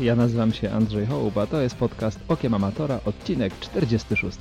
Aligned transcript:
Ja 0.00 0.16
nazywam 0.16 0.52
się 0.52 0.70
Andrzej 0.70 1.06
Hołuba, 1.06 1.46
to 1.46 1.60
jest 1.60 1.74
podcast 1.76 2.20
Okiem 2.28 2.54
Amatora, 2.54 3.00
odcinek 3.04 3.58
46. 3.60 4.38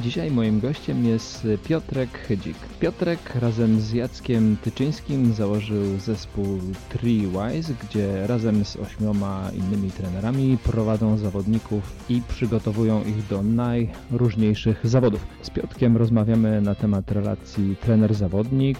Dzisiaj 0.00 0.30
moim 0.30 0.60
gościem 0.60 1.04
jest 1.04 1.46
Piotrek 1.68 2.18
Chydzik. 2.18 2.56
Piotrek 2.80 3.34
razem 3.34 3.80
z 3.80 3.92
Jackiem 3.92 4.56
Tyczyńskim 4.62 5.32
założył 5.32 5.98
zespół 5.98 6.58
Treewise, 6.88 7.74
gdzie 7.82 8.26
razem 8.26 8.64
z 8.64 8.76
ośmioma 8.76 9.50
innymi 9.54 9.90
trenerami 9.90 10.58
prowadzą 10.64 11.16
zawodników 11.18 11.92
i 12.08 12.22
przygotowują 12.28 13.04
ich 13.04 13.26
do 13.26 13.42
najróżniejszych 13.42 14.86
zawodów. 14.86 15.26
Z 15.42 15.50
Piotkiem 15.50 15.96
rozmawiamy 15.96 16.60
na 16.60 16.74
temat 16.74 17.12
relacji 17.12 17.76
trener-zawodnik, 17.80 18.76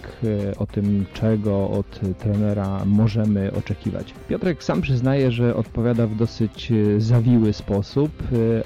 o 0.59 0.67
tym 0.67 1.05
czego 1.15 1.70
od 1.70 2.01
trenera 2.19 2.84
możemy 2.84 3.53
oczekiwać. 3.53 4.15
Piotrek 4.29 4.65
sam 4.65 4.81
przyznaje, 4.81 5.33
że 5.33 5.56
odpowiada 5.56 6.06
w 6.06 6.17
dosyć 6.17 6.73
zawiły 6.98 7.53
sposób, 7.53 8.11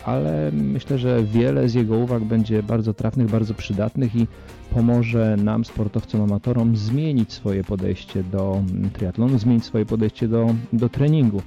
ale 0.05 0.51
myślę, 0.53 0.99
że 0.99 1.25
wiele 1.25 1.69
z 1.69 1.75
jego 1.75 1.97
uwag 1.97 2.25
będzie 2.25 2.36
będzie 2.37 2.63
bardzo 2.63 2.95
trafnych, 2.95 3.31
bardzo 3.31 3.55
przydatnych 3.55 4.17
i 4.17 4.27
pomoże 4.75 5.37
nam, 5.37 5.65
sportowcom, 5.65 6.23
amatorom, 6.23 6.77
zmienić 6.77 7.33
swoje 7.33 7.65
podejście 7.65 8.23
do 8.25 8.63
triatlonu, 8.93 9.39
zmienić 9.39 9.65
swoje 9.65 9.87
podejście 9.87 10.29
do, 10.29 10.55
do 10.73 10.89
treningu. 10.89 11.43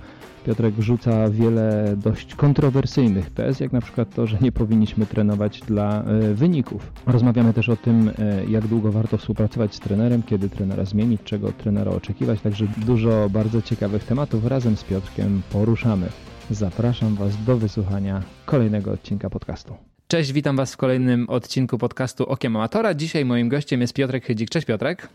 Piotrek 0.46 0.74
rzuca 0.80 1.30
wiele 1.30 1.96
dość 1.98 2.36
kontrowersyjnych 2.36 3.30
tez, 3.30 3.60
jak 3.60 3.72
na 3.72 3.82
przykład 3.82 4.16
to, 4.16 4.28
że 4.28 4.38
nie 4.42 4.52
powinniśmy 4.52 5.06
trenować 5.06 5.60
dla 5.60 6.04
e, 6.04 6.34
wyników. 6.34 6.92
Rozmawiamy 7.06 7.54
też 7.54 7.70
o 7.70 7.76
tym, 7.76 8.12
e, 8.20 8.46
jak 8.46 8.68
długo 8.68 8.92
warto 8.92 9.18
współpracować 9.18 9.76
z 9.76 9.80
trenerem, 9.80 10.24
kiedy 10.24 10.50
trenera 10.50 10.86
zmienić, 10.86 11.22
czego 11.24 11.48
od 11.48 11.58
trenera 11.58 11.92
oczekiwać, 11.92 12.42
także 12.42 12.68
dużo 12.78 13.30
bardzo 13.30 13.62
ciekawych 13.62 14.04
tematów 14.04 14.46
razem 14.46 14.78
z 14.78 14.84
Piotrkiem 14.84 15.42
poruszamy. 15.52 16.10
Zapraszam 16.52 17.16
Was 17.16 17.44
do 17.44 17.58
wysłuchania 17.58 18.22
kolejnego 18.46 18.92
odcinka 18.92 19.30
podcastu. 19.30 19.89
Cześć, 20.12 20.34
witam 20.34 20.56
Was 20.56 20.74
w 20.74 20.78
kolejnym 20.78 21.30
odcinku 21.30 21.78
podcastu 21.78 22.24
Okiem 22.24 22.56
Amatora. 22.56 22.94
Dzisiaj 22.94 23.26
moim 23.26 23.50
gościem 23.50 23.82
jest 23.82 23.94
Piotrek 23.94 24.26
Chydzik. 24.26 24.50
Cześć 24.50 24.68
Piotrek. 24.68 25.10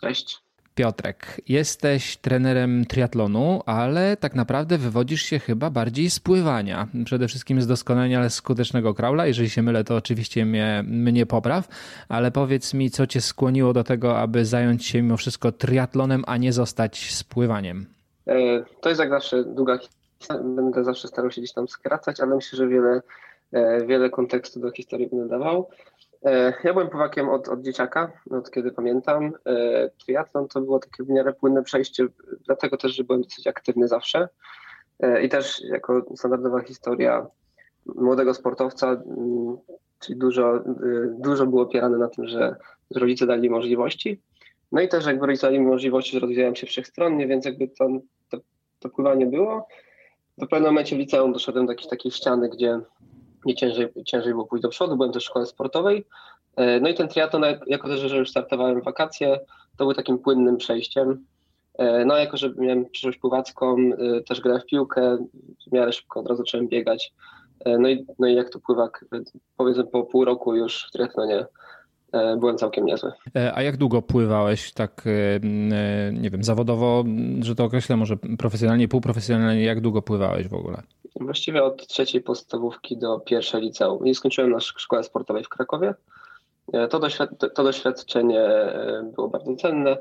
Cześć. 0.00 0.40
Piotrek, 0.74 1.40
jesteś 1.48 2.16
trenerem 2.16 2.84
triatlonu, 2.84 3.62
ale 3.66 4.16
tak 4.16 4.34
naprawdę 4.34 4.78
wywodzisz 4.78 5.22
się 5.22 5.38
chyba 5.38 5.70
bardziej 5.70 6.10
z 6.10 6.20
pływania. 6.20 6.88
Przede 7.04 7.28
wszystkim 7.28 7.62
z 7.62 7.66
doskonalenia 7.66 8.30
skutecznego 8.30 8.94
kraula. 8.94 9.26
Jeżeli 9.26 9.50
się 9.50 9.62
mylę, 9.62 9.84
to 9.84 9.96
oczywiście 9.96 10.44
mnie, 10.44 10.84
mnie 10.86 11.26
popraw, 11.26 11.68
ale 12.08 12.30
powiedz 12.30 12.74
mi, 12.74 12.90
co 12.90 13.06
cię 13.06 13.20
skłoniło 13.20 13.72
do 13.72 13.84
tego, 13.84 14.18
aby 14.18 14.44
zająć 14.44 14.86
się 14.86 15.02
mimo 15.02 15.16
wszystko 15.16 15.52
triatlonem, 15.52 16.24
a 16.26 16.36
nie 16.36 16.52
zostać 16.52 17.14
z 17.14 17.24
pływaniem? 17.24 17.86
E, 18.26 18.64
to 18.80 18.88
jest 18.88 19.00
jak 19.00 19.10
zawsze 19.10 19.44
długa. 19.44 19.78
Będę 20.44 20.84
zawsze 20.84 21.08
starał 21.08 21.30
się 21.30 21.40
gdzieś 21.40 21.52
tam 21.52 21.68
skracać, 21.68 22.20
ale 22.20 22.34
myślę, 22.34 22.56
że 22.56 22.68
wiele 22.68 23.02
wiele 23.86 24.10
kontekstu 24.10 24.60
do 24.60 24.70
historii 24.70 25.08
będę 25.08 25.28
dawał. 25.28 25.68
E, 26.24 26.52
ja 26.64 26.72
byłem 26.72 26.88
pływakiem 26.88 27.28
od, 27.28 27.48
od 27.48 27.62
dzieciaka, 27.62 28.12
od 28.30 28.50
kiedy 28.50 28.72
pamiętam. 28.72 29.32
E, 29.46 29.90
triatlon 30.04 30.48
to 30.48 30.60
było 30.60 30.78
takie 30.78 31.04
w 31.04 31.08
miarę 31.08 31.32
płynne 31.32 31.62
przejście, 31.62 32.06
dlatego 32.46 32.76
też, 32.76 32.96
że 32.96 33.04
byłem 33.04 33.22
dosyć 33.22 33.46
aktywny 33.46 33.88
zawsze. 33.88 34.28
I 35.22 35.28
też 35.28 35.60
jako 35.64 36.04
standardowa 36.16 36.60
historia 36.60 37.26
młodego 37.86 38.34
sportowca, 38.34 39.02
czyli 39.98 40.18
dużo, 40.18 40.60
dużo 41.18 41.46
było 41.46 41.62
opierane 41.62 41.98
na 41.98 42.08
tym, 42.08 42.26
że 42.26 42.56
rodzice 42.94 43.26
dali 43.26 43.50
możliwości. 43.50 44.20
No 44.72 44.80
i 44.80 44.88
też 44.88 45.06
jakby 45.06 45.26
rodzice 45.26 45.46
dali 45.46 45.60
mi 45.60 45.66
możliwości, 45.66 46.12
że 46.12 46.20
rozwijałem 46.20 46.56
się 46.56 46.66
wszechstronnie, 46.66 47.26
więc 47.26 47.44
jakby 47.44 47.68
to, 47.68 47.88
to, 48.30 48.38
to 48.78 48.88
pływanie 48.88 49.26
było. 49.26 49.68
W 50.38 50.48
pewnym 50.48 50.70
momencie 50.70 50.96
w 50.96 50.98
liceum 50.98 51.32
doszedłem 51.32 51.66
do 51.66 51.72
jakiejś 51.72 51.88
takiej 51.88 52.12
ściany, 52.12 52.48
gdzie 52.48 52.80
nie 53.44 53.54
ciężej, 53.54 53.88
ciężej 54.06 54.32
było 54.32 54.46
pójść 54.46 54.62
do 54.62 54.68
przodu, 54.68 54.96
byłem 54.96 55.12
też 55.12 55.24
w 55.24 55.26
szkole 55.26 55.46
sportowej. 55.46 56.06
E, 56.56 56.80
no 56.80 56.88
i 56.88 56.94
ten 56.94 57.08
triatlon, 57.08 57.44
jako 57.66 57.88
też, 57.88 58.00
że 58.00 58.16
już 58.16 58.30
startowałem 58.30 58.80
w 58.80 58.84
wakacje, 58.84 59.40
to 59.76 59.84
był 59.84 59.94
takim 59.94 60.18
płynnym 60.18 60.56
przejściem. 60.56 61.26
E, 61.74 62.04
no, 62.04 62.16
jako 62.16 62.36
że 62.36 62.52
miałem 62.56 62.90
przyszłość 62.90 63.18
pływacką, 63.18 63.76
e, 63.76 64.20
też 64.20 64.40
grałem 64.40 64.60
w 64.60 64.66
piłkę, 64.66 65.18
w 65.68 65.72
miarę 65.72 65.92
szybko 65.92 66.20
od 66.20 66.26
razu 66.26 66.42
zacząłem 66.42 66.68
biegać. 66.68 67.12
No 67.78 67.88
i, 67.88 68.06
no 68.18 68.26
i 68.26 68.34
jak 68.34 68.50
to 68.50 68.60
pływak, 68.60 69.04
powiedzmy 69.56 69.84
po 69.84 70.02
pół 70.02 70.24
roku 70.24 70.54
już 70.56 70.86
w 70.88 70.92
triatlonie 70.92 71.46
byłem 72.38 72.58
całkiem 72.58 72.86
niezły. 72.86 73.12
A 73.54 73.62
jak 73.62 73.76
długo 73.76 74.02
pływałeś 74.02 74.72
tak, 74.72 75.04
nie 76.12 76.30
wiem, 76.30 76.44
zawodowo, 76.44 77.04
że 77.40 77.54
to 77.54 77.64
określę 77.64 77.96
może 77.96 78.16
profesjonalnie, 78.38 78.88
półprofesjonalnie, 78.88 79.64
jak 79.64 79.80
długo 79.80 80.02
pływałeś 80.02 80.48
w 80.48 80.54
ogóle? 80.54 80.82
Właściwie 81.20 81.64
od 81.64 81.86
trzeciej 81.86 82.20
podstawówki 82.20 82.96
do 82.98 83.20
pierwszej 83.20 83.62
liceum. 83.62 84.06
I 84.06 84.14
skończyłem 84.14 84.50
na 84.50 84.60
szkole 84.60 85.04
sportowej 85.04 85.44
w 85.44 85.48
Krakowie. 85.48 85.94
E, 86.72 86.88
to, 86.88 86.98
doświad- 87.00 87.50
to 87.54 87.64
doświadczenie 87.64 88.40
e, 88.40 89.10
było 89.14 89.28
bardzo 89.28 89.56
cenne. 89.56 89.96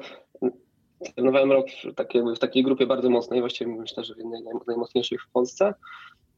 Trenowałem 1.15 1.51
rok 1.51 1.65
w, 1.69 1.95
takie, 1.95 2.23
w 2.23 2.39
takiej 2.39 2.63
grupie 2.63 2.87
bardzo 2.87 3.09
mocnej, 3.09 3.39
właściwie 3.39 3.75
myślę, 3.75 4.03
że 4.03 4.15
w 4.15 4.17
jednej 4.17 4.41
z 4.63 4.67
najmocniejszych 4.67 5.23
w 5.23 5.31
Polsce. 5.31 5.73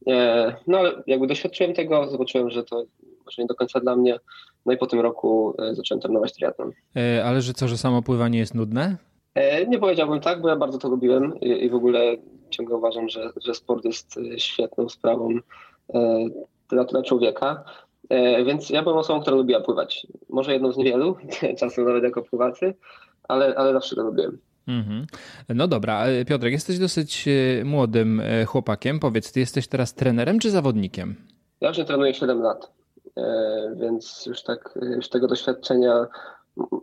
E, 0.08 0.54
no 0.66 0.78
ale 0.78 1.02
jakby 1.06 1.26
doświadczyłem 1.26 1.74
tego, 1.74 2.10
zobaczyłem, 2.10 2.50
że 2.50 2.64
to 2.64 2.84
może 3.26 3.42
nie 3.42 3.46
do 3.46 3.54
końca 3.54 3.80
dla 3.80 3.96
mnie. 3.96 4.18
No 4.66 4.72
i 4.72 4.76
po 4.76 4.86
tym 4.86 5.00
roku 5.00 5.56
zacząłem 5.72 6.00
trenować 6.00 6.32
triatlon. 6.32 6.72
Ale 7.24 7.42
że 7.42 7.54
co, 7.54 7.68
że 7.68 7.78
samo 7.78 8.02
pływanie 8.02 8.38
jest 8.38 8.54
nudne? 8.54 8.96
Nie 9.68 9.78
powiedziałbym 9.78 10.20
tak, 10.20 10.40
bo 10.40 10.48
ja 10.48 10.56
bardzo 10.56 10.78
to 10.78 10.88
lubiłem 10.88 11.40
i 11.40 11.70
w 11.70 11.74
ogóle 11.74 12.16
ciągle 12.54 12.76
uważam, 12.76 13.08
że, 13.08 13.30
że 13.44 13.54
sport 13.54 13.84
jest 13.84 14.16
e, 14.16 14.38
świetną 14.38 14.88
sprawą 14.88 15.28
e, 15.94 16.26
dla, 16.68 16.84
dla 16.84 17.02
człowieka. 17.02 17.64
E, 18.08 18.44
więc 18.44 18.70
ja 18.70 18.82
byłem 18.82 18.98
osobą, 18.98 19.20
która 19.20 19.36
lubiła 19.36 19.60
pływać. 19.60 20.06
Może 20.28 20.52
jedną 20.52 20.72
z 20.72 20.76
niewielu, 20.76 21.16
czasem 21.60 21.84
nawet 21.84 22.04
jako 22.04 22.22
pływacy, 22.22 22.74
ale, 23.28 23.54
ale 23.54 23.72
zawsze 23.72 23.96
to 23.96 24.02
lubiłem. 24.02 24.38
Mhm. 24.68 25.06
No 25.48 25.68
dobra, 25.68 26.04
Piotrek, 26.26 26.52
jesteś 26.52 26.78
dosyć 26.78 27.28
młodym 27.64 28.22
chłopakiem. 28.46 29.00
Powiedz, 29.00 29.32
ty 29.32 29.40
jesteś 29.40 29.68
teraz 29.68 29.94
trenerem 29.94 30.38
czy 30.38 30.50
zawodnikiem? 30.50 31.14
Ja 31.60 31.68
już 31.68 31.78
nie 31.78 31.84
trenuję 31.84 32.14
7 32.14 32.42
lat, 32.42 32.72
więc 33.76 34.26
już 34.26 34.42
tak 34.42 34.78
już 34.96 35.08
tego 35.08 35.26
doświadczenia 35.26 36.06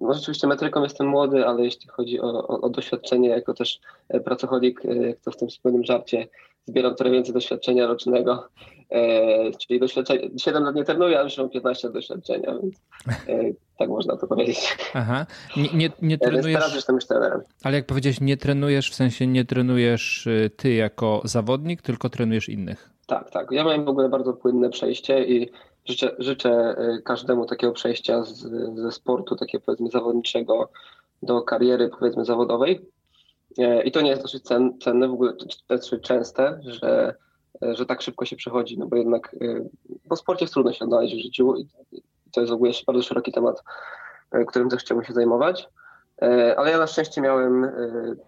no 0.01 0.13
rzeczywiście 0.13 0.47
metryką 0.47 0.83
jestem 0.83 1.07
młody, 1.07 1.47
ale 1.47 1.63
jeśli 1.63 1.87
chodzi 1.87 2.21
o, 2.21 2.47
o, 2.47 2.61
o, 2.61 2.69
doświadczenie, 2.69 3.29
jako 3.29 3.53
też 3.53 3.79
e, 4.09 4.19
pracocholik, 4.19 4.85
e, 4.85 4.95
jak 4.95 5.19
to 5.19 5.31
w 5.31 5.37
tym 5.37 5.49
wspólnym 5.49 5.83
żarcie, 5.83 6.27
zbieram 6.65 6.95
trochę 6.95 7.11
więcej 7.11 7.33
doświadczenia 7.33 7.87
rocznego, 7.87 8.47
e, 8.89 9.51
czyli 9.51 9.79
doświadczenie, 9.79 10.29
7 10.37 10.63
lat 10.63 10.75
nie 10.75 10.83
trenuję, 10.83 11.15
ale 11.15 11.23
już 11.23 11.37
mam 11.37 11.49
15 11.49 11.87
lat 11.87 11.93
doświadczenia, 11.93 12.55
więc 12.61 12.75
e, 13.27 13.53
tak 13.77 13.89
można 13.89 14.17
to 14.17 14.27
powiedzieć. 14.27 14.77
Aha, 14.93 15.25
nie, 15.57 15.69
nie, 15.73 15.89
nie 16.01 16.17
trenujesz... 16.17 16.45
Więc 16.45 16.59
teraz 16.59 16.75
jestem 16.75 16.95
już 16.95 17.05
trenerem. 17.05 17.41
Ale 17.63 17.77
jak 17.77 17.85
powiedziałeś, 17.85 18.21
nie 18.21 18.37
trenujesz, 18.37 18.91
w 18.91 18.95
sensie 18.95 19.27
nie 19.27 19.45
trenujesz 19.45 20.27
ty 20.57 20.73
jako 20.73 21.21
zawodnik, 21.23 21.81
tylko 21.81 22.09
trenujesz 22.09 22.49
innych. 22.49 22.89
Tak, 23.07 23.29
tak. 23.29 23.51
Ja 23.51 23.63
miałem 23.63 23.85
w 23.85 23.89
ogóle 23.89 24.09
bardzo 24.09 24.33
płynne 24.33 24.69
przejście 24.69 25.25
i 25.25 25.51
Życzę, 25.85 26.15
życzę 26.19 26.75
y, 26.97 27.01
każdemu 27.01 27.45
takiego 27.45 27.73
przejścia 27.73 28.23
z, 28.23 28.39
ze 28.75 28.91
sportu, 28.91 29.35
takiego 29.35 29.63
powiedzmy 29.65 29.89
zawodniczego 29.89 30.69
do 31.23 31.41
kariery 31.41 31.89
powiedzmy 31.99 32.25
zawodowej. 32.25 32.85
E, 33.57 33.83
I 33.83 33.91
to 33.91 34.01
nie 34.01 34.09
jest 34.09 34.21
dosyć 34.21 34.43
cenne, 34.79 35.07
w 35.07 35.13
ogóle 35.13 35.33
dosyć 35.69 36.01
częste, 36.01 36.59
że, 36.63 37.15
że 37.61 37.85
tak 37.85 38.01
szybko 38.01 38.25
się 38.25 38.35
przechodzi, 38.35 38.79
no 38.79 38.85
bo 38.85 38.95
jednak 38.95 39.35
po 40.09 40.15
sporcie 40.15 40.43
jest 40.45 40.53
trudno 40.53 40.73
się 40.73 40.85
odnaleźć 40.85 41.15
w 41.15 41.23
życiu 41.23 41.55
i 41.55 41.67
to 42.31 42.41
jest 42.41 42.51
w 42.51 42.55
ogóle 42.55 42.71
bardzo 42.87 43.03
szeroki 43.03 43.31
temat, 43.31 43.63
którym 44.47 44.69
też 44.69 44.81
chciałbym 44.81 45.05
się 45.05 45.13
zajmować. 45.13 45.69
E, 46.21 46.59
ale 46.59 46.71
ja 46.71 46.77
na 46.77 46.87
szczęście 46.87 47.21
miałem 47.21 47.71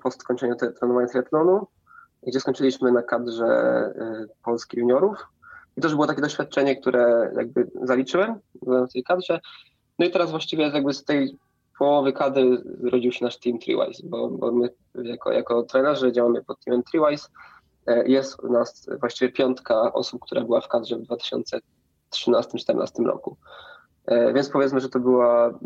po 0.03 0.11
skończeniu 0.11 0.55
trenowania 0.55 1.07
triatlonu, 1.07 1.67
gdzie 2.27 2.39
skończyliśmy 2.39 2.91
na 2.91 3.03
kadrze 3.03 3.93
Polski 4.43 4.79
juniorów, 4.79 5.17
i 5.77 5.81
to 5.81 5.87
już 5.87 5.95
było 5.95 6.07
takie 6.07 6.21
doświadczenie, 6.21 6.75
które 6.75 7.31
jakby 7.37 7.67
zaliczyłem, 7.83 8.39
w 8.61 8.93
tej 8.93 9.03
kadrze. 9.03 9.39
No 9.99 10.05
i 10.05 10.11
teraz 10.11 10.31
właściwie 10.31 10.63
jakby 10.63 10.93
z 10.93 11.03
tej 11.03 11.37
połowy 11.79 12.13
kadry 12.13 12.57
zrodził 12.81 13.11
się 13.11 13.25
nasz 13.25 13.39
team 13.39 13.59
Treewise, 13.59 14.03
bo, 14.03 14.29
bo 14.29 14.51
my 14.51 14.69
jako, 14.95 15.31
jako 15.31 15.63
trenerzy 15.63 16.11
działamy 16.11 16.43
pod 16.43 16.59
teamem 16.65 16.83
Treewise. 16.83 17.27
E, 17.87 18.07
jest 18.07 18.43
u 18.43 18.51
nas 18.51 18.89
właściwie 18.99 19.31
piątka 19.31 19.93
osób, 19.93 20.21
która 20.21 20.41
była 20.41 20.61
w 20.61 20.67
kadrze 20.67 20.97
w 20.97 21.07
2013-2014 22.13 23.05
roku. 23.05 23.37
E, 24.05 24.33
więc 24.33 24.49
powiedzmy, 24.49 24.79
że 24.79 24.89
to 24.89 24.99
była 24.99 25.59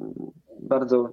bardzo 0.60 1.10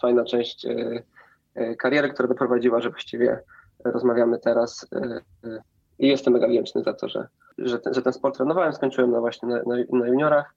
fajna 0.00 0.24
część 0.24 0.66
e, 0.66 1.76
kariery, 1.76 2.08
która 2.08 2.28
doprowadziła, 2.28 2.80
że 2.80 2.90
właściwie 2.90 3.42
rozmawiamy 3.84 4.38
teraz 4.38 4.86
i 5.98 6.08
jestem 6.08 6.32
mega 6.32 6.48
wdzięczny 6.48 6.82
za 6.82 6.92
to, 6.92 7.08
że, 7.08 7.28
że, 7.58 7.78
ten, 7.78 7.94
że 7.94 8.02
ten 8.02 8.12
sport 8.12 8.36
trenowałem, 8.36 8.72
skończyłem 8.72 9.10
na 9.10 9.20
właśnie 9.20 9.48
na, 9.48 9.56
na, 9.56 9.98
na 9.98 10.06
juniorach. 10.06 10.54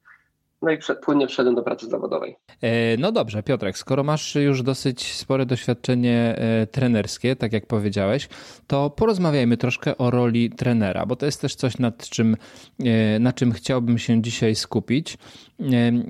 no 0.61 0.71
i 0.71 0.77
przed, 0.77 0.99
płynnie 0.99 1.27
wszedłem 1.27 1.55
do 1.55 1.63
pracy 1.63 1.87
zawodowej. 1.87 2.37
E, 2.61 2.97
no 2.97 3.11
dobrze, 3.11 3.43
Piotrek, 3.43 3.77
skoro 3.77 4.03
masz 4.03 4.35
już 4.35 4.63
dosyć 4.63 5.13
spore 5.13 5.45
doświadczenie 5.45 6.35
e, 6.37 6.67
trenerskie, 6.67 7.35
tak 7.35 7.53
jak 7.53 7.65
powiedziałeś, 7.65 8.29
to 8.67 8.89
porozmawiajmy 8.89 9.57
troszkę 9.57 9.97
o 9.97 10.11
roli 10.11 10.49
trenera, 10.49 11.05
bo 11.05 11.15
to 11.15 11.25
jest 11.25 11.41
też 11.41 11.55
coś, 11.55 11.79
nad 11.79 12.09
czym, 12.09 12.37
e, 12.79 13.19
na 13.19 13.33
czym 13.33 13.51
chciałbym 13.51 13.97
się 13.97 14.21
dzisiaj 14.21 14.55
skupić. 14.55 15.17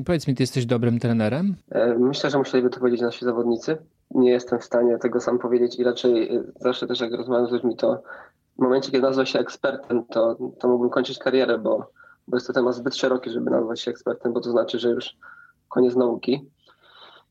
Powiedz 0.06 0.28
mi, 0.28 0.36
ty 0.36 0.44
jesteś 0.44 0.66
dobrym 0.66 1.00
trenerem? 1.00 1.56
Myślę, 2.00 2.30
że 2.30 2.38
musieliby 2.38 2.70
to 2.70 2.80
powiedzieć 2.80 3.02
nasi 3.02 3.26
zawodnicy. 3.26 3.78
Nie 4.12 4.32
jestem 4.32 4.60
w 4.60 4.64
stanie 4.64 4.98
tego 4.98 5.20
sam 5.20 5.40
powiedzieć 5.40 5.80
i 5.80 5.84
raczej 5.84 6.30
zawsze 6.60 6.88
też 6.88 7.00
jak 7.00 7.12
rozmawiam 7.14 7.48
z 7.48 7.52
ludźmi, 7.52 7.76
to 7.76 8.04
w 8.62 8.64
momencie, 8.64 8.92
kiedy 8.92 9.08
nazwę 9.08 9.26
się 9.26 9.40
ekspertem, 9.40 10.06
to, 10.06 10.38
to 10.60 10.68
mógłbym 10.68 10.90
kończyć 10.90 11.20
karierę, 11.20 11.58
bo 11.58 11.92
bo 12.28 12.38
jest 12.38 12.48
to 12.48 12.54
temat 12.54 12.76
zbyt 12.76 12.96
szeroki, 12.96 13.30
żeby 13.30 13.52
nazwać 13.52 13.82
się 13.82 13.92
ekspertem, 13.92 14.34
bo 14.34 14.42
to 14.42 14.52
znaczy, 14.52 14.80
że 14.80 14.90
już 14.90 15.18
koniec 15.70 15.96
nauki. 15.96 16.50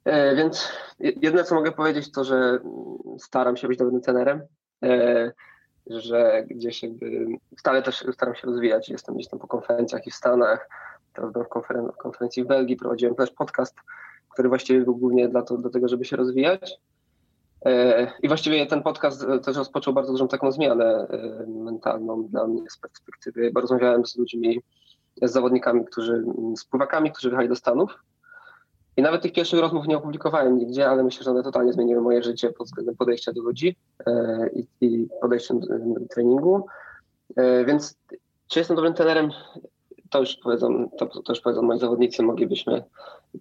E, 0.05 0.37
więc 0.37 0.69
jedno, 0.99 1.45
co 1.45 1.55
mogę 1.55 1.73
powiedzieć, 1.73 2.13
to, 2.13 2.25
że 2.25 2.59
staram 3.19 3.57
się 3.57 3.69
być 3.69 3.79
dobrym 3.79 4.01
trenerem, 4.01 4.43
e, 4.83 5.33
że 5.87 6.45
gdzieś 6.51 6.83
jakby 6.83 7.27
stale 7.59 7.83
też 7.83 8.05
staram 8.13 8.35
się 8.35 8.47
rozwijać. 8.47 8.89
Jestem 8.89 9.15
gdzieś 9.15 9.29
tam 9.29 9.39
po 9.39 9.47
konferencjach 9.47 10.07
i 10.07 10.11
w 10.11 10.15
Stanach, 10.15 10.69
teraz 11.15 11.33
byłem 11.33 11.47
w, 11.47 11.51
konferen- 11.51 11.93
w 11.93 11.97
konferencji 11.97 12.45
w 12.45 12.47
Belgii, 12.47 12.77
prowadziłem 12.77 13.15
też 13.15 13.31
podcast, 13.31 13.77
który 14.29 14.49
właściwie 14.49 14.81
był 14.81 14.97
głównie 14.97 15.29
dla 15.29 15.43
to, 15.43 15.59
do 15.59 15.71
tego, 15.71 15.89
żeby 15.89 16.05
się 16.05 16.17
rozwijać. 16.17 16.81
E, 17.65 18.13
I 18.23 18.29
właściwie 18.29 18.67
ten 18.67 18.83
podcast 18.83 19.27
też 19.45 19.57
rozpoczął 19.57 19.95
bardzo 19.95 20.13
dużą 20.13 20.29
taką 20.29 20.53
zmianę 20.53 20.85
e, 20.85 21.47
mentalną 21.47 22.29
dla 22.29 22.47
mnie 22.47 22.63
z 22.71 22.79
perspektywy, 22.79 23.51
bo 23.55 23.61
rozmawiałem 23.61 24.07
z 24.07 24.17
ludźmi 24.17 24.61
z 25.23 25.33
zawodnikami, 25.33 25.85
którzy, 25.85 26.25
z 26.57 26.65
pływakami, 26.65 27.13
którzy 27.13 27.29
wyjechali 27.29 27.49
do 27.49 27.57
Stanów. 27.57 27.99
I 28.97 29.03
nawet 29.03 29.23
tych 29.23 29.33
pierwszych 29.33 29.61
rozmów 29.61 29.87
nie 29.87 29.97
opublikowałem 29.97 30.59
nigdzie, 30.59 30.89
ale 30.89 31.03
myślę, 31.03 31.25
że 31.25 31.31
one 31.31 31.43
totalnie 31.43 31.73
zmieniły 31.73 32.03
moje 32.03 32.23
życie 32.23 32.53
pod 32.53 32.67
względem 32.67 32.97
podejścia 32.97 33.33
do 33.33 33.43
ludzi 33.43 33.77
e, 34.07 34.51
i, 34.81 35.09
podejścia 35.21 35.55
do, 35.55 35.67
treningu. 36.11 36.67
E, 37.37 37.65
więc 37.65 37.99
czy 38.49 38.59
jestem 38.59 38.77
dobrym 38.77 38.95
trenerem? 38.95 39.31
To 40.11 40.21
już 40.21 40.37
powiedzą, 40.37 40.91
to, 40.99 41.07
to 41.07 41.33
już 41.33 41.41
powiedzą 41.41 41.63
moi 41.63 41.79
zawodnicy, 41.79 42.23
moglibyśmy 42.23 42.85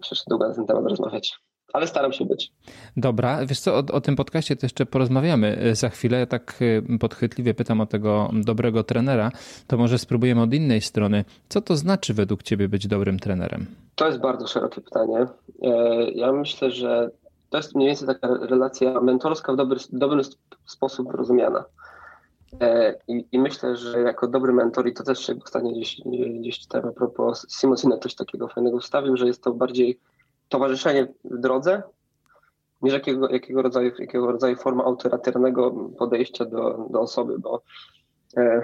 przecież 0.00 0.24
długo 0.28 0.48
na 0.48 0.54
ten 0.54 0.66
temat 0.66 0.84
rozmawiać 0.84 1.40
ale 1.72 1.86
staram 1.86 2.12
się 2.12 2.24
być. 2.24 2.52
Dobra, 2.96 3.46
wiesz 3.46 3.60
co, 3.60 3.74
o, 3.74 3.78
o, 3.78 4.00
tym 4.00 4.16
podcaście 4.16 4.56
to 4.56 4.66
jeszcze 4.66 4.86
porozmawiamy 4.86 5.58
e, 5.58 5.74
za 5.74 5.88
chwilę. 5.88 6.18
Ja 6.18 6.26
tak 6.26 6.58
e, 6.92 6.98
podchwytliwie 6.98 7.54
pytam 7.54 7.80
o 7.80 7.86
tego 7.86 8.30
dobrego 8.32 8.84
trenera, 8.84 9.30
to 9.66 9.76
może 9.76 9.98
spróbujemy 9.98 10.42
od 10.42 10.54
innej 10.54 10.80
strony. 10.80 11.24
Co 11.48 11.60
to 11.60 11.76
znaczy 11.76 12.14
według 12.14 12.42
ciebie 12.42 12.68
być 12.68 12.86
dobrym 12.86 13.18
trenerem? 13.18 13.66
To 13.94 14.06
jest 14.06 14.18
bardzo 14.18 14.46
szerokie 14.46 14.80
pytanie. 14.80 15.26
E, 15.62 16.10
ja 16.10 16.32
myślę, 16.32 16.70
że 16.70 17.10
to 17.50 17.56
jest 17.56 17.74
mniej 17.74 17.88
więcej 17.88 18.08
taka 18.08 18.28
relacja 18.28 19.00
mentorska 19.00 19.52
w 19.52 19.56
dobry, 19.56 19.80
dobry 19.92 20.22
sposób 20.66 21.12
rozumiana. 21.12 21.64
I, 23.08 23.26
I, 23.32 23.38
myślę, 23.38 23.76
że 23.76 24.00
jako 24.00 24.28
dobry 24.28 24.52
mentor, 24.52 24.88
i 24.88 24.94
to 24.94 25.04
też 25.04 25.26
się 25.26 25.34
ostatnio 25.44 25.70
gdzieś, 25.70 26.00
gdzieś 26.40 26.58
czytałem 26.58 26.88
a 26.88 26.92
propos 26.92 27.46
Simonsina 27.60 27.98
coś 27.98 28.14
takiego 28.14 28.48
fajnego 28.48 28.78
wstawił, 28.78 29.16
że 29.16 29.26
jest 29.26 29.42
to 29.42 29.52
bardziej 29.52 29.98
towarzyszenie 30.50 31.08
w 31.24 31.38
drodze, 31.38 31.82
niż 32.82 32.92
jakiego, 32.92 33.28
jakiego, 33.28 33.62
rodzaju, 33.62 33.92
jakiego 33.98 34.32
rodzaju 34.32 34.56
forma 34.56 34.84
autorytarnego 34.84 35.70
podejścia 35.98 36.44
do, 36.44 36.86
do 36.90 37.00
osoby, 37.00 37.38
bo, 37.38 37.62
e, 38.36 38.62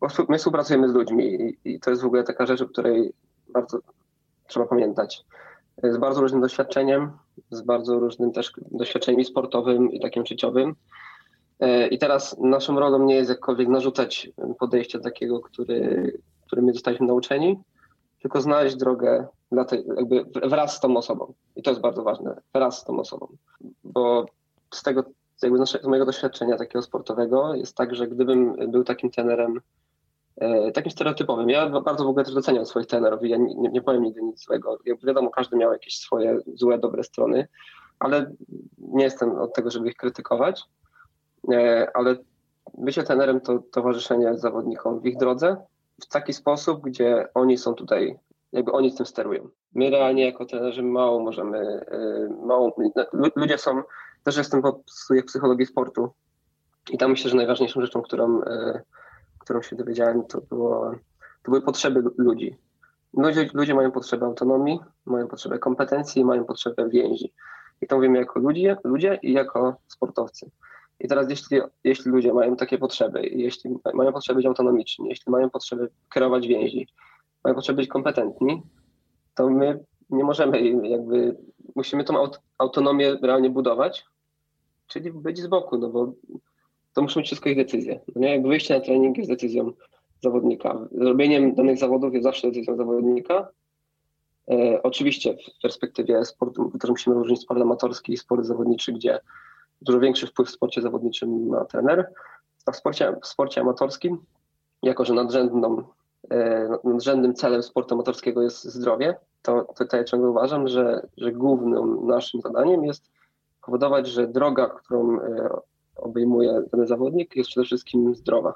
bo 0.00 0.06
my 0.28 0.38
współpracujemy 0.38 0.88
z 0.88 0.94
ludźmi 0.94 1.24
i, 1.24 1.58
i, 1.64 1.80
to 1.80 1.90
jest 1.90 2.02
w 2.02 2.06
ogóle 2.06 2.24
taka 2.24 2.46
rzecz, 2.46 2.62
o 2.62 2.68
której 2.68 3.12
bardzo 3.52 3.78
trzeba 4.46 4.66
pamiętać. 4.66 5.24
Z 5.82 5.96
bardzo 5.96 6.20
różnym 6.20 6.40
doświadczeniem, 6.40 7.10
z 7.50 7.62
bardzo 7.62 7.98
różnym 7.98 8.32
też 8.32 8.52
doświadczeniem 8.70 9.24
sportowym 9.24 9.92
i 9.92 10.00
takim 10.00 10.26
życiowym. 10.26 10.74
E, 11.60 11.88
I 11.88 11.98
teraz 11.98 12.38
naszą 12.38 12.80
rolą 12.80 13.04
nie 13.04 13.14
jest 13.14 13.30
jakkolwiek 13.30 13.68
narzucać 13.68 14.30
podejścia 14.58 14.98
takiego, 14.98 15.40
który, 15.40 16.12
który 16.46 16.62
my 16.62 16.72
zostaliśmy 16.72 17.06
nauczeni, 17.06 17.60
tylko 18.22 18.40
znaleźć 18.40 18.76
drogę 18.76 19.26
dla 19.52 19.64
tej, 19.64 19.84
jakby 19.96 20.24
wraz 20.48 20.76
z 20.76 20.80
tą 20.80 20.96
osobą. 20.96 21.32
I 21.56 21.62
to 21.62 21.70
jest 21.70 21.80
bardzo 21.80 22.02
ważne, 22.02 22.40
wraz 22.54 22.78
z 22.78 22.84
tą 22.84 23.00
osobą. 23.00 23.28
Bo 23.84 24.26
z 24.74 24.82
tego, 24.82 25.04
jakby 25.42 25.66
z 25.66 25.84
mojego 25.84 26.06
doświadczenia 26.06 26.56
takiego 26.56 26.82
sportowego 26.82 27.54
jest 27.54 27.76
tak, 27.76 27.94
że 27.94 28.08
gdybym 28.08 28.70
był 28.70 28.84
takim 28.84 29.10
trenerem, 29.10 29.60
e, 30.36 30.72
takim 30.72 30.92
stereotypowym, 30.92 31.50
ja 31.50 31.80
bardzo 31.80 32.04
w 32.04 32.08
ogóle 32.08 32.24
też 32.24 32.34
doceniam 32.34 32.66
swoich 32.66 32.86
trenerów 32.86 33.24
i 33.24 33.28
ja 33.28 33.36
nie, 33.36 33.54
nie 33.54 33.82
powiem 33.82 34.02
nigdy 34.02 34.22
nic 34.22 34.44
złego. 34.44 34.78
Jak 34.84 35.04
wiadomo, 35.04 35.30
każdy 35.30 35.56
miał 35.56 35.72
jakieś 35.72 35.98
swoje 35.98 36.38
złe, 36.54 36.78
dobre 36.78 37.04
strony, 37.04 37.48
ale 37.98 38.32
nie 38.78 39.04
jestem 39.04 39.36
od 39.36 39.54
tego, 39.54 39.70
żeby 39.70 39.88
ich 39.88 39.96
krytykować. 39.96 40.64
E, 41.52 41.90
ale 41.94 42.16
bycie 42.78 43.02
trenerem 43.02 43.40
to 43.40 43.58
towarzyszenie 43.58 44.38
zawodnikom 44.38 45.00
w 45.00 45.06
ich 45.06 45.16
drodze, 45.16 45.56
w 46.02 46.06
taki 46.08 46.32
sposób, 46.32 46.82
gdzie 46.82 47.28
oni 47.34 47.58
są 47.58 47.74
tutaj, 47.74 48.18
jakby 48.52 48.72
oni 48.72 48.94
tym 48.94 49.06
sterują. 49.06 49.48
My 49.74 49.90
realnie 49.90 50.26
jako 50.26 50.44
trenerzy 50.44 50.82
mało 50.82 51.20
możemy, 51.20 51.58
y, 51.92 52.46
mało, 52.46 52.76
ludzie 53.36 53.58
są, 53.58 53.82
też 54.24 54.36
jestem 54.36 54.62
studiach 54.86 55.24
psychologii 55.24 55.66
sportu 55.66 56.12
i 56.90 56.98
tam 56.98 57.10
myślę, 57.10 57.30
że 57.30 57.36
najważniejszą 57.36 57.80
rzeczą, 57.80 58.02
którą, 58.02 58.40
y, 58.42 58.82
którą 59.38 59.62
się 59.62 59.76
dowiedziałem, 59.76 60.24
to, 60.24 60.40
było, 60.40 60.90
to 61.42 61.50
były 61.50 61.62
potrzeby 61.62 62.02
ludzi. 62.18 62.56
Ludzie, 63.14 63.50
ludzie 63.54 63.74
mają 63.74 63.90
potrzebę 63.90 64.26
autonomii, 64.26 64.80
mają 65.06 65.28
potrzebę 65.28 65.58
kompetencji, 65.58 66.24
mają 66.24 66.44
potrzebę 66.44 66.88
więzi. 66.88 67.32
I 67.80 67.86
to 67.86 67.96
mówimy 67.96 68.18
jako 68.18 68.40
ludzie, 68.40 68.76
ludzie 68.84 69.18
i 69.22 69.32
jako 69.32 69.76
sportowcy. 69.86 70.50
I 71.00 71.08
teraz 71.08 71.30
jeśli, 71.30 71.60
jeśli 71.84 72.10
ludzie 72.10 72.32
mają 72.32 72.56
takie 72.56 72.78
potrzeby, 72.78 73.26
jeśli 73.26 73.70
mają 73.94 74.12
potrzeby 74.12 74.36
być 74.36 74.46
autonomiczni, 74.46 75.08
jeśli 75.08 75.32
mają 75.32 75.50
potrzeby 75.50 75.90
kierować 76.14 76.46
więzi, 76.46 76.88
mają 77.44 77.54
potrzeby 77.56 77.76
być 77.76 77.88
kompetentni, 77.88 78.62
to 79.34 79.50
my 79.50 79.84
nie 80.10 80.24
możemy 80.24 80.88
jakby, 80.88 81.36
musimy 81.76 82.04
tą 82.04 82.16
aut 82.16 82.40
autonomię 82.58 83.16
realnie 83.22 83.50
budować, 83.50 84.04
czyli 84.86 85.12
być 85.12 85.38
z 85.38 85.46
boku, 85.46 85.78
no 85.78 85.88
bo 85.88 86.12
to 86.94 87.02
muszą 87.02 87.20
być 87.20 87.26
wszystko 87.26 87.48
ich 87.48 87.56
decyzje. 87.56 88.00
No 88.14 88.20
nie? 88.22 88.30
Jakby 88.30 88.48
wyjście 88.48 88.74
na 88.74 88.80
trening 88.80 89.18
jest 89.18 89.30
decyzją 89.30 89.72
zawodnika. 90.22 90.88
Zrobieniem 90.92 91.54
danych 91.54 91.78
zawodów 91.78 92.12
jest 92.12 92.24
zawsze 92.24 92.48
decyzją 92.48 92.76
zawodnika. 92.76 93.48
E, 94.50 94.82
oczywiście 94.82 95.34
w 95.34 95.62
perspektywie 95.62 96.24
sportu 96.24 96.78
też 96.80 96.90
musimy 96.90 97.16
różnić 97.16 97.40
sport 97.40 97.60
amatorski 97.60 98.12
i 98.12 98.16
sport 98.16 98.44
zawodniczy, 98.44 98.92
gdzie 98.92 99.20
dużo 99.82 100.00
większy 100.00 100.26
wpływ 100.26 100.48
w 100.48 100.52
sporcie 100.52 100.82
zawodniczym 100.82 101.48
ma 101.48 101.64
trener, 101.64 102.12
a 102.66 102.72
w 102.72 102.76
sporcie, 102.76 103.16
w 103.22 103.26
sporcie 103.26 103.60
amatorskim, 103.60 104.18
jako 104.82 105.04
że 105.04 105.14
nadrzędną, 105.14 105.82
e, 106.30 106.68
nadrzędnym 106.84 107.34
celem 107.34 107.62
sportu 107.62 107.94
amatorskiego 107.94 108.42
jest 108.42 108.64
zdrowie, 108.64 109.16
to 109.42 109.66
tutaj 109.78 110.04
ciągle 110.04 110.30
uważam, 110.30 110.68
że, 110.68 111.06
że 111.16 111.32
głównym 111.32 112.06
naszym 112.06 112.40
zadaniem 112.40 112.84
jest 112.84 113.10
powodować, 113.62 114.08
że 114.08 114.28
droga, 114.28 114.66
którą 114.66 115.20
e, 115.20 115.48
obejmuje 115.96 116.62
dany 116.72 116.86
zawodnik, 116.86 117.36
jest 117.36 117.50
przede 117.50 117.66
wszystkim 117.66 118.14
zdrowa. 118.14 118.54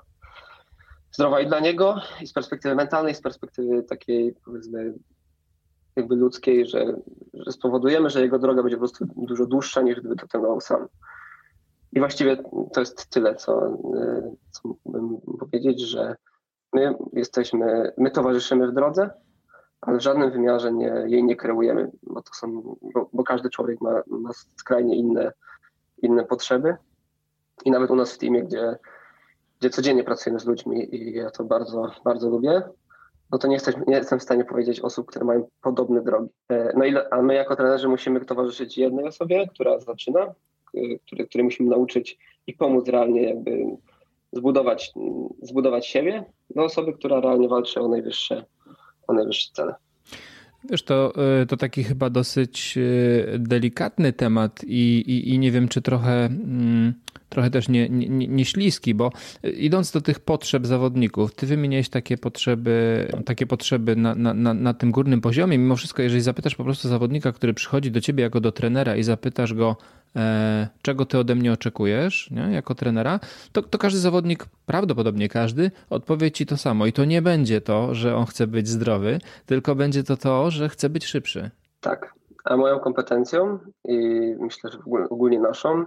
Zdrowa 1.13 1.41
i 1.41 1.47
dla 1.47 1.61
niego, 1.61 1.97
i 2.21 2.27
z 2.27 2.33
perspektywy 2.33 2.75
mentalnej, 2.75 3.13
i 3.13 3.17
z 3.17 3.23
perspektywy 3.23 3.83
takiej, 3.83 4.35
powiedzmy, 4.45 4.95
jakby 5.97 6.17
ludzkiej, 6.17 6.67
że, 6.67 6.97
że 7.35 7.53
spowodujemy, 7.53 8.11
że 8.11 8.23
jego 8.23 8.39
droga 8.39 8.63
będzie 8.63 8.77
po 8.77 8.81
prostu 8.81 9.05
dużo 9.17 9.47
dłuższa 9.47 9.83
niż 9.83 10.01
gdyby 10.01 10.17
to 10.17 10.27
trenował 10.27 10.61
sam. 10.61 10.89
I 11.93 11.99
właściwie 11.99 12.37
to 12.73 12.81
jest 12.81 13.11
tyle, 13.11 13.35
co, 13.35 13.67
y, 13.67 14.37
co 14.51 14.69
mógłbym 14.85 15.21
powiedzieć, 15.39 15.81
że 15.81 16.17
my 16.73 16.95
jesteśmy, 17.13 17.93
my 17.99 18.11
towarzyszymy 18.11 18.69
w 18.69 18.75
drodze, 18.75 19.11
ale 19.81 19.99
w 19.99 20.03
żadnym 20.03 20.31
wymiarze 20.31 20.73
nie, 20.73 21.05
jej 21.07 21.25
nie 21.25 21.37
kreujemy, 21.37 21.91
bo 22.03 22.23
to 22.23 22.35
są, 22.35 22.77
bo, 22.95 23.11
bo 23.13 23.25
każdy 23.25 23.51
człowiek 23.51 23.81
ma, 23.81 24.03
ma 24.07 24.31
skrajnie 24.33 24.97
inne, 24.97 25.33
inne 26.03 26.25
potrzeby. 26.25 26.77
I 27.65 27.71
nawet 27.71 27.91
u 27.91 27.97
nas 27.97 28.15
w 28.15 28.19
teamie, 28.19 28.43
gdzie, 28.43 28.79
gdzie 29.61 29.71
codziennie 29.71 30.05
pracujemy 30.05 30.41
z 30.41 30.47
ludźmi 30.47 30.95
i 30.95 31.15
ja 31.15 31.31
to 31.31 31.45
bardzo, 31.45 31.91
bardzo 32.05 32.29
lubię, 32.29 32.63
no 33.33 33.39
to 33.39 33.49
nie, 33.49 33.55
jesteśmy, 33.55 33.85
nie 33.87 33.97
jestem 33.97 34.19
w 34.19 34.23
stanie 34.23 34.45
powiedzieć 34.45 34.81
osób, 34.81 35.07
które 35.07 35.25
mają 35.25 35.49
podobne 35.63 36.03
drogi. 36.03 36.29
E, 36.49 36.73
no 36.77 36.85
i, 36.85 36.95
a 37.11 37.23
my 37.23 37.35
jako 37.35 37.57
trenerzy 37.57 37.89
musimy 37.89 38.25
towarzyszyć 38.25 38.79
jednej 38.79 39.05
osobie, 39.05 39.49
która 39.55 39.81
zaczyna, 39.81 40.35
który, 41.07 41.27
który 41.27 41.45
musimy 41.45 41.71
nauczyć 41.71 42.19
i 42.47 42.55
pomóc 42.55 42.89
realnie 42.89 43.23
jakby 43.23 43.65
zbudować, 44.33 44.93
zbudować 45.43 45.87
siebie 45.87 46.25
do 46.51 46.65
osoby, 46.65 46.93
która 46.93 47.21
realnie 47.21 47.49
walczy 47.49 47.81
o 47.81 47.89
najwyższe, 47.89 48.45
o 49.09 49.13
najwyższe 49.13 49.51
cele. 49.53 49.75
Wiesz, 50.71 50.83
to, 50.83 51.13
e, 51.43 51.47
to 51.47 51.57
taki 51.57 51.85
chyba 51.85 52.11
dosyć 52.11 52.79
e, 52.79 53.39
delikatny 53.39 54.13
temat 54.13 54.65
i, 54.65 55.05
i, 55.07 55.35
i 55.35 55.39
nie 55.39 55.51
wiem, 55.51 55.69
czy 55.69 55.83
trochę 55.83 56.25
mm, 56.25 56.95
trochę 57.33 57.51
też 57.51 57.69
nie, 57.69 57.89
nie, 57.89 58.29
nie 58.29 58.45
śliski, 58.45 58.95
bo 58.95 59.11
idąc 59.43 59.91
do 59.91 60.01
tych 60.01 60.21
potrzeb 60.21 60.67
zawodników, 60.67 61.35
ty 61.35 61.47
wymieniłeś 61.47 61.89
takie 61.89 62.19
potrzeby, 62.19 63.07
takie 63.25 63.47
potrzeby 63.47 63.97
na, 63.97 64.15
na, 64.15 64.35
na, 64.35 64.55
na 64.55 64.75
tym 64.75 64.91
górnym 64.91 65.21
poziomie. 65.21 65.59
Mimo 65.59 65.77
wszystko, 65.77 66.03
jeżeli 66.03 66.23
zapytasz 66.23 66.55
po 66.55 66.65
prostu 66.65 66.89
zawodnika, 66.89 67.33
który 67.33 67.55
przychodzi 67.55 67.91
do 67.91 68.01
ciebie 68.01 68.23
jako 68.23 68.41
do 68.41 68.53
trenera 68.53 68.97
i 68.97 69.03
zapytasz 69.03 69.55
go, 69.55 69.77
e, 70.17 70.69
czego 70.83 71.07
ty 71.07 71.19
ode 71.19 71.35
mnie 71.35 71.53
oczekujesz, 71.53 72.31
nie? 72.31 72.43
jako 72.43 72.75
trenera, 72.75 73.21
to, 73.53 73.63
to 73.63 73.79
każdy 73.79 74.01
zawodnik, 74.01 74.47
prawdopodobnie 74.67 75.29
każdy, 75.29 75.71
odpowie 75.91 76.31
ci 76.31 76.47
to 76.47 76.57
samo. 76.57 76.87
I 76.87 76.93
to 76.93 77.05
nie 77.05 77.23
będzie 77.23 77.61
to, 77.61 77.95
że 77.95 78.17
on 78.17 78.27
chce 78.27 78.47
być 78.47 78.69
zdrowy, 78.69 79.19
tylko 79.47 79.75
będzie 79.75 80.05
to 80.05 80.17
to, 80.17 80.51
że 80.51 80.69
chce 80.69 80.91
być 80.91 81.05
szybszy. 81.07 81.51
Tak. 81.81 82.15
A 82.45 82.57
moją 82.57 82.81
kompetencją 82.81 83.59
i 83.85 83.99
myślę, 84.41 84.71
że 84.71 84.79
ogólnie 85.11 85.41
naszą 85.41 85.85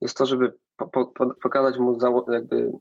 jest 0.00 0.16
to, 0.16 0.26
żeby 0.26 0.52
po, 0.76 1.06
po, 1.06 1.34
pokazać 1.42 1.78
mu 1.78 1.98
jakby 2.32 2.72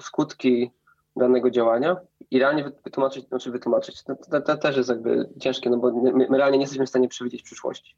skutki 0.00 0.70
danego 1.16 1.50
działania 1.50 1.96
i 2.30 2.38
realnie 2.38 2.72
wytłumaczyć, 2.84 3.28
znaczy 3.28 3.50
wytłumaczyć. 3.50 4.02
To, 4.04 4.16
to, 4.16 4.40
to 4.40 4.56
też 4.56 4.76
jest 4.76 4.88
jakby 4.88 5.28
ciężkie, 5.40 5.70
no 5.70 5.76
bo 5.76 5.92
my, 5.92 6.12
my, 6.12 6.38
realnie 6.38 6.58
nie 6.58 6.62
jesteśmy 6.62 6.86
w 6.86 6.88
stanie 6.88 7.08
przewidzieć 7.08 7.42
przyszłości. 7.42 7.96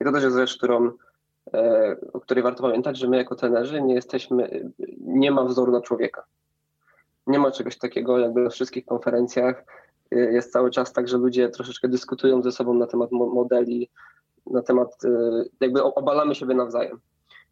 I 0.00 0.04
to 0.04 0.12
też 0.12 0.24
jest 0.24 0.36
rzecz, 0.36 0.56
którą, 0.56 0.92
e, 1.54 1.96
o 2.12 2.20
której 2.20 2.44
warto 2.44 2.62
pamiętać, 2.62 2.98
że 2.98 3.08
my 3.08 3.16
jako 3.16 3.34
trenerzy 3.34 3.82
nie 3.82 3.94
jesteśmy, 3.94 4.70
nie 5.00 5.30
ma 5.30 5.44
wzoru 5.44 5.72
na 5.72 5.80
człowieka. 5.80 6.24
Nie 7.26 7.38
ma 7.38 7.50
czegoś 7.50 7.78
takiego, 7.78 8.18
jakby 8.18 8.40
na 8.40 8.50
wszystkich 8.50 8.86
konferencjach 8.86 9.64
e, 10.10 10.16
jest 10.18 10.52
cały 10.52 10.70
czas 10.70 10.92
tak, 10.92 11.08
że 11.08 11.18
ludzie 11.18 11.48
troszeczkę 11.48 11.88
dyskutują 11.88 12.42
ze 12.42 12.52
sobą 12.52 12.74
na 12.74 12.86
temat 12.86 13.12
modeli, 13.12 13.90
na 14.46 14.62
temat, 14.62 15.04
e, 15.04 15.44
jakby 15.60 15.82
obalamy 15.82 16.34
siebie 16.34 16.54
nawzajem. 16.54 17.00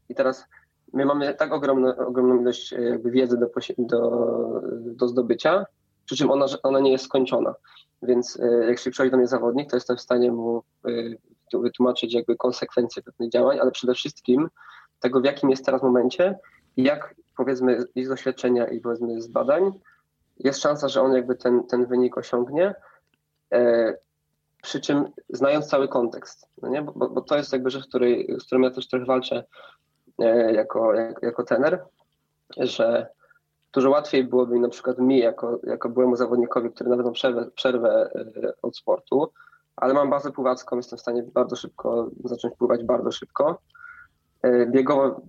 I 0.09 0.15
teraz 0.15 0.45
my 0.93 1.05
mamy 1.05 1.35
tak 1.35 1.53
ogromną, 1.53 1.97
ogromną 1.97 2.41
ilość 2.41 2.73
e, 2.73 2.99
wiedzy 3.05 3.39
do, 3.39 3.51
do, 3.79 4.31
do 4.95 5.09
zdobycia, 5.09 5.67
przy 6.05 6.17
czym 6.17 6.31
ona, 6.31 6.47
ona 6.63 6.81
nie 6.81 6.93
jest 6.93 7.05
skończona. 7.05 7.55
Więc 8.03 8.41
e, 8.41 8.67
jak 8.67 8.79
się 8.79 8.91
przychodzi 8.91 9.11
do 9.11 9.17
mnie 9.17 9.27
zawodnik, 9.27 9.71
to 9.71 9.77
jestem 9.77 9.97
w 9.97 10.01
stanie 10.01 10.33
mu 10.33 10.63
e, 11.55 11.59
wytłumaczyć 11.59 12.15
jakby 12.15 12.37
konsekwencje 12.37 13.03
pewnych 13.03 13.31
działań, 13.31 13.59
ale 13.61 13.71
przede 13.71 13.95
wszystkim 13.95 14.49
tego, 15.01 15.21
w 15.21 15.25
jakim 15.25 15.51
jest 15.51 15.65
teraz 15.65 15.83
momencie 15.83 16.39
jak 16.77 17.15
powiedzmy 17.37 17.85
z 17.97 18.09
doświadczenia 18.09 18.67
i 18.67 18.81
powiedzmy 18.81 19.23
z 19.23 19.27
badań 19.29 19.73
jest 20.39 20.61
szansa, 20.61 20.89
że 20.89 21.03
on 21.03 21.13
jakby 21.13 21.35
ten, 21.35 21.67
ten 21.67 21.87
wynik 21.87 22.19
osiągnie, 22.19 22.75
e, 23.53 23.95
przy 24.63 24.81
czym 24.81 25.05
znając 25.29 25.67
cały 25.67 25.89
kontekst, 25.89 26.49
no 26.63 26.69
nie? 26.69 26.83
Bo, 26.83 26.93
bo, 26.93 27.21
to 27.21 27.37
jest 27.37 27.53
jakby 27.53 27.71
rzecz, 27.71 27.87
której, 27.87 28.37
z 28.41 28.45
którą 28.47 28.61
ja 28.61 28.71
też 28.71 28.89
trochę 28.89 29.05
walczę 29.05 29.45
jako, 30.53 30.95
jako, 30.95 31.27
jako 31.27 31.43
tener, 31.43 31.85
że 32.57 33.07
dużo 33.73 33.91
łatwiej 33.91 34.25
byłoby 34.25 34.55
mi 34.55 34.61
na 34.61 34.69
przykład 34.69 34.99
mi, 34.99 35.19
jako, 35.19 35.61
jako 35.65 35.89
byłemu 35.89 36.17
zawodnikowi, 36.17 36.71
który 36.71 36.91
nawet 36.91 37.07
ma 37.07 37.13
przerwę, 37.13 37.51
przerwę 37.55 38.11
e, 38.15 38.53
od 38.63 38.77
sportu, 38.77 39.33
ale 39.77 39.95
mam 39.95 40.11
bazę 40.11 40.33
pływacką, 40.33 40.77
jestem 40.77 40.99
w 40.99 41.03
stanie 41.03 41.23
bardzo 41.23 41.57
szybko 41.57 42.11
zacząć 42.25 42.55
pływać, 42.57 42.85
bardzo 42.85 43.13
szybko. 43.13 43.59
E, 44.43 44.67
biegowo 44.67 45.21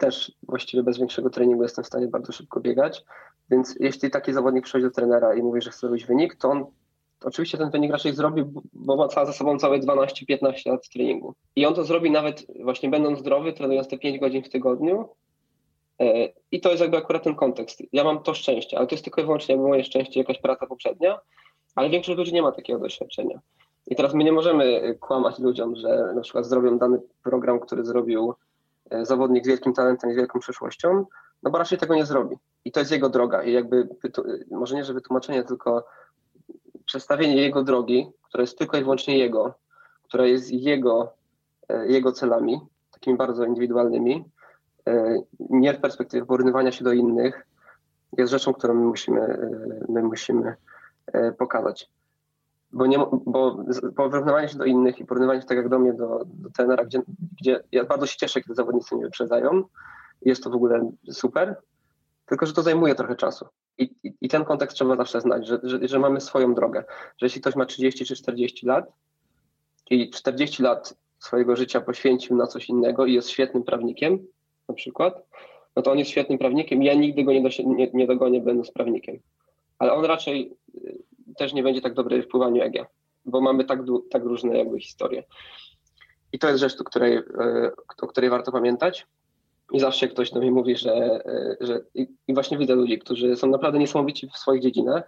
też 0.00 0.32
właściwie 0.42 0.82
bez 0.82 0.98
większego 0.98 1.30
treningu 1.30 1.62
jestem 1.62 1.84
w 1.84 1.86
stanie 1.86 2.08
bardzo 2.08 2.32
szybko 2.32 2.60
biegać, 2.60 3.04
więc 3.50 3.74
jeśli 3.80 4.10
taki 4.10 4.32
zawodnik 4.32 4.64
przychodzi 4.64 4.84
do 4.84 4.90
trenera 4.90 5.34
i 5.34 5.42
mówi, 5.42 5.62
że 5.62 5.70
chce 5.70 5.86
robić 5.86 6.06
wynik, 6.06 6.36
to 6.36 6.50
on 6.50 6.66
oczywiście 7.24 7.58
ten 7.58 7.70
wynik 7.70 7.92
raczej 7.92 8.14
zrobi, 8.14 8.42
bo 8.72 8.96
ma 8.96 9.08
za 9.08 9.32
sobą 9.32 9.58
całe 9.58 9.78
12-15 9.78 10.70
lat 10.70 10.88
treningu. 10.88 11.34
I 11.56 11.66
on 11.66 11.74
to 11.74 11.84
zrobi 11.84 12.10
nawet 12.10 12.46
właśnie 12.62 12.88
będąc 12.88 13.18
zdrowy, 13.18 13.52
trenując 13.52 13.88
te 13.88 13.98
5 13.98 14.18
godzin 14.18 14.42
w 14.42 14.48
tygodniu. 14.48 15.08
E, 16.00 16.28
I 16.52 16.60
to 16.60 16.70
jest 16.70 16.80
jakby 16.80 16.96
akurat 16.96 17.22
ten 17.22 17.34
kontekst. 17.34 17.82
Ja 17.92 18.04
mam 18.04 18.22
to 18.22 18.34
szczęście, 18.34 18.78
ale 18.78 18.86
to 18.86 18.94
jest 18.94 19.04
tylko 19.04 19.20
i 19.20 19.24
wyłącznie 19.24 19.56
moje 19.56 19.84
szczęście, 19.84 20.20
jakaś 20.20 20.38
praca 20.38 20.66
poprzednia, 20.66 21.18
ale 21.74 21.90
większość 21.90 22.18
ludzi 22.18 22.34
nie 22.34 22.42
ma 22.42 22.52
takiego 22.52 22.78
doświadczenia. 22.78 23.40
I 23.86 23.96
teraz 23.96 24.14
my 24.14 24.24
nie 24.24 24.32
możemy 24.32 24.94
kłamać 25.00 25.38
ludziom, 25.38 25.76
że 25.76 26.12
na 26.14 26.20
przykład 26.20 26.46
zrobią 26.46 26.78
dany 26.78 27.00
program, 27.22 27.60
który 27.60 27.84
zrobił 27.84 28.34
e, 28.90 29.04
zawodnik 29.06 29.44
z 29.44 29.48
wielkim 29.48 29.72
talentem 29.72 30.10
i 30.10 30.14
wielką 30.14 30.38
przyszłością, 30.38 31.04
no 31.42 31.50
bo 31.50 31.58
raczej 31.58 31.78
tego 31.78 31.94
nie 31.94 32.06
zrobi. 32.06 32.36
I 32.64 32.72
to 32.72 32.80
jest 32.80 32.92
jego 32.92 33.08
droga. 33.08 33.42
I 33.42 33.52
jakby, 33.52 33.88
może 34.50 34.74
nie, 34.74 34.84
że 34.84 34.94
wytłumaczenie, 34.94 35.44
tylko 35.44 35.84
przedstawienie 36.94 37.36
jego 37.36 37.62
drogi, 37.62 38.06
która 38.22 38.42
jest 38.42 38.58
tylko 38.58 38.76
i 38.76 38.82
wyłącznie 38.82 39.18
jego, 39.18 39.54
która 40.02 40.26
jest 40.26 40.52
jego, 40.52 41.12
e, 41.68 41.86
jego 41.86 42.12
celami, 42.12 42.60
takimi 42.90 43.16
bardzo 43.16 43.44
indywidualnymi, 43.44 44.24
e, 44.88 45.18
nie 45.50 45.74
w 45.74 45.80
perspektywie 45.80 46.26
porównywania 46.26 46.72
się 46.72 46.84
do 46.84 46.92
innych, 46.92 47.46
jest 48.18 48.30
rzeczą, 48.30 48.54
którą 48.54 48.74
my 48.74 48.84
musimy, 48.84 49.20
e, 49.20 49.48
my 49.88 50.02
musimy 50.02 50.54
pokazać. 51.38 51.90
Bo, 52.72 52.86
nie, 52.86 52.98
bo 53.26 53.64
porównywanie 53.96 54.48
się 54.48 54.58
do 54.58 54.64
innych 54.64 54.98
i 54.98 55.04
porównywanie 55.04 55.40
się 55.40 55.46
tak 55.46 55.56
jak 55.56 55.68
do 55.68 55.78
mnie, 55.78 55.92
do, 55.92 56.22
do 56.24 56.50
tenera, 56.50 56.84
gdzie, 56.84 57.02
gdzie 57.40 57.60
ja 57.72 57.84
bardzo 57.84 58.06
się 58.06 58.16
cieszę, 58.16 58.40
kiedy 58.40 58.54
zawodnicy 58.54 58.94
mnie 58.94 59.04
wyprzedzają, 59.04 59.62
jest 60.22 60.44
to 60.44 60.50
w 60.50 60.54
ogóle 60.54 60.90
super, 61.10 61.56
tylko 62.26 62.46
że 62.46 62.52
to 62.52 62.62
zajmuje 62.62 62.94
trochę 62.94 63.16
czasu. 63.16 63.46
I, 63.78 63.94
i, 64.02 64.14
I, 64.20 64.28
ten 64.28 64.44
kontekst 64.44 64.76
trzeba 64.76 64.96
zawsze 64.96 65.20
znać, 65.20 65.46
że, 65.46 65.60
że, 65.62 65.88
że, 65.88 65.98
mamy 65.98 66.20
swoją 66.20 66.54
drogę. 66.54 66.84
Że 67.18 67.26
jeśli 67.26 67.40
ktoś 67.40 67.56
ma 67.56 67.66
30 67.66 68.04
czy 68.04 68.16
40 68.16 68.66
lat 68.66 68.92
i 69.90 70.10
40 70.10 70.62
lat 70.62 70.94
swojego 71.18 71.56
życia 71.56 71.80
poświęcił 71.80 72.36
na 72.36 72.46
coś 72.46 72.68
innego 72.68 73.06
i 73.06 73.12
jest 73.12 73.28
świetnym 73.28 73.62
prawnikiem, 73.62 74.26
na 74.68 74.74
przykład, 74.74 75.26
no 75.76 75.82
to 75.82 75.92
on 75.92 75.98
jest 75.98 76.10
świetnym 76.10 76.38
prawnikiem. 76.38 76.82
Ja 76.82 76.94
nigdy 76.94 77.24
go 77.24 77.32
nie, 77.32 77.42
do, 77.42 77.48
nie, 77.64 77.90
nie 77.94 78.06
dogonię, 78.06 78.40
będąc 78.40 78.70
prawnikiem. 78.70 79.18
Ale 79.78 79.92
on 79.92 80.04
raczej 80.04 80.56
y, 80.74 80.98
też 81.38 81.52
nie 81.52 81.62
będzie 81.62 81.80
tak 81.80 81.94
dobry 81.94 82.22
w 82.22 82.28
pływaniu 82.28 82.56
jak 82.56 82.74
ja, 82.74 82.86
bo 83.24 83.40
mamy 83.40 83.64
tak, 83.64 83.78
tak 84.10 84.24
różne 84.24 84.58
jakby 84.58 84.80
historie. 84.80 85.24
I 86.32 86.38
to 86.38 86.48
jest 86.48 86.60
rzecz, 86.60 86.80
o 86.80 86.84
której, 86.84 87.16
y, 87.16 87.22
o 88.02 88.06
której 88.06 88.30
warto 88.30 88.52
pamiętać. 88.52 89.06
I 89.72 89.80
zawsze 89.80 90.08
ktoś 90.08 90.30
do 90.30 90.40
mnie 90.40 90.50
mówi, 90.50 90.76
że, 90.76 90.94
e, 91.26 91.56
że 91.60 91.80
i, 91.94 92.08
właśnie 92.28 92.58
widzę 92.58 92.74
ludzi, 92.74 92.98
którzy 92.98 93.36
są 93.36 93.46
naprawdę 93.46 93.78
niesamowici 93.78 94.28
w 94.28 94.38
swoich 94.38 94.62
dziedzinach 94.62 95.04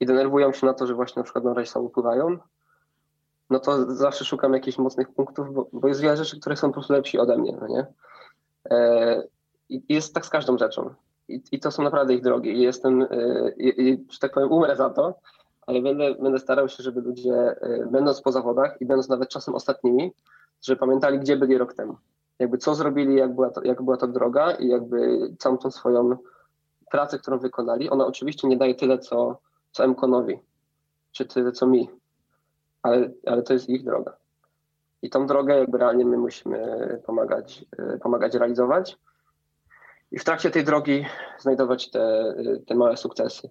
i 0.00 0.06
denerwują 0.06 0.52
się 0.52 0.66
na 0.66 0.74
to, 0.74 0.86
że 0.86 0.94
właśnie 0.94 1.20
na 1.20 1.24
przykład 1.24 1.44
na 1.44 1.54
razie 1.54 1.70
słabo 1.70 1.88
pływają, 1.88 2.38
no 3.50 3.60
to 3.60 3.94
zawsze 3.94 4.24
szukam 4.24 4.54
jakichś 4.54 4.78
mocnych 4.78 5.14
punktów, 5.14 5.54
bo, 5.54 5.68
bo 5.72 5.88
jest 5.88 6.00
wiele 6.00 6.16
rzeczy, 6.16 6.40
które 6.40 6.56
są 6.56 6.68
po 6.68 6.74
prostu 6.74 6.92
lepsi 6.92 7.18
ode 7.18 7.38
mnie, 7.38 7.58
no 7.60 7.68
nie? 7.68 7.86
E, 8.70 9.22
I 9.68 9.94
jest 9.94 10.14
tak 10.14 10.26
z 10.26 10.30
każdą 10.30 10.58
rzeczą. 10.58 10.94
I, 11.28 11.42
I, 11.52 11.60
to 11.60 11.70
są 11.70 11.82
naprawdę 11.82 12.14
ich 12.14 12.22
drogi. 12.22 12.50
I 12.50 12.60
jestem, 12.60 13.02
e, 13.02 13.50
i, 13.58 14.04
że 14.10 14.18
tak 14.18 14.32
powiem, 14.32 14.52
umrę 14.52 14.76
za 14.76 14.90
to, 14.90 15.14
ale 15.66 15.82
będę, 15.82 16.14
będę 16.14 16.38
starał 16.38 16.68
się, 16.68 16.82
żeby 16.82 17.00
ludzie, 17.00 17.56
będąc 17.90 18.20
po 18.20 18.32
zawodach 18.32 18.80
i 18.80 18.86
będąc 18.86 19.08
nawet 19.08 19.28
czasem 19.28 19.54
ostatnimi, 19.54 20.12
żeby 20.62 20.80
pamiętali, 20.80 21.18
gdzie 21.18 21.36
byli 21.36 21.58
rok 21.58 21.74
temu 21.74 21.96
jakby 22.40 22.58
co 22.58 22.74
zrobili, 22.74 23.16
jak 23.16 23.34
była, 23.34 23.50
to, 23.50 23.64
jak 23.64 23.82
była 23.82 23.96
to 23.96 24.06
droga 24.06 24.50
i 24.50 24.68
jakby 24.68 25.18
całą 25.38 25.58
tą 25.58 25.70
swoją 25.70 26.16
pracę, 26.90 27.18
którą 27.18 27.38
wykonali. 27.38 27.90
Ona 27.90 28.06
oczywiście 28.06 28.48
nie 28.48 28.56
daje 28.56 28.74
tyle, 28.74 28.98
co, 28.98 29.38
co 29.72 29.88
Mkonowi, 29.88 30.38
czy 31.12 31.26
tyle, 31.26 31.52
co 31.52 31.66
mi, 31.66 31.90
ale, 32.82 33.10
ale 33.26 33.42
to 33.42 33.52
jest 33.52 33.68
ich 33.68 33.84
droga. 33.84 34.16
I 35.02 35.10
tą 35.10 35.26
drogę 35.26 35.58
jakby 35.58 35.78
realnie 35.78 36.04
my 36.04 36.18
musimy 36.18 37.02
pomagać, 37.06 37.64
pomagać 38.02 38.34
realizować. 38.34 38.98
I 40.12 40.18
w 40.18 40.24
trakcie 40.24 40.50
tej 40.50 40.64
drogi 40.64 41.06
znajdować 41.38 41.90
te, 41.90 42.34
te 42.66 42.74
małe 42.74 42.96
sukcesy. 42.96 43.50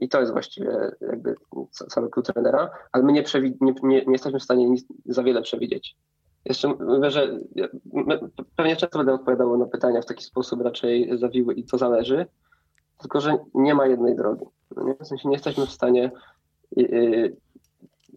I 0.00 0.08
to 0.08 0.20
jest 0.20 0.32
właściwie 0.32 0.92
jakby 1.00 1.34
cały 1.70 2.10
klucz 2.10 2.26
trenera, 2.26 2.70
ale 2.92 3.04
my 3.04 3.12
nie, 3.12 3.24
nie, 3.60 3.74
nie, 3.82 4.04
nie 4.04 4.12
jesteśmy 4.12 4.38
w 4.38 4.42
stanie 4.42 4.70
nic, 4.70 4.86
za 5.06 5.22
wiele 5.22 5.42
przewidzieć. 5.42 5.96
Jeszcze 6.44 6.68
mówię, 6.68 7.10
że 7.10 7.38
pewnie 8.56 8.76
często 8.76 8.98
będę 8.98 9.14
odpowiadał 9.14 9.58
na 9.58 9.66
pytania 9.66 10.02
w 10.02 10.06
taki 10.06 10.24
sposób 10.24 10.62
raczej 10.62 11.18
zawiły 11.18 11.54
i 11.54 11.64
to 11.64 11.78
zależy, 11.78 12.26
tylko 12.98 13.20
że 13.20 13.38
nie 13.54 13.74
ma 13.74 13.86
jednej 13.86 14.16
drogi. 14.16 14.44
No 14.76 14.82
nie? 14.82 14.94
W 14.94 15.06
sensie 15.06 15.28
nie 15.28 15.34
jesteśmy 15.34 15.66
w 15.66 15.70
stanie, 15.70 16.10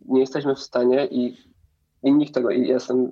nie 0.06 0.20
jesteśmy 0.20 0.56
w 0.56 0.60
stanie 0.60 1.08
i, 1.08 1.38
i 2.04 2.12
nikt 2.12 2.34
tego, 2.34 2.50
i 2.50 2.68
jestem, 2.68 3.12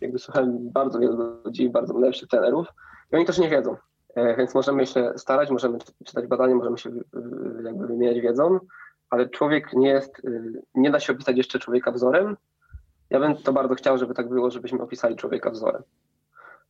jakby 0.00 0.18
słuchałem 0.18 0.70
bardzo 0.70 0.98
wielu 0.98 1.42
ludzi, 1.44 1.68
bardzo 1.68 1.98
lepszych 1.98 2.28
trenerów 2.28 2.66
i 3.12 3.16
oni 3.16 3.24
też 3.24 3.38
nie 3.38 3.48
wiedzą. 3.48 3.76
E, 4.14 4.36
więc 4.36 4.54
możemy 4.54 4.86
się 4.86 5.12
starać, 5.16 5.50
możemy 5.50 5.78
czytać 6.04 6.26
badania, 6.26 6.54
możemy 6.54 6.78
się 6.78 6.90
jakby 7.64 7.86
wymieniać 7.86 8.20
wiedzą, 8.20 8.58
ale 9.10 9.28
człowiek 9.28 9.72
nie 9.72 9.88
jest, 9.88 10.18
y, 10.24 10.62
nie 10.74 10.90
da 10.90 11.00
się 11.00 11.12
opisać 11.12 11.36
jeszcze 11.36 11.58
człowieka 11.58 11.92
wzorem, 11.92 12.36
ja 13.12 13.20
bym 13.20 13.36
to 13.36 13.52
bardzo 13.52 13.74
chciał, 13.74 13.98
żeby 13.98 14.14
tak 14.14 14.28
było, 14.28 14.50
żebyśmy 14.50 14.82
opisali 14.82 15.16
człowieka 15.16 15.50
wzorem. 15.50 15.82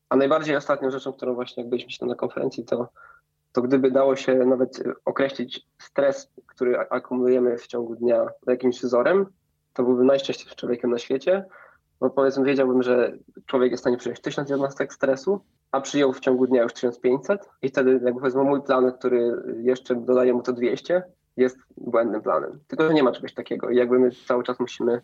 A 0.09 0.17
najbardziej 0.17 0.57
ostatnią 0.57 0.91
rzeczą, 0.91 1.13
którą 1.13 1.35
właśnie 1.35 1.63
jak 1.63 1.71
byliśmy 1.71 2.07
na 2.07 2.15
konferencji, 2.15 2.65
to, 2.65 2.89
to 3.53 3.63
gdyby 3.63 3.91
dało 3.91 4.17
się 4.17 4.35
nawet 4.35 4.83
określić 5.05 5.67
stres, 5.79 6.33
który 6.47 6.79
akumulujemy 6.79 7.59
w 7.59 7.67
ciągu 7.67 7.97
dnia 7.97 8.27
jakimś 8.47 8.83
wzorem, 8.83 9.27
to 9.73 9.83
byłby 9.83 10.05
najszczęśliwszym 10.05 10.57
człowiekiem 10.57 10.91
na 10.91 10.99
świecie, 10.99 11.45
bo 12.01 12.11
powiedzmy 12.11 12.45
wiedziałbym, 12.45 12.83
że 12.83 13.13
człowiek 13.47 13.71
jest 13.71 13.81
w 13.81 13.85
stanie 13.85 13.97
przyjąć 13.97 14.21
1000 14.21 14.51
jednostek 14.51 14.95
stresu, 14.95 15.41
a 15.73 15.81
przyjął 15.81 16.13
w 16.13 16.21
ciągu 16.21 16.47
dnia 16.47 16.63
już 16.63 16.73
1500 16.73 17.49
i 17.63 17.69
wtedy 17.69 18.01
jakby 18.05 18.21
powiedzmy 18.21 18.45
mój 18.45 18.63
plan, 18.63 18.93
który 18.93 19.43
jeszcze 19.63 19.95
dodaje 19.95 20.35
mu 20.35 20.43
to 20.43 20.53
200, 20.53 21.03
jest 21.37 21.59
błędnym 21.77 22.23
planem. 22.23 22.61
Tylko, 22.69 22.89
że 22.89 22.95
nie 22.95 23.03
ma 23.03 23.13
czegoś 23.13 23.35
takiego 23.35 23.71
i 23.71 23.77
jakby 23.77 23.99
my 23.99 24.11
cały 24.27 24.45
czas 24.45 24.61
musimy 24.61 25.01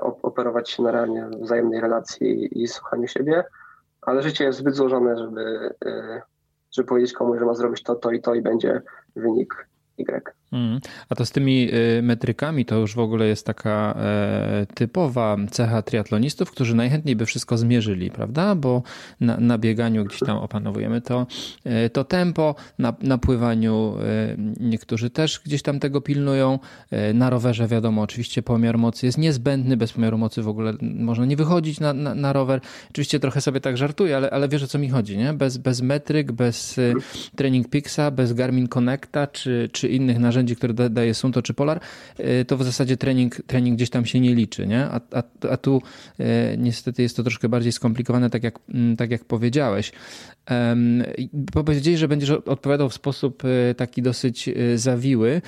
operować 0.00 0.70
się 0.70 0.82
na 0.82 0.90
realnie 0.90 1.26
wzajemnej 1.40 1.80
relacji 1.80 2.62
i 2.62 2.68
słuchaniu 2.68 3.08
siebie, 3.08 3.44
ale 4.02 4.22
życie 4.22 4.44
jest 4.44 4.58
zbyt 4.58 4.74
złożone, 4.74 5.16
żeby, 5.18 5.74
e, 5.84 6.22
żeby 6.72 6.88
powiedzieć 6.88 7.12
komuś, 7.12 7.38
że 7.38 7.44
ma 7.44 7.54
zrobić 7.54 7.82
to, 7.82 7.94
to 7.94 8.10
i 8.10 8.20
to 8.20 8.34
i 8.34 8.42
będzie 8.42 8.82
wynik 9.16 9.66
Y. 9.98 10.41
Mm. 10.52 10.80
A 11.08 11.14
to 11.14 11.26
z 11.26 11.30
tymi 11.30 11.68
y, 11.74 12.02
metrykami 12.02 12.64
to 12.64 12.76
już 12.76 12.94
w 12.94 12.98
ogóle 12.98 13.26
jest 13.26 13.46
taka 13.46 13.94
e, 13.98 14.66
typowa 14.74 15.36
cecha 15.50 15.82
triatlonistów, 15.82 16.50
którzy 16.50 16.74
najchętniej 16.74 17.16
by 17.16 17.26
wszystko 17.26 17.58
zmierzyli, 17.58 18.10
prawda? 18.10 18.54
Bo 18.54 18.82
na, 19.20 19.36
na 19.36 19.58
bieganiu 19.58 20.04
gdzieś 20.04 20.20
tam 20.20 20.36
opanowujemy 20.36 21.00
to, 21.00 21.26
e, 21.64 21.90
to 21.90 22.04
tempo, 22.04 22.54
na, 22.78 22.94
na 23.02 23.18
pływaniu 23.18 23.94
e, 24.00 24.36
niektórzy 24.60 25.10
też 25.10 25.40
gdzieś 25.44 25.62
tam 25.62 25.80
tego 25.80 26.00
pilnują. 26.00 26.58
Na 27.14 27.30
rowerze 27.30 27.68
wiadomo, 27.68 28.02
oczywiście 28.02 28.42
pomiar 28.42 28.78
mocy 28.78 29.06
jest 29.06 29.18
niezbędny, 29.18 29.76
bez 29.76 29.92
pomiaru 29.92 30.18
mocy 30.18 30.42
w 30.42 30.48
ogóle 30.48 30.72
można 30.80 31.26
nie 31.26 31.36
wychodzić 31.36 31.80
na, 31.80 31.92
na, 31.92 32.14
na 32.14 32.32
rower. 32.32 32.60
Oczywiście 32.90 33.20
trochę 33.20 33.40
sobie 33.40 33.60
tak 33.60 33.76
żartuję, 33.76 34.16
ale, 34.16 34.30
ale 34.30 34.48
wiesz 34.48 34.62
o 34.62 34.66
co 34.66 34.78
mi 34.78 34.88
chodzi, 34.88 35.18
nie? 35.18 35.32
Bez, 35.32 35.56
bez 35.56 35.82
metryk, 35.82 36.32
bez 36.32 36.80
Training 37.36 37.68
Pixa, 37.70 38.10
bez 38.12 38.32
Garmin 38.32 38.68
Connecta 38.68 39.26
czy, 39.26 39.68
czy 39.72 39.88
innych 39.88 40.18
narzędzi 40.18 40.41
narzędzi, 40.42 40.56
które 40.56 40.90
daje 40.90 41.14
Sunto 41.14 41.42
czy 41.42 41.54
Polar, 41.54 41.80
y, 42.20 42.44
to 42.44 42.56
w 42.56 42.64
zasadzie 42.64 42.96
trening, 42.96 43.42
trening 43.46 43.76
gdzieś 43.76 43.90
tam 43.90 44.06
się 44.06 44.20
nie 44.20 44.34
liczy, 44.34 44.66
nie? 44.66 44.84
A, 44.84 45.00
a, 45.12 45.22
a 45.50 45.56
tu 45.56 45.82
y, 46.20 46.24
niestety 46.58 47.02
jest 47.02 47.16
to 47.16 47.22
troszkę 47.22 47.48
bardziej 47.48 47.72
skomplikowane, 47.72 48.30
tak 48.30 48.42
jak, 48.42 48.58
mm, 48.68 48.96
tak 48.96 49.10
jak 49.10 49.24
powiedziałeś. 49.24 49.92
Powiedzieli, 51.52 51.96
że 51.96 52.08
będziesz 52.08 52.30
odpowiadał 52.30 52.88
w 52.88 52.94
sposób 52.94 53.44
y, 53.44 53.74
taki 53.74 54.02
dosyć 54.02 54.50
zawiły, 54.74 55.42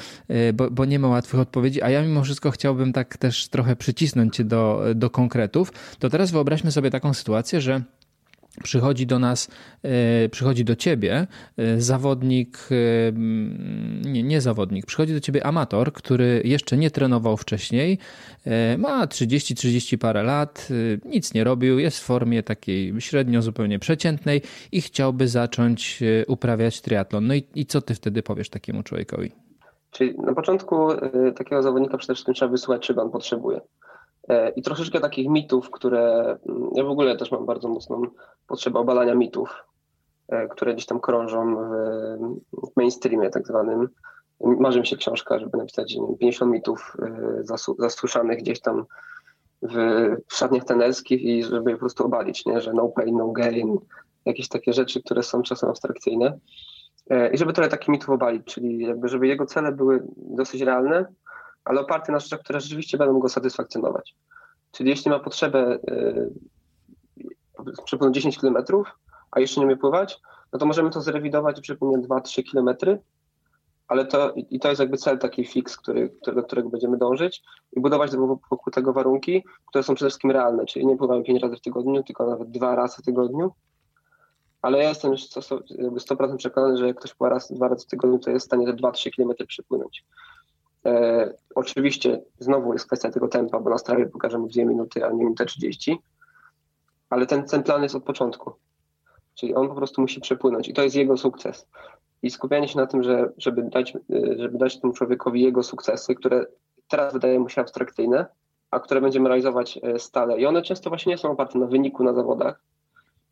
bo, 0.54 0.70
bo 0.70 0.84
nie 0.84 0.98
ma 0.98 1.08
łatwych 1.08 1.40
odpowiedzi, 1.40 1.82
a 1.82 1.90
ja 1.90 2.02
mimo 2.02 2.22
wszystko 2.22 2.50
chciałbym 2.50 2.92
tak 2.92 3.16
też 3.16 3.48
trochę 3.48 3.76
przycisnąć 3.76 4.36
cię 4.36 4.44
do, 4.44 4.84
do 4.94 5.10
konkretów. 5.10 5.72
To 5.98 6.10
teraz 6.10 6.30
wyobraźmy 6.30 6.72
sobie 6.72 6.90
taką 6.90 7.14
sytuację, 7.14 7.60
że 7.60 7.82
przychodzi 8.62 9.06
do 9.06 9.18
nas, 9.18 9.48
e, 9.82 10.28
przychodzi 10.28 10.64
do 10.64 10.76
ciebie 10.76 11.26
e, 11.56 11.80
zawodnik, 11.80 12.58
e, 12.70 13.12
nie, 14.08 14.22
nie 14.22 14.40
zawodnik, 14.40 14.86
przychodzi 14.86 15.14
do 15.14 15.20
ciebie 15.20 15.46
amator, 15.46 15.92
który 15.92 16.42
jeszcze 16.44 16.76
nie 16.76 16.90
trenował 16.90 17.36
wcześniej, 17.36 17.98
ma 18.78 19.06
30-30 19.06 19.98
parę 19.98 20.22
lat, 20.22 20.68
nic 21.04 21.34
nie 21.34 21.44
robił, 21.44 21.78
jest 21.78 21.98
w 21.98 22.02
formie 22.02 22.42
takiej 22.42 23.00
średnio 23.00 23.42
zupełnie 23.42 23.78
przeciętnej 23.78 24.42
i 24.72 24.80
chciałby 24.80 25.28
zacząć 25.28 26.02
uprawiać 26.26 26.80
triatlon. 26.80 27.26
No 27.26 27.34
i, 27.34 27.44
i 27.54 27.66
co 27.66 27.82
ty 27.82 27.94
wtedy 27.94 28.22
powiesz 28.22 28.50
takiemu 28.50 28.82
człowiekowi? 28.82 29.32
Czyli 29.90 30.18
na 30.18 30.34
początku 30.34 30.88
takiego 31.36 31.62
zawodnika 31.62 31.98
przede 31.98 32.14
wszystkim 32.14 32.34
trzeba 32.34 32.50
wysłuchać, 32.50 32.82
czego 32.82 33.02
on 33.02 33.10
potrzebuje. 33.10 33.60
E, 34.28 34.50
I 34.50 34.62
troszeczkę 34.62 35.00
takich 35.00 35.28
mitów, 35.28 35.70
które 35.70 36.36
mm, 36.48 36.70
ja 36.74 36.84
w 36.84 36.88
ogóle 36.88 37.16
też 37.16 37.30
mam 37.30 37.46
bardzo 37.46 37.68
mocną 37.68 38.02
potrzebę 38.46 38.78
obalania 38.78 39.14
mitów, 39.14 39.64
e, 40.28 40.48
które 40.48 40.74
gdzieś 40.74 40.86
tam 40.86 41.00
krążą 41.00 41.56
w 42.52 42.76
mainstreamie 42.76 43.30
tak 43.30 43.46
zwanym. 43.46 43.88
Marzy 44.40 44.80
mi 44.80 44.86
się 44.86 44.96
książka, 44.96 45.38
żeby 45.38 45.58
napisać 45.58 45.96
50 46.20 46.52
mitów 46.52 46.96
e, 47.02 47.42
zasłyszanych 47.78 48.38
gdzieś 48.38 48.60
tam 48.60 48.84
w, 49.62 49.74
w 50.28 50.34
szatniach 50.34 50.64
tenerskich 50.64 51.22
i 51.22 51.44
żeby 51.44 51.70
je 51.70 51.76
po 51.76 51.80
prostu 51.80 52.04
obalić, 52.04 52.46
nie? 52.46 52.60
że 52.60 52.72
no 52.72 52.88
pain, 52.88 53.16
no 53.16 53.28
gain, 53.28 53.78
jakieś 54.24 54.48
takie 54.48 54.72
rzeczy, 54.72 55.02
które 55.02 55.22
są 55.22 55.42
czasem 55.42 55.68
abstrakcyjne. 55.68 56.38
I 57.32 57.38
żeby 57.38 57.52
trochę 57.52 57.70
takich 57.70 57.88
mitów 57.88 58.10
obalić, 58.10 58.44
czyli 58.44 58.78
jakby 58.78 59.08
żeby 59.08 59.26
jego 59.26 59.46
cele 59.46 59.72
były 59.72 60.02
dosyć 60.16 60.62
realne, 60.62 61.06
ale 61.64 61.80
oparty 61.80 62.12
na 62.12 62.18
rzeczach, 62.18 62.40
które 62.40 62.60
rzeczywiście 62.60 62.98
będą 62.98 63.18
go 63.18 63.28
satysfakcjonować. 63.28 64.14
Czyli 64.72 64.90
jeśli 64.90 65.10
ma 65.10 65.18
potrzebę 65.18 65.78
yy, 65.86 67.74
przepłynąć 67.84 68.14
10 68.14 68.38
km, 68.38 68.56
a 69.30 69.40
jeszcze 69.40 69.60
nie 69.60 69.66
umie 69.66 69.76
pływać, 69.76 70.20
no 70.52 70.58
to 70.58 70.66
możemy 70.66 70.90
to 70.90 71.00
zrewidować, 71.00 71.60
przypomnę 71.60 71.98
2-3 71.98 72.42
km, 72.52 72.98
ale 73.88 74.06
to, 74.06 74.32
i 74.50 74.60
to 74.60 74.68
jest 74.68 74.80
jakby 74.80 74.96
cel 74.96 75.18
taki 75.18 75.44
fix, 75.44 75.76
który, 75.76 76.16
do 76.34 76.42
którego 76.42 76.68
będziemy 76.68 76.98
dążyć 76.98 77.42
i 77.72 77.80
budować 77.80 78.10
wokół 78.50 78.72
tego 78.72 78.92
warunki, 78.92 79.44
które 79.66 79.84
są 79.84 79.94
przede 79.94 80.08
wszystkim 80.08 80.30
realne, 80.30 80.66
czyli 80.66 80.86
nie 80.86 80.96
pływamy 80.96 81.22
5 81.22 81.42
razy 81.42 81.56
w 81.56 81.60
tygodniu, 81.60 82.02
tylko 82.02 82.26
nawet 82.26 82.50
dwa 82.50 82.74
razy 82.74 83.02
w 83.02 83.04
tygodniu, 83.04 83.52
ale 84.62 84.78
ja 84.78 84.88
jestem 84.88 85.10
już 85.12 85.22
100% 85.22 86.36
przekonany, 86.36 86.76
że 86.76 86.86
jak 86.86 86.96
ktoś 86.96 87.14
pływa 87.14 87.34
raz, 87.34 87.52
dwa 87.52 87.68
razy 87.68 87.86
w 87.86 87.88
tygodniu, 87.88 88.18
to 88.18 88.30
jest 88.30 88.46
w 88.46 88.48
stanie 88.48 88.66
te 88.66 88.72
2-3 88.72 89.10
km 89.16 89.46
przepłynąć. 89.46 90.04
E, 90.86 91.34
oczywiście 91.54 92.20
znowu 92.38 92.72
jest 92.72 92.86
kwestia 92.86 93.10
tego 93.10 93.28
tempa, 93.28 93.60
bo 93.60 93.70
na 93.70 93.78
strawie 93.78 94.06
pokażemy 94.06 94.48
2 94.48 94.64
minuty, 94.64 95.04
a 95.04 95.10
nie 95.10 95.24
minutę 95.24 95.46
30, 95.46 95.98
ale 97.10 97.26
ten, 97.26 97.44
ten 97.44 97.62
plan 97.62 97.82
jest 97.82 97.94
od 97.94 98.04
początku. 98.04 98.52
Czyli 99.34 99.54
on 99.54 99.68
po 99.68 99.74
prostu 99.74 100.00
musi 100.00 100.20
przepłynąć 100.20 100.68
i 100.68 100.72
to 100.72 100.82
jest 100.82 100.96
jego 100.96 101.16
sukces. 101.16 101.66
I 102.22 102.30
skupianie 102.30 102.68
się 102.68 102.78
na 102.78 102.86
tym, 102.86 103.02
że, 103.02 103.32
żeby, 103.38 103.62
dać, 103.62 103.96
e, 103.96 104.00
żeby 104.38 104.58
dać 104.58 104.80
temu 104.80 104.92
człowiekowi 104.92 105.42
jego 105.42 105.62
sukcesy, 105.62 106.14
które 106.14 106.46
teraz 106.88 107.12
wydaje 107.12 107.40
mu 107.40 107.48
się 107.48 107.60
abstrakcyjne, 107.60 108.26
a 108.70 108.80
które 108.80 109.00
będziemy 109.00 109.28
realizować 109.28 109.78
e, 109.82 109.98
stale. 109.98 110.40
I 110.40 110.46
one 110.46 110.62
często 110.62 110.90
właśnie 110.90 111.10
nie 111.10 111.18
są 111.18 111.30
oparte 111.30 111.58
na 111.58 111.66
wyniku 111.66 112.04
na 112.04 112.14
zawodach. 112.14 112.60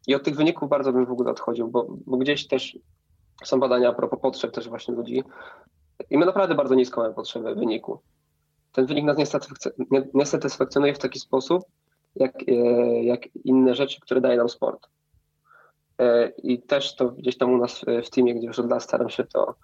I 0.06 0.14
od 0.14 0.22
tych 0.22 0.36
wyników 0.36 0.68
bardzo 0.68 0.92
bym 0.92 1.06
w 1.06 1.10
ogóle 1.10 1.30
odchodził, 1.30 1.68
bo, 1.68 1.86
bo 2.06 2.16
gdzieś 2.16 2.48
też 2.48 2.78
są 3.44 3.60
badania 3.60 3.88
a 3.88 3.92
propos 3.92 4.20
potrzeb 4.20 4.52
też 4.52 4.68
właśnie 4.68 4.94
ludzi, 4.94 5.22
i 6.10 6.18
my 6.18 6.26
naprawdę 6.26 6.54
bardzo 6.54 6.74
nisko 6.74 7.00
mamy 7.00 7.14
potrzebę 7.14 7.54
wyniku. 7.54 8.00
Ten 8.72 8.86
wynik 8.86 9.04
nas 9.04 9.16
nie 10.14 10.26
satysfakcjonuje 10.26 10.94
w 10.94 10.98
taki 10.98 11.20
sposób, 11.20 11.64
jak, 12.16 12.42
e, 12.48 12.52
jak 13.04 13.36
inne 13.44 13.74
rzeczy, 13.74 14.00
które 14.00 14.20
daje 14.20 14.36
nam 14.36 14.48
sport. 14.48 14.88
E, 15.98 16.28
I 16.28 16.62
też 16.62 16.96
to 16.96 17.08
gdzieś 17.08 17.38
tam 17.38 17.50
u 17.50 17.58
nas 17.58 17.84
w 18.04 18.10
teamie, 18.10 18.34
gdzie 18.34 18.46
już 18.46 18.58
od 18.58 18.70
lat 18.70 18.82
staram 18.82 19.10
się 19.10 19.24
to, 19.24 19.54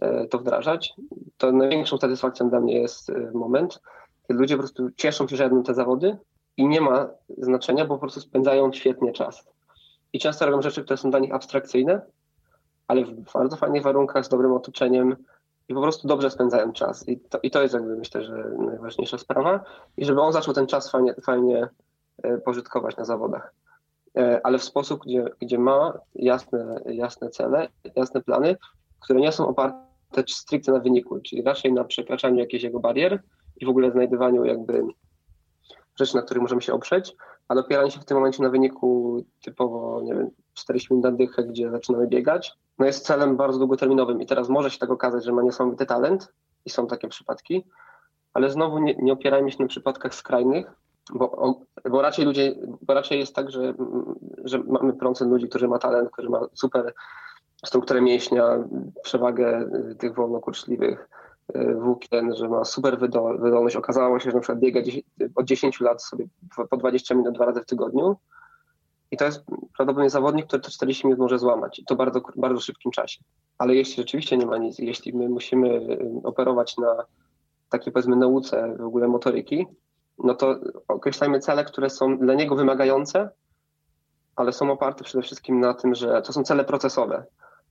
e, 0.00 0.26
to 0.26 0.38
wdrażać, 0.38 0.94
to 1.36 1.52
największą 1.52 1.98
satysfakcją 1.98 2.50
dla 2.50 2.60
mnie 2.60 2.80
jest 2.80 3.12
moment, 3.34 3.80
kiedy 4.28 4.40
ludzie 4.40 4.56
po 4.56 4.62
prostu 4.62 4.90
cieszą 4.90 5.28
się, 5.28 5.36
że 5.36 5.42
jadą 5.42 5.62
te 5.62 5.74
zawody 5.74 6.18
i 6.56 6.68
nie 6.68 6.80
ma 6.80 7.08
znaczenia, 7.38 7.84
bo 7.84 7.94
po 7.94 8.00
prostu 8.00 8.20
spędzają 8.20 8.72
świetnie 8.72 9.12
czas. 9.12 9.44
I 10.12 10.18
często 10.18 10.46
robią 10.46 10.62
rzeczy, 10.62 10.84
które 10.84 10.96
są 10.96 11.10
dla 11.10 11.18
nich 11.18 11.34
abstrakcyjne, 11.34 12.00
ale 12.88 13.04
w 13.04 13.32
bardzo 13.32 13.56
fajnych 13.56 13.82
warunkach, 13.82 14.24
z 14.24 14.28
dobrym 14.28 14.52
otoczeniem, 14.52 15.16
i 15.68 15.74
po 15.74 15.82
prostu 15.82 16.08
dobrze 16.08 16.30
spędzają 16.30 16.72
czas. 16.72 17.08
I 17.08 17.20
to, 17.20 17.38
I 17.42 17.50
to 17.50 17.62
jest 17.62 17.74
jakby 17.74 17.96
myślę, 17.96 18.24
że 18.24 18.50
najważniejsza 18.58 19.18
sprawa. 19.18 19.64
I 19.96 20.04
żeby 20.04 20.20
on 20.20 20.32
zaczął 20.32 20.54
ten 20.54 20.66
czas 20.66 20.90
fajnie, 20.90 21.14
fajnie 21.14 21.68
e, 22.22 22.38
pożytkować 22.38 22.96
na 22.96 23.04
zawodach. 23.04 23.54
E, 24.18 24.40
ale 24.44 24.58
w 24.58 24.64
sposób, 24.64 25.04
gdzie, 25.04 25.24
gdzie 25.40 25.58
ma 25.58 25.92
jasne, 26.14 26.80
jasne 26.86 27.30
cele, 27.30 27.68
jasne 27.96 28.22
plany, 28.22 28.56
które 29.00 29.20
nie 29.20 29.32
są 29.32 29.48
oparte 29.48 30.24
stricte 30.28 30.72
na 30.72 30.78
wyniku, 30.78 31.20
czyli 31.20 31.42
raczej 31.42 31.72
na 31.72 31.84
przekraczaniu 31.84 32.38
jakichś 32.38 32.64
jego 32.64 32.80
barier 32.80 33.22
i 33.56 33.66
w 33.66 33.68
ogóle 33.68 33.90
znajdowaniu 33.90 34.44
jakby 34.44 34.82
rzeczy, 35.96 36.16
na 36.16 36.22
których 36.22 36.42
możemy 36.42 36.62
się 36.62 36.72
oprzeć, 36.72 37.16
ale 37.48 37.60
opieranie 37.60 37.90
się 37.90 38.00
w 38.00 38.04
tym 38.04 38.16
momencie 38.16 38.42
na 38.42 38.48
wyniku 38.48 39.20
typowo, 39.42 40.02
nie 40.02 40.14
wiem, 40.14 40.30
40 40.54 40.94
minut 40.94 41.04
na 41.04 41.12
dychę, 41.12 41.44
gdzie 41.44 41.70
zaczynamy 41.70 42.06
biegać, 42.06 42.52
no 42.78 42.86
jest 42.86 43.06
celem 43.06 43.36
bardzo 43.36 43.58
długoterminowym 43.58 44.22
i 44.22 44.26
teraz 44.26 44.48
może 44.48 44.70
się 44.70 44.78
tak 44.78 44.90
okazać, 44.90 45.24
że 45.24 45.32
ma 45.32 45.42
niesamowity 45.42 45.86
talent 45.86 46.32
i 46.64 46.70
są 46.70 46.86
takie 46.86 47.08
przypadki, 47.08 47.64
ale 48.32 48.50
znowu 48.50 48.78
nie, 48.78 48.94
nie 48.94 49.12
opierajmy 49.12 49.50
się 49.50 49.62
na 49.62 49.68
przypadkach 49.68 50.14
skrajnych, 50.14 50.72
bo, 51.12 51.56
bo 51.90 52.02
raczej 52.02 52.24
ludzie, 52.24 52.54
bo 52.82 52.94
raczej 52.94 53.18
jest 53.18 53.34
tak, 53.34 53.50
że, 53.50 53.74
że 54.44 54.58
mamy 54.58 54.92
procent 54.92 55.30
ludzi, 55.30 55.48
którzy 55.48 55.68
ma 55.68 55.78
talent, 55.78 56.10
którzy 56.10 56.28
ma 56.28 56.40
super 56.54 56.94
strukturę 57.64 58.00
mięśnia, 58.00 58.64
przewagę 59.02 59.68
y, 59.90 59.94
tych 59.94 60.14
wolnokurczliwych 60.14 61.08
włókien, 61.76 62.36
że 62.36 62.48
ma 62.48 62.64
super 62.64 62.98
wydolność. 62.98 63.76
Okazało 63.76 64.20
się, 64.20 64.30
że 64.30 64.36
na 64.36 64.40
przykład 64.40 64.58
biega 64.58 64.80
od 65.34 65.46
10 65.46 65.80
lat 65.80 66.02
sobie 66.02 66.26
po 66.70 66.76
20 66.76 67.14
minut 67.14 67.34
dwa 67.34 67.44
razy 67.44 67.60
w 67.60 67.66
tygodniu, 67.66 68.16
i 69.14 69.16
to 69.16 69.24
jest 69.24 69.44
prawdopodobnie 69.46 70.10
zawodnik, 70.10 70.46
który 70.46 70.62
te 70.62 70.70
40 70.70 71.06
minut 71.06 71.20
może 71.20 71.38
złamać 71.38 71.78
i 71.78 71.84
to 71.84 71.96
bardzo, 71.96 72.20
bardzo 72.36 72.60
szybkim 72.60 72.92
czasie. 72.92 73.20
Ale 73.58 73.74
jeśli 73.74 73.96
rzeczywiście 73.96 74.36
nie 74.36 74.46
ma 74.46 74.58
nic, 74.58 74.78
jeśli 74.78 75.12
my 75.12 75.28
musimy 75.28 75.68
y, 75.68 76.20
operować 76.24 76.76
na 76.76 77.04
takiej 77.70 77.92
powiedzmy 77.92 78.16
nauce 78.16 78.76
w 78.78 78.84
ogóle 78.84 79.08
motoryki, 79.08 79.66
no 80.18 80.34
to 80.34 80.56
określajmy 80.88 81.40
cele, 81.40 81.64
które 81.64 81.90
są 81.90 82.18
dla 82.18 82.34
niego 82.34 82.56
wymagające, 82.56 83.30
ale 84.36 84.52
są 84.52 84.72
oparte 84.72 85.04
przede 85.04 85.22
wszystkim 85.22 85.60
na 85.60 85.74
tym, 85.74 85.94
że 85.94 86.22
to 86.22 86.32
są 86.32 86.44
cele 86.44 86.64
procesowe. 86.64 87.24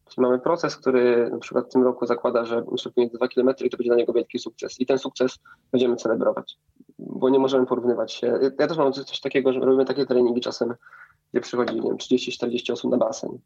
Czyli 0.10 0.22
mamy 0.22 0.40
proces, 0.40 0.78
który 0.78 1.30
na 1.30 1.38
przykład 1.38 1.66
w 1.66 1.72
tym 1.72 1.84
roku 1.84 2.06
zakłada, 2.06 2.46
że 2.46 2.64
pomiędzy 2.96 3.18
2 3.18 3.28
km 3.28 3.50
i 3.50 3.70
to 3.70 3.78
będzie 3.78 3.90
dla 3.90 3.96
niego 3.96 4.14
wielki 4.14 4.40
sukces. 4.40 4.80
I 4.82 4.86
ten 4.86 5.00
sukces 5.00 5.40
będziemy 5.72 5.96
celebrować, 5.96 6.58
bo 7.00 7.30
nie 7.30 7.40
możemy 7.40 7.66
porównywać 7.66 8.14
się. 8.14 8.40
Ja 8.60 8.68
też 8.68 8.78
mam 8.78 8.94
coś 8.94 9.20
takiego, 9.20 9.54
że 9.54 9.60
robimy 9.60 9.86
takie 9.86 10.06
treningi 10.06 10.42
czasem, 10.42 10.74
gdzie 11.32 11.42
przychodzi 11.42 11.82
30-40 11.82 12.74
osób 12.74 12.92
na 12.92 12.98
basen. 12.98 13.40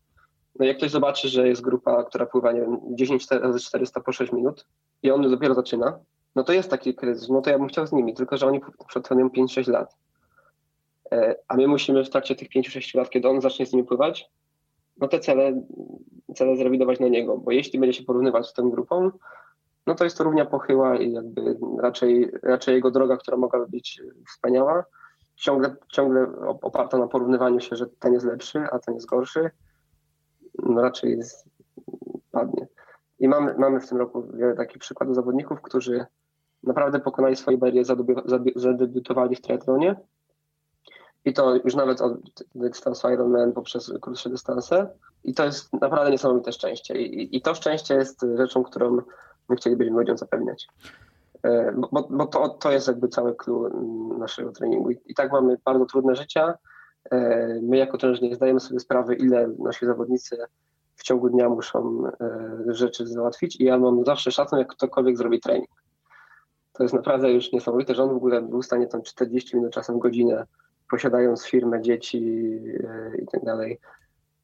No 0.60 0.66
jak 0.66 0.78
ktoś 0.78 0.92
zobaczy, 0.92 1.30
że 1.30 1.48
jest 1.48 1.62
grupa, 1.62 2.04
która 2.04 2.26
pływa 2.26 2.52
nie 2.52 2.62
wiem, 2.62 2.80
10 2.92 3.28
razy 3.32 3.60
400 3.60 4.00
po 4.02 4.12
6 4.12 4.32
minut 4.32 4.66
i 5.04 5.12
on 5.12 5.32
dopiero 5.32 5.54
zaczyna, 5.54 6.00
no 6.36 6.44
to 6.44 6.54
jest 6.54 6.70
taki 6.70 6.96
kryzys, 6.96 7.30
no 7.30 7.42
to 7.42 7.50
ja 7.50 7.60
bym 7.60 7.68
chciał 7.68 7.88
z 7.88 7.92
nimi, 7.92 8.14
tylko 8.14 8.38
że 8.38 8.48
oni 8.48 8.62
przetrwają 8.88 9.28
5-6 9.28 9.72
lat. 9.72 9.96
E, 11.12 11.36
a 11.48 11.56
my 11.56 11.68
musimy 11.68 12.04
w 12.04 12.10
trakcie 12.10 12.36
tych 12.36 12.50
5-6 12.50 12.98
lat, 12.98 13.10
kiedy 13.10 13.30
on 13.30 13.42
zacznie 13.42 13.66
z 13.66 13.74
nimi 13.74 13.84
pływać, 13.84 14.30
no 15.00 15.08
te 15.08 15.20
cele, 15.20 15.62
cele 16.36 16.58
zrewidować 16.58 17.00
na 17.00 17.08
niego, 17.08 17.38
bo 17.38 17.52
jeśli 17.52 17.80
będzie 17.80 18.00
się 18.00 18.06
porównywać 18.06 18.48
z 18.48 18.54
tą 18.54 18.70
grupą, 18.70 19.12
no 19.88 19.96
to 19.96 20.04
jest 20.04 20.18
to 20.18 20.24
równia 20.24 20.46
pochyła 20.46 20.98
i 20.98 21.12
jakby 21.12 21.58
raczej, 21.80 22.32
raczej 22.44 22.76
jego 22.76 22.92
droga, 22.92 23.18
która 23.18 23.38
mogłaby 23.38 23.68
być 23.68 24.02
wspaniała, 24.28 24.84
ciągle, 25.36 25.76
ciągle 25.88 26.28
oparta 26.62 26.98
na 26.98 27.08
porównywaniu 27.08 27.60
się, 27.60 27.76
że 27.76 27.86
ten 28.00 28.14
jest 28.14 28.26
lepszy, 28.26 28.60
a 28.72 28.80
ten 28.80 28.94
jest 28.94 29.08
gorszy, 29.08 29.50
no 30.64 30.82
raczej 30.82 31.18
jest, 31.18 31.50
padnie. 32.32 32.68
I 33.20 33.28
mamy, 33.28 33.56
mamy 33.58 33.80
w 33.80 33.90
tym 33.90 33.98
roku 33.98 34.24
wiele 34.34 34.56
takich 34.56 34.78
przykładów 34.78 35.16
zawodników, 35.16 35.62
którzy 35.62 36.06
naprawdę 36.64 37.00
pokonali 37.00 37.36
swoje 37.36 37.58
bariery, 37.58 37.86
zadebiutowali 38.56 39.36
w 39.36 39.42
triathlonie 39.42 39.96
i 41.28 41.34
to 41.34 41.56
już 41.56 41.76
nawet 41.76 42.02
od 42.02 42.14
dystansu 42.56 43.10
Ironman 43.10 43.54
poprzez 43.54 43.94
krótsze 44.02 44.30
dystanse. 44.30 44.90
I 45.24 45.34
to 45.34 45.46
jest 45.46 45.74
naprawdę 45.74 46.12
niesamowite 46.12 46.52
szczęście. 46.52 47.02
I, 47.02 47.38
i 47.38 47.42
to 47.42 47.56
szczęście 47.56 47.96
jest 47.96 48.26
rzeczą, 48.38 48.64
którą 48.64 48.98
my 49.50 49.56
chcielibyśmy 49.56 49.98
ludziom 49.98 50.18
zapewniać. 50.18 50.68
E, 51.44 51.72
bo, 51.92 52.08
bo 52.10 52.26
to, 52.28 52.50
to 52.50 52.72
jest 52.72 52.88
jakby 52.88 53.08
cały 53.08 53.36
clue 53.36 53.70
naszego 54.20 54.52
treningu. 54.52 54.92
I, 54.92 55.16
tak 55.16 55.32
mamy 55.32 55.58
bardzo 55.66 55.86
trudne 55.86 56.16
życia. 56.16 56.58
E, 57.12 57.20
my 57.62 57.78
jako 57.78 57.98
trenerzy 57.98 58.22
nie 58.22 58.36
zdajemy 58.36 58.60
sobie 58.60 58.80
sprawy, 58.80 59.16
ile 59.16 59.48
nasi 59.60 59.86
zawodnicy 59.86 60.38
w 60.96 61.04
ciągu 61.04 61.30
dnia 61.30 61.50
muszą 61.50 62.04
e, 62.22 62.74
rzeczy 62.74 63.08
załatwić 63.08 63.56
i 63.56 63.64
ja 63.64 63.78
mam 63.78 64.06
zawsze 64.06 64.32
szacunek, 64.32 64.68
jak 64.68 64.78
ktokolwiek 64.78 65.18
zrobi 65.18 65.40
trening. 65.40 65.70
To 66.74 66.84
jest 66.84 66.96
naprawdę 66.96 67.32
już 67.32 67.52
niesamowite, 67.52 67.96
że 67.96 68.04
on 68.04 68.10
w 68.10 68.18
ogóle 68.18 68.42
był 68.42 68.62
w 68.62 68.66
stanie 68.66 68.88
tam 68.88 69.02
40 69.02 69.56
minut, 69.56 69.74
czasem 69.74 70.00
godzinę 70.00 70.46
posiadając 70.90 71.46
firmę, 71.46 71.82
dzieci 71.82 72.18
e, 72.84 73.18
i 73.18 73.26
tak 73.32 73.44
dalej, 73.44 73.80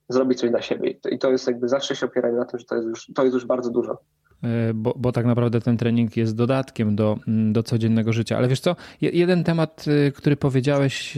zrobić 0.10 0.40
coś 0.40 0.50
dla 0.50 0.62
siebie. 0.62 0.94
I 1.12 1.20
to 1.20 1.32
jest 1.32 1.48
jakby 1.48 1.70
zawsze 1.70 1.96
się 1.96 2.06
opieranie 2.06 2.38
na 2.38 2.46
tym, 2.46 2.60
że 2.60 2.66
to 2.66 2.76
jest 2.76 2.88
już, 2.88 3.12
to 3.16 3.24
jest 3.24 3.34
już 3.34 3.46
bardzo 3.46 3.70
dużo. 3.70 3.98
E, 4.44 4.74
bo, 4.74 4.94
bo 4.98 5.12
tak 5.12 5.26
naprawdę 5.26 5.62
ten 5.62 5.78
trening 5.78 6.18
jest 6.18 6.36
dodatkiem 6.36 6.96
do, 6.96 7.20
mm, 7.28 7.54
do 7.54 7.64
codziennego 7.64 8.14
życia. 8.14 8.38
Ale 8.38 8.48
wiesz 8.48 8.60
co, 8.60 8.76
jeden 9.02 9.44
temat, 9.44 9.86
e, 10.08 10.12
który 10.12 10.36
powiedziałeś, 10.36 11.18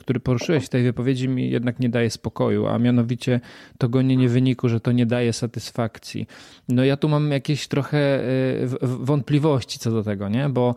który 0.00 0.20
poruszyłeś 0.20 0.64
w 0.64 0.68
tej 0.68 0.82
wypowiedzi 0.82 1.28
mi 1.28 1.50
jednak 1.50 1.80
nie 1.80 1.88
daje 1.88 2.10
spokoju, 2.10 2.66
a 2.66 2.78
mianowicie 2.78 3.40
to 3.78 3.88
gonienie 3.88 4.28
wyniku, 4.28 4.68
że 4.68 4.80
to 4.80 4.92
nie 4.92 5.06
daje 5.06 5.32
satysfakcji. 5.32 6.26
No 6.68 6.84
ja 6.84 6.96
tu 6.96 7.08
mam 7.08 7.30
jakieś 7.30 7.68
trochę 7.68 8.20
wątpliwości 8.82 9.78
co 9.78 9.90
do 9.90 10.02
tego, 10.02 10.28
nie? 10.28 10.48
Bo, 10.48 10.74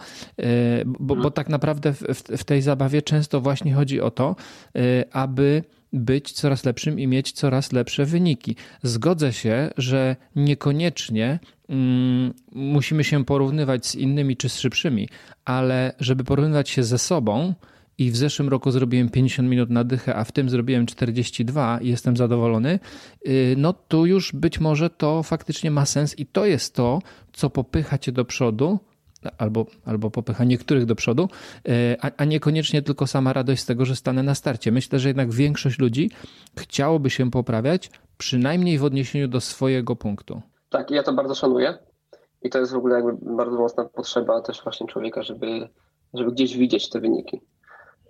bo, 0.85 1.15
bo 1.15 1.31
tak 1.31 1.49
naprawdę 1.49 1.93
w, 1.93 2.03
w 2.37 2.43
tej 2.43 2.61
zabawie 2.61 3.01
często 3.01 3.41
właśnie 3.41 3.73
chodzi 3.73 4.01
o 4.01 4.11
to, 4.11 4.35
aby 5.11 5.63
być 5.93 6.31
coraz 6.31 6.65
lepszym 6.65 6.99
i 6.99 7.07
mieć 7.07 7.31
coraz 7.31 7.71
lepsze 7.71 8.05
wyniki. 8.05 8.55
Zgodzę 8.83 9.33
się, 9.33 9.69
że 9.77 10.15
niekoniecznie 10.35 11.39
mm, 11.69 12.33
musimy 12.51 13.03
się 13.03 13.25
porównywać 13.25 13.85
z 13.85 13.95
innymi 13.95 14.37
czy 14.37 14.49
z 14.49 14.59
szybszymi, 14.59 15.09
ale 15.45 15.93
żeby 15.99 16.23
porównywać 16.23 16.69
się 16.69 16.83
ze 16.83 16.97
sobą, 16.97 17.53
i 17.97 18.11
w 18.11 18.17
zeszłym 18.17 18.49
roku 18.49 18.71
zrobiłem 18.71 19.09
50 19.09 19.49
minut 19.49 19.69
na 19.69 19.83
dychę, 19.83 20.15
a 20.15 20.23
w 20.23 20.31
tym 20.31 20.49
zrobiłem 20.49 20.85
42 20.85 21.79
i 21.81 21.89
jestem 21.89 22.17
zadowolony, 22.17 22.79
y, 23.27 23.55
no 23.57 23.73
to 23.73 24.05
już 24.05 24.31
być 24.33 24.59
może 24.59 24.89
to 24.89 25.23
faktycznie 25.23 25.71
ma 25.71 25.85
sens 25.85 26.19
i 26.19 26.25
to 26.25 26.45
jest 26.45 26.75
to, 26.75 27.01
co 27.33 27.49
popycha 27.49 27.97
cię 27.97 28.11
do 28.11 28.25
przodu, 28.25 28.79
albo, 29.37 29.65
albo 29.85 30.11
popycha 30.11 30.43
niektórych 30.43 30.85
do 30.85 30.95
przodu, 30.95 31.29
e, 31.67 31.97
a, 32.01 32.11
a 32.17 32.25
niekoniecznie 32.25 32.81
tylko 32.81 33.07
sama 33.07 33.33
radość 33.33 33.61
z 33.61 33.65
tego, 33.65 33.85
że 33.85 33.95
stanę 33.95 34.23
na 34.23 34.35
starcie. 34.35 34.71
Myślę, 34.71 34.99
że 34.99 35.07
jednak 35.07 35.31
większość 35.31 35.79
ludzi 35.79 36.11
chciałoby 36.57 37.09
się 37.09 37.31
poprawiać, 37.31 37.91
przynajmniej 38.17 38.77
w 38.77 38.83
odniesieniu 38.83 39.27
do 39.27 39.41
swojego 39.41 39.95
punktu. 39.95 40.41
Tak, 40.69 40.91
ja 40.91 41.03
to 41.03 41.13
bardzo 41.13 41.35
szanuję. 41.35 41.77
I 42.41 42.49
to 42.49 42.59
jest 42.59 42.71
w 42.71 42.75
ogóle 42.75 42.95
jakby 42.95 43.35
bardzo 43.35 43.57
mocna 43.57 43.85
potrzeba 43.85 44.41
też 44.41 44.63
właśnie 44.63 44.87
człowieka, 44.87 45.23
żeby, 45.23 45.69
żeby 46.13 46.31
gdzieś 46.31 46.57
widzieć 46.57 46.89
te 46.89 46.99
wyniki. 46.99 47.41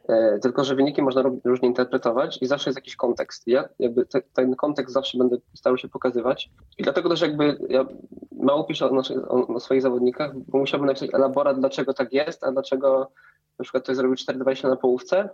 E, 0.07 0.39
tylko, 0.39 0.63
że 0.63 0.75
wyniki 0.75 1.01
można 1.01 1.23
różnie 1.45 1.67
interpretować 1.67 2.41
i 2.41 2.45
zawsze 2.45 2.69
jest 2.69 2.77
jakiś 2.77 2.95
kontekst. 2.95 3.47
Ja 3.47 3.69
jakby 3.79 4.05
te, 4.05 4.21
ten 4.33 4.55
kontekst 4.55 4.93
zawsze 4.93 5.17
będę 5.17 5.37
starał 5.53 5.77
się 5.77 5.87
pokazywać. 5.87 6.49
I 6.77 6.83
dlatego 6.83 7.09
też 7.09 7.21
jakby 7.21 7.57
ja 7.69 7.85
mało 8.31 8.63
piszę 8.63 8.85
o, 8.85 9.01
o, 9.27 9.47
o 9.47 9.59
swoich 9.59 9.81
zawodnikach, 9.81 10.39
bo 10.39 10.57
musiałbym 10.57 10.87
napisać 10.87 11.13
elaborat, 11.13 11.59
dlaczego 11.59 11.93
tak 11.93 12.13
jest, 12.13 12.43
a 12.43 12.51
dlaczego 12.51 13.11
na 13.59 13.63
przykład 13.63 13.83
ktoś 13.83 13.95
zrobił 13.95 14.15
4,20 14.15 14.69
na 14.69 14.75
połówce, 14.75 15.29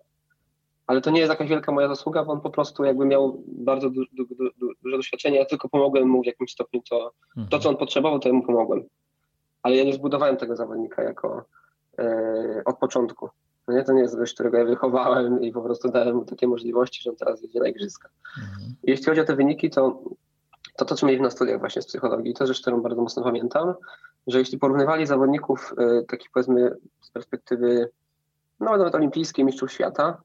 ale 0.87 1.01
to 1.01 1.11
nie 1.11 1.19
jest 1.19 1.29
jakaś 1.29 1.49
wielka 1.49 1.71
moja 1.71 1.87
zasługa, 1.87 2.23
bo 2.23 2.33
on 2.33 2.41
po 2.41 2.49
prostu 2.49 2.83
jakby 2.83 3.05
miał 3.05 3.43
bardzo 3.47 3.89
du, 3.89 4.01
du, 4.13 4.25
du, 4.25 4.73
duże 4.83 4.97
doświadczenie, 4.97 5.37
ja 5.37 5.45
tylko 5.45 5.69
pomogłem 5.69 6.07
mu 6.07 6.23
w 6.23 6.25
jakimś 6.25 6.51
stopniu 6.51 6.81
to, 6.89 7.11
mhm. 7.29 7.47
to 7.49 7.59
co 7.59 7.69
on 7.69 7.77
potrzebował, 7.77 8.19
to 8.19 8.29
ja 8.29 8.33
mu 8.33 8.43
pomogłem. 8.43 8.83
Ale 9.63 9.75
ja 9.75 9.83
nie 9.83 9.93
zbudowałem 9.93 10.37
tego 10.37 10.55
zawodnika 10.55 11.03
jako 11.03 11.45
e, 11.99 12.61
od 12.65 12.77
początku. 12.77 13.29
No 13.67 13.73
nie, 13.73 13.83
to 13.83 13.93
nie 13.93 14.01
jest 14.01 14.17
gość, 14.17 14.33
którego 14.33 14.57
ja 14.57 14.65
wychowałem 14.65 15.41
i 15.41 15.51
po 15.51 15.61
prostu 15.61 15.91
dałem 15.91 16.15
mu 16.15 16.25
takie 16.25 16.47
możliwości, 16.47 17.03
że 17.03 17.09
on 17.09 17.15
teraz 17.15 17.41
jedzie 17.41 17.59
na 17.59 17.67
igrzyska. 17.67 18.09
Mhm. 18.37 18.75
Jeśli 18.83 19.05
chodzi 19.05 19.21
o 19.21 19.25
te 19.25 19.35
wyniki, 19.35 19.69
to 19.69 20.03
to, 20.75 20.85
to 20.85 20.95
co 20.95 21.05
mieliśmy 21.05 21.23
na 21.23 21.31
studiach 21.31 21.59
właśnie 21.59 21.81
z 21.81 21.87
psychologii, 21.87 22.33
to 22.33 22.47
rzecz, 22.47 22.61
którą 22.61 22.81
bardzo 22.81 23.01
mocno 23.01 23.23
pamiętam, 23.23 23.73
że 24.27 24.39
jeśli 24.39 24.57
porównywali 24.57 25.05
zawodników 25.05 25.73
y, 26.01 26.05
takich 26.05 26.31
powiedzmy 26.31 26.75
z 27.01 27.11
perspektywy 27.11 27.89
no, 28.59 28.77
nawet 28.77 28.95
olimpijskiej, 28.95 29.45
mistrzów 29.45 29.71
świata, 29.71 30.21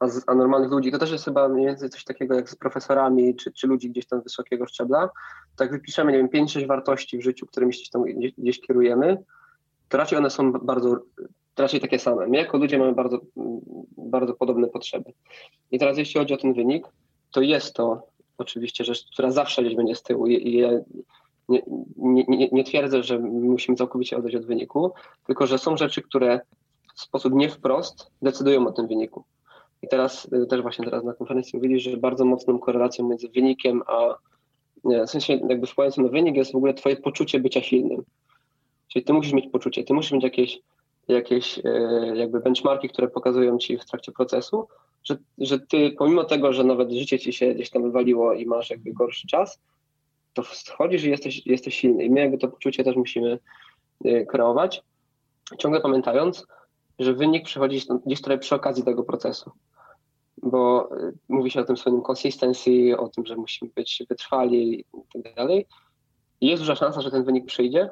a, 0.00 0.08
z, 0.08 0.24
a, 0.26 0.34
normalnych 0.34 0.70
ludzi, 0.70 0.92
to 0.92 0.98
też 0.98 1.10
jest 1.10 1.24
chyba 1.24 1.48
mniej 1.48 1.66
więcej 1.66 1.90
coś 1.90 2.04
takiego 2.04 2.34
jak 2.34 2.50
z 2.50 2.56
profesorami, 2.56 3.36
czy, 3.36 3.52
czy 3.52 3.66
ludzi 3.66 3.90
gdzieś 3.90 4.06
tam 4.06 4.22
wysokiego 4.22 4.66
szczebla, 4.66 5.10
tak 5.56 5.70
wypiszemy, 5.70 6.12
nie 6.12 6.18
wiem, 6.18 6.28
5-6 6.28 6.66
wartości 6.66 7.18
w 7.18 7.22
życiu, 7.22 7.46
którymi 7.46 7.74
się 7.74 7.90
tam 7.92 8.02
gdzieś, 8.02 8.32
gdzieś 8.38 8.60
kierujemy, 8.60 9.24
to 9.88 9.98
raczej 9.98 10.18
one 10.18 10.30
są 10.30 10.52
bardzo 10.52 11.00
raczej 11.62 11.80
takie 11.80 11.98
same. 11.98 12.26
My 12.26 12.36
jako 12.36 12.58
ludzie 12.58 12.78
mamy 12.78 12.92
bardzo, 12.92 13.20
bardzo 13.96 14.34
podobne 14.34 14.68
potrzeby. 14.68 15.12
I 15.70 15.78
teraz 15.78 15.98
jeśli 15.98 16.20
chodzi 16.20 16.34
o 16.34 16.36
ten 16.36 16.54
wynik, 16.54 16.86
to 17.30 17.40
jest 17.40 17.74
to 17.74 18.02
oczywiście 18.38 18.84
rzecz, 18.84 19.04
która 19.12 19.30
zawsze 19.30 19.62
gdzieś 19.62 19.76
będzie 19.76 19.94
z 19.94 20.02
tyłu 20.02 20.26
i 20.26 20.52
ja 20.52 20.70
nie, 21.48 21.62
nie, 21.96 22.24
nie, 22.28 22.48
nie 22.52 22.64
twierdzę, 22.64 23.02
że 23.02 23.18
musimy 23.18 23.76
całkowicie 23.76 24.16
odejść 24.16 24.36
od 24.36 24.46
wyniku, 24.46 24.92
tylko 25.26 25.46
że 25.46 25.58
są 25.58 25.76
rzeczy, 25.76 26.02
które 26.02 26.40
w 26.96 27.00
sposób 27.00 27.34
nie 27.34 27.48
wprost 27.48 28.10
decydują 28.22 28.66
o 28.66 28.72
tym 28.72 28.88
wyniku. 28.88 29.24
I 29.82 29.88
teraz 29.88 30.28
y, 30.32 30.46
też 30.46 30.62
właśnie 30.62 30.84
teraz 30.84 31.04
na 31.04 31.14
konferencji 31.14 31.56
mówili, 31.56 31.80
że 31.80 31.96
bardzo 31.96 32.24
mocną 32.24 32.58
korelacją 32.58 33.08
między 33.08 33.28
wynikiem 33.28 33.82
a 33.86 34.14
w 34.84 35.10
sensie 35.10 35.32
jakby 35.32 35.66
wpływającym 35.66 36.04
na 36.04 36.10
wynik 36.10 36.36
jest 36.36 36.52
w 36.52 36.56
ogóle 36.56 36.74
twoje 36.74 36.96
poczucie 36.96 37.40
bycia 37.40 37.62
silnym. 37.62 38.04
Czyli 38.88 39.04
ty 39.04 39.12
musisz 39.12 39.32
mieć 39.32 39.50
poczucie, 39.52 39.84
ty 39.84 39.94
musisz 39.94 40.12
mieć 40.12 40.24
jakieś 40.24 40.60
jakieś 41.08 41.58
e, 41.58 42.12
jakby 42.14 42.40
benchmarki, 42.40 42.88
które 42.88 43.08
pokazują 43.08 43.58
ci 43.58 43.78
w 43.78 43.84
trakcie 43.84 44.12
procesu, 44.12 44.68
że, 45.04 45.16
że 45.38 45.60
ty 45.60 45.94
pomimo 45.98 46.24
tego, 46.24 46.52
że 46.52 46.64
nawet 46.64 46.92
życie 46.92 47.18
ci 47.18 47.32
się 47.32 47.54
gdzieś 47.54 47.70
tam 47.70 47.82
wywaliło 47.82 48.32
i 48.32 48.46
masz 48.46 48.70
jakby 48.70 48.92
gorszy 48.92 49.26
czas, 49.26 49.60
to 50.34 50.42
wchodzisz 50.42 51.04
i 51.04 51.10
jesteś, 51.10 51.46
jesteś 51.46 51.74
silny. 51.74 52.04
I 52.04 52.10
my 52.10 52.20
jakby 52.20 52.38
to 52.38 52.48
poczucie 52.48 52.84
też 52.84 52.96
musimy 52.96 53.38
e, 54.04 54.26
kreować, 54.26 54.82
ciągle 55.58 55.80
pamiętając, 55.80 56.46
że 56.98 57.14
wynik 57.14 57.44
przychodzi 57.44 57.80
gdzieś 58.06 58.22
trochę 58.22 58.38
przy 58.38 58.54
okazji 58.54 58.84
tego 58.84 59.04
procesu. 59.04 59.50
Bo 60.42 60.90
e, 60.96 61.12
mówi 61.28 61.50
się 61.50 61.60
o 61.60 61.64
tym 61.64 61.76
swoim 61.76 62.02
consistency, 62.10 62.98
o 62.98 63.08
tym, 63.08 63.26
że 63.26 63.36
musimy 63.36 63.70
być 63.74 64.02
wytrwali 64.08 64.84
i 65.14 65.22
tak 65.22 65.34
dalej. 65.34 65.66
Jest 66.40 66.62
duża 66.62 66.76
szansa, 66.76 67.00
że 67.00 67.10
ten 67.10 67.24
wynik 67.24 67.46
przyjdzie, 67.46 67.90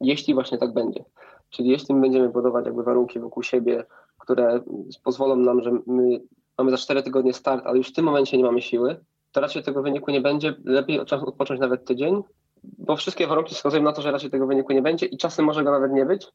jeśli 0.00 0.34
właśnie 0.34 0.58
tak 0.58 0.72
będzie. 0.72 1.04
Czyli 1.50 1.68
jeśli 1.68 1.94
my 1.94 2.00
będziemy 2.00 2.28
budować 2.28 2.66
jakby 2.66 2.82
warunki 2.82 3.20
wokół 3.20 3.42
siebie, 3.42 3.84
które 4.18 4.60
pozwolą 5.04 5.36
nam, 5.36 5.62
że 5.62 5.70
my 5.86 6.20
mamy 6.58 6.70
za 6.70 6.76
4 6.76 7.02
tygodnie 7.02 7.32
start, 7.32 7.66
ale 7.66 7.78
już 7.78 7.88
w 7.88 7.94
tym 7.94 8.04
momencie 8.04 8.38
nie 8.38 8.44
mamy 8.44 8.62
siły, 8.62 9.04
to 9.32 9.40
raczej 9.40 9.62
tego 9.62 9.82
wyniku 9.82 10.10
nie 10.10 10.20
będzie. 10.20 10.54
Lepiej 10.64 11.00
odpocząć 11.00 11.60
nawet 11.60 11.84
tydzień, 11.84 12.22
bo 12.62 12.96
wszystkie 12.96 13.26
warunki 13.26 13.54
wskazują 13.54 13.82
na 13.82 13.92
to, 13.92 14.02
że 14.02 14.12
raczej 14.12 14.30
tego 14.30 14.46
wyniku 14.46 14.72
nie 14.72 14.82
będzie 14.82 15.06
i 15.06 15.16
czasem 15.16 15.44
może 15.44 15.64
go 15.64 15.70
nawet 15.70 15.92
nie 15.92 16.06
być. 16.06 16.32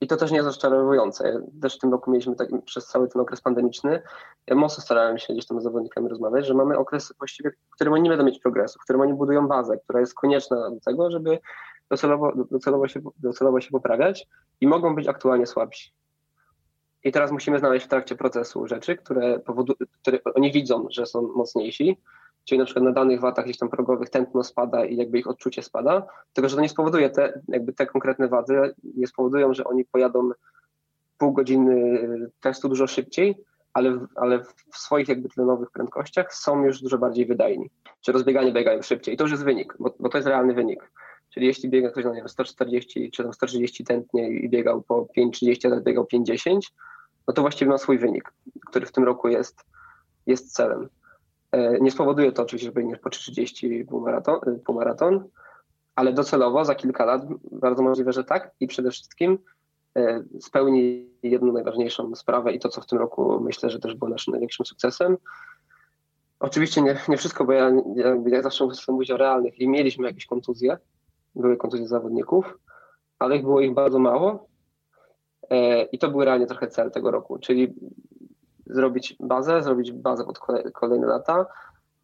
I 0.00 0.06
to 0.06 0.16
też 0.16 0.30
nie 0.30 0.36
jest 0.36 0.46
rozczarowujące. 0.46 1.42
Też 1.62 1.76
w 1.76 1.78
tym 1.78 1.92
roku 1.92 2.10
mieliśmy 2.10 2.36
tak, 2.36 2.48
przez 2.64 2.86
cały 2.86 3.08
ten 3.08 3.22
okres 3.22 3.40
pandemiczny. 3.40 4.02
Ja 4.46 4.56
mocno 4.56 4.82
starałem 4.82 5.18
się 5.18 5.32
gdzieś 5.32 5.46
tam 5.46 5.60
z 5.60 5.62
zawodnikami 5.62 6.08
rozmawiać, 6.08 6.46
że 6.46 6.54
mamy 6.54 6.78
okres 6.78 7.14
właściwie, 7.18 7.50
w 7.50 7.74
którym 7.74 7.92
oni 7.92 8.02
nie 8.02 8.10
będą 8.10 8.24
mieć 8.24 8.38
progresu, 8.38 8.78
w 8.78 8.82
którym 8.82 9.00
oni 9.00 9.14
budują 9.14 9.48
bazę, 9.48 9.78
która 9.78 10.00
jest 10.00 10.14
konieczna 10.14 10.70
do 10.70 10.80
tego, 10.80 11.10
żeby 11.10 11.38
docelowo, 11.90 12.32
docelowo, 12.50 12.88
się, 12.88 13.00
docelowo 13.18 13.60
się 13.60 13.70
poprawiać 13.70 14.26
i 14.60 14.66
mogą 14.66 14.94
być 14.94 15.08
aktualnie 15.08 15.46
słabsi. 15.46 15.92
I 17.04 17.12
teraz 17.12 17.32
musimy 17.32 17.58
znaleźć 17.58 17.86
w 17.86 17.88
trakcie 17.88 18.16
procesu 18.16 18.66
rzeczy, 18.66 18.96
które, 18.96 19.38
powodu, 19.38 19.74
które 20.00 20.18
oni 20.34 20.52
widzą, 20.52 20.86
że 20.90 21.06
są 21.06 21.22
mocniejsi, 21.22 21.96
czyli 22.44 22.58
na 22.58 22.64
przykład 22.64 22.84
na 22.84 22.92
danych 22.92 23.20
watach 23.20 23.44
gdzieś 23.44 23.58
tam 23.58 23.68
progowych 23.68 24.10
tętno 24.10 24.44
spada 24.44 24.84
i 24.84 24.96
jakby 24.96 25.18
ich 25.18 25.26
odczucie 25.26 25.62
spada, 25.62 26.06
tylko 26.32 26.48
że 26.48 26.56
to 26.56 26.62
nie 26.62 26.68
spowoduje, 26.68 27.10
te, 27.10 27.42
jakby 27.48 27.72
te 27.72 27.86
konkretne 27.86 28.28
wady 28.28 28.74
nie 28.96 29.06
spowodują, 29.06 29.54
że 29.54 29.64
oni 29.64 29.84
pojadą 29.84 30.30
pół 31.18 31.32
godziny 31.32 32.08
testu 32.40 32.68
dużo 32.68 32.86
szybciej, 32.86 33.44
ale, 33.72 34.06
ale 34.14 34.44
w 34.72 34.78
swoich 34.78 35.08
jakby 35.08 35.28
tlenowych 35.28 35.70
prędkościach 35.70 36.34
są 36.34 36.64
już 36.64 36.82
dużo 36.82 36.98
bardziej 36.98 37.26
wydajni. 37.26 37.70
Czy 38.00 38.12
rozbieganie 38.12 38.52
biegają 38.52 38.82
szybciej. 38.82 39.14
I 39.14 39.16
to 39.16 39.24
już 39.24 39.30
jest 39.30 39.44
wynik, 39.44 39.74
bo, 39.78 39.94
bo 39.98 40.08
to 40.08 40.18
jest 40.18 40.28
realny 40.28 40.54
wynik. 40.54 40.90
Czyli 41.34 41.46
jeśli 41.46 41.68
biega 41.68 41.90
ktoś, 41.90 42.04
wiem, 42.04 42.28
140 42.28 43.10
czy 43.10 43.22
tam 43.22 43.32
130 43.32 43.84
tętnie 43.84 44.28
i 44.28 44.48
biegał 44.48 44.82
po 44.82 45.06
5,30, 45.18 45.56
a 45.56 45.70
teraz 45.70 45.84
biegał 45.84 46.04
5,10, 46.04 46.60
no 47.28 47.34
to 47.34 47.42
właściwie 47.42 47.70
ma 47.70 47.78
swój 47.78 47.98
wynik, 47.98 48.32
który 48.66 48.86
w 48.86 48.92
tym 48.92 49.04
roku 49.04 49.28
jest, 49.28 49.64
jest 50.26 50.52
celem. 50.52 50.88
E, 51.52 51.80
nie 51.80 51.90
spowoduje 51.90 52.32
to 52.32 52.42
oczywiście, 52.42 52.68
że 52.68 52.72
biegniesz 52.72 52.98
po 52.98 53.10
30 53.10 53.84
półmaraton, 53.84 54.40
e, 54.46 54.58
półmaraton, 54.58 55.28
ale 55.94 56.12
docelowo 56.12 56.64
za 56.64 56.74
kilka 56.74 57.04
lat 57.04 57.22
bardzo 57.52 57.82
możliwe, 57.82 58.12
że 58.12 58.24
tak 58.24 58.50
i 58.60 58.66
przede 58.66 58.90
wszystkim 58.90 59.38
e, 59.96 60.22
spełni 60.40 61.10
jedną 61.22 61.52
najważniejszą 61.52 62.14
sprawę 62.14 62.52
i 62.52 62.58
to, 62.58 62.68
co 62.68 62.80
w 62.80 62.86
tym 62.86 62.98
roku 62.98 63.40
myślę, 63.40 63.70
że 63.70 63.78
też 63.78 63.94
było 63.94 64.10
naszym 64.10 64.32
największym 64.32 64.66
sukcesem. 64.66 65.16
Oczywiście 66.40 66.82
nie, 66.82 66.98
nie 67.08 67.16
wszystko, 67.16 67.44
bo 67.44 67.52
ja, 67.52 67.72
ja, 67.96 68.16
ja 68.26 68.42
zawsze 68.42 68.68
mówić 68.88 69.10
o 69.10 69.16
realnych 69.16 69.58
i 69.58 69.68
mieliśmy 69.68 70.06
jakieś 70.06 70.26
kontuzje, 70.26 70.76
były 71.34 71.56
kontuzje 71.56 71.88
zawodników, 71.88 72.58
ale 73.18 73.36
ich 73.36 73.42
było 73.42 73.60
ich 73.60 73.74
bardzo 73.74 73.98
mało 73.98 74.46
i 75.92 75.98
to 75.98 76.10
był 76.10 76.24
realnie 76.24 76.46
trochę 76.46 76.68
cel 76.68 76.90
tego 76.90 77.10
roku, 77.10 77.38
czyli 77.38 77.74
zrobić 78.66 79.16
bazę, 79.20 79.62
zrobić 79.62 79.92
bazę 79.92 80.24
pod 80.24 80.38
kolejne 80.72 81.06
lata, 81.06 81.46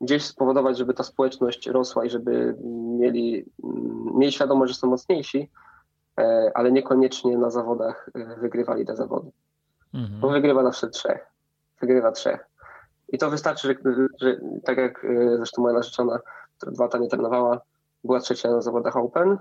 gdzieś 0.01 0.25
spowodować, 0.25 0.79
żeby 0.79 0.95
ta 0.95 1.03
społeczność 1.03 1.67
rosła 1.67 2.05
i 2.05 2.11
żeby 2.11 2.57
mieli, 2.99 3.45
mieli 4.15 4.33
świadomość, 4.33 4.73
że 4.73 4.79
są 4.79 4.87
mocniejsi, 4.87 5.51
e, 6.21 6.51
ale 6.55 6.73
niekoniecznie 6.73 7.39
na 7.39 7.51
zawodach 7.51 8.11
e, 8.15 8.37
wygrywali 8.37 8.87
te 8.87 8.97
zawody. 8.97 9.31
Mhm. 9.95 10.21
Bo 10.21 10.29
wygrywa 10.29 10.63
zawsze 10.63 10.89
trzech. 10.89 11.27
Wygrywa 11.81 12.13
trzech. 12.13 12.47
I 13.09 13.19
to 13.19 13.31
wystarczy, 13.31 13.69
że, 13.69 13.75
że 14.21 14.41
tak 14.65 14.79
jak 14.79 15.05
e, 15.05 15.37
zresztą 15.37 15.63
moja 15.63 15.75
narzeczona, 15.75 16.19
która 16.57 16.73
dwa 16.73 16.85
lata 16.85 16.99
nie 16.99 17.09
trenowała, 17.09 17.61
była 18.05 18.21
trzecia 18.21 18.51
na 18.51 18.61
zawodach 18.61 18.97
Open. 18.97 19.39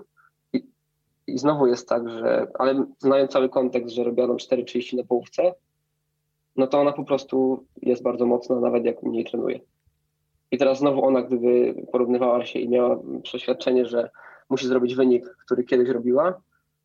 I, 0.54 0.66
I 1.28 1.38
znowu 1.38 1.68
jest 1.68 1.90
tak, 1.90 2.10
że, 2.10 2.48
ale 2.60 2.86
znając 3.00 3.32
cały 3.32 3.50
kontekst, 3.50 3.96
że 3.96 4.04
robiono 4.04 4.34
4,30 4.34 4.98
na 4.98 5.04
połówce, 5.04 5.54
no 6.56 6.68
to 6.68 6.80
ona 6.80 6.92
po 6.92 7.04
prostu 7.04 7.66
jest 7.82 8.04
bardzo 8.04 8.26
mocna, 8.26 8.60
nawet 8.60 8.86
jak 8.86 9.04
mniej 9.04 9.26
trenuje. 9.26 9.60
I 10.52 10.58
teraz 10.58 10.80
znowu 10.80 11.06
ona, 11.06 11.22
gdyby 11.22 11.76
porównywała 11.92 12.46
się 12.46 12.60
i 12.60 12.70
miała 12.70 13.00
przeświadczenie, 13.24 13.86
że 13.86 14.10
musi 14.50 14.68
zrobić 14.68 14.96
wynik, 14.96 15.36
który 15.46 15.64
kiedyś 15.64 15.90
robiła, 15.90 16.42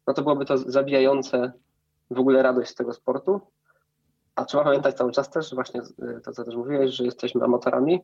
no 0.06 0.14
to 0.14 0.22
byłoby 0.22 0.44
to 0.44 0.58
zabijające 0.58 1.52
w 2.10 2.20
ogóle 2.20 2.42
radość 2.42 2.70
z 2.70 2.74
tego 2.74 2.92
sportu. 2.92 3.40
A 4.34 4.44
trzeba 4.44 4.64
pamiętać 4.64 4.96
cały 4.96 5.12
czas 5.12 5.30
też, 5.30 5.54
właśnie 5.54 5.80
to, 6.24 6.32
co 6.32 6.44
też 6.44 6.56
mówiłeś, 6.56 6.90
że 6.90 7.04
jesteśmy 7.04 7.44
amatorami 7.44 8.00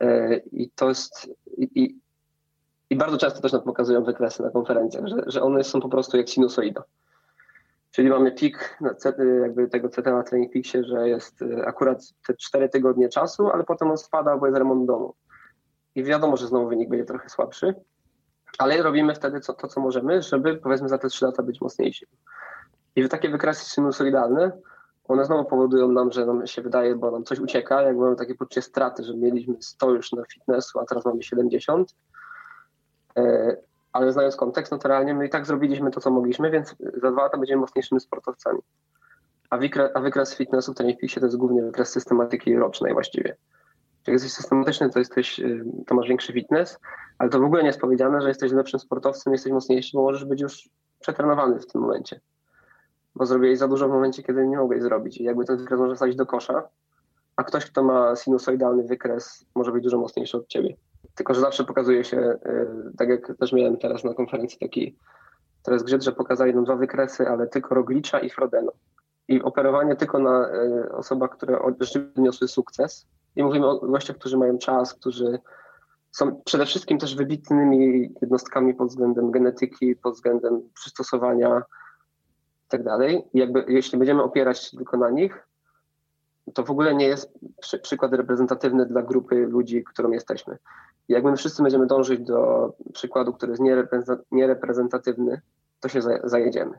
e, 0.00 0.36
i 0.36 0.70
to 0.70 0.88
jest. 0.88 1.30
I, 1.56 1.68
i, 1.74 2.01
i 2.92 2.96
bardzo 2.96 3.18
często 3.18 3.40
też 3.40 3.52
nam 3.52 3.62
pokazują 3.62 4.04
wykresy 4.04 4.42
na 4.42 4.50
konferencjach, 4.50 5.06
że, 5.06 5.16
że 5.26 5.42
one 5.42 5.64
są 5.64 5.80
po 5.80 5.88
prostu 5.88 6.16
jak 6.16 6.28
sinusoida. 6.28 6.82
Czyli 7.90 8.10
mamy 8.10 8.32
pik 8.32 8.78
jakby 9.42 9.68
tego 9.68 9.88
CT 9.88 10.06
na 10.06 10.22
Training 10.22 10.52
Peaksie, 10.52 10.84
że 10.84 11.08
jest 11.08 11.42
y, 11.42 11.66
akurat 11.66 12.02
te 12.26 12.34
4 12.34 12.68
tygodnie 12.68 13.08
czasu, 13.08 13.50
ale 13.50 13.64
potem 13.64 13.90
on 13.90 13.98
spada, 13.98 14.36
bo 14.36 14.46
jest 14.46 14.58
remont 14.58 14.86
domu. 14.86 15.14
I 15.94 16.04
wiadomo, 16.04 16.36
że 16.36 16.46
znowu 16.46 16.68
wynik 16.68 16.88
będzie 16.88 17.04
trochę 17.04 17.28
słabszy, 17.28 17.74
ale 18.58 18.82
robimy 18.82 19.14
wtedy 19.14 19.40
co, 19.40 19.52
to, 19.52 19.68
co 19.68 19.80
możemy, 19.80 20.22
żeby 20.22 20.56
powiedzmy 20.56 20.88
za 20.88 20.98
te 20.98 21.08
3 21.08 21.24
lata 21.24 21.42
być 21.42 21.60
mocniejsi. 21.60 22.06
I 22.96 23.08
takie 23.08 23.28
wykresy 23.28 23.70
sinusoidalne, 23.70 24.52
one 25.04 25.24
znowu 25.24 25.44
powodują 25.44 25.88
nam, 25.92 26.12
że 26.12 26.26
nam 26.26 26.46
się 26.46 26.62
wydaje, 26.62 26.96
bo 26.96 27.10
nam 27.10 27.24
coś 27.24 27.38
ucieka, 27.38 27.82
jak 27.82 27.96
mamy 27.96 28.16
takie 28.16 28.34
poczucie 28.34 28.62
straty, 28.62 29.04
że 29.04 29.16
mieliśmy 29.16 29.54
100 29.60 29.90
już 29.90 30.12
na 30.12 30.24
fitnessu, 30.24 30.80
a 30.80 30.84
teraz 30.84 31.04
mamy 31.04 31.22
70 31.22 31.94
ale 33.92 34.12
znając 34.12 34.36
kontekst, 34.36 34.72
no 34.72 34.78
to 34.78 34.88
realnie 34.88 35.14
my 35.14 35.26
i 35.26 35.30
tak 35.30 35.46
zrobiliśmy 35.46 35.90
to, 35.90 36.00
co 36.00 36.10
mogliśmy, 36.10 36.50
więc 36.50 36.76
za 37.02 37.10
dwa 37.10 37.22
lata 37.22 37.38
będziemy 37.38 37.60
mocniejszymi 37.60 38.00
sportowcami. 38.00 38.58
A, 39.50 39.58
wykres, 39.58 39.90
a 39.94 40.00
wykres 40.00 40.36
fitnessu 40.36 40.72
w 40.72 40.76
Tenerife 40.76 41.20
to 41.20 41.26
jest 41.26 41.36
głównie 41.36 41.62
wykres 41.62 41.90
systematyki 41.90 42.56
rocznej 42.56 42.92
właściwie. 42.92 43.36
Jak 44.06 44.12
jesteś 44.12 44.32
systematyczny, 44.32 44.90
to, 44.90 44.98
jesteś, 44.98 45.40
y, 45.40 45.64
to 45.86 45.94
masz 45.94 46.08
większy 46.08 46.32
fitness, 46.32 46.78
ale 47.18 47.30
to 47.30 47.40
w 47.40 47.44
ogóle 47.44 47.62
nie 47.62 47.66
jest 47.66 47.80
powiedziane, 47.80 48.20
że 48.20 48.28
jesteś 48.28 48.52
lepszym 48.52 48.80
sportowcem, 48.80 49.32
jesteś 49.32 49.52
mocniejszy, 49.52 49.90
bo 49.94 50.02
możesz 50.02 50.24
być 50.24 50.40
już 50.40 50.68
przetrenowany 51.00 51.60
w 51.60 51.66
tym 51.66 51.80
momencie. 51.80 52.20
Bo 53.14 53.26
zrobiłeś 53.26 53.58
za 53.58 53.68
dużo 53.68 53.88
w 53.88 53.92
momencie, 53.92 54.22
kiedy 54.22 54.46
nie 54.46 54.56
mogłeś 54.56 54.82
zrobić. 54.82 55.18
I 55.18 55.24
jakby 55.24 55.44
ten 55.44 55.56
wykres 55.56 55.80
może 55.80 55.94
wsadzić 55.94 56.16
do 56.16 56.26
kosza, 56.26 56.68
a 57.36 57.44
ktoś, 57.44 57.66
kto 57.66 57.82
ma 57.82 58.16
sinusoidalny 58.16 58.82
wykres, 58.82 59.44
może 59.54 59.72
być 59.72 59.84
dużo 59.84 59.98
mocniejszy 59.98 60.36
od 60.36 60.48
ciebie. 60.48 60.76
Tylko, 61.14 61.34
że 61.34 61.40
zawsze 61.40 61.64
pokazuje 61.64 62.04
się, 62.04 62.18
y, 62.18 62.96
tak 62.98 63.08
jak 63.08 63.32
też 63.40 63.52
miałem 63.52 63.76
teraz 63.76 64.04
na 64.04 64.14
konferencji 64.14 64.58
taki 64.58 64.96
teraz 65.62 65.82
grzyd, 65.82 66.02
że 66.02 66.12
pokazali 66.12 66.54
nam 66.54 66.64
dwa 66.64 66.76
wykresy, 66.76 67.28
ale 67.28 67.46
tylko 67.46 67.74
Roglicza 67.74 68.20
i 68.20 68.30
Frodeno. 68.30 68.72
I 69.28 69.42
operowanie 69.42 69.96
tylko 69.96 70.18
na 70.18 70.48
y, 70.48 70.92
osobach, 70.92 71.30
które 71.30 71.58
rzeczywiście 71.80 72.20
niosły 72.22 72.48
sukces. 72.48 73.06
I 73.36 73.42
mówimy 73.42 73.66
o 73.66 73.78
gościach, 73.78 74.16
którzy 74.16 74.36
mają 74.36 74.58
czas, 74.58 74.94
którzy 74.94 75.38
są 76.12 76.42
przede 76.44 76.66
wszystkim 76.66 76.98
też 76.98 77.16
wybitnymi 77.16 78.10
jednostkami 78.22 78.74
pod 78.74 78.88
względem 78.88 79.30
genetyki, 79.30 79.96
pod 79.96 80.14
względem 80.14 80.62
przystosowania 80.74 81.62
i 82.66 82.68
tak. 82.68 82.82
I 83.34 83.38
jakby 83.38 83.64
jeśli 83.68 83.98
będziemy 83.98 84.22
opierać 84.22 84.62
się 84.62 84.76
tylko 84.76 84.96
na 84.96 85.10
nich, 85.10 85.46
to 86.54 86.64
w 86.64 86.70
ogóle 86.70 86.94
nie 86.94 87.06
jest 87.06 87.32
przy, 87.60 87.78
przykład 87.78 88.12
reprezentatywny 88.12 88.86
dla 88.86 89.02
grupy 89.02 89.36
ludzi, 89.36 89.84
którą 89.84 90.10
jesteśmy. 90.10 90.58
Jak 91.08 91.24
my 91.24 91.36
wszyscy 91.36 91.62
będziemy 91.62 91.86
dążyć 91.86 92.20
do 92.20 92.72
przykładu, 92.92 93.32
który 93.32 93.52
jest 93.52 93.62
niereprezentatywny, 94.32 95.40
to 95.80 95.88
się 95.88 96.00
zajedziemy. 96.24 96.78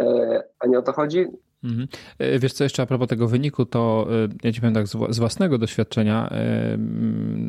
E, 0.00 0.42
a 0.58 0.66
nie 0.66 0.78
o 0.78 0.82
to 0.82 0.92
chodzi? 0.92 1.26
Mhm. 1.64 1.88
E, 2.18 2.38
wiesz 2.38 2.52
co, 2.52 2.64
jeszcze 2.64 2.82
a 2.82 2.86
propos 2.86 3.08
tego 3.08 3.28
wyniku, 3.28 3.66
to 3.66 4.06
e, 4.10 4.28
ja 4.42 4.52
ci 4.52 4.60
powiem 4.60 4.74
tak 4.74 4.86
z 4.86 5.18
własnego 5.18 5.58
doświadczenia 5.58 6.30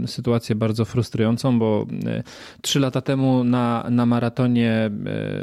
sytuację 0.05 0.55
bardzo 0.55 0.85
frustrującą, 0.85 1.59
bo 1.59 1.85
trzy 2.61 2.79
lata 2.79 3.01
temu 3.01 3.43
na, 3.43 3.87
na 3.89 4.05
maratonie 4.05 4.91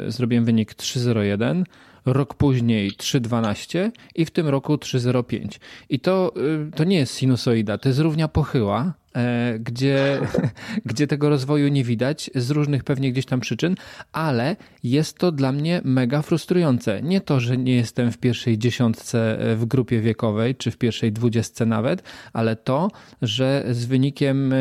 zrobiłem 0.07 0.45
wynik 0.45 0.73
3.01, 0.73 1.63
rok 2.05 2.33
później 2.33 2.91
3,12 2.91 3.91
i 4.15 4.25
w 4.25 4.31
tym 4.31 4.47
roku 4.47 4.75
3,05. 4.75 5.59
I 5.89 5.99
to, 5.99 6.33
y, 6.67 6.71
to 6.71 6.83
nie 6.83 6.97
jest 6.97 7.15
sinusoida, 7.15 7.77
to 7.77 7.89
jest 7.89 7.99
równia 7.99 8.27
pochyła, 8.27 8.93
e, 9.15 9.59
gdzie, 9.59 10.19
gdzie 10.85 11.07
tego 11.07 11.29
rozwoju 11.29 11.67
nie 11.67 11.83
widać 11.83 12.29
z 12.35 12.51
różnych 12.51 12.83
pewnie 12.83 13.11
gdzieś 13.11 13.25
tam 13.25 13.39
przyczyn, 13.39 13.75
ale 14.11 14.55
jest 14.83 15.17
to 15.17 15.31
dla 15.31 15.51
mnie 15.51 15.81
mega 15.83 16.21
frustrujące. 16.21 17.01
Nie 17.01 17.21
to, 17.21 17.39
że 17.39 17.57
nie 17.57 17.75
jestem 17.75 18.11
w 18.11 18.17
pierwszej 18.17 18.57
dziesiątce 18.57 19.39
e, 19.39 19.55
w 19.55 19.65
grupie 19.65 20.01
wiekowej, 20.01 20.55
czy 20.55 20.71
w 20.71 20.77
pierwszej 20.77 21.11
dwudziestce 21.11 21.65
nawet, 21.65 22.03
ale 22.33 22.55
to, 22.55 22.91
że 23.21 23.65
z 23.71 23.85
wynikiem 23.85 24.53
e, 24.53 24.57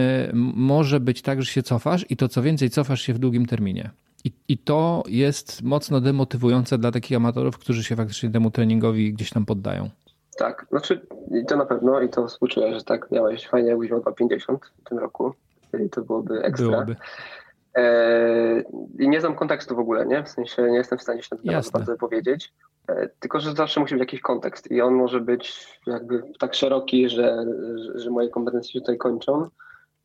może 0.55 1.01
być 1.01 1.22
tak, 1.22 1.42
że 1.42 1.53
się 1.53 1.62
cofasz 1.62 2.07
i 2.09 2.16
to 2.16 2.29
co 2.29 2.42
więcej 2.42 2.70
cofasz 2.70 3.03
się 3.03 3.14
w 3.14 3.18
długim 3.18 3.46
terminie. 3.46 3.90
I, 4.24 4.33
I 4.48 4.59
to 4.59 5.02
jest 5.07 5.62
mocno 5.62 6.00
demotywujące 6.00 6.78
dla 6.78 6.92
takich 6.92 7.16
amatorów, 7.16 7.59
którzy 7.59 7.85
się 7.85 7.96
faktycznie 7.96 8.31
temu 8.31 8.50
treningowi 8.50 9.12
gdzieś 9.12 9.31
tam 9.31 9.46
poddają. 9.46 9.90
Tak, 10.38 10.66
znaczy 10.70 11.07
to 11.48 11.57
na 11.57 11.66
pewno 11.66 12.00
i 12.00 12.09
to 12.09 12.26
współczuję, 12.26 12.74
że 12.74 12.85
tak 12.85 13.11
miałeś 13.11 13.48
fajnie, 13.48 13.68
jakbyś 13.68 13.90
miał 13.90 14.02
50 14.14 14.72
w 14.85 14.88
tym 14.88 14.98
roku, 14.98 15.35
czyli 15.70 15.90
to 15.90 16.02
byłoby 16.02 16.42
ekstra. 16.42 16.68
Byłoby. 16.68 16.96
E, 17.74 18.62
I 18.98 19.09
nie 19.09 19.20
znam 19.20 19.35
kontekstu 19.35 19.76
w 19.76 19.78
ogóle, 19.78 20.07
nie? 20.07 20.24
W 20.24 20.28
sensie 20.28 20.62
nie 20.62 20.76
jestem 20.76 20.98
w 20.98 21.02
stanie 21.02 21.22
się 21.22 21.37
na 21.37 21.42
temat 21.42 21.70
bardzo 21.70 21.96
powiedzieć. 21.96 22.52
E, 22.88 23.09
tylko, 23.20 23.40
że 23.40 23.52
zawsze 23.52 23.81
musi 23.81 23.94
być 23.94 24.00
jakiś 24.00 24.20
kontekst 24.20 24.70
i 24.70 24.81
on 24.81 24.94
może 24.94 25.20
być 25.20 25.78
jakby 25.87 26.22
tak 26.38 26.54
szeroki, 26.54 27.09
że, 27.09 27.44
że, 27.76 27.98
że 27.98 28.11
moje 28.11 28.28
kompetencje 28.28 28.72
się 28.72 28.81
tutaj 28.81 28.98
kończą. 28.98 29.48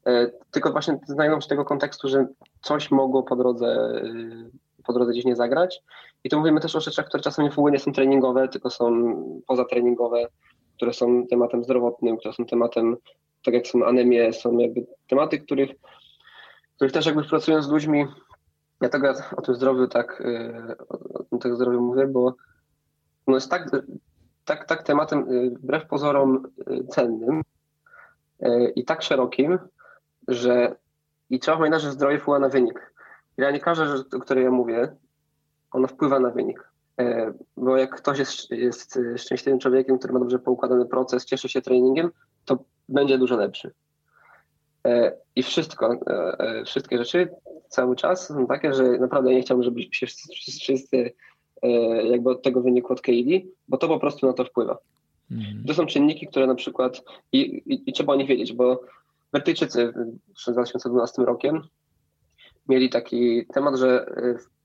E, 0.07 0.31
tylko 0.51 0.71
właśnie 0.71 0.99
znajdą 1.07 1.41
się 1.41 1.47
tego 1.47 1.65
kontekstu, 1.65 2.07
że 2.07 2.27
coś 2.61 2.91
mogło 2.91 3.23
po 3.23 3.35
drodze, 3.35 4.01
y, 4.05 4.83
po 4.83 4.93
drodze 4.93 5.11
gdzieś 5.11 5.25
nie 5.25 5.35
zagrać. 5.35 5.81
I 6.23 6.29
tu 6.29 6.39
mówimy 6.39 6.59
też 6.59 6.75
o 6.75 6.81
rzeczach, 6.81 7.05
które 7.05 7.23
czasem 7.23 7.51
w 7.51 7.59
ogóle 7.59 7.73
nie 7.73 7.79
są 7.79 7.91
treningowe, 7.91 8.47
tylko 8.47 8.69
są 8.69 9.15
pozatreningowe, 9.47 10.27
które 10.75 10.93
są 10.93 11.27
tematem 11.27 11.63
zdrowotnym, 11.63 12.17
które 12.17 12.33
są 12.33 12.45
tematem, 12.45 12.97
tak 13.45 13.53
jak 13.53 13.67
są 13.67 13.85
anemie, 13.85 14.33
są 14.33 14.57
jakby 14.57 14.85
tematy, 15.07 15.39
których, 15.39 15.69
których 16.75 16.93
też 16.93 17.05
jakby 17.05 17.23
pracując 17.23 17.65
z 17.65 17.69
ludźmi, 17.69 18.05
ja 18.81 18.89
tego 18.89 19.13
o 19.37 19.41
tym 19.41 19.55
zdrowiu 19.55 19.87
tak, 19.87 20.21
y, 20.21 20.75
o, 21.31 21.37
tym 21.37 21.55
zdrowiu 21.55 21.81
mówię, 21.81 22.07
bo 22.07 22.33
no 23.27 23.35
jest 23.35 23.49
tak, 23.49 23.69
tak, 24.45 24.65
tak 24.65 24.83
tematem 24.83 25.25
wbrew 25.55 25.87
pozorom 25.87 26.47
cennym 26.89 27.41
i 28.75 28.85
tak 28.85 29.01
szerokim, 29.01 29.59
że 30.27 30.75
i 31.29 31.39
trzeba 31.39 31.57
pamiętać, 31.57 31.81
że 31.81 31.91
zdrowie 31.91 32.19
wpływa 32.19 32.39
na 32.39 32.49
wynik. 32.49 32.93
Ja 33.37 33.51
nie 33.51 33.59
każda 33.59 33.85
rzecz, 33.85 34.13
o 34.13 34.19
której 34.19 34.43
ja 34.43 34.51
mówię, 34.51 34.95
ona 35.71 35.87
wpływa 35.87 36.19
na 36.19 36.29
wynik. 36.29 36.73
E, 36.99 37.33
bo 37.57 37.77
jak 37.77 37.95
ktoś 37.95 38.19
jest, 38.19 38.51
jest 38.51 38.99
szczęśliwym 39.17 39.59
człowiekiem, 39.59 39.97
który 39.97 40.13
ma 40.13 40.19
dobrze 40.19 40.39
poukładany 40.39 40.85
proces, 40.85 41.25
cieszy 41.25 41.49
się 41.49 41.61
treningiem, 41.61 42.11
to 42.45 42.63
będzie 42.89 43.17
dużo 43.17 43.35
lepszy. 43.37 43.71
E, 44.87 45.17
I 45.35 45.43
wszystko, 45.43 45.93
e, 46.07 46.63
wszystkie 46.65 46.97
rzeczy 46.97 47.29
cały 47.69 47.95
czas 47.95 48.27
są 48.27 48.47
takie, 48.47 48.73
że 48.73 48.83
naprawdę 48.83 49.33
nie 49.33 49.41
chciałbym, 49.41 49.63
żebyśmy 49.63 49.93
się 49.93 50.07
wszyscy 50.55 51.13
jakby 52.03 52.29
od 52.29 52.43
tego 52.43 52.61
wyniku 52.61 52.93
odkleili, 52.93 53.51
bo 53.67 53.77
to 53.77 53.87
po 53.87 53.99
prostu 53.99 54.27
na 54.27 54.33
to 54.33 54.45
wpływa. 54.45 54.77
Mhm. 55.31 55.63
To 55.67 55.73
są 55.73 55.85
czynniki, 55.85 56.27
które 56.27 56.47
na 56.47 56.55
przykład, 56.55 57.01
i, 57.31 57.39
i, 57.39 57.89
i 57.89 57.93
trzeba 57.93 58.13
o 58.13 58.15
nich 58.15 58.27
wiedzieć, 58.27 58.53
bo 58.53 58.81
Brytyjczycy 59.33 59.93
przed 60.35 60.53
2012 60.53 61.25
rokiem 61.25 61.61
mieli 62.69 62.89
taki 62.89 63.45
temat, 63.53 63.75
że 63.75 64.05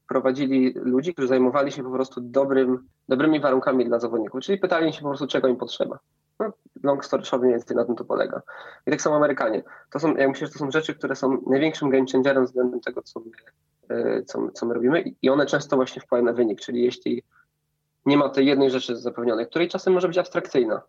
prowadzili 0.09 0.75
ludzi, 0.75 1.13
którzy 1.13 1.29
zajmowali 1.29 1.73
się 1.73 1.83
po 1.83 1.91
prostu 1.91 2.21
dobrym, 2.21 2.89
dobrymi 3.09 3.41
warunkami 3.41 3.85
dla 3.85 3.99
zawodników, 3.99 4.41
czyli 4.41 4.59
pytali 4.59 4.93
się 4.93 5.01
po 5.01 5.09
prostu, 5.09 5.27
czego 5.27 5.49
im 5.49 5.57
potrzeba. 5.57 5.99
No, 6.39 6.53
long 6.83 7.05
story 7.05 7.25
short, 7.25 7.43
mniej 7.43 7.55
więcej 7.55 7.77
na 7.77 7.85
tym 7.85 7.97
to 7.97 8.05
polega. 8.05 8.43
I 8.87 8.91
tak 8.91 9.03
samo 9.03 9.17
Amerykanie. 9.17 9.63
To 9.93 9.99
są, 9.99 10.17
ja 10.17 10.29
myślę, 10.29 10.47
że 10.47 10.53
to 10.53 10.59
są 10.59 10.71
rzeczy, 10.71 10.95
które 10.95 11.17
są 11.17 11.43
największym 11.47 11.91
game 11.91 12.05
changerem 12.13 12.45
względem 12.45 12.81
tego, 12.81 13.03
co 13.03 13.21
my, 13.21 13.31
e, 13.97 14.23
co, 14.23 14.51
co 14.51 14.67
my 14.67 14.75
robimy 14.75 15.05
i 15.23 15.31
one 15.31 15.47
często 15.47 15.77
właśnie 15.77 16.03
wpływają 16.03 16.25
na 16.25 16.33
wynik, 16.33 16.61
czyli 16.61 16.83
jeśli 16.83 17.23
nie 18.07 18.17
ma 18.17 18.29
tej 18.29 18.47
jednej 18.47 18.71
rzeczy 18.71 18.97
zapewnionej, 18.97 19.47
której 19.47 19.69
czasem 19.69 19.93
może 19.93 20.09
być 20.09 20.19
abstrakcyjna, 20.19 20.83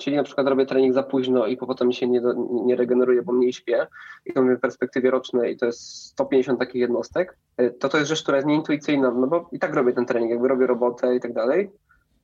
czyli 0.00 0.16
na 0.16 0.22
przykład 0.22 0.48
robię 0.48 0.66
trening 0.66 0.94
za 0.94 1.02
późno 1.02 1.46
i 1.46 1.56
potem 1.56 1.92
się 1.92 2.08
nie, 2.08 2.22
nie 2.64 2.76
regeneruję, 2.76 3.22
bo 3.22 3.32
mniej 3.32 3.52
śpię 3.52 3.86
i 4.26 4.32
to 4.32 4.42
mówię 4.42 4.56
w 4.56 4.60
perspektywie 4.60 5.10
rocznej 5.10 5.54
i 5.54 5.56
to 5.56 5.66
jest 5.66 6.06
150 6.06 6.58
takich 6.58 6.80
jednostek, 6.80 7.36
e, 7.56 7.70
to 7.70 7.88
to 7.88 7.98
jest 7.98 8.08
rzecz, 8.08 8.22
która 8.22 8.36
jest 8.36 8.48
nieintuicyjna, 8.48 9.10
no 9.10 9.26
bo 9.26 9.48
i 9.52 9.58
tak 9.58 9.74
robię 9.74 9.92
ten 9.92 10.06
trening, 10.06 10.30
jakby 10.30 10.48
robię 10.48 10.66
robotę 10.66 11.16
i 11.16 11.20
tak 11.20 11.32
dalej, 11.32 11.70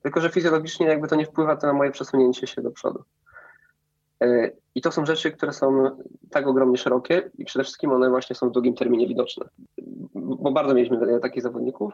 tylko 0.01 0.21
że 0.21 0.29
fizjologicznie 0.29 0.87
jakby 0.87 1.07
to 1.07 1.15
nie 1.15 1.25
wpływa 1.25 1.55
to 1.55 1.67
na 1.67 1.73
moje 1.73 1.91
przesunięcie 1.91 2.47
się 2.47 2.61
do 2.61 2.71
przodu. 2.71 3.03
E, 4.23 4.51
I 4.75 4.81
to 4.81 4.91
są 4.91 5.05
rzeczy, 5.05 5.31
które 5.31 5.53
są 5.53 5.97
tak 6.29 6.47
ogromnie 6.47 6.77
szerokie 6.77 7.31
i 7.37 7.45
przede 7.45 7.63
wszystkim 7.63 7.91
one 7.91 8.09
właśnie 8.09 8.35
są 8.35 8.49
w 8.49 8.51
długim 8.51 8.75
terminie 8.75 9.07
widoczne. 9.07 9.45
Bo 10.15 10.51
bardzo 10.51 10.73
mieliśmy 10.73 11.19
takich 11.19 11.43
zawodników, 11.43 11.93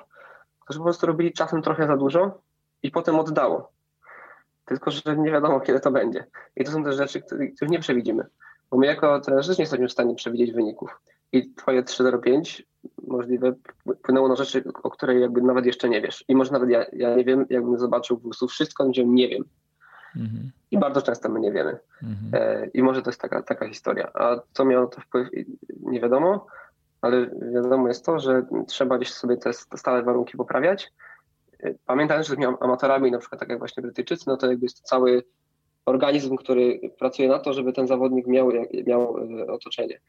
którzy 0.59 0.79
po 0.79 0.85
prostu 0.85 1.07
robili 1.07 1.33
czasem 1.33 1.61
trochę 1.61 1.87
za 1.87 1.97
dużo 1.97 2.41
i 2.83 2.91
potem 2.91 3.19
oddało 3.19 3.76
tylko 4.67 4.91
że 4.91 5.17
nie 5.17 5.31
wiadomo, 5.31 5.59
kiedy 5.59 5.79
to 5.79 5.91
będzie. 5.91 6.25
I 6.55 6.63
to 6.63 6.71
są 6.71 6.83
też 6.83 6.95
rzeczy, 6.95 7.21
których 7.21 7.71
nie 7.71 7.79
przewidzimy. 7.79 8.25
Bo 8.71 8.77
my 8.77 8.85
jako 8.85 9.19
trenerzy 9.19 9.51
nie 9.51 9.63
jesteśmy 9.63 9.87
w 9.87 9.91
stanie 9.91 10.15
przewidzieć 10.15 10.51
wyników. 10.51 11.01
I 11.31 11.53
twoje 11.53 11.83
3.05 11.83 12.63
możliwe 13.07 13.53
płynęło 14.03 14.27
na 14.27 14.35
rzeczy, 14.35 14.63
o 14.83 14.89
której 14.89 15.21
jakby 15.21 15.41
nawet 15.41 15.65
jeszcze 15.65 15.89
nie 15.89 16.01
wiesz. 16.01 16.25
I 16.27 16.35
może 16.35 16.51
nawet 16.51 16.69
ja, 16.69 16.85
ja 16.93 17.15
nie 17.15 17.25
wiem, 17.25 17.45
jakbym 17.49 17.77
zobaczył 17.77 18.17
po 18.17 18.23
prostu 18.23 18.47
wszystko, 18.47 18.85
gdzie 18.85 19.05
nie 19.05 19.27
wiem. 19.27 19.43
Mhm. 20.15 20.51
I 20.71 20.77
bardzo 20.77 21.01
często 21.01 21.29
my 21.29 21.39
nie 21.39 21.51
wiemy. 21.51 21.79
Mhm. 22.03 22.43
E, 22.43 22.67
I 22.73 22.83
może 22.83 23.01
to 23.01 23.09
jest 23.09 23.21
taka, 23.21 23.43
taka 23.43 23.67
historia. 23.67 24.11
A 24.13 24.35
co 24.53 24.65
miało 24.65 24.87
to 24.87 25.01
wpływ, 25.01 25.27
nie 25.79 26.01
wiadomo, 26.01 26.45
ale 27.01 27.29
wiadomo 27.53 27.87
jest 27.87 28.05
to, 28.05 28.19
że 28.19 28.45
trzeba 28.67 28.97
gdzieś 28.97 29.13
sobie 29.13 29.37
te 29.37 29.53
stałe 29.53 30.03
warunki 30.03 30.37
poprawiać 30.37 30.93
pamiętając, 31.85 32.27
że 32.27 32.33
jesteśmy 32.33 32.57
amatorami, 32.59 33.11
na 33.11 33.19
przykład 33.19 33.39
tak 33.39 33.49
jak 33.49 33.59
właśnie 33.59 33.81
Brytyjczycy, 33.81 34.23
no 34.27 34.37
to 34.37 34.47
jakby 34.47 34.65
jest 34.65 34.81
to 34.81 34.87
cały 34.87 35.23
organizm, 35.85 36.35
który 36.35 36.79
pracuje 36.99 37.27
na 37.27 37.39
to, 37.39 37.53
żeby 37.53 37.73
ten 37.73 37.87
zawodnik 37.87 38.27
miał, 38.27 38.51
miał 38.87 39.17
e, 39.17 39.47
otoczenie. 39.47 39.99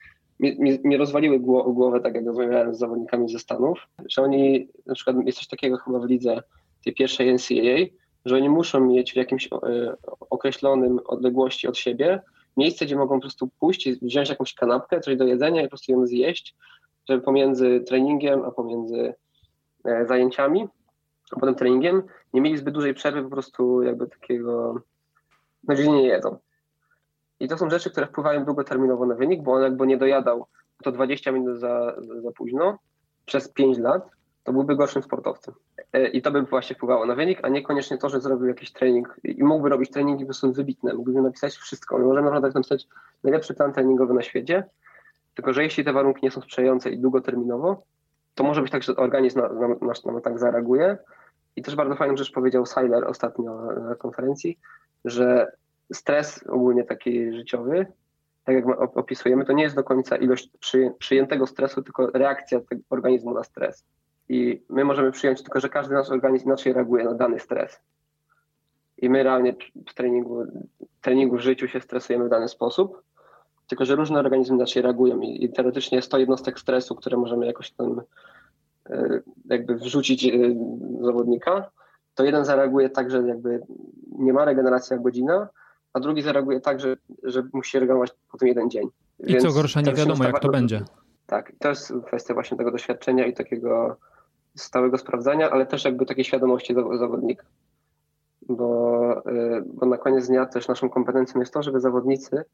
Nie 0.84 0.98
rozwaliły 0.98 1.40
głowę, 1.40 2.00
tak 2.00 2.14
jak 2.14 2.26
rozmawiałem 2.26 2.74
z 2.74 2.78
zawodnikami 2.78 3.28
ze 3.28 3.38
Stanów, 3.38 3.78
że 4.08 4.22
oni, 4.22 4.68
na 4.86 4.94
przykład 4.94 5.16
jest 5.26 5.38
coś 5.38 5.46
takiego 5.46 5.76
chyba 5.76 5.98
w 5.98 6.04
lidze 6.04 6.42
tej 6.84 6.94
pierwszej 6.94 7.34
NCAA, 7.34 7.86
że 8.24 8.36
oni 8.36 8.48
muszą 8.48 8.80
mieć 8.80 9.12
w 9.12 9.16
jakimś 9.16 9.48
e, 9.52 9.58
określonym 10.30 11.00
odległości 11.06 11.68
od 11.68 11.78
siebie 11.78 12.20
miejsce, 12.56 12.86
gdzie 12.86 12.96
mogą 12.96 13.14
po 13.14 13.20
prostu 13.20 13.48
pójść, 13.60 13.90
wziąć 14.02 14.28
jakąś 14.28 14.54
kanapkę, 14.54 15.00
coś 15.00 15.16
do 15.16 15.24
jedzenia 15.24 15.60
i 15.60 15.64
po 15.64 15.68
prostu 15.68 15.92
ją 15.92 16.06
zjeść, 16.06 16.56
żeby 17.08 17.22
pomiędzy 17.22 17.80
treningiem 17.80 18.42
a 18.44 18.50
pomiędzy 18.50 19.14
e, 19.84 20.06
zajęciami 21.28 21.40
potem 21.40 21.54
treningiem, 21.54 22.02
nie 22.32 22.40
mieli 22.40 22.58
zbyt 22.58 22.74
dużej 22.74 22.94
przerwy, 22.94 23.22
po 23.22 23.30
prostu 23.30 23.82
jakby 23.82 24.06
takiego, 24.06 24.82
no 25.68 25.74
gdzie 25.74 25.88
nie 25.88 26.06
jedzą. 26.06 26.38
I 27.40 27.48
to 27.48 27.58
są 27.58 27.70
rzeczy, 27.70 27.90
które 27.90 28.06
wpływają 28.06 28.44
długoterminowo 28.44 29.06
na 29.06 29.14
wynik, 29.14 29.42
bo 29.42 29.52
on 29.52 29.62
jakby 29.62 29.86
nie 29.86 29.96
dojadał 29.96 30.46
to 30.82 30.92
20 30.92 31.32
minut 31.32 31.58
za, 31.58 31.96
za 32.22 32.32
późno 32.32 32.78
przez 33.26 33.48
5 33.48 33.78
lat, 33.78 34.10
to 34.44 34.52
byłby 34.52 34.76
gorszym 34.76 35.02
sportowcem. 35.02 35.54
E, 35.92 36.08
I 36.08 36.22
to 36.22 36.30
by 36.30 36.42
właśnie 36.42 36.76
wpływało 36.76 37.06
na 37.06 37.14
wynik, 37.14 37.38
a 37.42 37.48
niekoniecznie 37.48 37.98
to, 37.98 38.08
że 38.08 38.20
zrobił 38.20 38.46
jakiś 38.46 38.72
trening 38.72 39.16
i 39.24 39.44
mógłby 39.44 39.68
robić 39.68 39.90
treningi, 39.90 40.26
bo 40.26 40.32
są 40.32 40.52
wybitne, 40.52 40.94
mógłby 40.94 41.22
napisać 41.22 41.56
wszystko. 41.56 41.98
My 41.98 42.04
możemy 42.04 42.30
naprawdę 42.30 42.58
napisać 42.58 42.86
najlepszy 43.24 43.54
plan 43.54 43.72
treningowy 43.72 44.14
na 44.14 44.22
świecie, 44.22 44.64
tylko 45.34 45.52
że 45.52 45.62
jeśli 45.62 45.84
te 45.84 45.92
warunki 45.92 46.20
nie 46.22 46.30
są 46.30 46.40
sprzyjające 46.40 46.90
i 46.90 46.98
długoterminowo, 46.98 47.82
to 48.38 48.44
może 48.44 48.62
być 48.62 48.72
tak, 48.72 48.82
że 48.82 48.96
organizm 48.96 49.40
nasz 49.80 50.04
na, 50.04 50.12
na, 50.12 50.12
na 50.12 50.20
tak 50.20 50.38
zareaguje. 50.38 50.98
I 51.56 51.62
też 51.62 51.76
bardzo 51.76 51.96
fajną 51.96 52.16
rzecz 52.16 52.32
powiedział 52.32 52.66
Seiler 52.66 53.04
ostatnio 53.04 53.72
na 53.88 53.94
konferencji, 53.94 54.58
że 55.04 55.52
stres 55.92 56.44
ogólnie 56.48 56.84
taki 56.84 57.32
życiowy, 57.32 57.86
tak 58.44 58.56
jak 58.56 58.96
opisujemy, 58.96 59.44
to 59.44 59.52
nie 59.52 59.62
jest 59.62 59.76
do 59.76 59.84
końca 59.84 60.16
ilość 60.16 60.50
przyjętego 60.98 61.46
stresu, 61.46 61.82
tylko 61.82 62.06
reakcja 62.06 62.60
tego 62.60 62.82
organizmu 62.90 63.34
na 63.34 63.44
stres. 63.44 63.84
I 64.28 64.62
my 64.68 64.84
możemy 64.84 65.12
przyjąć 65.12 65.42
tylko, 65.42 65.60
że 65.60 65.68
każdy 65.68 65.94
nasz 65.94 66.10
organizm 66.10 66.46
inaczej 66.46 66.72
reaguje 66.72 67.04
na 67.04 67.14
dany 67.14 67.40
stres. 67.40 67.80
I 68.98 69.10
my 69.10 69.22
realnie 69.22 69.54
w 69.88 69.94
treningu, 69.94 70.44
treningu 71.00 71.36
w 71.36 71.40
życiu 71.40 71.68
się 71.68 71.80
stresujemy 71.80 72.24
w 72.24 72.30
dany 72.30 72.48
sposób, 72.48 73.02
tylko 73.68 73.84
że 73.84 73.96
różne 73.96 74.18
organizmy 74.18 74.56
inaczej 74.56 74.82
reagują 74.82 75.20
i, 75.20 75.44
i 75.44 75.48
teoretycznie 75.48 75.96
jest 75.96 76.10
to 76.10 76.18
jednostek 76.18 76.60
stresu, 76.60 76.94
które 76.94 77.16
możemy 77.16 77.46
jakoś 77.46 77.70
tam 77.70 78.00
e, 78.90 79.20
jakby 79.44 79.74
wrzucić 79.74 80.24
e, 80.24 80.30
zawodnika, 81.00 81.70
to 82.14 82.24
jeden 82.24 82.44
zareaguje 82.44 82.90
tak, 82.90 83.10
że 83.10 83.22
jakby 83.28 83.62
nie 84.18 84.32
ma 84.32 84.44
regeneracji 84.44 84.94
jak 84.94 85.02
godzina, 85.02 85.48
a 85.92 86.00
drugi 86.00 86.22
zareaguje 86.22 86.60
tak, 86.60 86.80
że, 86.80 86.96
że 87.22 87.42
musi 87.52 87.78
reagować 87.78 88.10
po 88.30 88.38
tym 88.38 88.48
jeden 88.48 88.70
dzień. 88.70 88.88
I 89.18 89.32
Więc 89.32 89.44
co 89.44 89.52
gorsza, 89.52 89.80
nie 89.80 89.94
wiadomo 89.94 90.24
jak 90.24 90.40
to 90.40 90.48
będzie. 90.48 90.84
Tak, 91.26 91.52
to 91.58 91.68
jest 91.68 91.92
kwestia 92.06 92.34
właśnie 92.34 92.56
tego 92.56 92.70
doświadczenia 92.70 93.26
i 93.26 93.34
takiego 93.34 93.96
stałego 94.56 94.98
sprawdzania, 94.98 95.50
ale 95.50 95.66
też 95.66 95.84
jakby 95.84 96.06
takiej 96.06 96.24
świadomości 96.24 96.74
zawodnika. 96.98 97.44
Bo, 98.48 99.22
e, 99.26 99.62
bo 99.74 99.86
na 99.86 99.98
koniec 99.98 100.26
dnia 100.26 100.46
też 100.46 100.68
naszą 100.68 100.88
kompetencją 100.90 101.40
jest 101.40 101.54
to, 101.54 101.62
żeby 101.62 101.80
zawodnicy 101.80 102.44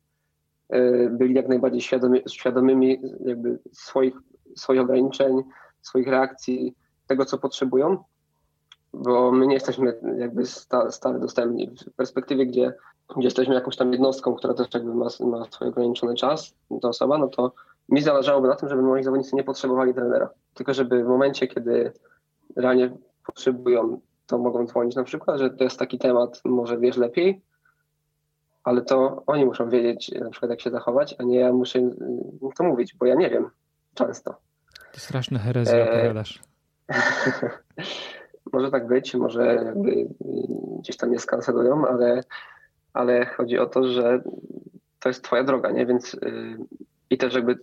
byli 1.11 1.35
jak 1.35 1.49
najbardziej 1.49 1.81
świadomi, 1.81 2.23
świadomymi 2.29 3.01
jakby 3.25 3.59
swoich, 3.73 4.15
swoich 4.57 4.81
ograniczeń, 4.81 5.43
swoich 5.83 6.09
reakcji, 6.09 6.75
tego 7.07 7.25
co 7.25 7.39
potrzebują, 7.39 8.05
bo 8.93 9.33
my 9.33 9.47
nie 9.47 9.55
jesteśmy 9.55 10.01
jakby 10.19 10.47
sta, 10.47 10.91
stale 10.91 11.19
dostępni. 11.19 11.71
W 11.93 11.95
perspektywie, 11.97 12.47
gdzie, 12.47 12.75
gdzie 13.17 13.27
jesteśmy 13.27 13.55
jakąś 13.55 13.77
tam 13.77 13.93
jednostką, 13.93 14.35
która 14.35 14.55
też 14.55 14.67
jakby 14.75 14.95
ma, 14.95 15.07
ma 15.21 15.45
swój 15.51 15.69
ograniczony 15.69 16.15
czas, 16.15 16.55
ta 16.83 16.89
osoba, 16.89 17.19
no 17.19 17.29
to 17.29 17.53
mi 17.89 18.03
zależałoby 18.03 18.49
na 18.49 18.57
tym, 18.57 18.69
żeby 18.69 18.83
moi 18.83 19.03
zawodnicy 19.03 19.37
nie 19.37 19.45
potrzebowali 19.45 19.95
trenera. 19.95 20.29
Tylko 20.55 20.75
żeby 20.75 21.05
w 21.05 21.07
momencie, 21.07 21.47
kiedy 21.47 21.93
realnie 22.57 22.97
potrzebują, 23.27 24.01
to 24.27 24.39
mogą 24.39 24.67
dzwonić 24.67 24.97
na 24.97 25.05
przykład, 25.05 25.39
że 25.39 25.51
to 25.51 25.65
jest 25.65 25.79
taki 25.79 25.99
temat, 25.99 26.41
może 26.45 26.79
wiesz 26.79 26.97
lepiej, 26.97 27.43
ale 28.65 28.83
to 28.83 29.23
oni 29.27 29.45
muszą 29.45 29.69
wiedzieć 29.69 30.13
na 30.13 30.31
przykład 30.31 30.51
jak 30.51 30.61
się 30.61 30.71
zachować, 30.71 31.15
a 31.19 31.23
nie 31.23 31.39
ja 31.39 31.53
muszę 31.53 31.79
im 31.79 31.95
to 32.57 32.65
mówić, 32.65 32.95
bo 32.95 33.07
ja 33.07 33.15
nie 33.15 33.31
wiem 33.31 33.51
często. 33.95 34.37
To 34.93 35.01
straszne 35.01 35.39
herezje 35.39 35.85
e... 35.85 35.93
opowiadasz. 35.93 36.43
może 38.53 38.71
tak 38.71 38.87
być, 38.87 39.15
może 39.15 39.55
jakby 39.55 40.07
gdzieś 40.79 40.97
tam 40.97 41.09
mnie 41.09 41.19
skancelują, 41.19 41.87
ale, 41.89 42.21
ale 42.93 43.27
chodzi 43.27 43.59
o 43.59 43.67
to, 43.67 43.85
że 43.85 44.23
to 44.99 45.09
jest 45.09 45.25
twoja 45.25 45.45
droga, 45.45 45.71
nie? 45.71 45.87
Więc 45.87 46.13
yy, 46.13 46.59
i 47.11 47.19
też 47.19 47.35
jakby 47.35 47.59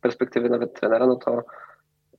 perspektywy 0.00 0.50
nawet 0.50 0.80
trenera, 0.80 1.06
no 1.06 1.16
to, 1.16 1.44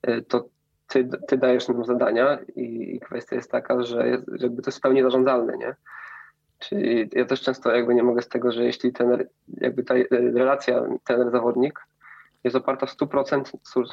yy, 0.08 0.22
to 0.22 0.50
ty, 0.88 1.10
ty 1.28 1.38
dajesz 1.38 1.68
nam 1.68 1.86
zadania 1.86 2.40
i, 2.56 2.96
i 2.96 3.00
kwestia 3.00 3.36
jest 3.36 3.52
taka, 3.52 3.84
że 3.84 4.08
jest, 4.08 4.28
jakby 4.40 4.62
to 4.62 4.68
jest 4.68 4.78
w 4.78 4.82
pełni 4.82 5.02
zarządzalne, 5.02 5.58
nie? 5.58 5.76
Czyli 6.62 7.10
ja 7.14 7.26
też 7.26 7.42
często 7.42 7.72
jakby 7.72 7.96
nie 7.96 8.04
mogę 8.04 8.22
z 8.22 8.28
tego, 8.28 8.52
że 8.52 8.64
jeśli 8.64 8.94
ten, 8.94 9.28
jakby 9.48 9.84
ta 9.84 9.94
relacja 10.12 10.84
trener-zawodnik 11.04 11.88
jest 12.44 12.56
oparta 12.56 12.86
w 12.86 12.98
100%, 12.98 13.44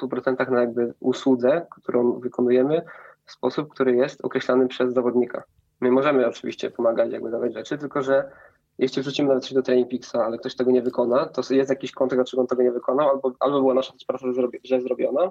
100% 0.02 0.50
na 0.50 0.60
jakby 0.60 0.94
usłudze, 1.00 1.66
którą 1.70 2.12
wykonujemy 2.12 2.82
w 3.24 3.32
sposób, 3.32 3.68
który 3.68 3.96
jest 3.96 4.24
określany 4.24 4.68
przez 4.68 4.94
zawodnika. 4.94 5.42
My 5.80 5.90
możemy 5.90 6.26
oczywiście 6.26 6.70
pomagać, 6.70 7.12
jakby 7.12 7.30
dawać 7.30 7.54
rzeczy, 7.54 7.78
tylko 7.78 8.02
że 8.02 8.30
jeśli 8.78 9.02
wrzucimy 9.02 9.28
nawet 9.28 9.44
coś 9.44 9.52
do 9.52 9.62
Training 9.62 9.88
Pixa, 9.88 10.14
ale 10.14 10.38
ktoś 10.38 10.56
tego 10.56 10.70
nie 10.70 10.82
wykona, 10.82 11.26
to 11.26 11.54
jest 11.54 11.70
jakiś 11.70 11.92
kontekst, 11.92 12.18
dlaczego 12.18 12.40
on 12.40 12.46
tego 12.46 12.62
nie 12.62 12.72
wykonał, 12.72 13.08
albo, 13.08 13.32
albo 13.40 13.60
była 13.60 13.74
nasza 13.74 13.92
praca 14.06 14.26
źle 14.64 14.80
zrobiona, 14.80 15.30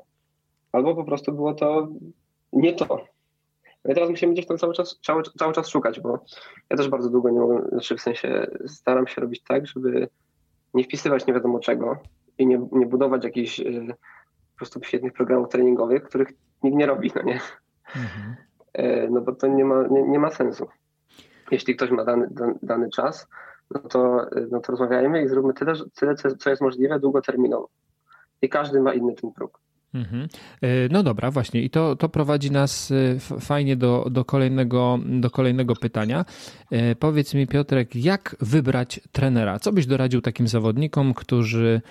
albo 0.72 0.96
po 0.96 1.04
prostu 1.04 1.32
było 1.32 1.54
to 1.54 1.88
nie 2.54 2.74
to. 2.74 3.17
No 3.88 3.92
i 3.92 3.96
teraz 3.96 4.10
musimy 4.10 4.34
gdzieś 4.34 4.46
tam 4.46 4.58
cały 4.58 4.74
czas, 4.74 5.00
cały, 5.04 5.24
cały 5.24 5.54
czas 5.54 5.68
szukać, 5.68 6.00
bo 6.00 6.20
ja 6.70 6.78
też 6.78 6.90
bardzo 6.90 7.10
długo 7.10 7.30
nie 7.30 7.40
mogę, 7.40 7.70
znaczy 7.70 7.98
w 7.98 8.02
sensie 8.02 8.48
staram 8.66 9.08
się 9.08 9.22
robić 9.22 9.44
tak, 9.44 9.68
żeby 9.68 10.08
nie 10.74 10.84
wpisywać 10.84 11.28
nie 11.28 11.34
wiadomo 11.34 11.60
czego 11.60 11.98
i 12.38 12.48
nie, 12.48 12.68
nie 12.72 12.86
budować 12.86 13.24
jakichś 13.24 13.60
y, 13.60 13.96
po 14.54 14.58
prostu 14.58 14.84
świetnych 14.84 15.14
programów 15.14 15.50
treningowych, 15.50 16.04
których 16.04 16.28
nikt 16.64 16.78
nie 16.78 16.86
robi, 16.86 17.12
no 17.16 17.22
nie? 17.22 17.40
Mhm. 17.96 18.36
E, 18.74 19.10
no 19.10 19.22
bo 19.22 19.36
to 19.36 19.48
nie 19.48 19.66
ma, 19.66 19.88
nie, 19.88 20.04
nie 20.04 20.20
ma 20.20 20.32
sensu. 20.32 20.68
Jeśli 21.52 21.76
ktoś 21.76 21.92
ma 21.92 22.04
dany, 22.04 22.30
dany 22.62 22.90
czas, 22.90 23.28
no 23.72 23.80
to, 23.80 24.26
no 24.52 24.60
to 24.60 24.72
rozmawiajmy 24.72 25.24
i 25.24 25.28
zróbmy 25.28 25.54
tyle, 25.54 25.74
tyle, 25.96 26.16
co 26.16 26.50
jest 26.50 26.62
możliwe 26.62 27.00
długoterminowo. 27.00 27.70
I 28.42 28.50
każdy 28.50 28.82
ma 28.82 28.94
inny 28.94 29.14
ten 29.14 29.32
próg. 29.32 29.60
Mhm. 29.94 30.28
E, 30.62 30.68
no 30.92 31.04
dobra, 31.04 31.32
właśnie. 31.32 31.62
I 31.62 31.70
to, 31.70 31.96
to 31.96 32.10
prowadzi 32.10 32.52
nas 32.52 32.92
e, 32.92 33.20
fajnie 33.40 33.76
do, 33.76 34.08
do, 34.12 34.26
kolejnego, 34.26 35.00
do 35.06 35.30
kolejnego 35.30 35.76
pytania. 35.76 36.26
E, 36.72 36.96
powiedz 36.96 37.34
mi, 37.34 37.48
Piotrek, 37.48 37.96
jak 37.96 38.36
wybrać 38.42 39.00
trenera? 39.12 39.60
Co 39.60 39.72
byś 39.72 39.86
doradził 39.86 40.22
takim 40.22 40.48
zawodnikom, 40.48 41.14
którzy 41.14 41.82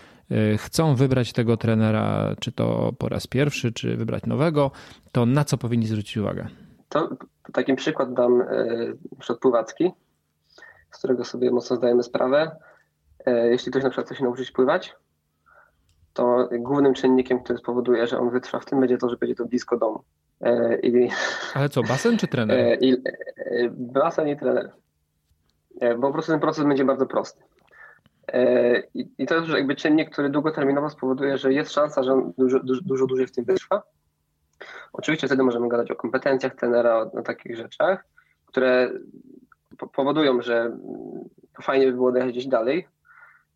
chcą 0.57 0.95
wybrać 0.95 1.33
tego 1.33 1.57
trenera, 1.57 2.35
czy 2.41 2.53
to 2.53 2.93
po 2.99 3.09
raz 3.09 3.27
pierwszy, 3.27 3.73
czy 3.73 3.97
wybrać 3.97 4.27
nowego, 4.27 4.71
to 5.13 5.27
na 5.27 5.45
co 5.45 5.59
powinni 5.59 5.87
zwrócić 5.87 6.17
uwagę? 6.17 6.47
To, 6.89 7.09
przykład 7.77 8.15
dam 8.15 8.43
przed 9.19 9.39
pływacki, 9.39 9.91
z 10.91 10.99
którego 10.99 11.25
sobie 11.25 11.51
mocno 11.51 11.77
zdajemy 11.77 12.03
sprawę. 12.03 12.57
Jeśli 13.27 13.71
ktoś 13.71 13.83
na 13.83 13.91
przykład 13.91 14.07
chce 14.07 14.17
się 14.17 14.25
nauczyć 14.25 14.51
pływać, 14.51 14.95
to 16.17 16.49
głównym 16.59 16.95
czynnikiem, 16.95 17.43
który 17.43 17.59
spowoduje, 17.59 18.07
że 18.07 18.19
on 18.19 18.31
wytrwa 18.31 18.61
w 18.61 18.65
tym, 18.65 18.81
będzie 18.81 18.99
to, 18.99 19.09
że 19.09 19.17
będzie 19.17 19.35
to 19.35 19.45
blisko 19.45 19.77
domu. 19.77 20.03
E, 20.41 20.79
I, 20.81 21.11
Ale 21.55 21.69
co, 21.69 21.83
basen 21.83 22.19
czy 22.19 22.27
trener? 22.27 22.59
E, 22.59 22.75
I, 22.75 22.93
e, 22.93 23.69
basen 23.71 24.29
i 24.29 24.37
trener. 24.37 24.73
Bo 25.99 26.07
po 26.07 26.13
prostu 26.13 26.33
ten 26.33 26.41
proces 26.41 26.65
będzie 26.65 26.85
bardzo 26.85 27.07
prosty. 27.07 27.43
I, 28.95 29.09
I, 29.19 29.27
to 29.27 29.35
jest 29.35 29.49
jakby 29.49 29.77
czynnik, 29.77 30.11
który 30.11 30.31
długoterminowo 30.31 30.91
spowoduje, 30.91 31.39
że 31.39 31.53
jest 31.53 31.73
szansa, 31.73 32.03
że 32.03 32.13
on 32.13 32.33
dużo, 32.39 32.61
dużo, 32.61 32.81
dużo 32.85 33.07
dłużej 33.07 33.27
w 33.27 33.33
tym 33.33 33.45
wytrwa. 33.45 33.83
Oczywiście 34.93 35.27
wtedy 35.27 35.43
możemy 35.43 35.69
gadać 35.69 35.91
o 35.91 35.97
kompetencjach 35.97 36.55
trenera, 36.55 36.97
o, 36.97 37.13
o 37.13 37.23
takich 37.23 37.57
rzeczach, 37.57 38.05
które 38.47 38.91
powodują, 39.93 40.43
że 40.43 40.77
fajnie 41.63 41.87
by 41.87 41.93
było 41.93 42.13
dojechać 42.13 42.33
gdzieś 42.33 42.47
dalej, 42.47 42.87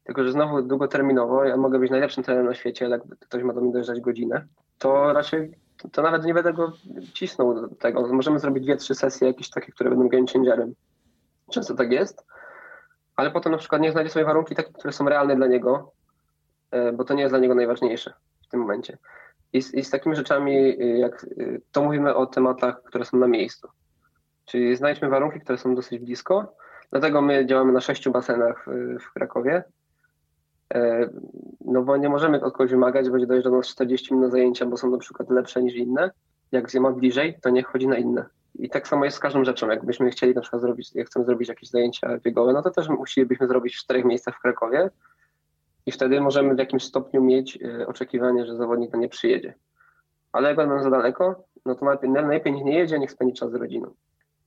tylko, 0.05 0.24
że 0.24 0.32
znowu 0.32 0.62
długoterminowo 0.62 1.44
ja 1.44 1.57
mogę 1.57 1.78
być 1.78 1.90
najlepszym 1.90 2.24
trenerem 2.24 2.48
na 2.48 2.55
świecie, 2.55 2.86
ale 2.86 2.96
jak 2.96 3.18
ktoś 3.18 3.42
ma 3.42 3.53
do 3.53 3.61
mnie 3.61 3.72
dojeżdżać 3.72 4.01
godzinę, 4.01 4.46
to 4.78 5.12
raczej 5.12 5.55
to, 5.92 6.03
nawet 6.03 6.24
nie 6.24 6.34
będę 6.34 6.53
go 6.53 6.72
cisnął 7.14 7.55
do 7.55 7.68
tego. 7.74 8.12
Możemy 8.12 8.38
zrobić 8.38 8.64
dwie, 8.64 8.76
trzy 8.76 8.94
sesje 8.94 9.28
jakieś 9.28 9.51
takie, 9.51 9.72
które 9.72 9.90
będą 9.90 10.09
game 10.09 10.26
changerem. 10.32 10.74
Często 11.51 11.74
tak 11.74 11.92
jest, 11.92 12.26
ale 13.16 13.30
potem 13.30 13.53
na 13.53 13.59
przykład 13.59 13.82
nie 13.82 13.92
znajdzie 13.92 14.11
sobie 14.11 14.24
warunki 14.24 14.55
takie, 14.55 14.72
które 14.72 14.92
są 14.92 15.09
realne 15.09 15.36
dla 15.36 15.46
niego, 15.46 15.92
e, 16.70 16.92
bo 16.92 17.05
to 17.05 17.14
nie 17.14 17.22
jest 17.22 17.32
dla 17.32 17.38
niego 17.38 17.55
najważniejsze 17.55 18.12
w 18.42 18.48
tym 18.48 18.61
momencie. 18.61 18.98
I 19.53 19.62
z, 19.62 19.74
i 19.74 19.84
z 19.84 19.90
takimi 19.90 20.16
rzeczami, 20.16 20.57
e, 20.57 20.98
jak 20.98 21.24
e, 21.24 21.26
to 21.72 21.82
mówimy 21.82 22.14
o 22.14 22.26
tematach, 22.26 22.82
które 22.82 23.05
są 23.05 23.18
na 23.18 23.26
miejscu. 23.26 23.68
Czyli 24.44 24.76
znajdźmy 24.76 25.09
warunki, 25.09 25.40
które 25.40 25.59
są 25.59 25.74
dosyć 25.74 25.98
blisko. 25.98 26.55
Dlatego 26.90 27.22
my 27.22 27.46
działamy 27.46 27.72
na 27.72 27.80
sześciu 27.80 28.11
basenach 28.11 28.66
w, 29.01 29.12
Krakowie 29.12 29.64
no 31.64 31.83
bo 31.83 31.97
nie 31.97 32.09
możemy 32.09 32.43
od 32.43 32.53
kogoś 32.53 32.71
wymagać, 32.71 33.05
że 33.05 33.11
będzie 33.11 33.27
dojeżdżał 33.27 33.57
nas 33.57 33.68
40 33.68 34.14
minut 34.14 34.31
zajęcia, 34.31 34.66
bo 34.66 34.77
są 34.77 34.91
na 34.91 34.99
przykład 34.99 35.31
lepsze 35.31 35.62
niż 35.62 35.75
inne. 35.75 36.11
Jak 36.53 36.75
ma 36.75 36.91
bliżej, 36.91 37.39
to 37.43 37.51
niech 37.51 37.66
chodzi 37.66 37.89
na 37.89 37.97
inne. 37.97 38.27
I 38.55 38.71
tak 38.71 38.89
samo 38.89 39.05
jest 39.05 39.16
z 39.16 39.21
każdą 39.21 39.45
rzeczą. 39.45 39.71
Jakbyśmy 39.71 40.11
chcieli 40.11 40.35
na 40.35 40.41
przykład 40.41 40.62
zrobić, 40.62 40.95
jak 40.95 41.07
chcemy 41.07 41.25
zrobić 41.25 41.49
jakieś 41.49 41.71
zajęcia 41.71 42.18
biegowe, 42.18 42.53
no 42.53 42.62
to 42.62 42.71
też 42.71 42.89
musielibyśmy 42.89 43.47
zrobić 43.47 43.75
w 43.75 43.79
czterech 43.79 44.05
miejscach 44.05 44.37
w 44.37 44.41
Krakowie 44.41 44.91
i 45.87 45.93
wtedy 45.93 46.21
możemy 46.21 46.55
w 46.55 46.59
jakimś 46.59 46.85
stopniu 46.85 47.23
mieć 47.23 47.59
e, 47.62 47.87
oczekiwanie, 47.87 48.47
że 48.47 48.57
zawodnik 48.57 48.95
nie 48.95 49.09
przyjedzie. 49.09 49.55
Ale 50.33 50.49
jak 50.49 50.57
będą 50.57 50.83
za 50.83 50.91
daleko, 50.91 51.45
no 51.66 51.75
to 51.75 51.87
najlepiej 52.09 52.53
niech 52.53 52.64
nie 52.64 52.79
jedzie, 52.79 52.99
niech 52.99 53.11
spędzi 53.11 53.35
czas 53.35 53.51
z 53.51 53.55
rodziną. 53.55 53.95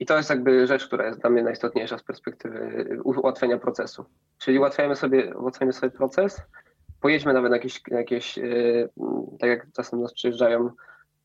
I 0.03 0.05
to 0.05 0.17
jest 0.17 0.29
jakby 0.29 0.67
rzecz, 0.67 0.87
która 0.87 1.07
jest 1.07 1.19
dla 1.19 1.29
mnie 1.29 1.43
najistotniejsza 1.43 1.97
z 1.97 2.03
perspektywy 2.03 2.87
ułatwienia 3.03 3.57
procesu. 3.57 4.05
Czyli 4.37 4.59
ułatwiamy 4.59 4.95
sobie, 4.95 5.35
ułatwiamy 5.35 5.73
sobie 5.73 5.91
proces, 5.91 6.41
pojedźmy 7.01 7.33
nawet 7.33 7.49
na 7.49 7.55
jakieś, 7.55 7.81
jakieś 7.87 8.37
yy, 8.37 8.89
tak 9.39 9.49
jak 9.49 9.71
czasem 9.71 10.01
nas 10.01 10.13
przyjeżdżają 10.13 10.69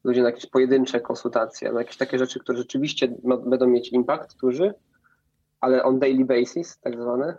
ludzie 0.05 0.23
na 0.23 0.29
jakieś 0.29 0.47
pojedyncze 0.47 1.01
konsultacje, 1.01 1.73
na 1.73 1.81
jakieś 1.81 1.97
takie 1.97 2.19
rzeczy, 2.19 2.41
które 2.41 2.59
rzeczywiście 2.59 3.15
ma, 3.25 3.37
będą 3.37 3.67
mieć 3.67 3.93
impact 3.93 4.41
duży, 4.41 4.75
ale 5.61 5.83
on 5.83 5.99
daily 5.99 6.25
basis, 6.25 6.79
tak 6.81 7.01
zwane, 7.01 7.37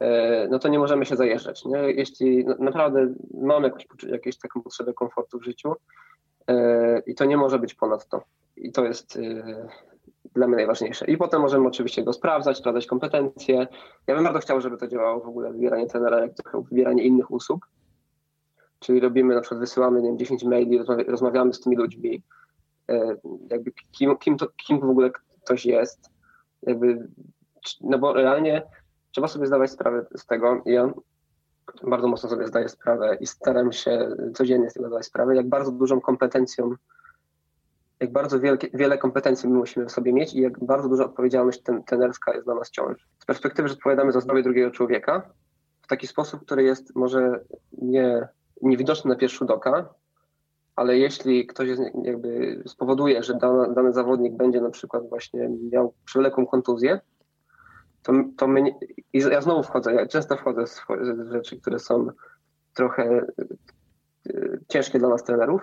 yy, 0.00 0.08
no 0.50 0.58
to 0.58 0.68
nie 0.68 0.78
możemy 0.78 1.06
się 1.06 1.16
zajeżdżać. 1.16 1.64
Nie? 1.64 1.78
Jeśli 1.78 2.46
naprawdę 2.58 3.14
mamy 3.34 3.68
jakąś, 3.68 3.86
jakąś 4.02 4.38
taką 4.38 4.62
potrzebę 4.62 4.94
komfortu 4.94 5.38
w 5.38 5.44
życiu 5.44 5.74
i 7.06 7.14
to 7.14 7.24
nie 7.24 7.36
może 7.36 7.58
być 7.58 7.74
ponad 7.74 8.08
to. 8.08 8.22
I 8.56 8.72
to 8.72 8.84
jest 8.84 9.18
dla 10.34 10.46
mnie 10.46 10.56
najważniejsze. 10.56 11.06
I 11.06 11.16
potem 11.16 11.40
możemy 11.40 11.68
oczywiście 11.68 12.04
go 12.04 12.12
sprawdzać, 12.12 12.56
sprawdzać 12.56 12.86
kompetencje. 12.86 13.66
Ja 14.06 14.14
bym 14.14 14.24
bardzo 14.24 14.38
chciał, 14.38 14.60
żeby 14.60 14.76
to 14.76 14.88
działało 14.88 15.20
w 15.20 15.28
ogóle 15.28 15.52
wybieranie 15.52 15.86
trenera, 15.86 16.20
jak 16.20 16.32
wybieranie 16.70 17.02
innych 17.02 17.30
usług. 17.30 17.68
Czyli 18.78 19.00
robimy, 19.00 19.34
na 19.34 19.40
przykład 19.40 19.60
wysyłamy 19.60 20.02
nie 20.02 20.08
wiem, 20.08 20.18
10 20.18 20.44
maili, 20.44 20.78
rozmawiamy 21.08 21.54
z 21.54 21.60
tymi 21.60 21.76
ludźmi, 21.76 22.22
e, 22.88 23.16
jakby 23.50 23.72
kim, 23.92 24.16
kim, 24.16 24.36
to, 24.36 24.46
kim 24.56 24.80
w 24.80 24.90
ogóle 24.90 25.10
ktoś 25.44 25.66
jest. 25.66 26.10
Jakby, 26.62 27.08
no 27.80 27.98
bo 27.98 28.12
realnie 28.12 28.62
trzeba 29.10 29.28
sobie 29.28 29.46
zdawać 29.46 29.70
sprawę 29.70 30.06
z 30.16 30.26
tego. 30.26 30.62
Ja 30.66 30.92
bardzo 31.82 32.08
mocno 32.08 32.28
sobie 32.28 32.46
zdaję 32.46 32.68
sprawę 32.68 33.16
i 33.20 33.26
staram 33.26 33.72
się 33.72 34.08
codziennie 34.34 34.70
z 34.70 34.74
tego 34.74 34.86
zdawać 34.86 35.06
sprawę, 35.06 35.36
jak 35.36 35.48
bardzo 35.48 35.72
dużą 35.72 36.00
kompetencją 36.00 36.74
jak 38.04 38.12
bardzo 38.12 38.40
wielkie, 38.40 38.68
wiele 38.74 38.98
kompetencji 38.98 39.48
my 39.48 39.58
musimy 39.58 39.86
w 39.86 39.92
sobie 39.92 40.12
mieć 40.12 40.34
i 40.34 40.40
jak 40.40 40.64
bardzo 40.64 40.88
duża 40.88 41.04
odpowiedzialność 41.04 41.62
ten, 41.62 41.82
tenerska 41.82 42.34
jest 42.34 42.46
na 42.46 42.54
nas 42.54 42.70
ciąży. 42.70 43.04
Z 43.18 43.26
perspektywy, 43.26 43.68
że 43.68 43.74
odpowiadamy 43.74 44.12
za 44.12 44.20
zdrowie 44.20 44.42
drugiego 44.42 44.70
człowieka 44.70 45.30
w 45.82 45.86
taki 45.86 46.06
sposób, 46.06 46.40
który 46.40 46.62
jest 46.62 46.96
może 46.96 47.44
nie, 47.72 48.28
niewidoczny 48.62 49.08
na 49.08 49.16
pierwszy 49.16 49.38
rzut 49.38 49.50
oka, 49.50 49.94
ale 50.76 50.98
jeśli 50.98 51.46
ktoś 51.46 51.68
jest, 51.68 51.82
jakby 52.02 52.62
spowoduje, 52.66 53.22
że 53.22 53.34
dana, 53.34 53.68
dany 53.68 53.92
zawodnik 53.92 54.36
będzie 54.36 54.60
na 54.60 54.70
przykład 54.70 55.08
właśnie 55.08 55.48
miał 55.72 55.94
przewlekłą 56.04 56.46
kontuzję, 56.46 57.00
to, 58.02 58.12
to 58.36 58.46
my, 58.46 58.60
i 59.12 59.18
ja 59.18 59.40
znowu 59.40 59.62
wchodzę, 59.62 59.94
ja 59.94 60.06
często 60.06 60.36
wchodzę 60.36 60.66
z 60.66 60.80
rzeczy, 61.32 61.60
które 61.60 61.78
są 61.78 62.06
trochę 62.74 63.26
y, 64.26 64.60
ciężkie 64.68 64.98
dla 64.98 65.08
nas 65.08 65.24
trenerów, 65.24 65.62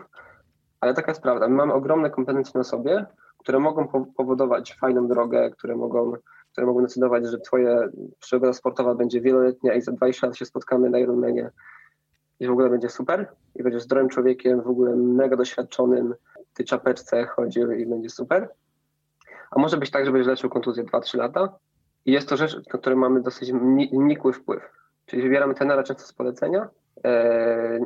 ale 0.82 0.94
taka 0.94 1.12
jest 1.12 1.22
prawda. 1.22 1.48
My 1.48 1.56
mamy 1.56 1.74
ogromne 1.74 2.10
kompetencje 2.10 2.52
na 2.56 2.64
sobie, 2.64 3.06
które 3.38 3.60
mogą 3.60 3.88
powodować 4.18 4.76
fajną 4.76 5.08
drogę, 5.08 5.50
które 5.50 5.76
mogą, 5.76 6.14
które 6.52 6.68
mogą 6.68 6.82
decydować, 6.82 7.28
że 7.28 7.40
twoja 7.40 7.80
przygoda 8.20 8.54
sportowa 8.54 8.96
będzie 8.96 9.22
wieloletnia 9.22 9.74
i 9.74 9.82
za 9.82 9.92
20 9.92 10.28
lat 10.28 10.36
się 10.36 10.46
spotkamy 10.46 10.90
na 10.90 11.00
Ironmanie 11.00 11.52
i 12.40 12.48
w 12.48 12.52
ogóle 12.52 12.70
będzie 12.70 12.90
super 12.90 13.32
i 13.56 13.64
będziesz 13.64 13.84
zdrowym 13.84 14.10
człowiekiem, 14.10 14.62
w 14.62 14.68
ogóle 14.68 14.96
mega 14.96 15.36
doświadczonym, 15.36 16.16
w 16.54 16.54
tej 16.54 16.66
czapeczce 16.66 17.26
chodził 17.26 17.72
i 17.72 17.86
będzie 17.86 18.10
super. 18.10 18.50
A 19.52 19.60
może 19.60 19.78
być 19.78 19.92
tak, 19.92 20.06
że 20.06 20.12
będziesz 20.12 20.28
leczył 20.28 20.50
kontuzję 20.50 20.84
2-3 20.84 21.18
lata 21.18 21.60
i 22.06 22.12
jest 22.12 22.30
to 22.30 22.38
rzecz, 22.38 22.56
na 22.56 22.80
której 22.80 23.00
mamy 23.00 23.22
dosyć 23.22 23.52
nikły 23.92 24.34
wpływ. 24.34 24.64
Czyli 25.06 25.22
wybieramy 25.22 25.54
tenera 25.54 25.84
często 25.84 26.04
z 26.04 26.14
polecenia, 26.14 26.70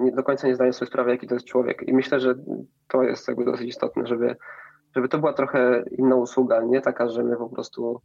nie 0.01 0.11
do 0.11 0.23
końca 0.23 0.47
nie 0.47 0.55
zdają 0.55 0.73
sobie 0.73 0.89
sprawy, 0.89 1.11
jaki 1.11 1.27
to 1.27 1.33
jest 1.33 1.47
człowiek. 1.47 1.87
I 1.87 1.93
myślę, 1.93 2.19
że 2.19 2.35
to 2.87 3.03
jest 3.03 3.27
jakby 3.27 3.45
dosyć 3.45 3.67
istotne, 3.67 4.07
żeby, 4.07 4.35
żeby 4.95 5.09
to 5.09 5.17
była 5.17 5.33
trochę 5.33 5.83
inna 5.91 6.15
usługa, 6.15 6.61
nie 6.61 6.81
taka, 6.81 7.09
że 7.09 7.23
my 7.23 7.37
po 7.37 7.49
prostu 7.49 8.01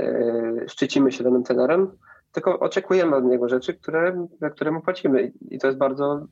e, 0.00 0.68
szczycimy 0.68 1.12
się 1.12 1.24
danym 1.24 1.42
tenerem, 1.42 1.90
tylko 2.32 2.58
oczekujemy 2.58 3.16
od 3.16 3.24
niego 3.24 3.48
rzeczy, 3.48 3.74
które, 3.74 4.26
za 4.40 4.50
które 4.50 4.70
mu 4.70 4.80
płacimy. 4.80 5.32
I 5.50 5.58
to 5.58 5.66
jest 5.66 5.78
bardzo 5.78 6.26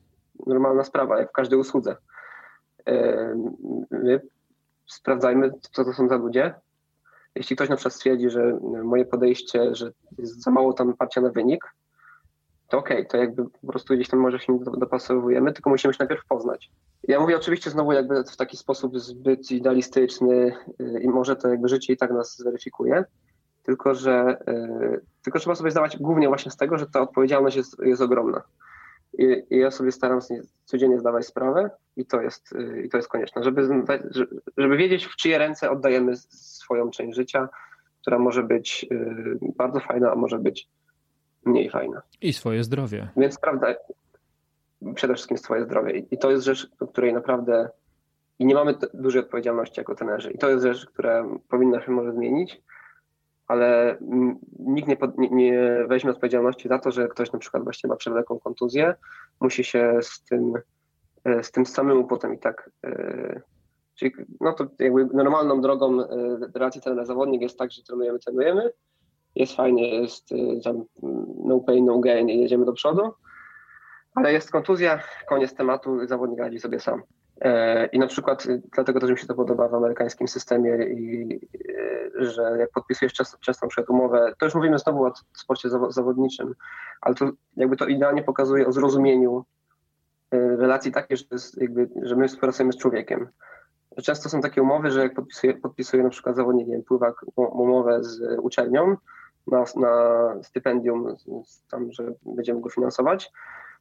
normalna 0.47 0.83
sprawa, 0.83 1.19
jak 1.19 1.29
w 1.29 1.33
każdej 1.33 1.59
usłudze. 1.59 1.95
my 3.91 4.21
sprawdzajmy, 4.85 5.51
co 5.71 5.85
to 5.85 5.93
są 5.93 6.07
za 6.07 6.15
ludzie. 6.15 6.53
Jeśli 7.35 7.55
ktoś 7.55 7.69
na 7.69 7.75
przykład 7.75 7.93
stwierdzi, 7.93 8.29
że 8.29 8.59
moje 8.83 9.05
podejście, 9.05 9.75
że 9.75 9.91
jest 10.17 10.43
za 10.43 10.51
mało 10.51 10.73
tam 10.73 10.93
parcia 10.93 11.21
na 11.21 11.29
wynik, 11.29 11.65
to 12.71 12.77
okej, 12.77 12.97
okay, 12.97 13.05
to 13.05 13.17
jakby 13.17 13.49
po 13.49 13.67
prostu 13.67 13.93
gdzieś 13.93 14.09
tam 14.09 14.19
może 14.19 14.39
się 14.39 14.59
dopasowujemy, 14.77 15.53
tylko 15.53 15.69
musimy 15.69 15.93
się 15.93 15.97
najpierw 15.99 16.25
poznać. 16.25 16.71
Ja 17.07 17.19
mówię 17.19 17.37
oczywiście 17.37 17.69
znowu 17.69 17.91
jakby 17.91 18.23
w 18.23 18.37
taki 18.37 18.57
sposób 18.57 18.99
zbyt 18.99 19.51
idealistyczny 19.51 20.55
y, 20.81 20.99
i 21.01 21.07
może 21.07 21.35
to 21.35 21.47
jakby 21.47 21.69
życie 21.69 21.93
i 21.93 21.97
tak 21.97 22.11
nas 22.11 22.37
zweryfikuje, 22.37 23.03
tylko 23.63 23.95
że 23.95 24.37
y, 24.47 25.01
tylko 25.23 25.39
trzeba 25.39 25.55
sobie 25.55 25.71
zdawać 25.71 25.97
głównie 25.97 26.27
właśnie 26.27 26.51
z 26.51 26.57
tego, 26.57 26.77
że 26.77 26.87
ta 26.87 27.01
odpowiedzialność 27.01 27.57
jest, 27.57 27.79
jest 27.79 28.01
ogromna. 28.01 28.41
I, 29.17 29.43
I, 29.49 29.57
ja 29.57 29.71
sobie 29.71 29.91
staram 29.91 30.21
się 30.21 30.41
codziennie 30.65 30.99
zdawać 30.99 31.25
sprawę 31.25 31.69
i 31.95 32.05
to 32.05 32.21
jest, 32.21 32.53
y, 32.53 32.81
i 32.85 32.89
to 32.89 32.97
jest 32.97 33.09
konieczne, 33.09 33.43
żeby, 33.43 33.67
żeby 34.57 34.77
wiedzieć, 34.77 35.05
w 35.05 35.15
czyje 35.15 35.37
ręce 35.37 35.71
oddajemy 35.71 36.17
swoją 36.17 36.89
część 36.89 37.15
życia, 37.15 37.49
która 38.01 38.19
może 38.19 38.43
być 38.43 38.85
bardzo 39.55 39.79
fajna, 39.79 40.11
a 40.11 40.15
może 40.15 40.39
być 40.39 40.69
mniej 41.45 41.69
fajna. 41.69 42.01
I 42.21 42.33
swoje 42.33 42.63
zdrowie. 42.63 43.09
Więc 43.17 43.39
prawda, 43.39 43.75
przede 44.95 45.13
wszystkim 45.13 45.37
swoje 45.37 45.65
zdrowie. 45.65 45.91
I 46.11 46.17
to 46.17 46.31
jest 46.31 46.45
rzecz, 46.45 46.71
o 46.79 46.87
której 46.87 47.13
naprawdę 47.13 47.69
i 48.39 48.45
nie 48.45 48.55
mamy 48.55 48.75
dużej 48.93 49.21
odpowiedzialności 49.21 49.79
jako 49.79 49.95
trenerzy. 49.95 50.31
I 50.31 50.37
to 50.37 50.49
jest 50.49 50.63
rzecz, 50.63 50.85
która 50.85 51.25
powinna 51.49 51.81
się 51.81 51.91
może 51.91 52.13
zmienić, 52.13 52.61
ale 53.47 53.97
nikt 54.59 54.87
nie, 54.87 54.97
pod, 54.97 55.17
nie, 55.17 55.29
nie, 55.29 55.85
weźmie 55.87 56.11
odpowiedzialności 56.11 56.67
za 56.67 56.79
to, 56.79 56.91
że 56.91 57.07
ktoś 57.07 57.31
na 57.31 57.39
przykład 57.39 57.63
właśnie 57.63 57.89
ma 57.89 57.95
przewlekłą 57.95 58.39
kontuzję, 58.39 58.95
musi 59.39 59.63
się 59.63 59.99
z 60.01 60.23
tym, 60.23 60.53
e, 61.23 61.43
z 61.43 61.51
tym 61.51 61.65
samemu 61.65 62.07
potem 62.07 62.33
i 62.33 62.39
tak. 62.39 62.69
E, 62.85 63.41
czyli 63.95 64.11
no 64.39 64.53
to 64.53 64.67
jakby 64.79 65.05
normalną 65.05 65.61
drogą 65.61 66.01
e, 66.01 66.07
relacji 66.53 66.81
trener-zawodnik 66.81 67.41
jest 67.41 67.57
tak, 67.57 67.71
że 67.71 67.83
trenujemy, 67.83 68.19
trenujemy, 68.19 68.71
jest 69.35 69.55
fajnie, 69.55 70.01
jest 70.01 70.29
tam 70.63 70.83
no 71.45 71.59
pain, 71.59 71.85
no 71.85 71.99
gain 71.99 72.29
i 72.29 72.39
jedziemy 72.39 72.65
do 72.65 72.73
przodu, 72.73 73.13
ale 74.15 74.33
jest 74.33 74.51
kontuzja, 74.51 75.03
koniec 75.29 75.55
tematu, 75.55 76.07
zawodnik 76.07 76.39
radzi 76.39 76.59
sobie 76.59 76.79
sam. 76.79 77.03
E, 77.41 77.85
I 77.85 77.99
na 77.99 78.07
przykład 78.07 78.45
y, 78.45 78.61
dlatego 78.73 78.99
też 78.99 79.09
mi 79.09 79.17
się 79.17 79.27
to 79.27 79.33
podoba 79.33 79.67
w 79.67 79.75
amerykańskim 79.75 80.27
systemie 80.27 80.85
i 80.85 81.39
y, 81.55 82.11
że 82.15 82.55
jak 82.59 82.71
podpisujesz 82.71 83.13
często, 83.41 83.67
przed 83.67 83.89
umowę, 83.89 84.33
to 84.39 84.45
już 84.45 84.55
mówimy 84.55 84.79
znowu 84.79 85.05
o 85.05 85.13
sporcie 85.33 85.69
zawodniczym, 85.89 86.55
ale 87.01 87.15
to 87.15 87.31
jakby 87.57 87.77
to 87.77 87.85
idealnie 87.85 88.23
pokazuje 88.23 88.67
o 88.67 88.71
zrozumieniu 88.71 89.45
y, 90.33 90.55
relacji 90.57 90.91
takiej, 90.91 91.17
że, 91.17 91.25
jakby, 91.57 91.89
że 92.01 92.15
my 92.15 92.27
współpracujemy 92.27 92.73
z 92.73 92.77
człowiekiem. 92.77 93.27
Często 94.03 94.29
są 94.29 94.41
takie 94.41 94.61
umowy, 94.61 94.91
że 94.91 95.03
jak 95.03 95.13
podpisuje, 95.13 95.53
podpisuje 95.53 96.03
na 96.03 96.09
przykład 96.09 96.35
zawodnik, 96.35 96.67
nie 96.67 96.73
wiem, 96.73 96.83
pływak 96.83 97.15
umowę 97.35 98.03
z 98.03 98.39
uczelnią 98.39 98.97
na, 99.47 99.65
na 99.75 100.43
stypendium, 100.43 101.15
tam, 101.71 101.91
że 101.91 102.13
będziemy 102.25 102.61
go 102.61 102.69
finansować, 102.69 103.31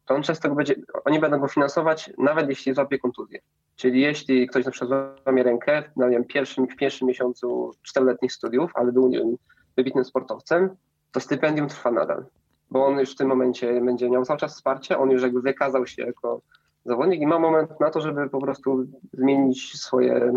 to 0.06 0.14
on 0.14 0.22
często 0.22 0.54
będzie, 0.54 0.74
oni 1.04 1.20
będą 1.20 1.38
go 1.38 1.48
finansować, 1.48 2.10
nawet 2.18 2.48
jeśli 2.48 2.74
złapie 2.74 2.98
kontuzję. 2.98 3.40
Czyli 3.76 4.00
jeśli 4.00 4.46
ktoś 4.48 4.64
na 4.64 4.70
przykład 4.70 5.20
złamie 5.22 5.42
rękę 5.42 5.82
no 5.96 6.08
wiem, 6.08 6.24
pierwszym, 6.24 6.66
w 6.68 6.76
pierwszym 6.76 7.08
miesiącu 7.08 7.70
czteroletnich 7.82 8.32
studiów, 8.32 8.70
ale 8.74 8.92
był 8.92 9.10
wiem, 9.10 9.36
wybitnym 9.76 10.04
sportowcem, 10.04 10.76
to 11.12 11.20
stypendium 11.20 11.68
trwa 11.68 11.90
nadal, 11.90 12.26
bo 12.70 12.86
on 12.86 12.98
już 12.98 13.12
w 13.12 13.16
tym 13.16 13.28
momencie 13.28 13.80
będzie 13.80 14.10
miał 14.10 14.24
cały 14.24 14.38
czas 14.38 14.54
wsparcie, 14.54 14.98
on 14.98 15.10
już 15.10 15.22
jakby 15.22 15.42
wykazał 15.42 15.86
się 15.86 16.02
jako 16.02 16.40
zawodnik 16.84 17.20
i 17.20 17.26
ma 17.26 17.38
moment 17.38 17.80
na 17.80 17.90
to, 17.90 18.00
żeby 18.00 18.28
po 18.28 18.40
prostu 18.40 18.86
zmienić 19.12 19.80
swoje, 19.80 20.32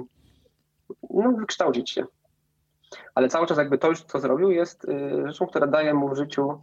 no 1.10 1.32
wykształcić 1.32 1.92
się. 1.92 2.06
Ale 3.16 3.30
cały 3.30 3.48
czas 3.48 3.58
jakby 3.58 3.78
to 3.78 3.88
już, 3.88 4.04
co 4.04 4.20
zrobił, 4.20 4.52
jest 4.52 4.86
y, 4.86 5.28
rzeczą, 5.28 5.48
która 5.48 5.68
daje 5.68 5.94
mu 5.94 6.10
w 6.10 6.18
życiu, 6.18 6.62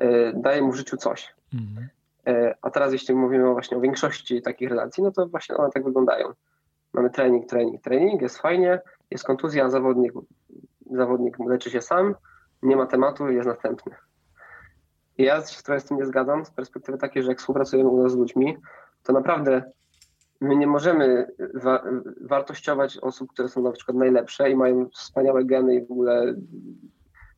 y, 0.00 0.32
daje 0.34 0.62
mu 0.62 0.72
w 0.72 0.76
życiu 0.76 0.96
coś. 0.96 1.34
Mhm. 1.54 1.88
E, 2.26 2.54
a 2.62 2.70
teraz 2.70 2.92
jeśli 2.92 3.14
mówimy 3.14 3.52
właśnie 3.52 3.76
o 3.76 3.80
większości 3.80 4.42
takich 4.42 4.68
relacji, 4.68 5.02
no 5.02 5.12
to 5.12 5.26
właśnie 5.26 5.56
one 5.56 5.70
tak 5.70 5.84
wyglądają. 5.84 6.32
Mamy 6.92 7.10
trening, 7.10 7.46
trening, 7.46 7.82
trening, 7.82 8.22
jest 8.22 8.38
fajnie, 8.38 8.80
jest 9.10 9.24
kontuzja, 9.24 9.70
zawodnik, 9.70 10.12
zawodnik 10.90 11.38
leczy 11.38 11.70
się 11.70 11.80
sam, 11.80 12.14
nie 12.62 12.76
ma 12.76 12.86
tematu, 12.86 13.28
jest 13.28 13.48
następny. 13.48 13.94
I 15.18 15.24
ja 15.24 15.46
się 15.46 15.62
trochę 15.62 15.80
z 15.80 15.84
tym 15.84 15.96
nie 15.96 16.06
zgadzam, 16.06 16.44
z 16.44 16.50
perspektywy 16.50 16.98
takiej, 16.98 17.22
że 17.22 17.28
jak 17.28 17.38
współpracujemy 17.38 17.90
u 17.90 18.02
nas 18.02 18.12
z 18.12 18.16
ludźmi, 18.16 18.58
to 19.02 19.12
naprawdę 19.12 19.72
my 20.40 20.56
nie 20.56 20.66
możemy 20.66 21.26
wa 21.54 21.84
wartościować 22.20 22.98
osób, 22.98 23.32
które 23.32 23.48
są 23.48 23.62
na 23.62 23.72
przykład 23.72 23.96
najlepsze 23.96 24.50
i 24.50 24.56
mają 24.56 24.88
wspaniałe 24.88 25.44
geny 25.44 25.74
i 25.74 25.86
w 25.86 25.90
ogóle 25.90 26.34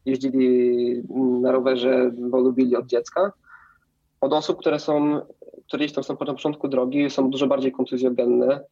jeździli 0.05 1.03
na 1.41 1.53
rowerze, 1.53 2.11
bo 2.15 2.41
lubili 2.41 2.77
od 2.77 2.87
dziecka, 2.87 3.33
od 4.21 4.33
osób, 4.33 4.59
które 4.59 4.79
są, 4.79 5.21
które 5.67 5.85
gdzieś 5.85 5.93
tam 5.93 6.05
są 6.05 6.17
po 6.17 6.27
początku 6.27 6.69
drogi, 6.69 7.11
są 7.11 7.31
dużo 7.31 7.47
bardziej 7.47 7.73
kontuzjogenne, 7.73 8.65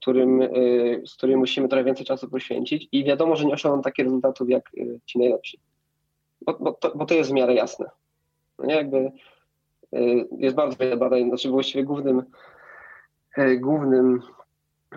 którym, 0.00 0.42
y, 0.42 1.02
z 1.06 1.14
którymi 1.14 1.38
musimy 1.38 1.68
trochę 1.68 1.84
więcej 1.84 2.06
czasu 2.06 2.28
poświęcić 2.28 2.88
i 2.92 3.04
wiadomo, 3.04 3.36
że 3.36 3.44
nie 3.44 3.54
osiągną 3.54 3.82
takich 3.82 4.04
rezultatów 4.04 4.50
jak 4.50 4.70
y, 4.74 5.00
ci 5.06 5.18
najlepsi. 5.18 5.58
Bo, 6.46 6.56
bo, 6.60 6.72
to, 6.72 6.92
bo 6.94 7.06
to 7.06 7.14
jest 7.14 7.30
w 7.30 7.32
miarę 7.32 7.54
jasne. 7.54 7.90
No 8.58 8.66
nie, 8.66 8.74
jakby 8.74 8.96
y, 9.94 10.28
jest 10.38 10.56
bardzo 10.56 10.76
wiele 10.76 10.96
badań, 10.96 11.28
znaczy 11.28 11.50
właściwie 11.50 11.84
głównym, 11.84 12.22
głównym 13.58 14.22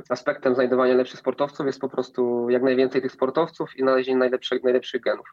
aspektem 0.10 0.56
znajdowania 0.56 0.94
lepszych 0.94 1.20
sportowców 1.20 1.66
jest 1.66 1.80
po 1.80 1.90
prostu 1.90 2.50
jak 2.50 2.64
najwięcej 2.64 3.02
tych 3.02 3.12
sportowców 3.12 3.76
i 3.76 3.82
znalezienie 3.82 4.18
najlepszych, 4.18 4.64
najlepszych 4.64 5.02
genów 5.02 5.26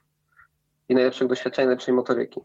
i 0.88 0.94
najlepszych 0.94 1.28
doświadczeń, 1.28 1.64
najlepszej 1.64 1.94
motoryki. 1.94 2.40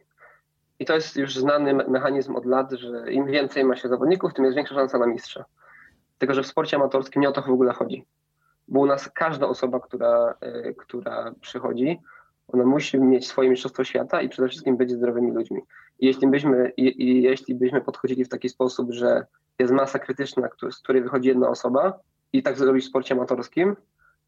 I 0.80 0.86
to 0.86 0.94
jest 0.94 1.16
już 1.16 1.36
znany 1.36 1.74
mechanizm 1.74 2.36
od 2.36 2.46
lat, 2.46 2.72
że 2.72 3.12
im 3.12 3.26
więcej 3.26 3.64
ma 3.64 3.76
się 3.76 3.90
zawodników, 3.90 4.34
tym 4.34 4.46
jest 4.46 4.56
większa 4.56 4.76
szansa 4.76 4.98
na 4.98 5.08
mistrza. 5.08 5.46
Tylko, 6.18 6.34
że 6.34 6.44
w 6.44 6.48
sporcie 6.48 6.78
amatorskim 6.78 7.22
nie 7.22 7.30
o 7.30 7.32
to 7.32 7.42
w 7.42 7.50
ogóle 7.50 7.74
chodzi. 7.74 8.06
Bo 8.68 8.80
u 8.80 8.86
nas 8.86 9.10
każda 9.10 9.48
osoba, 9.48 9.80
która, 9.80 10.36
e, 10.42 10.74
która 10.74 11.32
przychodzi, 11.42 12.00
ona 12.48 12.66
musi 12.66 13.00
mieć 13.00 13.28
swoje 13.28 13.50
mistrzostwo 13.50 13.84
świata 13.84 14.22
i 14.22 14.30
przede 14.30 14.48
wszystkim 14.48 14.78
być 14.78 14.92
zdrowymi 14.92 15.32
ludźmi. 15.32 15.62
I 16.00 16.06
jeśli 16.06 16.28
byśmy, 16.28 16.72
i, 16.78 17.04
i 17.04 17.24
jeśli 17.24 17.56
byśmy 17.56 17.82
podchodzili 17.82 18.26
w 18.26 18.30
taki 18.30 18.50
sposób, 18.50 18.92
że 18.92 19.26
jest 19.60 19.74
masa 19.74 20.00
krytyczna, 20.00 20.50
z 20.72 20.80
której 20.80 21.04
wychodzi 21.04 21.30
jedna 21.30 21.50
osoba 21.50 22.00
i 22.34 22.44
tak 22.44 22.58
zrobić 22.58 22.86
w 22.86 22.88
sporcie 22.88 23.16
amatorskim, 23.16 23.76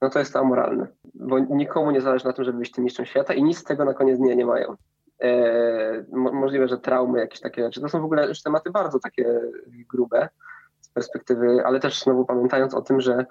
no 0.02 0.10
to 0.10 0.20
jest 0.20 0.34
to 0.34 0.40
amoralne. 0.40 0.88
Bo 1.14 1.40
nikomu 1.40 1.92
nie 1.92 2.02
zależy 2.02 2.26
na 2.26 2.34
tym, 2.34 2.46
żeby 2.46 2.60
być 2.60 2.72
tym 2.72 2.84
mistrzem 2.84 3.06
świata 3.06 3.34
i 3.34 3.44
nic 3.44 3.58
z 3.58 3.64
tego 3.64 3.86
na 3.86 3.94
koniec 3.94 4.18
dnia 4.18 4.36
nie 4.36 4.46
mają. 4.46 4.76
E, 5.22 6.06
możliwe, 6.12 6.68
że 6.68 6.78
traumy, 6.78 7.20
jakieś 7.20 7.40
takie 7.40 7.64
rzeczy. 7.64 7.82
To 7.82 7.90
są 7.90 8.02
w 8.02 8.06
ogóle 8.06 8.28
już 8.28 8.42
tematy 8.42 8.70
bardzo 8.72 9.00
takie 9.00 9.40
grube 9.68 10.30
z 10.82 10.90
perspektywy, 10.90 11.66
ale 11.66 11.80
też 11.80 12.04
znowu 12.04 12.26
pamiętając 12.26 12.74
o 12.74 12.82
tym, 12.82 13.02
że 13.02 13.26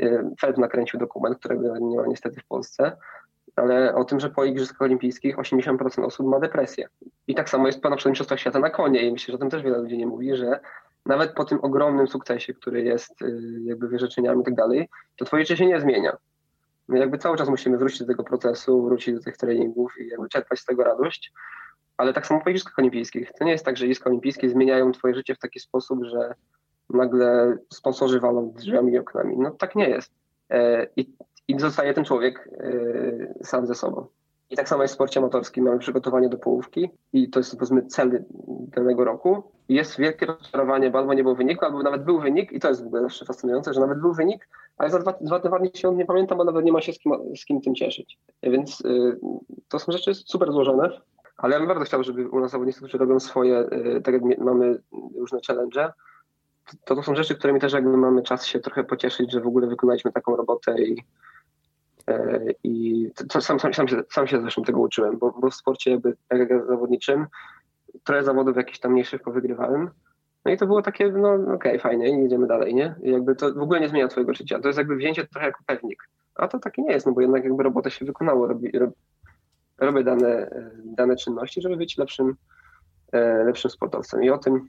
e, 0.00 0.30
Fed 0.40 0.58
nakręcił 0.58 1.00
dokument, 1.00 1.38
którego 1.38 1.78
nie 1.78 1.96
ma 1.96 2.06
niestety 2.06 2.40
w 2.40 2.46
Polsce, 2.46 2.96
ale 3.56 3.94
o 3.94 4.04
tym, 4.04 4.20
że 4.20 4.30
po 4.30 4.44
Igrzyskach 4.44 4.82
Olimpijskich 4.82 5.36
80% 5.36 6.04
osób 6.04 6.26
ma 6.26 6.40
depresję. 6.40 6.88
I 7.26 7.34
tak 7.34 7.50
samo 7.50 7.66
jest 7.66 7.80
po 7.80 7.90
na 7.90 7.96
przykład 7.96 8.40
Świata 8.40 8.58
na 8.58 8.70
konie 8.70 9.02
i 9.02 9.12
myślę, 9.12 9.32
że 9.32 9.36
o 9.36 9.38
tym 9.38 9.50
też 9.50 9.62
wiele 9.62 9.78
ludzi 9.78 9.98
nie 9.98 10.06
mówi, 10.06 10.36
że 10.36 10.60
nawet 11.06 11.34
po 11.34 11.44
tym 11.44 11.58
ogromnym 11.62 12.08
sukcesie, 12.08 12.54
który 12.54 12.82
jest 12.82 13.22
e, 13.22 13.26
jakby 13.64 13.88
wyrzeczeniami 13.88 14.40
i 14.40 14.44
tak 14.44 14.54
dalej, 14.54 14.88
to 15.16 15.24
twoje 15.24 15.42
życie 15.42 15.56
się 15.56 15.66
nie 15.66 15.80
zmienia 15.80 16.16
my 16.88 16.98
jakby 16.98 17.18
cały 17.18 17.36
czas 17.36 17.48
musimy 17.48 17.78
wrócić 17.78 17.98
do 17.98 18.06
tego 18.06 18.24
procesu, 18.24 18.82
wrócić 18.82 19.14
do 19.14 19.20
tych 19.20 19.36
treningów 19.36 19.92
i 20.00 20.08
jakby 20.08 20.28
czerpać 20.28 20.58
z 20.60 20.64
tego 20.64 20.84
radość. 20.84 21.32
Ale 21.96 22.12
tak 22.12 22.26
samo 22.26 22.40
po 22.40 22.50
Igrzyskach 22.50 22.78
Olimpijskich. 22.78 23.32
To 23.38 23.44
nie 23.44 23.52
jest 23.52 23.64
tak, 23.64 23.76
że 23.76 23.84
Igrzyska 23.84 24.10
Olimpijskie 24.10 24.50
zmieniają 24.50 24.92
twoje 24.92 25.14
życie 25.14 25.34
w 25.34 25.38
taki 25.38 25.60
sposób, 25.60 26.04
że 26.04 26.34
nagle 26.90 27.56
sponsorzy 27.72 28.20
walą 28.20 28.52
drzwiami 28.56 28.92
i 28.92 28.98
oknami. 28.98 29.36
No 29.38 29.50
tak 29.50 29.74
nie 29.74 29.88
jest. 29.88 30.12
E, 30.50 30.86
I, 30.96 31.16
i 31.48 31.60
zostaje 31.60 31.94
ten 31.94 32.04
człowiek 32.04 32.48
e, 32.58 33.44
sam 33.44 33.66
ze 33.66 33.74
sobą. 33.74 34.06
I 34.52 34.56
tak 34.56 34.68
samo 34.68 34.82
jest 34.82 34.94
w 34.94 34.96
sporcie 34.96 35.20
amatorskim. 35.20 35.64
Mamy 35.64 35.78
przygotowanie 35.78 36.28
do 36.28 36.38
połówki 36.38 36.90
i 37.12 37.30
to 37.30 37.40
jest 37.40 37.56
powiedzmy 37.56 37.86
cel 37.86 38.24
danego 38.48 39.04
roku. 39.04 39.42
Jest 39.68 39.98
wielkie 39.98 40.26
rozczarowanie, 40.26 40.90
bo 40.90 40.98
albo 40.98 41.14
nie 41.14 41.22
był 41.22 41.34
wynik, 41.34 41.62
albo 41.62 41.82
nawet 41.82 42.04
był 42.04 42.20
wynik 42.20 42.52
i 42.52 42.60
to 42.60 42.68
jest 42.68 42.84
w 42.84 42.86
ogóle 42.86 43.02
zawsze 43.02 43.24
fascynujące, 43.24 43.74
że 43.74 43.80
nawet 43.80 44.00
był 44.00 44.14
wynik, 44.14 44.48
ale 44.78 44.90
za 44.90 44.98
dwa, 44.98 45.14
dwa 45.20 45.40
tygodnie 45.40 45.70
się 45.74 45.94
nie 45.94 46.06
pamiętam, 46.06 46.38
bo 46.38 46.44
nawet 46.44 46.64
nie 46.64 46.72
ma 46.72 46.80
się 46.80 46.92
z 46.92 46.98
kim, 46.98 47.12
z 47.36 47.44
kim 47.44 47.60
tym 47.60 47.74
cieszyć. 47.74 48.18
Więc 48.42 48.80
y, 48.80 49.18
to 49.68 49.78
są 49.78 49.92
rzeczy 49.92 50.14
super 50.14 50.52
złożone, 50.52 51.00
ale 51.36 51.52
ja 51.52 51.58
bym 51.58 51.68
bardzo 51.68 51.84
chciał, 51.84 52.04
żeby 52.04 52.28
u 52.28 52.40
nas 52.40 52.50
zawodnicy, 52.50 52.78
którzy 52.78 52.98
robią 52.98 53.20
swoje, 53.20 53.58
y, 53.58 54.00
tak 54.04 54.14
jak 54.14 54.38
mamy 54.38 54.78
różne 55.16 55.38
challenge, 55.46 55.92
to 56.84 56.96
to 56.96 57.02
są 57.02 57.14
rzeczy, 57.14 57.34
którymi 57.34 57.60
też 57.60 57.72
jakby 57.72 57.96
mamy 57.96 58.22
czas 58.22 58.46
się 58.46 58.60
trochę 58.60 58.84
pocieszyć, 58.84 59.32
że 59.32 59.40
w 59.40 59.46
ogóle 59.46 59.66
wykonaliśmy 59.66 60.12
taką 60.12 60.36
robotę 60.36 60.82
i 60.82 61.04
i 62.64 63.08
to, 63.28 63.40
sam, 63.40 63.60
sam, 63.60 63.74
sam, 63.74 63.88
się, 63.88 64.02
sam 64.10 64.26
się 64.26 64.40
zresztą 64.40 64.62
tego 64.62 64.80
uczyłem, 64.80 65.18
bo, 65.18 65.30
bo 65.40 65.50
w 65.50 65.54
sporcie 65.54 65.90
jakby 65.90 66.16
tak 66.28 66.66
zawodniczym 66.68 67.26
trochę 68.04 68.24
zawodów 68.24 68.56
jakichś 68.56 68.78
tam 68.78 68.92
mniejszych 68.92 69.22
powygrywałem, 69.22 69.90
No 70.44 70.52
i 70.52 70.56
to 70.56 70.66
było 70.66 70.82
takie, 70.82 71.12
no 71.12 71.34
okej, 71.34 71.54
okay, 71.54 71.78
fajnie, 71.78 72.24
idziemy 72.24 72.46
dalej, 72.46 72.74
nie? 72.74 72.94
I 73.02 73.10
jakby 73.10 73.34
to 73.34 73.54
w 73.54 73.62
ogóle 73.62 73.80
nie 73.80 73.88
zmienia 73.88 74.08
twojego 74.08 74.34
życia. 74.34 74.60
To 74.60 74.68
jest 74.68 74.78
jakby 74.78 74.96
wzięcie 74.96 75.26
trochę 75.26 75.46
jako 75.46 75.60
pewnik. 75.66 76.08
A 76.34 76.48
to 76.48 76.58
takie 76.58 76.82
nie 76.82 76.92
jest, 76.92 77.06
no 77.06 77.12
bo 77.12 77.20
jednak 77.20 77.44
jakby 77.44 77.62
robota 77.62 77.90
się 77.90 78.04
wykonało, 78.04 78.46
robi, 78.46 78.78
rob, 78.78 78.90
robię 79.78 80.04
dane, 80.04 80.50
dane 80.84 81.16
czynności, 81.16 81.62
żeby 81.62 81.76
być 81.76 81.98
lepszym, 81.98 82.36
e, 83.12 83.44
lepszym 83.44 83.70
sportowcem. 83.70 84.24
I 84.24 84.30
o 84.30 84.38
tym 84.38 84.68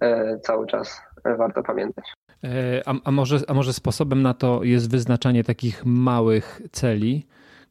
e, 0.00 0.38
cały 0.38 0.66
czas 0.66 1.00
warto 1.24 1.62
pamiętać. 1.62 2.14
E, 2.44 2.82
a, 2.88 2.94
a, 3.04 3.10
może, 3.10 3.38
a 3.48 3.54
może 3.54 3.72
sposobem 3.72 4.22
na 4.22 4.34
to 4.34 4.64
jest 4.64 4.90
wyznaczanie 4.90 5.44
takich 5.44 5.86
małych 5.86 6.62
celi, 6.72 7.26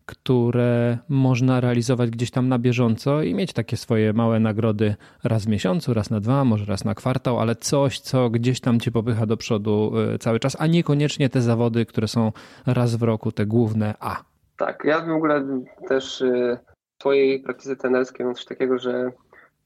które 0.05 0.97
można 1.09 1.59
realizować 1.59 2.09
gdzieś 2.09 2.31
tam 2.31 2.49
na 2.49 2.59
bieżąco 2.59 3.21
i 3.21 3.33
mieć 3.33 3.53
takie 3.53 3.77
swoje 3.77 4.13
małe 4.13 4.39
nagrody 4.39 4.95
raz 5.23 5.45
w 5.45 5.47
miesiącu, 5.47 5.93
raz 5.93 6.09
na 6.09 6.19
dwa, 6.19 6.45
może 6.45 6.65
raz 6.65 6.85
na 6.85 6.95
kwartał, 6.95 7.39
ale 7.39 7.55
coś, 7.55 7.99
co 7.99 8.29
gdzieś 8.29 8.59
tam 8.59 8.79
cię 8.79 8.91
popycha 8.91 9.25
do 9.25 9.37
przodu 9.37 9.93
e, 10.13 10.19
cały 10.19 10.39
czas, 10.39 10.57
a 10.59 10.67
niekoniecznie 10.67 11.29
te 11.29 11.41
zawody, 11.41 11.85
które 11.85 12.07
są 12.07 12.31
raz 12.65 12.95
w 12.95 13.03
roku, 13.03 13.31
te 13.31 13.45
główne 13.45 13.93
A. 13.99 14.23
Tak, 14.57 14.83
ja 14.85 15.05
w 15.05 15.09
ogóle 15.09 15.63
też 15.87 16.21
e, 16.21 16.57
w 16.95 16.99
twojej 16.99 17.39
praktyce 17.39 17.75
trenerskiej 17.75 18.25
mam 18.25 18.35
coś 18.35 18.45
takiego, 18.45 18.77
że 18.79 19.11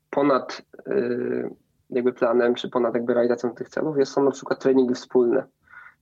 ponad 0.09 0.61
jakby 1.89 2.13
planem, 2.13 2.55
czy 2.55 2.69
ponad 2.69 2.93
jakby 2.93 3.13
realizacją 3.13 3.55
tych 3.55 3.69
celów 3.69 3.97
jest, 3.97 4.11
są 4.11 4.23
na 4.23 4.31
przykład 4.31 4.59
treningi 4.59 4.93
wspólne. 4.93 5.43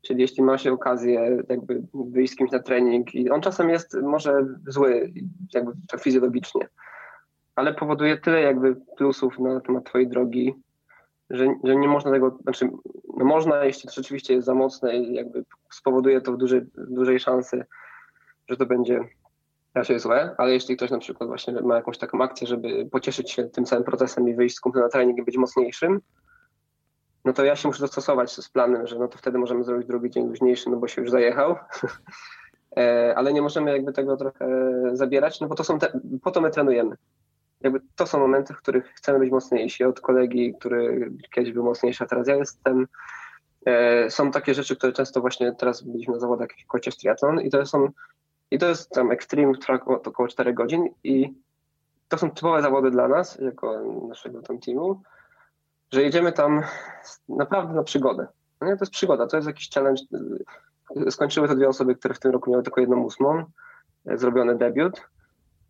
Czyli 0.02 0.22
jeśli 0.22 0.44
ma 0.44 0.58
się 0.58 0.74
okazję 0.74 1.38
jakby 1.50 1.82
wyjść 1.94 2.34
z 2.34 2.36
kimś 2.36 2.52
na 2.52 2.60
trening 2.60 3.16
i 3.16 3.30
on 3.30 3.42
czasem 3.42 3.70
jest 3.70 3.94
może 4.02 4.46
zły, 4.68 5.14
jakby 5.54 5.72
tak 5.88 6.02
fizjologicznie, 6.02 6.68
ale 7.56 7.74
powoduje 7.74 8.18
tyle 8.18 8.42
jakby 8.42 8.76
plusów 8.98 9.40
na 9.40 9.62
temat 9.62 9.86
twojej 9.86 10.08
drogi, 10.08 10.54
że, 11.30 11.56
że 11.64 11.76
nie 11.76 11.88
można 11.88 12.12
tego, 12.12 12.38
znaczy 12.44 12.70
no 13.18 13.26
można, 13.26 13.64
jeśli 13.64 13.90
to 13.90 13.96
rzeczywiście 13.96 14.34
jest 14.34 14.46
za 14.46 14.56
mocne 14.56 14.98
i 14.98 15.14
jakby 15.14 15.46
spowoduje 15.72 16.22
to 16.22 16.34
w 16.34 16.38
dużej, 16.38 16.62
w 16.62 16.94
dużej 16.94 17.20
szansy, 17.20 17.66
że 18.50 18.58
to 18.58 18.66
będzie 18.66 19.00
raczej 19.76 19.99
złe, 19.99 20.36
ale 20.38 20.53
jeśli 20.53 20.78
ktoś 20.78 20.91
na 20.91 20.99
przykład 20.99 21.30
właśnie 21.30 21.53
ma 21.53 21.76
jakąś 21.76 21.97
taką 21.97 22.21
akcję, 22.21 22.47
żeby 22.47 22.88
pocieszyć 22.91 23.32
się 23.32 23.43
tym 23.43 23.65
całym 23.65 23.84
procesem 23.84 24.30
i 24.30 24.36
wyjść 24.36 24.55
z 24.55 24.59
kumplem 24.59 24.84
na 24.84 24.89
trening 24.89 25.17
i 25.17 25.23
być 25.23 25.38
mocniejszym, 25.38 26.01
no 27.26 27.34
to 27.34 27.45
ja 27.45 27.55
się 27.55 27.67
muszę 27.67 27.80
dostosować 27.80 28.32
z 28.32 28.49
planem, 28.49 28.88
że 28.88 28.99
no 28.99 29.07
to 29.07 29.17
wtedy 29.17 29.38
możemy 29.38 29.63
zrobić 29.63 29.88
drugi 29.88 30.09
dzień 30.09 30.28
luźniejszy, 30.28 30.69
no 30.69 30.78
bo 30.78 30.88
się 30.88 31.01
już 31.01 31.11
zajechał. 31.11 31.55
E, 32.78 33.13
ale 33.17 33.34
nie 33.34 33.41
możemy 33.41 33.71
jakby 33.71 33.93
tego 33.93 34.17
trochę 34.17 34.47
zabierać, 34.93 35.41
no 35.41 35.47
bo 35.47 35.55
to 35.55 35.63
są 35.63 35.80
te, 35.80 35.99
po 36.23 36.32
to 36.32 36.41
my 36.41 36.51
trenujemy. 36.51 36.95
Jakby 37.61 37.82
to 37.95 38.07
są 38.07 38.19
momenty, 38.19 38.53
w 38.53 38.57
których 38.57 38.86
chcemy 38.86 39.19
być 39.19 39.32
mocniejsi. 39.32 39.84
Od 39.84 40.01
kolegi, 40.01 40.53
który 40.59 41.11
kiedyś 41.32 41.53
był 41.53 41.63
mocniejszy, 41.63 42.03
a 42.03 42.07
teraz 42.07 42.28
ja 42.28 42.36
jestem. 42.36 42.88
E, 43.65 44.09
są 44.09 44.32
takie 44.32 44.53
rzeczy, 44.53 44.76
które 44.76 44.93
często 44.93 45.21
właśnie 45.21 45.55
teraz 45.55 45.82
byliśmy 45.82 46.13
na 46.13 46.19
zawodach 46.19 46.49
jak 46.57 46.67
kocie 46.67 46.91
triatlon 46.91 47.41
i 47.41 47.49
to 47.49 47.65
są 47.65 47.89
i 48.52 48.60
to 48.60 48.68
jest 48.68 48.89
tam 48.89 49.12
Extreme, 49.12 49.58
trwa 49.58 49.80
około 49.86 50.28
4 50.28 50.54
godzin 50.54 50.89
i 51.04 51.34
to 52.08 52.18
są 52.18 52.32
typowe 52.32 52.62
zawody 52.62 52.91
dla 52.91 53.08
nas, 53.08 53.39
jako 53.39 53.82
naszego 54.08 54.41
tam 54.41 54.60
teamu, 54.60 55.02
że 55.91 56.04
jedziemy 56.04 56.32
tam 56.32 56.64
naprawdę 57.30 57.74
na 57.74 57.84
przygodę. 57.84 58.28
No 58.62 58.68
nie, 58.68 58.78
to 58.78 58.84
jest 58.84 58.93
przygoda, 58.93 59.28
to 59.28 59.38
jest 59.38 59.48
jakiś 59.48 59.70
challenge. 59.70 60.02
Skończyły 61.10 61.48
to 61.48 61.56
dwie 61.56 61.70
osoby, 61.70 61.96
które 61.96 62.14
w 62.14 62.20
tym 62.20 62.32
roku 62.32 62.52
miały 62.52 62.64
tylko 62.64 62.82
jedną 62.82 63.04
ósmą, 63.04 63.43
e, 64.06 64.18
zrobiony 64.18 64.56
debiut 64.56 65.02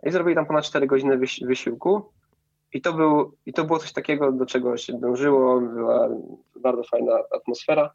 i 0.03 0.11
zrobili 0.11 0.35
tam 0.35 0.45
ponad 0.45 0.65
4 0.65 0.87
godziny 0.87 1.19
wysiłku. 1.41 2.11
I 2.73 2.81
to, 2.81 2.93
był, 2.93 3.35
I 3.45 3.53
to 3.53 3.63
było 3.63 3.79
coś 3.79 3.93
takiego, 3.93 4.31
do 4.31 4.45
czego 4.45 4.77
się 4.77 4.93
dążyło, 4.93 5.61
była 5.61 6.09
bardzo 6.55 6.83
fajna 6.83 7.13
atmosfera. 7.35 7.91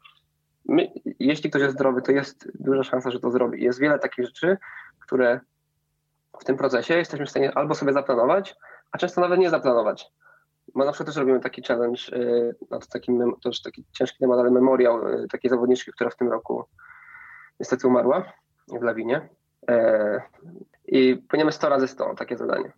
My, 0.65 0.91
jeśli 1.19 1.49
ktoś 1.49 1.61
jest 1.61 1.75
zdrowy, 1.75 2.01
to 2.01 2.11
jest 2.11 2.51
duża 2.59 2.83
szansa, 2.83 3.11
że 3.11 3.19
to 3.19 3.31
zrobi. 3.31 3.63
Jest 3.63 3.79
wiele 3.79 3.99
takich 3.99 4.25
rzeczy, 4.25 4.57
które 4.99 5.39
w 6.39 6.43
tym 6.43 6.57
procesie 6.57 6.93
jesteśmy 6.93 7.25
w 7.25 7.29
stanie 7.29 7.57
albo 7.57 7.75
sobie 7.75 7.93
zaplanować, 7.93 8.55
a 8.91 8.97
często 8.97 9.21
nawet 9.21 9.39
nie 9.39 9.49
zaplanować. 9.49 10.11
Bo 10.75 10.85
na 10.85 10.91
przykład 10.91 11.07
też 11.07 11.15
robimy 11.15 11.39
taki 11.39 11.63
challenge, 11.63 12.01
y, 12.13 12.55
no 12.71 12.79
to, 12.79 12.87
taki, 12.87 13.11
to 13.17 13.49
już 13.49 13.61
taki 13.61 13.85
ciężki 13.91 14.17
temat, 14.19 14.39
ale 14.39 14.51
memoriał 14.51 15.07
y, 15.07 15.27
takiej 15.27 15.49
zawodniczki, 15.49 15.91
która 15.91 16.09
w 16.09 16.15
tym 16.15 16.31
roku 16.31 16.65
niestety 17.59 17.87
umarła 17.87 18.33
w 18.79 18.83
lawinie. 18.83 19.29
E, 19.69 20.21
I 20.85 21.15
płyniemy 21.15 21.51
100 21.51 21.69
razy 21.69 21.87
100, 21.87 22.15
takie 22.15 22.37
zadanie. 22.37 22.71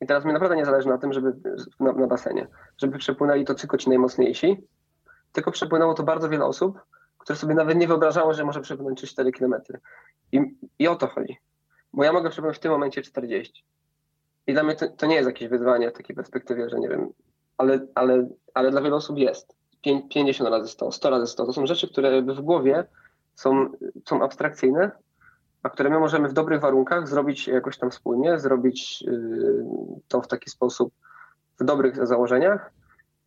I 0.00 0.06
teraz 0.06 0.24
mi 0.24 0.32
naprawdę 0.32 0.56
nie 0.56 0.64
zależy 0.64 0.88
na 0.88 0.98
tym, 0.98 1.12
żeby 1.12 1.32
na, 1.80 1.92
na 1.92 2.06
basenie, 2.06 2.46
żeby 2.78 2.98
przepłynęli 2.98 3.44
to 3.44 3.54
tylko 3.54 3.78
ci 3.78 3.88
najmocniejsi, 3.88 4.66
tylko 5.32 5.50
przepłynęło 5.50 5.94
to 5.94 6.02
bardzo 6.02 6.28
wiele 6.28 6.44
osób, 6.44 6.78
które 7.18 7.36
sobie 7.36 7.54
nawet 7.54 7.78
nie 7.78 7.88
wyobrażało, 7.88 8.34
że 8.34 8.44
może 8.44 8.60
przepłynąć 8.60 9.02
3-4 9.02 9.32
km. 9.32 9.54
I, 10.32 10.40
I 10.78 10.88
o 10.88 10.96
to 10.96 11.06
chodzi. 11.06 11.38
Bo 11.92 12.04
ja 12.04 12.12
mogę 12.12 12.30
przepłynąć 12.30 12.56
w 12.56 12.60
tym 12.60 12.72
momencie 12.72 13.02
40. 13.02 13.64
I 14.46 14.52
dla 14.52 14.62
mnie 14.62 14.74
to, 14.76 14.88
to 14.88 15.06
nie 15.06 15.14
jest 15.14 15.26
jakieś 15.26 15.48
wyzwanie 15.48 15.90
w 15.90 15.92
takiej 15.92 16.16
perspektywie, 16.16 16.70
że 16.70 16.78
nie 16.78 16.88
wiem, 16.88 17.08
ale, 17.58 17.86
ale, 17.94 18.28
ale 18.54 18.70
dla 18.70 18.82
wielu 18.82 18.96
osób 18.96 19.18
jest. 19.18 19.58
50 20.10 20.50
razy 20.50 20.68
100, 20.68 20.92
100 20.92 21.10
razy 21.10 21.26
100. 21.26 21.46
To 21.46 21.52
są 21.52 21.66
rzeczy, 21.66 21.88
które 21.88 22.22
w 22.22 22.40
głowie 22.40 22.84
są, 23.34 23.72
są 24.08 24.22
abstrakcyjne, 24.22 24.90
a 25.62 25.70
które 25.70 25.90
my 25.90 25.98
możemy 25.98 26.28
w 26.28 26.32
dobrych 26.32 26.60
warunkach 26.60 27.08
zrobić 27.08 27.48
jakoś 27.48 27.78
tam 27.78 27.90
wspólnie, 27.90 28.38
zrobić 28.38 29.02
yy, 29.02 29.64
to 30.08 30.22
w 30.22 30.28
taki 30.28 30.50
sposób 30.50 30.92
w 31.60 31.64
dobrych 31.64 32.06
założeniach 32.06 32.70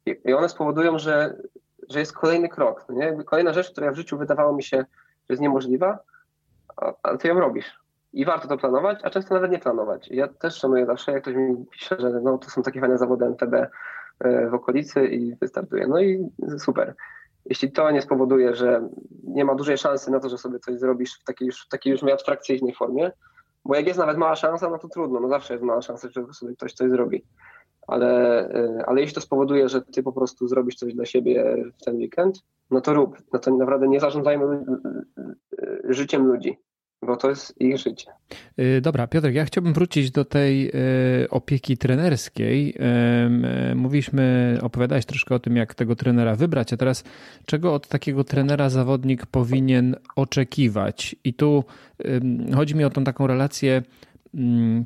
i 0.06 0.34
one 0.34 0.49
spowodują, 0.49 0.99
że 0.99 1.38
że 1.90 2.00
jest 2.00 2.14
kolejny 2.14 2.50
krok. 2.50 2.86
No 2.90 2.96
nie? 2.96 3.24
Kolejna 3.24 3.54
rzecz, 3.54 3.72
która 3.72 3.92
w 3.92 3.96
życiu 3.96 4.18
wydawało 4.18 4.54
mi 4.54 4.64
się, 4.64 4.78
że 4.78 4.86
jest 5.30 5.42
niemożliwa, 5.42 6.00
ale 7.04 7.18
ty 7.18 7.28
ją 7.28 7.40
robisz. 7.40 7.82
I 8.14 8.26
warto 8.26 8.48
to 8.48 8.58
planować, 8.58 9.00
a 9.04 9.10
często 9.10 9.34
nawet 9.34 9.52
nie 9.52 9.60
planować. 9.60 10.08
Ja 10.12 10.28
też 10.28 10.56
szanuję 10.56 10.86
zawsze, 10.86 11.12
jak 11.12 11.22
ktoś 11.22 11.36
mi 11.36 11.66
pisze, 11.72 11.96
że 12.00 12.10
no, 12.10 12.38
to 12.38 12.50
są 12.50 12.64
takie 12.64 12.80
fajne 12.80 12.98
zawody 12.98 13.26
MTB 13.26 13.54
e, 13.54 14.50
w 14.50 14.54
okolicy 14.54 15.08
i 15.08 15.36
wystartuje. 15.36 15.88
No 15.88 16.00
i 16.00 16.30
super. 16.58 16.96
Jeśli 17.46 17.72
to 17.72 17.92
nie 17.92 18.02
spowoduje, 18.02 18.56
że 18.56 18.90
nie 19.24 19.46
ma 19.46 19.56
dużej 19.56 19.78
szansy 19.78 20.12
na 20.12 20.20
to, 20.20 20.30
że 20.30 20.38
sobie 20.38 20.60
coś 20.60 20.80
zrobisz 20.80 21.20
w 21.22 21.24
takiej 21.24 21.46
już, 21.46 21.66
w 21.66 21.68
takiej 21.68 21.92
już 21.92 22.04
abstrakcyjnej 22.04 22.76
formie, 22.76 23.12
bo 23.66 23.76
jak 23.76 23.88
jest 23.88 24.00
nawet 24.00 24.18
mała 24.18 24.36
szansa, 24.36 24.70
no 24.70 24.78
to 24.78 24.88
trudno, 24.88 25.20
no 25.20 25.28
zawsze 25.28 25.54
jest 25.54 25.66
mała 25.66 25.82
szansa, 25.82 26.08
że 26.12 26.34
sobie 26.34 26.56
ktoś 26.56 26.74
coś 26.74 26.90
zrobi 26.90 27.26
ale, 27.88 28.50
y, 28.56 28.86
ale 28.86 29.02
jeśli 29.02 29.16
to 29.16 29.22
spowoduje, 29.22 29.70
że 29.70 29.82
ty 29.82 30.04
po 30.04 30.14
prostu 30.14 30.48
zrobisz 30.48 30.76
coś 30.76 30.94
dla 30.94 31.06
siebie 31.06 31.56
w 31.74 31.84
ten 31.86 31.96
weekend, 31.96 32.44
no 32.72 32.82
to 32.82 32.94
rób. 32.94 33.18
No 33.34 33.40
to 33.40 33.58
naprawdę 33.58 33.88
nie 33.88 34.00
zarządzajmy 34.00 34.46
y, 34.46 34.60
y, 35.90 35.94
życiem 35.94 36.26
ludzi 36.26 36.58
bo 37.06 37.18
to 37.18 37.30
jest 37.30 37.62
ich 37.62 37.78
życie. 37.78 38.12
Dobra, 38.82 39.08
Piotr, 39.08 39.30
ja 39.30 39.46
chciałbym 39.46 39.74
wrócić 39.74 40.12
do 40.12 40.26
tej 40.26 40.72
opieki 41.30 41.78
trenerskiej. 41.78 42.78
Mówiliśmy, 43.76 44.58
opowiadałeś 44.62 45.06
troszkę 45.06 45.36
o 45.36 45.40
tym, 45.40 45.56
jak 45.56 45.76
tego 45.76 45.96
trenera 45.96 46.36
wybrać, 46.36 46.74
a 46.74 46.78
teraz 46.78 47.04
czego 47.46 47.74
od 47.74 47.88
takiego 47.88 48.24
trenera 48.24 48.70
zawodnik 48.70 49.26
powinien 49.26 49.96
oczekiwać? 50.16 51.16
I 51.24 51.34
tu 51.34 51.64
chodzi 52.56 52.76
mi 52.76 52.84
o 52.84 52.90
tą 52.90 53.04
taką 53.04 53.28
relację 53.28 53.82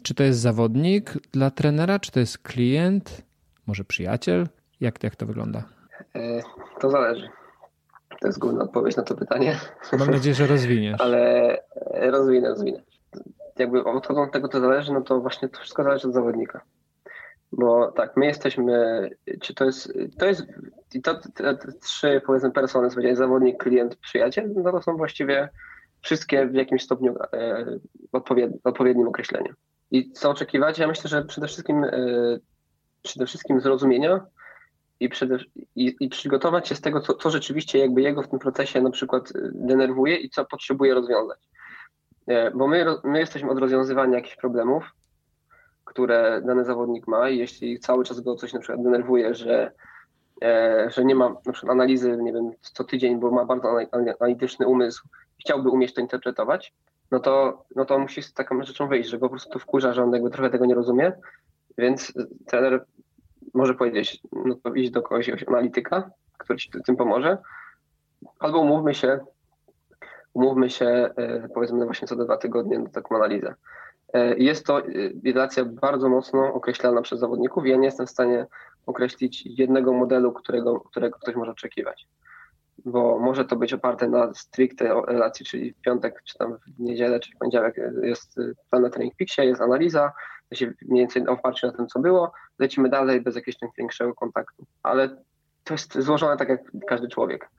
czy 0.03 0.15
to 0.15 0.23
jest 0.23 0.39
zawodnik 0.39 1.13
dla 1.31 1.51
trenera, 1.51 1.99
czy 1.99 2.11
to 2.11 2.19
jest 2.19 2.37
klient, 2.37 3.21
może 3.67 3.83
przyjaciel? 3.83 4.47
Jak, 4.79 5.03
jak 5.03 5.15
to 5.15 5.25
wygląda? 5.25 5.63
E, 6.15 6.41
to 6.79 6.89
zależy. 6.89 7.29
To 8.21 8.27
jest 8.27 8.39
główna 8.39 8.63
odpowiedź 8.63 8.95
na 8.95 9.03
to 9.03 9.15
pytanie. 9.15 9.59
Mam 9.99 10.11
nadzieję, 10.11 10.35
że 10.35 10.47
rozwiniesz. 10.47 11.01
Ale 11.05 11.57
e, 11.93 12.11
rozwinę, 12.11 12.49
rozwinę. 12.49 12.81
Jakby 13.59 13.83
odchodząc 13.83 14.27
od 14.27 14.33
tego, 14.33 14.47
co 14.47 14.59
zależy, 14.59 14.93
no 14.93 15.01
to 15.01 15.21
właśnie 15.21 15.49
to 15.49 15.59
wszystko 15.59 15.83
zależy 15.83 16.07
od 16.07 16.13
zawodnika. 16.13 16.61
Bo 17.51 17.91
tak, 17.91 18.17
my 18.17 18.25
jesteśmy, 18.25 19.09
czy 19.41 19.53
to 19.53 19.65
jest, 19.65 19.93
to 20.19 20.25
jest, 20.25 20.45
i 20.93 21.01
to 21.01 21.15
te, 21.15 21.55
te 21.55 21.71
trzy 21.71 22.21
powiedzmy 22.25 22.51
persony, 22.51 23.15
zawodnik, 23.15 23.63
klient, 23.63 23.95
przyjaciel, 23.95 24.53
no 24.55 24.71
to 24.71 24.81
są 24.81 24.97
właściwie 24.97 25.49
wszystkie 26.01 26.47
w 26.47 26.53
jakimś 26.53 26.83
stopniu 26.83 27.15
e, 28.15 28.49
odpowiednim, 28.63 29.07
określeniu. 29.07 29.53
I 29.91 30.11
co 30.11 30.29
oczekiwać? 30.29 30.79
Ja 30.79 30.87
myślę, 30.87 31.09
że 31.09 31.25
przede 31.25 31.47
wszystkim, 31.47 31.83
e, 31.83 31.91
przede 33.01 33.25
wszystkim 33.25 33.61
zrozumienia 33.61 34.25
i, 34.99 35.09
przede, 35.09 35.37
i, 35.75 35.95
i 35.99 36.09
przygotować 36.09 36.67
się 36.67 36.75
z 36.75 36.81
tego, 36.81 37.01
co, 37.01 37.13
co 37.13 37.29
rzeczywiście 37.29 37.79
jakby 37.79 38.01
jego 38.01 38.21
w 38.21 38.29
tym 38.29 38.39
procesie 38.39 38.81
na 38.81 38.89
przykład 38.89 39.29
e, 39.29 39.49
denerwuje 39.53 40.15
i 40.15 40.29
co 40.29 40.45
potrzebuje 40.45 40.93
rozwiązać. 40.93 41.39
Bo 42.55 42.67
my, 42.67 42.85
my 43.03 43.19
jesteśmy 43.19 43.49
od 43.49 43.59
rozwiązywania 43.59 44.15
jakichś 44.15 44.35
problemów, 44.35 44.83
które 45.83 46.41
dany 46.45 46.65
zawodnik 46.65 47.07
ma 47.07 47.29
i 47.29 47.37
jeśli 47.37 47.79
cały 47.79 48.05
czas 48.05 48.19
go 48.19 48.35
coś 48.35 48.53
na 48.53 48.59
przykład 48.59 48.83
denerwuje, 48.83 49.35
że, 49.35 49.71
że 50.87 51.05
nie 51.05 51.15
ma 51.15 51.29
na 51.45 51.51
przykład 51.51 51.71
analizy, 51.71 52.17
nie 52.17 52.33
wiem, 52.33 52.51
co 52.61 52.83
tydzień, 52.83 53.19
bo 53.19 53.31
ma 53.31 53.45
bardzo 53.45 53.77
analityczny 53.91 54.67
umysł, 54.67 55.07
chciałby 55.39 55.69
umieć 55.69 55.93
to 55.93 56.01
interpretować, 56.01 56.73
no 57.11 57.19
to, 57.19 57.65
no 57.75 57.85
to 57.85 57.99
musi 57.99 58.23
z 58.23 58.33
taką 58.33 58.63
rzeczą 58.63 58.87
wyjść, 58.87 59.09
że 59.09 59.17
po 59.17 59.29
prostu 59.29 59.49
to 59.49 59.59
wkurza, 59.59 59.93
że 59.93 60.03
on 60.03 60.13
jakby 60.13 60.29
trochę 60.29 60.49
tego 60.49 60.65
nie 60.65 60.75
rozumie, 60.75 61.13
więc 61.77 62.13
trener 62.47 62.85
może 63.53 63.73
powiedzieć, 63.73 64.21
no 64.45 64.55
to 64.63 64.73
iść 64.73 64.91
do 64.91 65.01
kogoś 65.01 65.43
analityka, 65.47 66.11
który 66.37 66.59
ci 66.59 66.69
tym 66.85 66.95
pomoże, 66.95 67.37
albo 68.39 68.59
umówmy 68.59 68.93
się, 68.93 69.19
umówmy 70.33 70.69
się 70.69 71.09
powiedzmy 71.53 71.85
właśnie 71.85 72.07
co 72.07 72.15
do 72.15 72.25
dwa 72.25 72.37
tygodnie 72.37 72.79
na 72.79 72.89
taką 72.89 73.15
analizę. 73.15 73.53
Jest 74.37 74.65
to 74.65 74.81
relacja 75.25 75.65
bardzo 75.65 76.09
mocno 76.09 76.53
określana 76.53 77.01
przez 77.01 77.19
zawodników. 77.19 77.65
I 77.65 77.69
ja 77.69 77.77
nie 77.77 77.85
jestem 77.85 78.07
w 78.07 78.09
stanie 78.09 78.45
określić 78.85 79.45
jednego 79.45 79.93
modelu, 79.93 80.31
którego, 80.31 80.79
którego 80.79 81.19
ktoś 81.19 81.35
może 81.35 81.51
oczekiwać 81.51 82.07
bo 82.85 83.19
może 83.19 83.45
to 83.45 83.55
być 83.55 83.73
oparte 83.73 84.09
na 84.09 84.33
stricte 84.33 85.01
relacji, 85.07 85.45
czyli 85.45 85.73
w 85.73 85.81
piątek, 85.81 86.21
czy 86.23 86.37
tam 86.37 86.57
w 86.57 86.79
niedzielę, 86.79 87.19
czy 87.19 87.31
w 87.31 87.37
poniedziałek 87.37 87.75
jest 88.03 88.35
plan 88.69 88.83
na 88.83 88.89
Training 88.89 89.15
Peaksie, 89.17 89.41
jest 89.41 89.61
analiza, 89.61 90.11
to 90.49 90.55
się 90.55 90.73
mniej 90.81 91.01
więcej 91.01 91.27
oparcie 91.27 91.67
na 91.67 91.73
tym, 91.73 91.87
co 91.87 91.99
było, 91.99 92.31
lecimy 92.59 92.89
dalej 92.89 93.21
bez 93.21 93.35
jakiegoś 93.35 93.59
tam 93.59 93.69
większego 93.77 94.13
kontaktu. 94.13 94.65
Ale 94.83 95.09
to 95.63 95.73
jest 95.73 95.99
złożone 95.99 96.37
tak 96.37 96.49
jak 96.49 96.61
każdy 96.87 97.07
człowiek, 97.07 97.49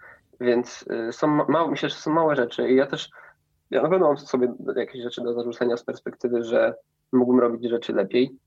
więc 0.41 0.85
y, 1.09 1.13
są 1.13 1.27
małe, 1.27 1.71
myślę, 1.71 1.89
że 1.89 1.97
są 1.97 2.13
małe 2.13 2.37
rzeczy 2.37 2.71
i 2.71 2.77
ja 2.77 2.87
też, 2.87 3.11
ja 3.71 3.83
na 3.83 3.89
pewno 3.89 4.07
mam 4.07 4.19
sobie 4.19 4.55
jakieś 4.77 5.03
rzeczy 5.03 5.23
do 5.23 5.35
zarzucenia 5.35 5.77
z 5.77 5.85
perspektywy, 5.85 6.43
że 6.43 6.75
mógłbym 7.13 7.41
robić 7.41 7.71
rzeczy 7.71 7.93
lepiej, 7.93 8.39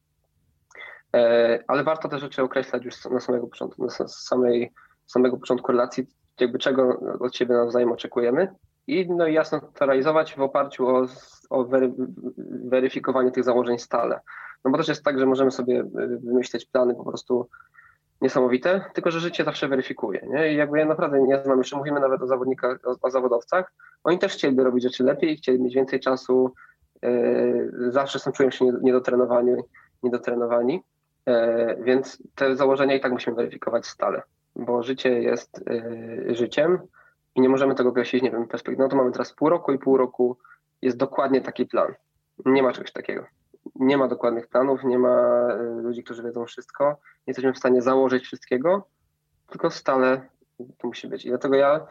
e, 1.16 1.64
ale 1.68 1.84
warto 1.84 2.10
te 2.10 2.20
rzeczy 2.20 2.44
określać 2.44 2.86
już 2.86 3.06
na 3.06 3.20
samego 3.20 3.48
początku, 3.48 3.86
na 3.86 4.08
samej, 4.08 4.72
samego 5.06 5.38
początku 5.38 5.72
relacji, 5.72 6.08
jakby 6.42 6.60
czego 6.60 7.00
od 7.20 7.36
siebie 7.36 7.56
nawzajem 7.56 7.92
oczekujemy 7.92 8.56
i 8.88 9.10
no 9.10 9.28
jasno 9.28 9.62
to 9.74 9.86
realizować 9.86 10.36
w 10.36 10.42
oparciu 10.42 10.88
o, 10.88 11.06
o 11.50 11.64
wery, 11.64 11.94
weryfikowanie 12.66 13.32
tych 13.32 13.44
założeń 13.44 13.80
stale. 13.80 14.20
No 14.66 14.72
bo 14.72 14.78
też 14.78 14.88
jest 14.88 15.04
tak, 15.04 15.20
że 15.20 15.26
możemy 15.26 15.52
sobie 15.52 15.84
wymyśleć 16.24 16.66
plany 16.66 16.96
po 16.96 17.06
prostu 17.06 17.50
niesamowite, 18.22 18.86
tylko 18.94 19.12
że 19.12 19.20
życie 19.20 19.44
zawsze 19.44 19.68
weryfikuje. 19.68 20.28
Nie? 20.30 20.54
I 20.54 20.56
jakby 20.56 20.80
ja 20.80 20.86
naprawdę 20.86 21.22
nie 21.22 21.44
znam, 21.44 21.58
jeszcze 21.58 21.78
mówimy 21.78 22.00
nawet 22.00 22.22
o 22.22 22.28
zawodnikach, 22.28 22.80
o, 22.86 22.96
o 23.02 23.12
zawodowcach, 23.12 23.74
oni 24.04 24.20
też 24.20 24.34
chcieliby 24.34 24.64
robić 24.64 24.84
rzeczy 24.84 25.04
lepiej, 25.04 25.38
chcieli 25.38 25.62
mieć 25.62 25.76
więcej 25.76 26.00
czasu, 26.00 26.54
yy, 27.02 27.92
zawsze 27.92 28.20
są, 28.20 28.32
czują 28.32 28.52
się 28.52 28.66
niedotrenowani, 28.82 29.56
niedotrenowani 30.04 30.84
yy, 31.26 31.34
więc 31.84 32.24
te 32.36 32.56
założenia 32.56 32.96
i 32.96 33.00
tak 33.00 33.12
musimy 33.12 33.36
weryfikować 33.36 33.86
stale 33.86 34.22
bo 34.66 34.84
życie 34.84 35.22
jest 35.22 35.64
y, 35.70 36.36
życiem 36.36 36.80
i 37.36 37.42
nie 37.42 37.50
możemy 37.50 37.76
tego 37.76 37.90
określić, 37.90 38.24
nie 38.24 38.32
wiem, 38.32 38.48
perspektywy. 38.48 38.84
No 38.84 38.90
to 38.90 38.96
mamy 38.96 39.12
teraz 39.12 39.34
pół 39.34 39.50
roku 39.50 39.72
i 39.72 39.80
pół 39.80 39.98
roku 39.98 40.38
jest 40.82 40.98
dokładnie 40.98 41.42
taki 41.42 41.66
plan. 41.66 41.94
Nie 42.46 42.64
ma 42.64 42.74
czegoś 42.74 42.92
takiego. 42.92 43.26
Nie 43.76 43.98
ma 43.98 44.08
dokładnych 44.08 44.48
planów, 44.48 44.84
nie 44.84 45.00
ma 45.00 45.48
y, 45.54 45.82
ludzi, 45.82 46.04
którzy 46.04 46.24
wiedzą 46.24 46.46
wszystko. 46.46 46.86
Nie 46.90 47.32
jesteśmy 47.32 47.54
w 47.54 47.58
stanie 47.58 47.82
założyć 47.82 48.24
wszystkiego, 48.24 48.88
tylko 49.50 49.70
stale 49.70 50.22
to 50.78 50.88
musi 50.88 51.08
być. 51.08 51.26
I 51.26 51.30
dlatego 51.30 51.56
ja 51.56 51.88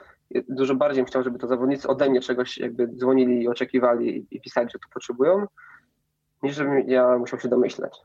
dużo 0.49 0.75
bardziej 0.75 1.05
chciał, 1.05 1.23
żeby 1.23 1.39
to 1.39 1.47
zawodnicy 1.47 1.89
ode 1.89 2.11
mnie 2.11 2.21
czegoś 2.21 2.59
jakby 2.59 2.89
dzwonili 2.89 3.43
i 3.43 3.49
oczekiwali 3.49 4.27
i 4.31 4.41
pisali, 4.41 4.71
że 4.71 4.79
to 4.79 4.89
potrzebują, 4.95 5.47
niż 6.43 6.57
żebym 6.57 6.89
ja 6.89 7.19
musiał 7.19 7.41
się 7.41 7.49
domyśleć 7.49 8.03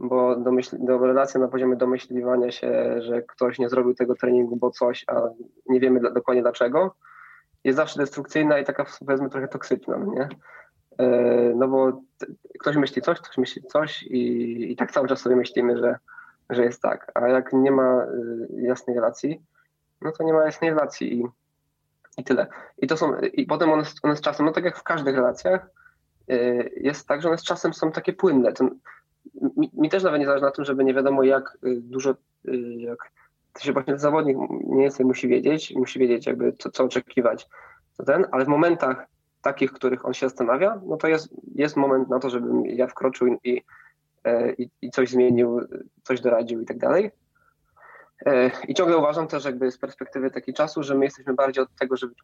bo 0.00 0.36
do 0.72 0.98
relacja 0.98 1.40
na 1.40 1.48
poziomie 1.48 1.76
domyśliwania 1.76 2.50
się, 2.50 3.02
że 3.02 3.22
ktoś 3.22 3.58
nie 3.58 3.68
zrobił 3.68 3.94
tego 3.94 4.14
treningu, 4.14 4.56
bo 4.56 4.70
coś, 4.70 5.04
a 5.06 5.22
nie 5.66 5.80
wiemy 5.80 6.00
dokładnie 6.00 6.42
dlaczego, 6.42 6.94
jest 7.64 7.76
zawsze 7.76 7.98
destrukcyjna 7.98 8.58
i 8.58 8.64
taka 8.64 8.86
powiedzmy 9.06 9.30
trochę 9.30 9.48
toksyczna, 9.48 9.98
no 9.98 10.12
nie? 10.12 10.28
E, 10.98 11.52
no 11.56 11.68
bo 11.68 12.00
ktoś 12.58 12.76
myśli 12.76 13.02
coś, 13.02 13.20
ktoś 13.20 13.38
myśli 13.38 13.62
coś 13.62 14.02
i, 14.02 14.72
i 14.72 14.76
tak 14.76 14.92
cały 14.92 15.08
czas 15.08 15.20
sobie 15.20 15.36
myślimy, 15.36 15.78
że, 15.78 15.98
że 16.50 16.64
jest 16.64 16.82
tak, 16.82 17.12
a 17.14 17.28
jak 17.28 17.52
nie 17.52 17.70
ma 17.70 18.04
y, 18.04 18.62
jasnej 18.62 18.96
relacji, 18.96 19.42
no 20.00 20.12
to 20.12 20.24
nie 20.24 20.32
ma 20.32 20.44
jasnej 20.44 20.70
relacji 20.70 21.20
i, 21.20 21.24
i 22.18 22.24
tyle. 22.24 22.46
I 22.78 22.86
to 22.86 22.96
są, 22.96 23.18
i 23.20 23.46
potem 23.46 23.70
one, 23.70 23.82
one 24.02 24.16
z 24.16 24.20
czasem, 24.20 24.46
no 24.46 24.52
tak 24.52 24.64
jak 24.64 24.78
w 24.78 24.82
każdych 24.82 25.16
relacjach, 25.16 25.70
y, 26.30 26.70
jest 26.76 27.08
tak, 27.08 27.22
że 27.22 27.28
one 27.28 27.38
z 27.38 27.44
czasem 27.44 27.74
są 27.74 27.92
takie 27.92 28.12
płynne. 28.12 28.52
Ten, 28.52 28.78
mi, 29.56 29.70
mi, 29.74 29.88
też 29.88 30.02
nawet 30.02 30.20
nie 30.20 30.26
zależy 30.26 30.44
na 30.44 30.50
tym, 30.50 30.64
żeby 30.64 30.84
nie 30.84 30.94
wiadomo 30.94 31.22
jak 31.22 31.58
y, 31.66 31.80
dużo, 31.80 32.10
y, 32.48 32.56
jak 32.78 32.98
to 33.52 33.60
się 33.60 33.72
właśnie 33.72 33.98
zawodnik 33.98 34.36
mniej 34.50 34.82
więcej 34.82 35.06
musi 35.06 35.28
wiedzieć, 35.28 35.74
musi 35.76 35.98
wiedzieć 35.98 36.26
jakby 36.26 36.52
co, 36.52 36.70
co 36.70 36.84
oczekiwać, 36.84 37.48
to 37.96 38.04
ten, 38.04 38.26
ale 38.30 38.44
w 38.44 38.48
momentach 38.48 39.06
takich, 39.42 39.72
których 39.72 40.06
on 40.06 40.14
się 40.14 40.28
zastanawia, 40.28 40.80
no 40.86 40.96
to 40.96 41.08
jest, 41.08 41.28
jest 41.54 41.76
moment 41.76 42.08
na 42.08 42.18
to, 42.18 42.30
żebym 42.30 42.66
ja 42.66 42.86
wkroczył 42.86 43.28
i, 43.44 43.62
e, 44.24 44.52
i, 44.52 44.70
i 44.82 44.90
coś 44.90 45.08
zmienił, 45.08 45.60
coś 46.02 46.20
doradził 46.20 46.60
i 46.60 46.66
tak 46.66 46.78
dalej. 46.78 47.10
E, 48.26 48.50
I 48.68 48.74
ciągle 48.74 48.96
uważam 48.96 49.26
też 49.28 49.44
jakby 49.44 49.70
z 49.70 49.78
perspektywy 49.78 50.30
takiego 50.30 50.56
czasu, 50.56 50.82
że 50.82 50.94
my 50.94 51.04
jesteśmy 51.04 51.34
bardziej 51.34 51.64
od 51.64 51.74
tego, 51.78 51.96
żeby 51.96 52.14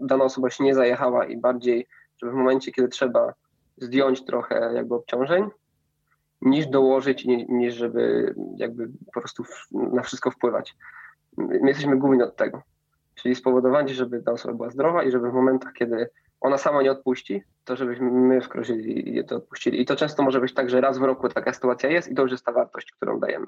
dana 0.00 0.24
osoba 0.24 0.50
się 0.50 0.64
nie 0.64 0.74
zajechała 0.74 1.24
i 1.24 1.36
bardziej, 1.36 1.86
żeby 2.22 2.32
w 2.32 2.34
momencie, 2.34 2.72
kiedy 2.72 2.88
trzeba 2.88 3.34
zdjąć 3.76 4.24
trochę 4.24 4.72
jakby 4.74 4.94
obciążeń, 4.94 5.50
niż 6.42 6.66
dołożyć, 6.66 7.24
niż 7.48 7.74
żeby 7.74 8.34
jakby 8.56 8.88
po 9.14 9.20
prostu 9.20 9.44
na 9.72 10.02
wszystko 10.02 10.30
wpływać. 10.30 10.76
My 11.36 11.68
jesteśmy 11.68 11.96
głównie 11.96 12.24
od 12.24 12.36
tego. 12.36 12.62
Czyli 13.14 13.34
spowodowanie, 13.34 13.94
żeby 13.94 14.22
ta 14.22 14.32
osoba 14.32 14.54
była 14.54 14.70
zdrowa 14.70 15.02
i 15.02 15.10
żeby 15.10 15.30
w 15.30 15.34
momentach, 15.34 15.72
kiedy 15.72 16.10
ona 16.40 16.58
sama 16.58 16.82
nie 16.82 16.92
odpuści, 16.92 17.42
to 17.64 17.76
żebyśmy 17.76 18.10
my 18.10 18.40
wkroczyli 18.40 19.18
i 19.18 19.24
to 19.24 19.36
odpuścili. 19.36 19.80
I 19.80 19.86
to 19.86 19.96
często 19.96 20.22
może 20.22 20.40
być 20.40 20.54
tak, 20.54 20.70
że 20.70 20.80
raz 20.80 20.98
w 20.98 21.02
roku 21.02 21.28
taka 21.28 21.52
sytuacja 21.52 21.90
jest 21.90 22.08
i 22.08 22.14
to 22.14 22.22
już 22.22 22.30
jest 22.30 22.44
ta 22.44 22.52
wartość, 22.52 22.92
którą 22.92 23.20
dajemy. 23.20 23.46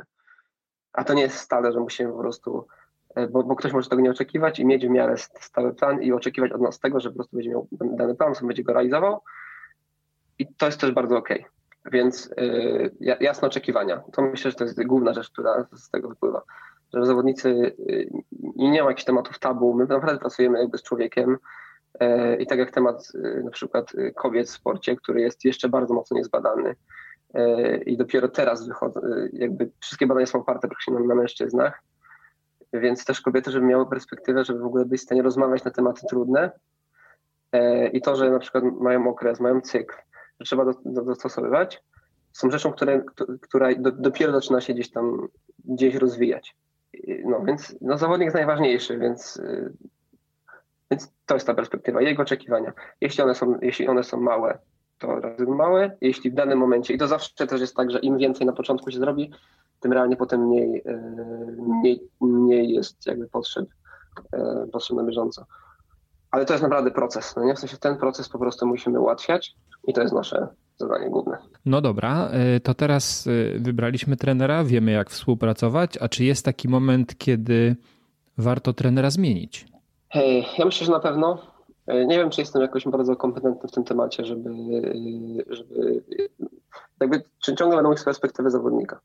A 0.92 1.04
to 1.04 1.14
nie 1.14 1.22
jest 1.22 1.36
stale, 1.36 1.72
że 1.72 1.80
musimy 1.80 2.12
po 2.12 2.18
prostu, 2.18 2.66
e, 3.14 3.28
bo, 3.28 3.42
bo 3.42 3.56
ktoś 3.56 3.72
może 3.72 3.88
tego 3.88 4.02
nie 4.02 4.10
oczekiwać 4.10 4.58
i 4.58 4.66
mieć 4.66 4.86
w 4.86 4.90
miarę 4.90 5.16
stały 5.18 5.74
plan 5.74 6.02
i 6.02 6.12
oczekiwać 6.12 6.52
od 6.52 6.60
nas 6.60 6.80
tego, 6.80 7.00
że 7.00 7.10
po 7.10 7.14
prostu 7.14 7.36
będzie 7.36 7.50
miał 7.50 7.68
dany 7.72 8.14
plan, 8.14 8.34
sobie 8.34 8.46
będzie 8.46 8.64
go 8.64 8.72
realizował. 8.72 9.20
I 10.38 10.54
to 10.54 10.66
jest 10.66 10.80
też 10.80 10.92
bardzo 10.92 11.16
okej. 11.16 11.40
Okay. 11.40 11.61
Więc 11.84 12.30
y, 12.40 13.16
jasne 13.20 13.48
oczekiwania. 13.48 14.02
To 14.12 14.22
myślę, 14.22 14.50
że 14.50 14.56
to 14.56 14.64
jest 14.64 14.86
główna 14.86 15.12
rzecz, 15.12 15.30
która 15.30 15.66
z 15.72 15.90
tego 15.90 16.08
wypływa. 16.08 16.42
Że 16.94 17.06
zawodnicy 17.06 17.48
y, 17.48 18.10
nie 18.56 18.82
ma 18.82 18.88
jakichś 18.88 19.04
tematów 19.04 19.38
tabu. 19.38 19.74
My 19.74 19.86
naprawdę 19.86 20.20
pracujemy 20.20 20.58
jakby 20.58 20.78
z 20.78 20.82
człowiekiem. 20.82 21.38
Y, 22.02 22.36
I 22.36 22.46
tak 22.46 22.58
jak 22.58 22.70
temat 22.70 23.12
na 23.44 23.50
przykład 23.50 23.92
kobiet 24.14 24.48
w 24.48 24.50
sporcie, 24.50 24.96
który 24.96 25.20
jest 25.20 25.44
jeszcze 25.44 25.68
bardzo 25.68 25.94
mocno 25.94 26.16
niezbadany 26.16 26.76
i 27.86 27.96
dopiero 27.96 28.28
teraz 28.28 28.68
wychodzą, 28.68 29.00
jakby 29.32 29.70
wszystkie 29.80 30.06
badania 30.06 30.26
są 30.26 30.40
oparte 30.40 30.68
praktycznie 30.68 30.94
na, 30.94 31.00
na 31.00 31.14
mężczyznach, 31.14 31.82
więc 32.72 33.04
też 33.04 33.20
kobiety, 33.20 33.50
żeby 33.50 33.66
miały 33.66 33.88
perspektywę, 33.88 34.44
żeby 34.44 34.58
w 34.58 34.66
ogóle 34.66 34.84
być 34.84 35.00
w 35.00 35.04
stanie 35.04 35.22
rozmawiać 35.22 35.64
na 35.64 35.70
tematy 35.70 36.06
trudne 36.08 36.50
i 37.92 38.02
to, 38.02 38.16
że 38.16 38.30
na 38.30 38.38
przykład 38.38 38.64
mają 38.80 39.08
okres, 39.08 39.40
mają 39.40 39.60
cykl, 39.60 39.94
trzeba 40.42 40.64
dostosowywać, 40.84 41.82
są 42.32 42.50
rzeczą, 42.50 42.72
które, 42.72 43.04
która 43.40 43.74
do, 43.74 43.92
dopiero 43.92 44.32
zaczyna 44.32 44.60
się 44.60 44.74
gdzieś 44.74 44.90
tam 44.90 45.28
gdzieś 45.64 45.94
rozwijać. 45.94 46.56
No 47.24 47.44
więc 47.44 47.76
no, 47.80 47.98
zawodnik 47.98 48.26
jest 48.26 48.36
najważniejszy, 48.36 48.98
więc, 48.98 49.36
y, 49.36 49.72
więc 50.90 51.12
to 51.26 51.34
jest 51.34 51.46
ta 51.46 51.54
perspektywa, 51.54 52.02
jego 52.02 52.22
oczekiwania. 52.22 52.72
Jeśli 53.00 53.22
one 53.22 53.34
są, 53.34 53.58
jeśli 53.62 53.88
one 53.88 54.04
są 54.04 54.20
małe, 54.20 54.58
to 54.98 55.20
razy 55.20 55.46
małe, 55.46 55.96
jeśli 56.00 56.30
w 56.30 56.34
danym 56.34 56.58
momencie, 56.58 56.94
i 56.94 56.98
to 56.98 57.08
zawsze 57.08 57.46
też 57.46 57.60
jest 57.60 57.76
tak, 57.76 57.90
że 57.90 57.98
im 57.98 58.18
więcej 58.18 58.46
na 58.46 58.52
początku 58.52 58.90
się 58.90 58.98
zrobi, 58.98 59.32
tym 59.80 59.92
realnie 59.92 60.16
potem 60.16 60.46
mniej, 60.46 60.82
y, 60.86 61.56
mniej, 61.58 62.00
mniej 62.20 62.70
jest 62.70 63.06
jakby 63.06 63.28
potrzeb, 63.28 63.66
y, 64.34 64.70
potrzeb 64.72 64.96
na 64.96 65.04
bieżąco. 65.04 65.46
Ale 66.32 66.44
to 66.44 66.54
jest 66.54 66.62
naprawdę 66.62 66.90
proces. 66.90 67.36
No 67.36 67.44
nie? 67.44 67.54
W 67.54 67.58
sensie 67.58 67.76
ten 67.76 67.96
proces 67.96 68.28
po 68.28 68.38
prostu 68.38 68.66
musimy 68.66 69.00
ułatwiać 69.00 69.54
i 69.86 69.92
to 69.92 70.02
jest 70.02 70.14
nasze 70.14 70.48
zadanie 70.76 71.10
główne. 71.10 71.38
No 71.66 71.80
dobra, 71.80 72.30
y, 72.56 72.60
to 72.60 72.74
teraz 72.74 73.26
y, 73.26 73.58
wybraliśmy 73.60 74.16
trenera, 74.16 74.64
wiemy 74.64 74.92
jak 74.92 75.10
współpracować, 75.10 75.98
a 76.00 76.08
czy 76.08 76.24
jest 76.24 76.44
taki 76.44 76.68
moment, 76.68 77.18
kiedy 77.18 77.76
warto 78.38 78.72
trenera 78.72 79.10
zmienić? 79.10 79.66
Hej, 80.08 80.46
ja 80.58 80.64
myślę, 80.64 80.86
że 80.86 80.92
na 80.92 81.00
pewno. 81.00 81.38
Y, 81.90 82.06
nie 82.06 82.18
wiem, 82.18 82.30
czy 82.30 82.40
jestem 82.40 82.62
jakoś 82.62 82.84
bardzo 82.84 83.16
kompetentny 83.16 83.68
w 83.68 83.72
tym 83.72 83.84
temacie, 83.84 84.24
żeby, 84.24 84.50
żeby 85.50 86.02
jakby 87.00 87.22
czy 87.38 87.54
ciągle 87.54 87.76
będę 87.76 87.88
mówić 87.88 88.00
z 88.00 88.04
perspektywy 88.04 88.50
zawodnika. 88.50 89.00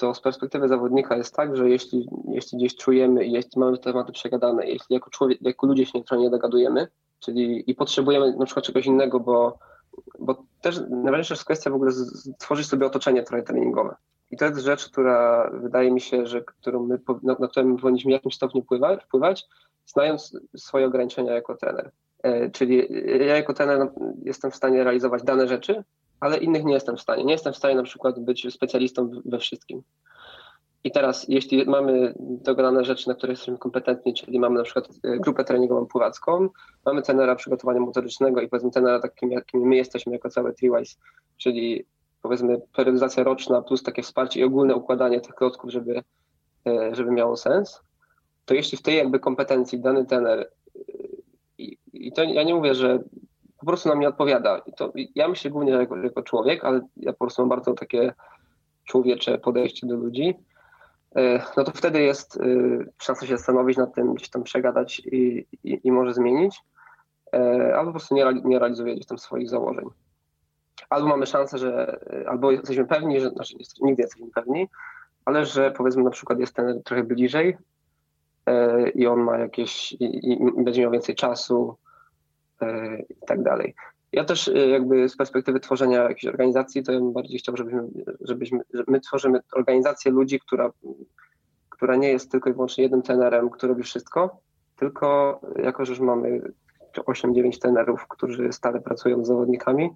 To 0.00 0.14
z 0.14 0.20
perspektywy 0.20 0.68
zawodnika 0.68 1.16
jest 1.16 1.36
tak, 1.36 1.56
że 1.56 1.70
jeśli, 1.70 2.08
jeśli 2.28 2.58
gdzieś 2.58 2.76
czujemy 2.76 3.26
jeśli 3.26 3.60
mamy 3.60 3.78
tematy 3.78 4.12
przegadane, 4.12 4.66
jeśli 4.66 4.94
jako, 4.94 5.10
człowiek, 5.10 5.38
jako 5.42 5.66
ludzie 5.66 5.86
się 5.86 6.02
nie 6.18 6.30
dogadujemy, 6.30 6.88
czyli 7.18 7.70
i 7.70 7.74
potrzebujemy 7.74 8.36
na 8.36 8.44
przykład 8.44 8.64
czegoś 8.64 8.86
innego, 8.86 9.20
bo, 9.20 9.58
bo 10.18 10.42
też 10.60 10.80
najważniejsza 10.90 11.34
jest 11.34 11.44
kwestia 11.44 11.70
w 11.70 11.74
ogóle 11.74 11.90
stworzyć 11.92 12.66
sobie 12.66 12.86
otoczenie 12.86 13.22
trochę 13.22 13.42
treningowe. 13.42 13.96
I 14.30 14.36
to 14.36 14.44
jest 14.44 14.58
rzecz, 14.58 14.88
która 14.88 15.50
wydaje 15.54 15.90
mi 15.90 16.00
się, 16.00 16.26
że 16.26 16.40
którą 16.40 16.86
my, 16.86 17.00
na, 17.22 17.36
na 17.40 17.48
którą 17.48 17.76
powinniśmy 17.76 18.08
w 18.08 18.12
jakimś 18.12 18.34
stopniu 18.34 18.62
wpływać, 18.62 19.04
wpływać, 19.04 19.46
znając 19.86 20.40
swoje 20.56 20.86
ograniczenia 20.86 21.32
jako 21.32 21.56
trener. 21.56 21.90
E, 22.22 22.50
czyli 22.50 22.86
ja 23.26 23.36
jako 23.36 23.54
trener 23.54 23.78
no, 23.78 23.90
jestem 24.22 24.50
w 24.50 24.56
stanie 24.56 24.84
realizować 24.84 25.22
dane 25.22 25.48
rzeczy, 25.48 25.84
ale 26.20 26.38
innych 26.38 26.64
nie 26.64 26.74
jestem 26.74 26.96
w 26.96 27.00
stanie. 27.00 27.24
Nie 27.24 27.32
jestem 27.32 27.52
w 27.52 27.56
stanie 27.56 27.74
na 27.74 27.82
przykład 27.82 28.18
być 28.18 28.54
specjalistą 28.54 29.10
we 29.24 29.38
wszystkim. 29.38 29.82
I 30.84 30.90
teraz, 30.90 31.26
jeśli 31.28 31.64
mamy 31.64 32.14
dogadane 32.18 32.84
rzeczy, 32.84 33.08
na 33.08 33.14
które 33.14 33.32
jesteśmy 33.32 33.58
kompetentni, 33.58 34.14
czyli 34.14 34.38
mamy 34.38 34.58
na 34.58 34.64
przykład 34.64 34.88
e, 35.02 35.18
grupę 35.18 35.44
treningową 35.44 35.86
pływacką, 35.86 36.48
mamy 36.86 37.02
tenera 37.02 37.36
przygotowania 37.36 37.80
motorycznego 37.80 38.40
i 38.40 38.48
powiedzmy 38.48 38.70
tenera 38.70 39.00
takim, 39.00 39.30
jakim 39.30 39.60
my 39.60 39.76
jesteśmy 39.76 40.12
jako 40.12 40.30
cały 40.30 40.52
Triwise, 40.52 40.96
czyli 41.36 41.84
powiedzmy 42.22 42.60
periodyzacja 42.76 43.24
roczna 43.24 43.62
plus 43.62 43.82
takie 43.82 44.02
wsparcie 44.02 44.40
i 44.40 44.44
ogólne 44.44 44.74
układanie 44.74 45.20
tych 45.20 45.34
klocków, 45.34 45.70
żeby, 45.70 46.02
e, 46.66 46.94
żeby 46.94 47.10
miało 47.10 47.36
sens, 47.36 47.80
to 48.44 48.54
jeśli 48.54 48.78
w 48.78 48.82
tej 48.82 48.96
jakby 48.96 49.20
kompetencji 49.20 49.80
dany 49.80 50.06
tener 50.06 50.38
e, 50.40 50.82
i, 51.58 51.78
i 51.92 52.12
to 52.12 52.22
ja 52.22 52.42
nie 52.42 52.54
mówię, 52.54 52.74
że 52.74 52.98
po 53.60 53.66
prostu 53.66 53.88
nam 53.88 54.00
nie 54.00 54.08
odpowiada. 54.08 54.58
I 54.58 54.72
to, 54.72 54.92
ja 55.14 55.28
myślę 55.28 55.50
głównie 55.50 55.72
jako, 55.72 55.96
jako 55.96 56.22
człowiek, 56.22 56.64
ale 56.64 56.80
ja 56.96 57.12
po 57.12 57.18
prostu 57.18 57.42
mam 57.42 57.48
bardzo 57.48 57.74
takie 57.74 58.12
człowiecze 58.84 59.38
podejście 59.38 59.86
do 59.86 59.96
ludzi, 59.96 60.34
E, 61.16 61.42
no 61.56 61.64
to 61.64 61.72
wtedy 61.72 62.02
jest 62.02 62.38
szansa 62.98 63.26
się 63.26 63.36
zastanowić 63.36 63.76
nad 63.76 63.94
tym, 63.94 64.14
gdzieś 64.14 64.30
tam 64.30 64.42
przegadać 64.42 64.98
i, 64.98 65.46
i, 65.64 65.80
i 65.84 65.92
może 65.92 66.14
zmienić, 66.14 66.60
e, 67.32 67.74
albo 67.76 67.86
po 67.86 67.92
prostu 67.92 68.14
nie, 68.14 68.26
nie 68.44 68.58
realizuje 68.58 68.94
gdzieś 68.94 69.06
tam 69.06 69.18
swoich 69.18 69.48
założeń. 69.48 69.84
Albo 70.90 71.08
mamy 71.08 71.26
szansę, 71.26 71.58
że, 71.58 72.00
albo 72.28 72.50
jesteśmy 72.50 72.86
pewni, 72.86 73.20
że, 73.20 73.30
znaczy 73.30 73.54
nigdy 73.80 74.02
jesteśmy 74.02 74.30
pewni, 74.34 74.68
ale 75.24 75.46
że 75.46 75.70
powiedzmy 75.70 76.02
na 76.02 76.10
przykład 76.10 76.40
jest 76.40 76.54
ten 76.54 76.82
trochę 76.82 77.02
bliżej 77.02 77.56
e, 78.46 78.88
i 78.88 79.06
on 79.06 79.20
ma 79.20 79.38
jakieś, 79.38 79.92
i, 79.92 80.32
i 80.32 80.64
będzie 80.64 80.82
miał 80.82 80.90
więcej 80.90 81.14
czasu 81.14 81.76
i 83.10 83.26
tak 83.26 83.42
dalej. 83.42 83.74
Ja 84.12 84.24
też 84.24 84.48
y, 84.48 84.68
jakby 84.68 85.08
z 85.08 85.16
perspektywy 85.16 85.60
tworzenia 85.60 86.02
jakiejś 86.02 86.26
organizacji, 86.26 86.82
to 86.82 86.92
ja 86.92 86.98
bym 86.98 87.12
bardziej 87.12 87.38
chciał, 87.38 87.56
żebyśmy, 87.56 87.88
żebyśmy 88.20 88.60
że 88.74 88.84
my 88.88 89.00
tworzymy 89.00 89.40
organizację 89.52 90.12
ludzi, 90.12 90.40
która, 90.40 90.70
która 91.68 91.96
nie 91.96 92.08
jest 92.08 92.30
tylko 92.30 92.50
i 92.50 92.52
wyłącznie 92.52 92.84
jednym 92.84 93.02
tenerem, 93.02 93.50
który 93.50 93.72
robi 93.72 93.82
wszystko, 93.82 94.40
tylko 94.76 95.40
jako, 95.56 95.84
że 95.84 95.92
już 95.92 96.00
mamy 96.00 96.40
8-9 96.96 97.58
tenerów, 97.58 98.06
którzy 98.08 98.52
stale 98.52 98.80
pracują 98.80 99.24
z 99.24 99.28
zawodnikami, 99.28 99.90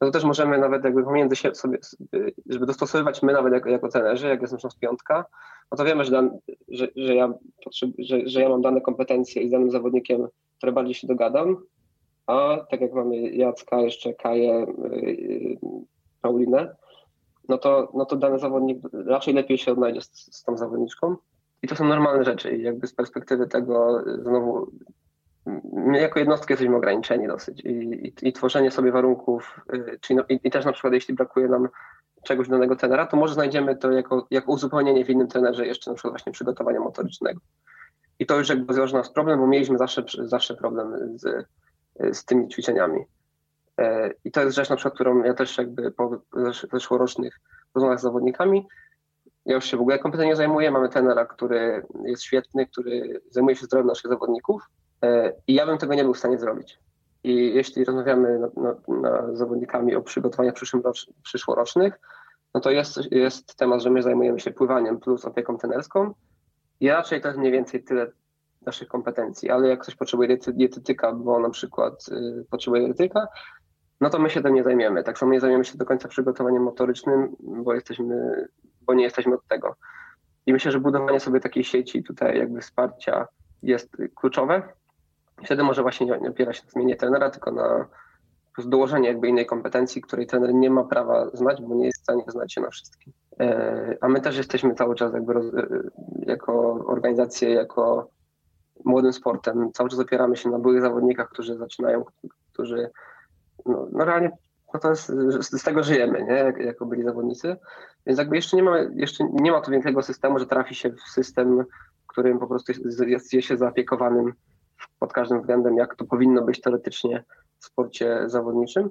no 0.00 0.06
to 0.06 0.10
też 0.10 0.24
możemy 0.24 0.58
nawet 0.58 0.84
jakby 0.84 1.04
pomiędzy 1.04 1.36
sobie, 1.52 1.78
żeby 2.46 2.66
dostosowywać 2.66 3.22
my 3.22 3.32
nawet 3.32 3.52
jako, 3.52 3.68
jako 3.68 3.88
tenerzy, 3.88 4.28
jak 4.28 4.40
jest 4.40 4.52
na 4.52 4.58
przykład 4.58 4.78
piątka, 4.78 5.24
no 5.72 5.76
to 5.78 5.84
wiemy, 5.84 6.04
że, 6.04 6.10
dan, 6.10 6.38
że, 6.68 6.88
że, 6.96 7.14
ja 7.14 7.32
że, 7.98 8.18
że 8.24 8.40
ja 8.40 8.48
mam 8.48 8.62
dane 8.62 8.80
kompetencje 8.80 9.42
i 9.42 9.48
z 9.48 9.50
danym 9.50 9.70
zawodnikiem, 9.70 10.28
które 10.56 10.72
bardziej 10.72 10.94
się 10.94 11.06
dogadam, 11.06 11.56
a 12.26 12.56
tak 12.70 12.80
jak 12.80 12.92
mamy 12.92 13.16
Jacka, 13.16 13.80
jeszcze 13.80 14.14
Kaję, 14.14 14.66
yy, 14.92 15.58
Paulinę, 16.22 16.76
no 17.48 17.58
to, 17.58 17.92
no 17.94 18.04
to 18.04 18.16
dany 18.16 18.38
zawodnik 18.38 18.78
raczej 19.06 19.34
lepiej 19.34 19.58
się 19.58 19.72
odnajdzie 19.72 20.00
z, 20.00 20.36
z 20.36 20.42
tą 20.42 20.56
zawodniczką. 20.56 21.16
I 21.62 21.68
to 21.68 21.76
są 21.76 21.84
normalne 21.84 22.24
rzeczy. 22.24 22.56
I 22.56 22.62
jakby 22.62 22.86
z 22.86 22.94
perspektywy 22.94 23.46
tego 23.46 24.04
znowu 24.22 24.70
my 25.72 26.00
jako 26.00 26.18
jednostki 26.18 26.52
jesteśmy 26.52 26.76
ograniczeni 26.76 27.26
dosyć 27.26 27.60
i, 27.60 27.68
i, 27.68 28.28
i 28.28 28.32
tworzenie 28.32 28.70
sobie 28.70 28.92
warunków, 28.92 29.60
czyli 30.00 30.16
no, 30.16 30.24
i, 30.28 30.40
i, 30.44 30.50
też 30.50 30.64
na 30.64 30.72
przykład 30.72 30.92
jeśli 30.92 31.14
brakuje 31.14 31.48
nam 31.48 31.68
czegoś 32.22 32.48
danego 32.48 32.76
tenera, 32.76 33.06
to 33.06 33.16
może 33.16 33.34
znajdziemy 33.34 33.76
to 33.76 33.92
jako, 33.92 34.26
jako 34.30 34.52
uzupełnienie 34.52 35.04
w 35.04 35.10
innym 35.10 35.28
tenerze 35.28 35.66
jeszcze 35.66 35.90
na 35.90 35.94
przykład 35.94 36.12
właśnie 36.12 36.32
przygotowania 36.32 36.80
motorycznego. 36.80 37.40
I 38.18 38.26
to 38.26 38.38
już 38.38 38.48
jakby 38.48 38.74
złoży 38.74 38.94
nas 38.94 39.12
problem, 39.12 39.40
bo 39.40 39.46
mieliśmy 39.46 39.78
zawsze, 39.78 40.04
zawsze 40.18 40.54
problem 40.54 41.18
z, 41.18 41.46
z 42.12 42.24
tymi 42.24 42.48
ćwiczeniami. 42.48 43.04
E, 43.78 44.10
I 44.24 44.30
to 44.30 44.40
jest 44.40 44.56
rzecz, 44.56 44.70
na 44.70 44.76
przykład, 44.76 44.94
którą 44.94 45.22
ja 45.22 45.34
też 45.34 45.58
jakby 45.58 45.90
po 45.90 46.20
zeszłorocznych 46.72 47.40
rozmowach 47.74 47.98
z 47.98 48.02
zawodnikami, 48.02 48.68
ja 49.46 49.54
już 49.54 49.64
się 49.64 49.76
w 49.76 49.80
ogóle 49.80 49.98
kompletnie 49.98 50.36
zajmuję. 50.36 50.70
Mamy 50.70 50.88
tenera, 50.88 51.26
który 51.26 51.86
jest 52.04 52.22
świetny, 52.22 52.66
który 52.66 53.20
zajmuje 53.30 53.56
się 53.56 53.66
zdrowiem 53.66 53.86
naszych 53.86 54.10
zawodników 54.10 54.62
e, 55.02 55.32
i 55.46 55.54
ja 55.54 55.66
bym 55.66 55.78
tego 55.78 55.94
nie 55.94 56.04
był 56.04 56.14
w 56.14 56.18
stanie 56.18 56.38
zrobić. 56.38 56.78
I 57.24 57.54
jeśli 57.54 57.84
rozmawiamy 57.84 58.38
na, 58.38 58.48
na, 58.62 59.00
na 59.00 59.34
zawodnikami 59.36 59.94
o 59.94 60.02
przygotowaniach 60.02 60.54
przyszłorocznych, 61.22 62.00
no 62.54 62.60
to 62.60 62.70
jest, 62.70 63.12
jest 63.12 63.56
temat, 63.56 63.82
że 63.82 63.90
my 63.90 64.02
zajmujemy 64.02 64.40
się 64.40 64.50
pływaniem 64.50 65.00
plus 65.00 65.24
opieką 65.24 65.58
tenerską 65.58 66.14
i 66.80 66.88
raczej 66.88 67.20
jest 67.24 67.38
mniej 67.38 67.52
więcej 67.52 67.84
tyle, 67.84 68.12
naszych 68.66 68.88
kompetencji, 68.88 69.50
ale 69.50 69.68
jak 69.68 69.82
ktoś 69.82 69.94
potrzebuje 69.94 70.38
dietetyka, 70.46 71.12
bo 71.12 71.38
na 71.38 71.50
przykład 71.50 72.08
y, 72.08 72.44
potrzebuje 72.50 72.82
dietetyka, 72.84 73.26
no 74.00 74.10
to 74.10 74.18
my 74.18 74.30
się 74.30 74.42
tym 74.42 74.54
nie 74.54 74.64
zajmiemy. 74.64 75.04
Tak 75.04 75.18
samo 75.18 75.32
nie 75.32 75.40
zajmiemy 75.40 75.64
się 75.64 75.78
do 75.78 75.84
końca 75.84 76.08
przygotowaniem 76.08 76.62
motorycznym, 76.62 77.36
bo 77.40 77.74
jesteśmy, 77.74 78.46
bo 78.80 78.94
nie 78.94 79.04
jesteśmy 79.04 79.34
od 79.34 79.46
tego. 79.48 79.76
I 80.46 80.52
myślę, 80.52 80.72
że 80.72 80.80
budowanie 80.80 81.20
sobie 81.20 81.40
takiej 81.40 81.64
sieci 81.64 82.02
tutaj 82.02 82.38
jakby 82.38 82.60
wsparcia 82.60 83.26
jest 83.62 83.96
kluczowe. 84.14 84.62
Wtedy 85.44 85.62
może 85.62 85.82
właśnie 85.82 86.06
nie, 86.06 86.30
opiera 86.30 86.52
się 86.52 86.62
na 86.64 86.70
zmianie 86.70 86.96
trenera, 86.96 87.30
tylko 87.30 87.50
na 87.50 87.86
dołożenie 88.58 89.08
jakby 89.08 89.28
innej 89.28 89.46
kompetencji, 89.46 90.02
której 90.02 90.26
trener 90.26 90.54
nie 90.54 90.70
ma 90.70 90.84
prawa 90.84 91.30
znać, 91.32 91.62
bo 91.62 91.74
nie 91.74 91.86
jest 91.86 91.98
w 91.98 92.02
stanie 92.02 92.22
znać 92.28 92.52
się 92.52 92.60
na 92.60 92.70
wszystkim. 92.70 93.12
E, 93.40 93.96
a 94.00 94.08
my 94.08 94.20
też 94.20 94.36
jesteśmy 94.36 94.74
cały 94.74 94.94
czas 94.94 95.14
jakby 95.14 95.32
roz, 95.32 95.54
e, 95.54 95.66
jako 96.26 96.72
organizacje, 96.86 97.50
jako 97.50 98.10
młodym 98.84 99.12
sportem. 99.12 99.72
Cały 99.72 99.88
czas 99.88 99.98
opieramy 99.98 100.36
się 100.36 100.50
na 100.50 100.58
byłych 100.58 100.80
zawodnikach, 100.80 101.28
którzy 101.28 101.56
zaczynają, 101.56 102.04
którzy 102.52 102.90
no, 103.66 103.88
no 103.92 104.04
realnie 104.04 104.30
no 104.74 104.80
to 104.80 104.90
jest, 104.90 105.06
z 105.40 105.62
tego 105.62 105.82
żyjemy, 105.82 106.24
nie? 106.24 106.34
Jak, 106.34 106.58
jako 106.58 106.86
byli 106.86 107.02
zawodnicy. 107.02 107.56
Więc 108.06 108.18
jakby 108.18 108.36
jeszcze 108.36 108.56
nie 108.56 108.62
ma, 108.62 108.78
jeszcze 108.78 109.24
nie 109.32 109.52
ma 109.52 109.60
tu 109.60 109.70
większego 109.70 110.02
systemu, 110.02 110.38
że 110.38 110.46
trafi 110.46 110.74
się 110.74 110.90
w 110.90 111.00
system, 111.00 111.64
którym 112.06 112.38
po 112.38 112.46
prostu 112.46 112.72
jest, 112.72 113.32
jest 113.32 113.46
się 113.46 113.56
zaopiekowanym 113.56 114.32
pod 114.98 115.12
każdym 115.12 115.40
względem, 115.40 115.76
jak 115.76 115.94
to 115.94 116.04
powinno 116.04 116.42
być 116.42 116.60
teoretycznie 116.60 117.24
w 117.58 117.64
sporcie 117.64 118.22
zawodniczym. 118.26 118.90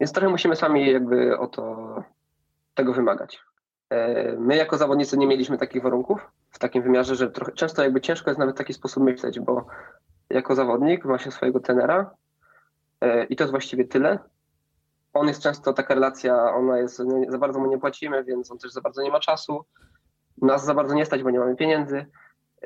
Więc 0.00 0.12
trochę 0.12 0.28
musimy 0.28 0.56
sami 0.56 0.92
jakby 0.92 1.38
o 1.38 1.46
to 1.46 1.94
tego 2.74 2.92
wymagać. 2.92 3.40
E, 3.90 4.32
my 4.32 4.56
jako 4.56 4.76
zawodnicy 4.76 5.18
nie 5.18 5.26
mieliśmy 5.26 5.58
takich 5.58 5.82
warunków 5.82 6.30
w 6.50 6.58
takim 6.58 6.82
wymiarze, 6.82 7.14
że 7.14 7.30
trochę, 7.30 7.52
często 7.52 7.82
jakby 7.82 8.00
ciężko 8.00 8.30
jest 8.30 8.38
nawet 8.38 8.54
w 8.54 8.58
taki 8.58 8.74
sposób 8.74 9.02
myśleć, 9.02 9.40
bo 9.40 9.66
jako 10.30 10.54
zawodnik 10.54 11.04
ma 11.04 11.18
się 11.18 11.30
swojego 11.30 11.60
tenera 11.60 12.10
e, 13.00 13.24
i 13.24 13.36
to 13.36 13.44
jest 13.44 13.50
właściwie 13.50 13.84
tyle. 13.84 14.18
On 15.14 15.28
jest 15.28 15.42
często, 15.42 15.72
taka 15.72 15.94
relacja, 15.94 16.54
ona 16.54 16.78
jest, 16.78 17.02
za 17.28 17.38
bardzo 17.38 17.60
mu 17.60 17.66
nie 17.66 17.78
płacimy, 17.78 18.24
więc 18.24 18.50
on 18.50 18.58
też 18.58 18.72
za 18.72 18.80
bardzo 18.80 19.02
nie 19.02 19.10
ma 19.10 19.20
czasu. 19.20 19.64
Nas 20.42 20.64
za 20.64 20.74
bardzo 20.74 20.94
nie 20.94 21.06
stać, 21.06 21.22
bo 21.22 21.30
nie 21.30 21.38
mamy 21.38 21.56
pieniędzy. 21.56 22.06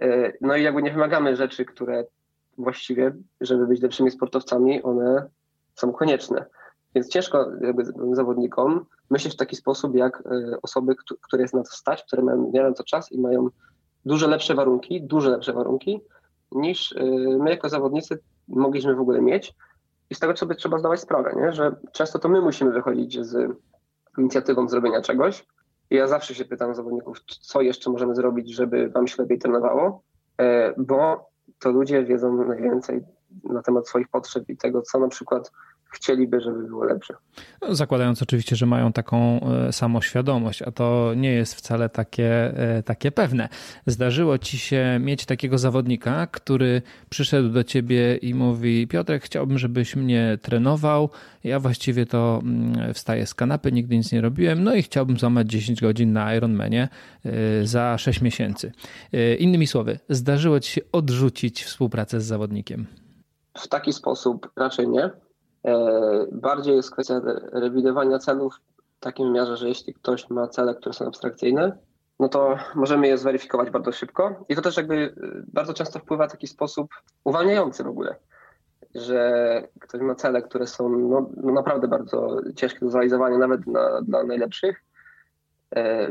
E, 0.00 0.32
no 0.40 0.56
i 0.56 0.62
jakby 0.62 0.82
nie 0.82 0.92
wymagamy 0.92 1.36
rzeczy, 1.36 1.64
które 1.64 2.04
właściwie, 2.58 3.12
żeby 3.40 3.66
być 3.66 3.82
lepszymi 3.82 4.10
sportowcami, 4.10 4.82
one 4.82 5.28
są 5.74 5.92
konieczne. 5.92 6.46
Więc 6.95 7.09
ciężko 7.09 7.47
jakby 7.61 7.84
zawodnikom 8.12 8.86
myśleć 9.11 9.34
w 9.34 9.36
taki 9.36 9.57
sposób, 9.57 9.95
jak 9.95 10.22
e, 10.26 10.57
osoby, 10.62 10.95
które 11.20 11.43
jest 11.43 11.55
na 11.55 11.62
to 11.62 11.70
stać, 11.70 12.03
które 12.03 12.22
mają, 12.22 12.51
mają 12.55 12.74
to 12.74 12.84
czas 12.84 13.12
i 13.12 13.20
mają 13.20 13.49
dużo 14.05 14.28
lepsze 14.28 14.55
warunki, 14.55 15.03
dużo 15.03 15.30
lepsze 15.30 15.53
warunki, 15.53 16.01
niż 16.53 16.93
e, 16.93 17.05
my 17.38 17.51
jako 17.51 17.68
zawodnicy 17.68 18.18
mogliśmy 18.49 18.95
w 18.95 19.01
ogóle 19.01 19.20
mieć. 19.20 19.55
I 20.11 20.14
z 20.14 20.18
tego 20.18 20.36
sobie 20.36 20.55
trzeba 20.55 20.78
zdawać 20.78 21.01
sprawę, 21.01 21.34
nie? 21.36 21.53
że 21.53 21.76
często 21.93 22.18
to 22.18 22.28
my 22.28 22.40
musimy 22.40 22.72
wychodzić 22.72 23.26
z 23.26 23.57
inicjatywą 24.18 24.68
zrobienia 24.68 25.03
czegoś. 25.03 25.47
I 25.90 25.97
ja 25.97 26.09
zawsze 26.09 26.34
się 26.34 26.45
pytam 26.45 26.74
zawodników, 26.74 27.20
co 27.40 27.61
jeszcze 27.61 27.90
możemy 27.90 28.14
zrobić, 28.14 28.55
żeby 28.55 28.88
wam 28.88 29.09
się 29.09 29.22
lepiej 29.22 29.38
trenowało, 29.38 30.03
e, 30.38 30.74
bo 30.76 31.30
to 31.59 31.70
ludzie 31.70 32.05
wiedzą 32.05 32.45
najwięcej 32.45 33.03
na 33.45 33.62
temat 33.62 33.88
swoich 33.88 34.09
potrzeb 34.09 34.49
i 34.49 34.57
tego, 34.57 34.82
co 34.82 34.99
na 34.99 35.09
przykład 35.09 35.53
chcieliby, 35.93 36.40
żeby 36.40 36.62
było 36.62 36.84
lepsze. 36.84 37.14
Zakładając 37.68 38.22
oczywiście, 38.22 38.57
że 38.57 38.66
mają 38.66 38.93
taką 38.93 39.40
e, 39.40 39.72
samoświadomość, 39.72 40.62
a 40.62 40.70
to 40.70 41.12
nie 41.16 41.32
jest 41.32 41.55
wcale 41.55 41.88
takie, 41.88 42.59
e, 42.59 42.82
takie 42.82 43.12
pewne. 43.12 43.49
Zdarzyło 43.86 44.38
ci 44.38 44.59
się 44.59 44.99
mieć 45.01 45.26
takiego 45.26 45.59
zawodnika, 45.59 46.26
który 46.26 46.82
przyszedł 47.11 47.49
do 47.49 47.64
ciebie 47.64 48.16
i 48.16 48.34
mówi: 48.34 48.86
Piotrek, 48.88 49.22
chciałbym, 49.22 49.59
żebyś 49.59 49.97
mnie 49.97 50.38
trenował. 50.43 51.11
Ja 51.45 51.61
właściwie 51.61 52.07
to 52.07 52.40
mm, 52.43 52.95
wstaję 52.95 53.26
z 53.26 53.34
kanapy, 53.34 53.72
nigdy 53.72 53.97
nic 53.97 54.12
nie 54.12 54.20
robiłem, 54.20 54.64
no 54.64 54.74
i 54.74 54.82
chciałbym 54.82 55.18
złamać 55.18 55.51
10 55.51 55.80
godzin 55.80 56.12
na 56.12 56.34
Ironmanie 56.34 56.88
e, 57.24 57.66
za 57.66 57.99
6 57.99 58.20
miesięcy. 58.20 58.72
Innymi 59.38 59.66
słowy, 59.66 59.99
zdarzyło 60.09 60.61
ci 60.61 60.72
się 60.72 60.80
odrzucić 60.93 61.64
współpracę 61.64 62.20
z 62.20 62.24
zawodnikiem? 62.24 62.86
W 63.59 63.68
taki 63.68 63.93
sposób 63.93 64.51
raczej 64.57 64.88
nie 64.88 65.11
bardziej 66.32 66.76
jest 66.76 66.90
kwestia 66.90 67.20
rewidowania 67.52 68.18
celów 68.18 68.54
w 68.96 69.00
takim 69.00 69.26
wymiarze, 69.26 69.56
że 69.56 69.68
jeśli 69.68 69.94
ktoś 69.94 70.30
ma 70.30 70.48
cele, 70.48 70.74
które 70.74 70.92
są 70.92 71.06
abstrakcyjne, 71.06 71.78
no 72.20 72.28
to 72.28 72.56
możemy 72.74 73.08
je 73.08 73.18
zweryfikować 73.18 73.70
bardzo 73.70 73.92
szybko. 73.92 74.44
I 74.48 74.56
to 74.56 74.62
też 74.62 74.76
jakby 74.76 74.94
e, 74.94 75.12
bardzo 75.52 75.74
często 75.74 75.98
wpływa 75.98 76.28
w 76.28 76.32
taki 76.32 76.46
sposób 76.46 76.90
uwalniający 77.24 77.84
w 77.84 77.88
ogóle, 77.88 78.16
że 78.94 79.68
ktoś 79.80 80.00
ma 80.00 80.14
cele, 80.14 80.42
które 80.42 80.66
są 80.66 80.88
no, 80.88 81.30
no 81.36 81.52
naprawdę 81.52 81.88
bardzo 81.88 82.40
ciężkie 82.56 82.80
do 82.80 82.90
zrealizowania 82.90 83.38
nawet 83.38 83.60
dla, 83.60 84.02
dla 84.02 84.24
najlepszych. 84.24 84.84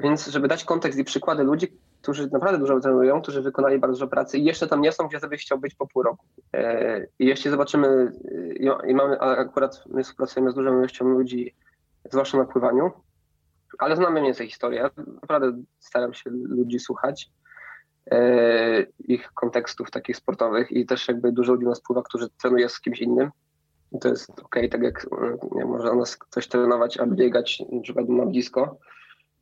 Więc 0.03 0.27
żeby 0.27 0.47
dać 0.47 0.63
kontekst 0.63 0.99
i 0.99 1.03
przykłady 1.03 1.43
ludzi, 1.43 1.77
którzy 2.01 2.29
naprawdę 2.31 2.59
dużo 2.59 2.79
trenują, 2.79 3.21
którzy 3.21 3.41
wykonali 3.41 3.79
bardzo 3.79 3.93
dużo 3.93 4.07
pracy 4.07 4.37
i 4.37 4.43
jeszcze 4.43 4.67
tam 4.67 4.81
nie 4.81 4.91
są, 4.91 5.07
gdzie 5.07 5.19
sobie 5.19 5.37
chciał 5.37 5.59
być 5.59 5.75
po 5.75 5.87
pół 5.87 6.03
roku. 6.03 6.25
I 7.19 7.25
jeśli 7.25 7.51
zobaczymy, 7.51 8.11
i 8.87 8.93
mamy, 8.93 9.19
akurat 9.19 9.83
my 9.89 10.03
współpracujemy 10.03 10.51
z 10.51 10.55
dużą 10.55 10.79
ilością 10.79 11.05
ludzi, 11.05 11.55
zwłaszcza 12.11 12.37
na 12.37 12.45
pływaniu, 12.45 12.91
ale 13.79 13.95
znamy 13.95 14.11
mniej 14.11 14.25
więcej 14.25 14.47
historię. 14.47 14.89
Naprawdę 15.21 15.63
staram 15.79 16.13
się 16.13 16.29
ludzi 16.29 16.79
słuchać, 16.79 17.29
e, 18.11 18.81
ich 18.99 19.31
kontekstów 19.33 19.91
takich 19.91 20.17
sportowych 20.17 20.71
i 20.71 20.85
też 20.85 21.07
jakby 21.07 21.31
dużo 21.31 21.53
ludzi 21.53 21.65
nas 21.65 21.81
pływa, 21.81 22.01
którzy 22.03 22.29
trenuje 22.29 22.69
z 22.69 22.81
kimś 22.81 23.01
innym. 23.01 23.31
I 23.91 23.99
to 23.99 24.09
jest 24.09 24.29
ok, 24.29 24.55
tak 24.71 24.81
jak 24.81 25.07
nie, 25.51 25.65
może 25.65 25.95
nas 25.95 26.17
ktoś 26.17 26.47
trenować 26.47 26.97
albo 26.97 27.15
biegać 27.15 27.63
na 27.71 27.81
przykład 27.81 28.09
na 28.09 28.25
blisko, 28.25 28.77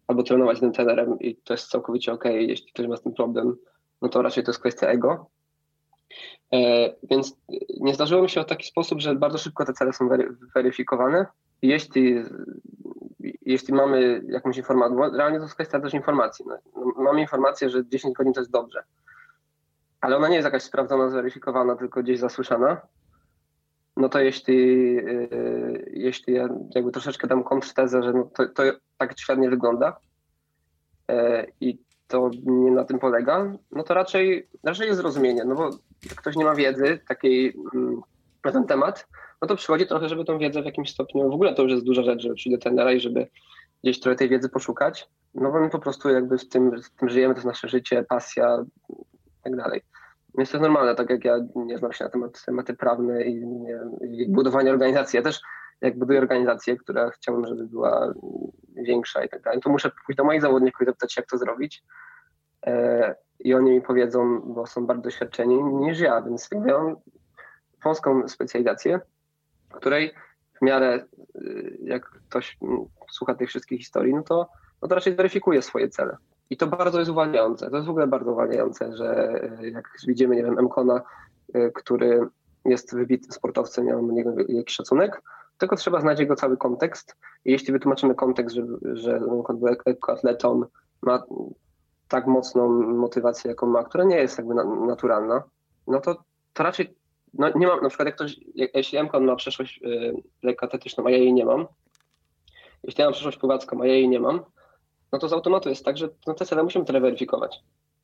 albo 0.10 0.24
trenować 0.24 0.60
tym 0.60 0.72
trenerem 0.72 1.20
i 1.20 1.36
to 1.36 1.54
jest 1.54 1.70
całkowicie 1.70 2.14
ok, 2.14 2.24
jeśli 2.26 2.72
ktoś 2.74 2.88
ma 2.88 2.98
z 2.98 3.02
tym 3.02 3.14
problem, 3.14 3.56
no 4.02 4.10
to 4.10 4.22
raczej 4.22 4.44
to 4.44 4.52
jest 4.52 4.60
kwestia 4.60 4.88
ego. 4.88 5.30
E, 6.54 6.90
więc 7.04 7.38
nie 7.80 7.94
zdarzyło 7.94 8.22
mi 8.22 8.30
się 8.30 8.44
w 8.44 8.46
taki 8.46 8.68
sposób, 8.68 9.00
że 9.00 9.16
bardzo 9.16 9.38
szybko 9.38 9.66
te 9.66 9.74
cele 9.74 9.94
są 9.94 10.10
weryfikowane. 10.56 11.26
Jeśli 11.62 12.16
jeśli 13.42 13.74
mamy 13.74 14.22
jakąś 14.28 14.58
informację, 14.58 14.98
bo 14.98 15.10
realnie 15.10 15.38
to 15.38 15.44
jest 15.44 15.56
kwestia 15.56 15.80
też 15.80 15.94
informacji. 15.94 16.46
No, 16.48 16.58
mamy 17.04 17.22
informację, 17.22 17.70
że 17.70 17.86
10 17.86 18.16
godzin 18.16 18.34
to 18.34 18.42
jest 18.42 18.52
dobrze, 18.52 18.84
ale 20.02 20.18
ona 20.18 20.28
nie 20.28 20.36
jest 20.36 20.46
jakaś 20.46 20.64
sprawdzona, 20.64 21.10
zweryfikowana, 21.10 21.76
tylko 21.76 22.04
gdzieś 22.04 22.20
zasłyszana. 22.20 22.82
No 24.00 24.10
to 24.10 24.20
jeśli, 24.20 24.94
yy, 24.96 25.92
jeśli 25.94 26.34
ja 26.34 26.50
jakby 26.76 26.92
troszeczkę 26.92 27.28
dam 27.28 27.44
kontrtezę, 27.44 28.04
że 28.04 28.14
no 28.14 28.30
to, 28.36 28.46
to 28.48 28.64
tak 28.98 29.16
nie 29.38 29.50
wygląda 29.50 30.00
yy, 31.10 31.16
i 31.62 31.78
to 32.08 32.30
nie 32.46 32.72
na 32.72 32.84
tym 32.84 33.00
polega, 33.00 33.54
no 33.72 33.84
to 33.84 33.94
raczej, 33.94 34.48
raczej 34.64 34.88
jest 34.88 35.00
zrozumienie, 35.00 35.44
no 35.46 35.56
bo 35.56 35.70
ktoś 36.16 36.36
nie 36.36 36.46
ma 36.46 36.56
wiedzy 36.56 37.00
takiej 37.08 37.44
yy, 37.46 37.96
na 38.46 38.52
ten 38.52 38.66
temat, 38.66 39.08
no 39.42 39.48
to 39.48 39.56
przychodzi 39.56 39.88
trochę, 39.88 40.10
żeby 40.10 40.26
tą 40.26 40.38
wiedzę 40.38 40.62
w 40.62 40.66
jakimś 40.66 40.92
stopniu, 40.92 41.30
w 41.30 41.34
ogóle 41.34 41.56
to 41.56 41.64
już 41.64 41.72
jest 41.72 41.86
duża 41.86 42.04
rzecz, 42.04 42.22
żeby 42.22 42.36
przyjść 42.36 42.58
do 42.58 42.62
trenera 42.62 42.92
i 42.92 43.00
żeby 43.00 43.28
gdzieś 43.84 44.00
trochę 44.00 44.16
tej 44.16 44.30
wiedzy 44.30 44.50
poszukać, 44.50 45.08
no 45.34 45.52
bo 45.52 45.60
my 45.60 45.70
po 45.70 45.80
prostu 45.80 46.10
jakby 46.10 46.38
w 46.38 46.50
tym, 46.50 46.82
w 46.82 46.90
tym 46.90 47.10
żyjemy, 47.10 47.34
to 47.34 47.38
jest 47.38 47.48
nasze 47.48 47.68
życie, 47.68 48.06
pasja 48.10 48.66
i 48.90 49.44
tak 49.44 49.56
dalej. 49.56 49.82
Więc 50.38 50.52
to 50.52 50.58
jest 50.58 50.62
normalne, 50.62 50.96
tak 50.96 51.10
jak 51.10 51.26
ja 51.26 51.38
nie 51.56 51.78
znam 51.78 51.94
się 51.94 52.04
na 52.04 52.10
temat 52.10 52.46
tematy 52.46 52.74
prawne 52.74 53.24
i, 53.24 53.48
nie, 53.48 53.80
i 54.02 54.30
budowania 54.30 54.72
organizacji. 54.72 55.18
Ja 55.18 55.24
też 55.24 55.42
jak 55.82 56.00
buduję 56.00 56.20
organizację, 56.20 56.78
która 56.78 57.10
chciałbym, 57.10 57.46
żeby 57.46 57.68
była 57.68 58.14
większa 58.76 59.24
i 59.24 59.30
tak 59.30 59.42
dalej, 59.42 59.62
to 59.62 59.70
muszę 59.70 59.92
pójść 60.06 60.18
do 60.18 60.24
moich 60.24 60.42
zawodników 60.42 60.82
i 60.82 60.86
zapytać 60.86 61.18
jak 61.18 61.26
to 61.26 61.38
zrobić. 61.38 61.84
E, 62.66 63.16
I 63.40 63.54
oni 63.54 63.72
mi 63.72 63.82
powiedzą, 63.82 64.42
bo 64.42 64.68
są 64.68 64.86
bardziej 64.86 65.04
doświadczeni 65.04 65.64
niż 65.64 66.00
ja, 66.00 66.22
więc 66.22 66.50
mam 66.52 66.96
wąską 67.84 68.28
specjalizację, 68.28 69.00
której 69.74 70.14
w 70.62 70.66
miarę 70.66 71.06
y, 71.36 71.78
jak 71.84 72.10
ktoś 72.10 72.58
mm, 72.62 72.86
słucha 73.12 73.36
tych 73.36 73.50
wszystkich 73.50 73.80
historii, 73.80 74.14
no 74.14 74.24
to, 74.24 74.50
no 74.82 74.88
to 74.88 74.96
raczej 74.96 75.16
weryfikuje 75.16 75.62
swoje 75.62 75.90
cele. 75.90 76.18
I 76.50 76.58
to 76.58 76.68
bardzo 76.68 77.00
jest 77.00 77.12
uwalniające. 77.12 77.70
To 77.70 77.76
jest 77.76 77.88
w 77.88 77.90
ogóle 77.90 78.08
bardzo 78.08 78.32
uwalniające, 78.32 78.96
że 78.98 79.40
y, 79.62 79.70
jak 79.70 79.90
widzimy, 80.08 80.36
nie 80.36 80.44
wiem, 80.44 80.64
Mkona, 80.64 81.02
y, 81.56 81.72
który 81.76 82.28
jest 82.66 82.96
wybitnym 82.96 83.32
sportowcem, 83.32 83.88
ja 83.88 83.96
mam 83.96 84.12
niego 84.12 84.34
jakiś 84.48 84.76
szacunek, 84.76 85.22
tylko 85.58 85.76
trzeba 85.76 86.02
znać 86.02 86.20
jego 86.20 86.36
cały 86.36 86.58
kontekst. 86.58 87.16
I 87.46 87.52
jeśli 87.52 87.74
wytłumaczymy 87.74 88.16
kontekst, 88.16 88.56
że, 88.56 88.64
że 88.94 89.22
atletą 90.08 90.64
ma 91.02 91.24
tak 92.08 92.28
mocną 92.28 92.70
motywację, 92.84 93.50
jaką 93.50 93.68
ma, 93.68 93.84
która 93.84 94.04
nie 94.04 94.16
jest 94.16 94.38
jakby 94.38 94.54
naturalna, 94.88 95.44
no 95.88 96.02
to, 96.02 96.24
to 96.54 96.64
raczej 96.64 96.96
no 97.34 97.50
nie 97.56 97.68
mam, 97.68 97.82
na 97.82 97.90
przykład 97.90 98.06
jak 98.06 98.16
ktoś, 98.16 98.40
jak, 98.56 98.76
jeśli 98.76 99.04
Mkon 99.04 99.26
ma 99.26 99.36
przeszłość 99.36 99.82
yy, 99.82 100.14
lekkoatletyczną, 100.44 101.06
a 101.06 101.12
ja 101.12 101.18
jej 101.18 101.34
nie 101.34 101.46
mam, 101.46 101.68
jeśli 102.84 103.02
ja 103.02 103.06
mam 103.06 103.14
przeszłość 103.14 103.38
pływacką, 103.38 103.82
a 103.82 103.88
ja 103.88 103.94
jej 103.94 104.10
nie 104.10 104.20
mam, 104.20 104.42
no 105.12 105.20
to 105.20 105.30
z 105.30 105.34
automatu 105.34 105.70
jest 105.70 105.86
tak, 105.86 105.98
że 105.98 106.10
no 106.28 106.34
te 106.34 106.46
cele 106.46 106.64
musimy 106.64 106.86
tyle 106.86 107.02
weryfikować. 107.02 107.60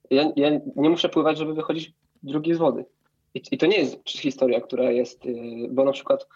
Ja, 0.10 0.32
ja 0.36 0.50
nie 0.76 0.90
muszę 0.90 1.10
pływać, 1.10 1.38
żeby 1.38 1.54
wychodzić 1.54 1.94
drugi 2.24 2.54
z 2.54 2.58
wody. 2.58 2.86
I, 3.34 3.42
I, 3.52 3.58
to 3.58 3.66
nie 3.66 3.78
jest 3.78 4.10
historia, 4.10 4.62
która 4.62 4.84
jest, 4.84 5.26
yy, 5.26 5.68
bo 5.70 5.86
na 5.86 5.92
przykład 5.92 6.28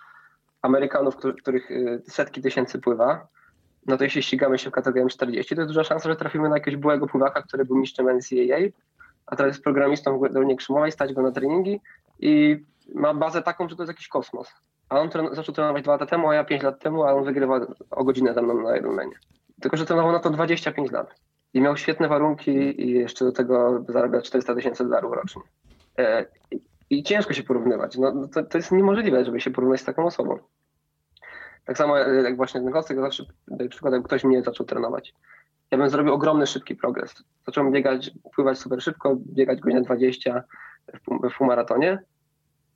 Amerykanów, 0.62 1.16
których 1.42 1.70
yy, 1.70 2.02
setki 2.08 2.42
tysięcy 2.42 2.80
pływa, 2.80 3.28
no 3.86 3.98
to 3.98 4.04
jeśli 4.04 4.24
ścigamy 4.24 4.60
się 4.60 4.70
w 4.70 4.74
kategorii 4.74 5.10
40, 5.10 5.56
to 5.56 5.62
jest 5.62 5.70
duża 5.70 5.84
szansa, 5.84 6.10
że 6.10 6.16
trafimy 6.16 6.50
na 6.50 6.56
jakiegoś 6.56 6.80
byłego 6.80 7.08
pływaka, 7.08 7.42
który 7.42 7.66
był 7.66 7.78
mistrzem 7.78 8.18
NCAA, 8.18 8.60
a 9.26 9.36
teraz 9.36 9.54
jest 9.54 9.64
programistą 9.64 10.20
w 10.20 10.34
Dolinie 10.34 10.56
Krzymowej, 10.56 10.92
stać 10.92 11.14
go 11.14 11.22
na 11.22 11.32
treningi 11.32 11.82
i 12.20 12.58
ma 12.96 13.14
bazę 13.14 13.42
taką, 13.42 13.70
że 13.70 13.76
to 13.76 13.84
jest 13.84 13.90
jakiś 13.90 14.08
kosmos. 14.08 14.54
A 14.90 15.00
on 15.00 15.10
tren- 15.10 15.36
zaczął 15.36 15.56
trenować 15.56 15.84
dwa 15.84 15.92
lata 15.92 16.06
temu, 16.06 16.30
a 16.30 16.36
ja 16.36 16.44
pięć 16.44 16.64
lat 16.64 16.80
temu, 16.80 17.04
a 17.04 17.14
on 17.14 17.24
wygrywa 17.24 17.60
o 17.92 18.04
godzinę 18.04 18.34
ze 18.34 18.42
mną 18.42 18.62
na 18.62 18.78
Ironmanie. 18.78 19.16
Tylko, 19.62 19.78
że 19.78 19.86
trenował 19.86 20.12
na 20.12 20.20
to 20.20 20.30
25 20.30 20.92
lat. 20.92 21.16
I 21.54 21.62
miał 21.62 21.78
świetne 21.78 22.08
warunki 22.08 22.82
i 22.82 22.92
jeszcze 22.92 23.26
do 23.26 23.32
tego 23.32 23.84
zarabia 23.88 24.22
400 24.22 24.56
tysięcy 24.56 24.84
dolarów 24.84 25.14
rocznie. 25.14 25.42
E, 25.98 26.26
i, 26.90 27.04
ciężko 27.04 27.34
się 27.34 27.44
porównywać. 27.44 27.98
No, 27.98 28.12
no, 28.14 28.28
to, 28.28 28.44
to 28.44 28.58
jest 28.58 28.72
niemożliwe, 28.72 29.26
żeby 29.26 29.42
się 29.42 29.52
porównać 29.52 29.82
z 29.82 29.86
taką 29.86 30.06
osobą. 30.06 30.40
Tak 31.66 31.78
samo 31.78 32.00
e, 32.00 32.16
jak 32.16 32.38
właśnie 32.38 32.62
ten 32.62 32.72
Kostek, 32.72 33.00
zawsze 33.00 33.24
daję 33.48 33.70
przykład, 33.70 33.94
jak 33.94 34.04
ktoś 34.04 34.24
mnie 34.24 34.44
zaczął 34.44 34.66
trenować. 34.66 35.14
Ja 35.72 35.78
bym 35.78 35.90
zrobił 35.90 36.14
ogromny, 36.14 36.48
szybki 36.48 36.76
progres. 36.76 37.24
Zacząłem 37.46 37.72
biegać, 37.72 38.12
pływać 38.36 38.60
super 38.60 38.82
szybko, 38.82 39.16
biegać 39.16 39.60
godzinę 39.60 39.82
20 39.82 40.44
w, 40.94 41.30
w 41.30 41.38
półmaratonie 41.38 42.00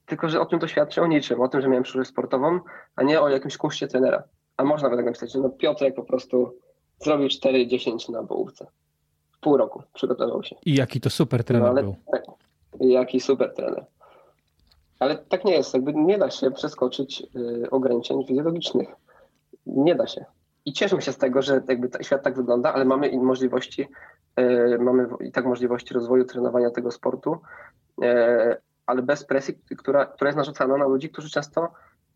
tylko, 0.05 0.29
że 0.29 0.41
o 0.41 0.45
tym 0.45 0.59
to 0.59 0.67
świadczy 0.67 1.01
o 1.01 1.07
niczym, 1.07 1.41
o 1.41 1.47
tym, 1.47 1.61
że 1.61 1.67
miałem 1.67 1.83
przyszłość 1.83 2.09
sportową, 2.09 2.59
a 2.95 3.03
nie 3.03 3.21
o 3.21 3.29
jakimś 3.29 3.57
kursie 3.57 3.87
trenera. 3.87 4.23
A 4.57 4.63
można 4.63 4.89
by 4.89 4.95
tak 4.95 5.05
napisać, 5.05 5.31
że 5.31 5.39
no 5.39 5.49
Piotrek 5.49 5.95
po 5.95 6.03
prostu 6.03 6.59
zrobił 7.03 7.27
4-10 7.27 8.11
na 8.11 8.23
połówce. 8.23 8.67
W 9.31 9.39
pół 9.39 9.57
roku 9.57 9.83
przygotował 9.93 10.43
się. 10.43 10.55
I 10.65 10.75
jaki 10.75 11.01
to 11.01 11.09
super 11.09 11.43
trener 11.43 11.63
no, 11.63 11.69
ale, 11.69 11.83
był. 11.83 11.95
Tak, 12.11 12.23
jaki 12.79 13.19
super 13.19 13.53
trener. 13.53 13.85
Ale 14.99 15.17
tak 15.17 15.45
nie 15.45 15.53
jest, 15.53 15.73
jakby 15.73 15.93
nie 15.93 16.17
da 16.17 16.29
się 16.29 16.51
przeskoczyć 16.51 17.23
y, 17.35 17.69
ograniczeń 17.69 18.25
fizjologicznych. 18.27 18.87
Nie 19.65 19.95
da 19.95 20.07
się. 20.07 20.25
I 20.65 20.73
cieszymy 20.73 21.01
się 21.01 21.11
z 21.11 21.17
tego, 21.17 21.41
że 21.41 21.61
jakby 21.67 21.89
świat 22.01 22.23
tak 22.23 22.35
wygląda, 22.35 22.73
ale 22.73 22.85
mamy 22.85 23.07
i 23.07 23.17
możliwości, 23.17 23.87
y, 24.39 24.77
mamy 24.79 25.07
i 25.19 25.31
tak 25.31 25.45
możliwości 25.45 25.93
rozwoju 25.93 26.25
trenowania 26.25 26.69
tego 26.69 26.91
sportu, 26.91 27.37
y, 28.03 28.07
ale 28.85 29.01
bez 29.01 29.25
presji, 29.25 29.53
która, 29.77 30.05
która 30.05 30.27
jest 30.27 30.37
narzucana 30.37 30.77
na 30.77 30.85
ludzi, 30.85 31.09
którzy 31.09 31.29
często 31.29 31.67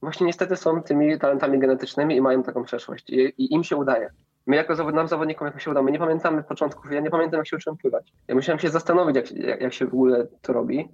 właśnie 0.01 0.27
niestety 0.27 0.55
są 0.55 0.83
tymi 0.83 1.19
talentami 1.19 1.59
genetycznymi 1.59 2.15
i 2.15 2.21
mają 2.21 2.43
taką 2.43 2.63
przeszłość 2.63 3.09
i, 3.09 3.19
i 3.38 3.53
im 3.53 3.63
się 3.63 3.75
udaje. 3.75 4.09
My 4.47 4.55
jako 4.55 4.75
zawod, 4.75 4.95
nam 4.95 5.07
zawodnikom 5.07 5.47
jak 5.47 5.61
się 5.61 5.71
uda, 5.71 5.81
my 5.81 5.91
nie 5.91 5.99
pamiętamy 5.99 6.43
początków, 6.43 6.91
ja 6.91 6.99
nie 6.99 7.09
pamiętam 7.09 7.37
jak 7.37 7.47
się 7.47 7.55
uczyłem 7.55 7.77
pływać. 7.77 8.13
Ja 8.27 8.35
musiałem 8.35 8.59
się 8.59 8.69
zastanowić 8.69 9.15
jak, 9.15 9.31
jak, 9.31 9.61
jak 9.61 9.73
się 9.73 9.85
w 9.85 9.93
ogóle 9.93 10.27
to 10.41 10.53
robi. 10.53 10.89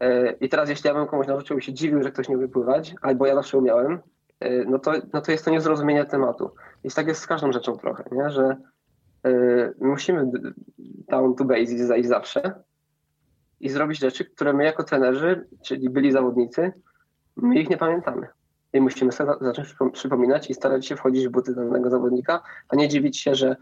E, 0.00 0.32
I 0.32 0.48
teraz 0.48 0.68
jeśli 0.68 0.88
ja 0.88 0.94
bym 0.94 1.06
komuś 1.06 1.26
nauczył 1.26 1.58
i 1.58 1.62
się 1.62 1.72
dziwił, 1.72 2.02
że 2.02 2.10
ktoś 2.10 2.28
nie 2.28 2.36
umie 2.36 2.48
pływać, 2.48 2.94
albo 3.02 3.26
ja 3.26 3.34
zawsze 3.34 3.58
umiałem, 3.58 3.98
e, 4.40 4.64
no 4.64 4.78
to, 4.78 4.92
no 5.12 5.20
to 5.20 5.32
jest 5.32 5.44
to 5.44 5.50
niezrozumienie 5.50 6.04
tematu. 6.04 6.50
I 6.84 6.90
tak 6.90 7.06
jest 7.06 7.20
z 7.20 7.26
każdą 7.26 7.52
rzeczą 7.52 7.76
trochę, 7.76 8.04
nie? 8.12 8.30
że 8.30 8.56
e, 9.26 9.72
musimy 9.80 10.30
down 11.08 11.34
to 11.34 11.44
basics 11.44 11.82
zajść 11.82 12.08
zawsze, 12.08 12.62
i 13.60 13.68
zrobić 13.68 13.98
rzeczy, 13.98 14.24
które 14.24 14.52
my 14.52 14.64
jako 14.64 14.84
trenerzy, 14.84 15.48
czyli 15.62 15.90
byli 15.90 16.12
zawodnicy, 16.12 16.72
my 17.36 17.60
ich 17.60 17.70
nie 17.70 17.76
pamiętamy. 17.76 18.26
I 18.72 18.80
musimy 18.80 19.12
sobie 19.12 19.32
zacząć 19.40 19.74
przypominać 19.92 20.50
i 20.50 20.54
starać 20.54 20.86
się 20.86 20.96
wchodzić 20.96 21.28
w 21.28 21.30
buty 21.30 21.54
danego 21.54 21.90
zawodnika, 21.90 22.42
a 22.68 22.76
nie 22.76 22.88
dziwić 22.88 23.20
się, 23.20 23.34
że 23.34 23.56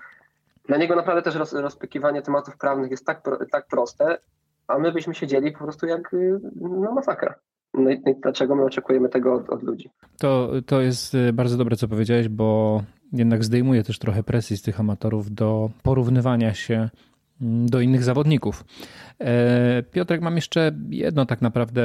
dla 0.67 0.77
niego 0.77 0.97
naprawdę 0.97 1.23
też 1.23 1.35
roz, 1.35 1.53
rozpykiwanie 1.53 2.23
tematów 2.23 2.57
prawnych 2.57 2.91
jest 2.91 3.07
tak, 3.07 3.23
tak 3.53 3.67
proste, 3.67 4.19
a 4.67 4.79
my 4.79 4.93
byśmy 4.93 5.15
siedzieli 5.15 5.53
po 5.53 5.59
prostu 5.59 5.87
jak 5.87 6.17
no, 6.61 6.93
masakra. 6.93 7.35
No 7.75 7.91
i, 7.91 8.03
dlaczego 8.23 8.57
my 8.57 8.65
oczekujemy 8.65 9.09
tego 9.09 9.35
od, 9.35 9.51
od, 9.51 9.63
ludzi? 9.63 9.91
To, 10.19 10.51
to 10.67 10.81
jest 10.81 11.15
y, 11.15 11.33
bardzo 11.33 11.57
dobre, 11.57 11.77
co 11.77 11.89
powiedziałeś, 11.89 12.29
bo 12.29 12.83
jednak 13.13 13.45
zdejmuje 13.45 13.83
też 13.83 13.99
trochę 13.99 14.23
presji 14.23 14.57
z 14.57 14.63
tych 14.63 14.81
amatorów 14.81 15.35
do 15.35 15.71
porównywania 15.83 16.55
się 16.55 16.89
do 17.41 17.81
innych 17.81 18.05
zawodników. 18.05 18.65
E, 19.21 19.83
Piotrek, 19.83 20.21
mam 20.21 20.37
jeszcze 20.37 20.73
jedno 20.91 21.27
tak 21.27 21.43
naprawdę 21.43 21.83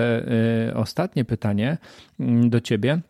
e, 0.67 0.73
ostatnie 0.75 1.25
pytanie 1.25 1.77
mm, 2.19 2.49
do 2.49 2.61
ciebie. 2.61 3.01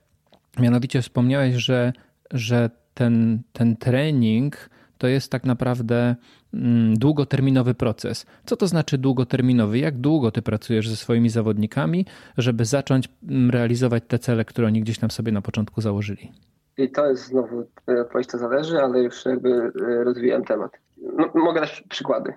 Mianowicie 0.59 1.01
wspomniałeś, 1.01 1.55
że, 1.55 1.93
że 2.31 2.69
ten, 2.93 3.41
ten 3.53 3.75
trening 3.75 4.69
to 4.97 5.07
jest 5.07 5.31
tak 5.31 5.43
naprawdę 5.43 6.15
mm, 6.53 6.93
długoterminowy 6.93 7.73
proces. 7.73 8.25
Co 8.45 8.57
to 8.57 8.67
znaczy 8.67 8.97
długoterminowy? 8.97 9.79
Jak 9.79 9.97
długo 9.97 10.31
ty 10.31 10.41
pracujesz 10.41 10.89
ze 10.89 10.95
swoimi 10.95 11.29
zawodnikami, 11.29 12.05
żeby 12.37 12.65
zacząć 12.65 13.09
mm, 13.29 13.49
realizować 13.49 14.03
te 14.07 14.19
cele, 14.19 14.45
które 14.45 14.67
oni 14.67 14.81
gdzieś 14.81 14.99
tam 14.99 15.11
sobie 15.11 15.31
na 15.31 15.41
początku 15.41 15.81
założyli? 15.81 16.31
I 16.77 16.91
to 16.91 17.05
jest 17.09 17.25
znowu 17.25 17.67
odpowiedź, 18.01 18.27
to 18.27 18.37
zależy, 18.37 18.79
ale 18.79 18.99
już 18.99 19.25
jakby 19.25 19.71
rozwijam 20.03 20.43
temat. 20.43 20.71
No, 21.17 21.31
mogę 21.35 21.61
dać 21.61 21.83
przykłady. 21.89 22.33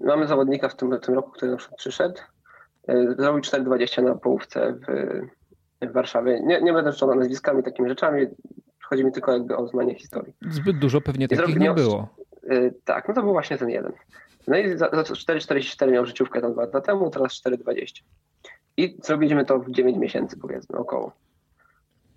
Mamy 0.00 0.26
zawodnika 0.26 0.68
w 0.68 0.76
tym, 0.76 0.96
w 0.96 1.00
tym 1.00 1.14
roku, 1.14 1.30
który 1.30 1.50
na 1.50 1.56
przyszedł, 1.76 2.20
zrobił 3.18 3.40
4,20 3.40 4.02
na 4.02 4.14
połówce 4.14 4.72
w, 4.72 5.20
w 5.88 5.92
Warszawie. 5.92 6.40
Nie, 6.40 6.62
nie 6.62 6.72
będę 6.72 6.92
wszczął 6.92 7.14
nazwiskami, 7.14 7.62
takimi 7.62 7.88
rzeczami. 7.88 8.26
Chodzi 8.82 9.04
mi 9.04 9.12
tylko 9.12 9.32
jakby 9.32 9.56
o 9.56 9.66
znanie 9.66 9.94
historii. 9.94 10.34
Zbyt 10.50 10.78
dużo 10.78 11.00
pewnie 11.00 11.28
takich 11.28 11.58
nie 11.58 11.74
było. 11.74 12.08
Tak, 12.84 13.08
no 13.08 13.14
to 13.14 13.22
był 13.22 13.32
właśnie 13.32 13.58
ten 13.58 13.70
jeden. 13.70 13.92
No 14.48 14.56
i 14.56 14.78
za, 14.78 14.90
za 14.92 15.02
4,44 15.02 15.92
miał 15.92 16.06
życiówkę 16.06 16.40
tam 16.40 16.52
dwa 16.52 16.62
lata 16.62 16.80
temu, 16.80 17.10
teraz 17.10 17.32
4,20. 17.32 18.02
I 18.76 18.98
zrobiliśmy 19.02 19.44
to 19.44 19.58
w 19.58 19.70
9 19.70 19.98
miesięcy 19.98 20.36
powiedzmy, 20.38 20.78
około. 20.78 21.12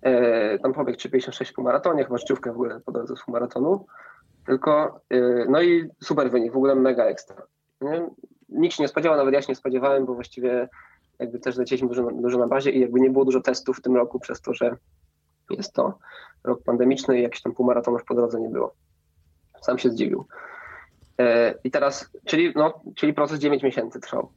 E, 0.02 0.58
tam 0.58 0.72
pobiegł 0.72 0.98
3,56 0.98 1.52
po 1.54 1.62
maratonie, 1.62 2.04
chyba 2.04 2.18
życiówkę 2.18 2.50
w 2.52 2.54
ogóle 2.54 2.80
po 2.80 2.92
drodze 2.92 3.14
z 3.16 3.28
maratonu. 3.28 3.86
Tylko, 4.46 5.00
e, 5.10 5.20
no 5.48 5.62
i 5.62 5.88
super 6.02 6.30
wynik, 6.30 6.52
w 6.52 6.56
ogóle 6.56 6.74
mega 6.74 7.04
ekstra. 7.04 7.42
Nie? 7.80 8.06
Nikt 8.48 8.76
się 8.76 8.82
nie 8.82 8.88
spodziewał, 8.88 9.18
nawet 9.18 9.34
ja 9.34 9.42
się 9.42 9.48
nie 9.48 9.56
spodziewałem, 9.56 10.06
bo 10.06 10.14
właściwie 10.14 10.68
jakby 11.18 11.38
też 11.38 11.56
lecieliśmy 11.56 11.88
dużo, 11.88 12.10
dużo 12.12 12.38
na 12.38 12.46
bazie 12.46 12.70
i 12.70 12.80
jakby 12.80 13.00
nie 13.00 13.10
było 13.10 13.24
dużo 13.24 13.40
testów 13.40 13.78
w 13.78 13.82
tym 13.82 13.96
roku 13.96 14.20
przez 14.20 14.40
to, 14.40 14.54
że 14.54 14.76
jest 15.50 15.72
to 15.72 15.98
rok 16.44 16.62
pandemiczny 16.62 17.18
i 17.18 17.22
jakichś 17.22 17.42
tam 17.42 17.54
półmaratonów 17.54 18.04
po 18.04 18.14
drodze 18.14 18.40
nie 18.40 18.48
było. 18.48 18.74
Sam 19.60 19.78
się 19.78 19.90
zdziwił. 19.90 20.26
E, 21.18 21.54
I 21.64 21.70
teraz, 21.70 22.10
czyli, 22.24 22.52
no, 22.56 22.80
czyli 22.94 23.14
proces 23.14 23.38
9 23.38 23.62
miesięcy 23.62 24.00
trwał. 24.00 24.32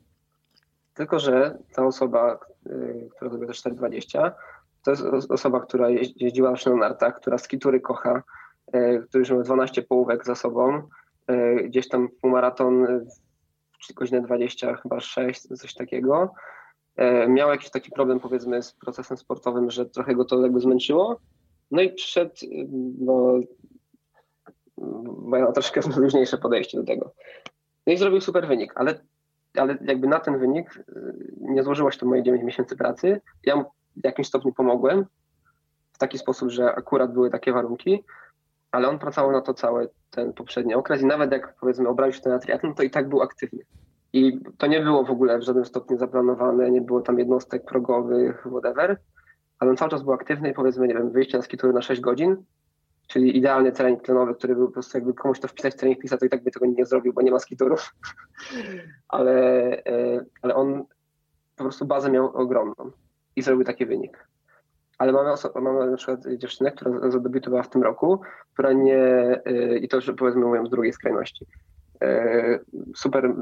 Tylko, 0.93 1.19
że 1.19 1.57
ta 1.73 1.86
osoba, 1.86 2.39
e, 2.65 3.09
która 3.15 3.30
zrobiła 3.30 3.47
te 3.47 3.53
420, 3.53 4.36
to 4.84 4.91
jest 4.91 5.32
osoba, 5.32 5.59
która 5.59 5.89
jeździła 5.89 6.53
na 6.65 6.75
nartach, 6.75 7.15
która 7.15 7.38
skitury 7.38 7.80
kocha, 7.80 8.23
e, 8.71 8.99
który 8.99 9.19
już 9.19 9.32
ma 9.32 9.39
12 9.43 9.82
połówek 9.82 10.25
za 10.25 10.36
sobą, 10.36 10.82
gdzieś 11.63 11.89
tam 11.89 12.09
półmaraton 12.21 12.88
w 13.89 13.93
godzinę 13.93 14.21
20, 14.21 14.75
chyba 14.75 14.99
6, 14.99 15.41
coś 15.41 15.73
takiego. 15.73 16.34
Miał 17.28 17.50
jakiś 17.50 17.70
taki 17.70 17.91
problem, 17.91 18.20
powiedzmy, 18.20 18.64
z 18.64 18.74
procesem 18.74 19.18
sportowym, 19.18 19.72
że 19.72 19.86
trochę 19.86 20.16
go 20.16 20.26
to 20.26 20.41
jakby 20.41 20.60
zmęczyło. 20.60 21.20
No 21.72 21.82
i 21.82 21.93
przyszedł 21.93 22.36
no, 23.00 23.39
mają 25.22 25.52
troszkę 25.52 25.82
luźniejsze 25.97 26.38
podejście 26.38 26.78
do 26.78 26.84
tego. 26.84 27.12
No 27.88 27.93
i 27.93 27.97
zrobił 27.97 28.22
super 28.22 28.47
wynik, 28.47 28.74
ale, 28.76 29.00
ale 29.58 29.78
jakby 29.82 30.08
na 30.08 30.20
ten 30.20 30.39
wynik 30.39 30.78
y, 30.78 30.84
nie 31.41 31.64
złożyło 31.64 31.91
się 31.91 32.00
to 32.00 32.06
moje 32.06 32.24
9 32.24 32.43
miesięcy 32.43 32.76
pracy. 32.76 33.22
Ja 33.45 33.56
mu 33.56 33.64
w 33.95 34.06
jakimś 34.06 34.28
stopniu 34.28 34.54
pomogłem 34.54 35.06
w 35.93 35.97
taki 35.97 36.18
sposób, 36.18 36.50
że 36.50 36.76
akurat 36.76 37.14
były 37.14 37.30
takie 37.30 37.54
warunki, 37.54 38.04
ale 38.72 38.89
on 38.89 39.00
pracował 39.00 39.32
na 39.32 39.41
to 39.41 39.54
cały 39.54 39.89
ten 40.12 40.34
poprzedni 40.34 40.74
okres 40.74 41.02
i 41.02 41.06
nawet 41.06 41.32
jak 41.32 41.56
powiedzmy 41.60 41.89
obrał 41.89 42.12
się 42.12 42.30
na 42.30 42.39
triatlon, 42.39 42.76
to 42.76 42.84
i 42.84 42.89
tak 42.89 43.10
był 43.10 43.22
aktywny. 43.22 43.60
I 44.14 44.39
to 44.57 44.68
nie 44.68 44.82
było 44.82 45.03
w 45.03 45.12
ogóle 45.12 45.39
w 45.39 45.43
żadnym 45.43 45.66
stopniu 45.66 45.97
zaplanowane, 45.97 46.72
nie 46.72 46.82
było 46.82 47.01
tam 47.01 47.20
jednostek 47.20 47.66
progowych, 47.66 48.47
whatever, 48.51 48.97
ale 49.60 49.72
on 49.72 49.78
cały 49.78 49.91
czas 49.91 50.03
był 50.03 50.14
aktywny 50.14 50.49
i 50.49 50.53
powiedzmy, 50.53 50.88
nie 50.88 50.93
wiem, 50.93 51.12
wyjście 51.12 51.38
na 51.38 51.43
skitury 51.43 51.74
na 51.74 51.82
6 51.82 52.01
godzin, 52.01 52.43
czyli 53.07 53.38
idealny 53.38 53.72
trening 53.72 54.03
tlenowy, 54.03 54.36
który 54.36 54.55
był 54.55 54.68
po 54.68 54.74
prostu 54.74 54.97
jakby 54.97 55.14
komuś 55.14 55.39
to 55.39 55.47
wpisać 55.47 55.74
w 55.74 55.78
trening 55.78 55.99
PISA, 55.99 56.18
to 56.18 56.26
i 56.26 56.30
tak 56.30 56.43
by 56.43 56.51
tego 56.51 56.66
nie 56.66 56.86
zrobił, 56.86 57.14
bo 57.14 57.22
nie 57.22 57.32
ma 57.32 57.39
skiturów, 57.39 57.95
ale, 59.07 59.34
e, 59.86 60.26
ale 60.41 60.55
on 60.55 60.84
po 61.55 61.64
prostu 61.64 61.86
bazę 61.86 62.12
miał 62.12 62.26
ogromną 62.38 62.91
i 63.36 63.41
zrobił 63.41 63.66
taki 63.66 63.86
wynik. 63.86 64.28
Ale 64.97 65.12
mamy, 65.12 65.30
oso- 65.30 65.62
mamy 65.62 65.91
na 65.91 65.97
przykład 65.97 66.20
dziewczynę, 66.38 66.72
która 66.72 67.12
zadebiutowała 67.12 67.64
w 67.64 67.70
tym 67.70 67.84
roku, 67.84 68.22
która 68.53 68.74
nie, 68.74 69.03
e, 69.45 69.78
i 69.78 69.88
to 69.88 69.97
już 69.97 70.12
powiedzmy 70.18 70.45
mówią 70.45 70.66
z 70.66 70.70
drugiej 70.70 70.93
skrajności, 70.93 71.45
super, 72.95 73.36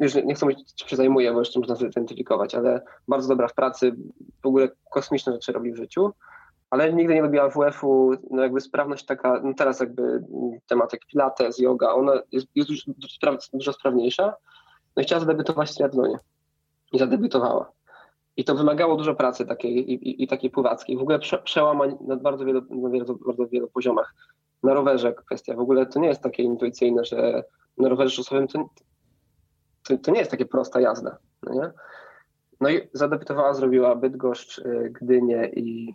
już 0.00 0.14
nie 0.14 0.34
chcę 0.34 0.46
mówić, 0.46 0.74
czy 0.74 0.88
się 0.88 0.96
zajmuje, 0.96 1.32
bo 1.32 1.38
jeszcze 1.38 1.60
można 1.60 1.74
zidentyfikować, 1.74 2.54
ale 2.54 2.82
bardzo 3.08 3.28
dobra 3.28 3.48
w 3.48 3.54
pracy, 3.54 3.96
w 4.42 4.46
ogóle 4.46 4.68
kosmiczne 4.90 5.32
rzeczy 5.32 5.52
robi 5.52 5.72
w 5.72 5.76
życiu, 5.76 6.12
ale 6.70 6.92
nigdy 6.92 7.14
nie 7.14 7.22
lubiła 7.22 7.48
WF-u, 7.48 8.12
no 8.30 8.42
jakby 8.42 8.60
sprawność 8.60 9.04
taka, 9.04 9.40
no 9.44 9.54
teraz 9.54 9.80
jakby 9.80 10.24
temat 10.66 10.92
jak 10.92 11.06
pilates, 11.06 11.58
yoga, 11.58 11.88
ona 11.88 12.12
jest, 12.32 12.46
jest 12.54 12.70
już 12.70 12.84
dużo 13.52 13.72
sprawniejsza, 13.72 14.34
no 14.96 15.02
i 15.02 15.04
chciała 15.04 15.20
zadebiutować 15.20 15.70
w 15.70 15.74
triatlonie 15.74 16.18
i 16.92 16.98
zadebiutowała. 16.98 17.72
I 18.36 18.44
to 18.44 18.54
wymagało 18.54 18.96
dużo 18.96 19.14
pracy 19.14 19.46
takiej 19.46 19.92
i, 19.92 20.08
i, 20.08 20.22
i 20.22 20.28
takiej 20.28 20.50
pływackiej, 20.50 20.96
w 20.96 21.02
ogóle 21.02 21.18
prze, 21.18 21.38
przełamań 21.38 21.96
na 22.00 22.16
bardzo 22.16 22.44
wielu, 22.44 22.62
na 22.70 22.90
wielu, 22.90 23.18
bardzo 23.26 23.46
wielu 23.46 23.68
poziomach. 23.68 24.14
Na 24.64 24.74
rowerze 24.74 25.12
kwestia, 25.12 25.54
w 25.54 25.60
ogóle 25.60 25.86
to 25.86 26.00
nie 26.00 26.08
jest 26.08 26.22
takie 26.22 26.42
intuicyjne, 26.42 27.04
że 27.04 27.42
na 27.78 27.88
rowerze 27.88 28.10
szosowym 28.10 28.48
to, 28.48 28.68
to, 29.82 29.98
to 29.98 30.10
nie 30.10 30.18
jest 30.18 30.30
takie 30.30 30.46
prosta 30.46 30.80
jazda, 30.80 31.18
no 31.42 31.54
nie? 31.54 31.70
No 32.60 32.68
i 32.68 32.88
zadebiutowała, 32.92 33.54
zrobiła 33.54 33.96
Bydgoszcz, 33.96 34.58
y, 34.58 34.92
Gdynię 35.00 35.50
i 35.56 35.94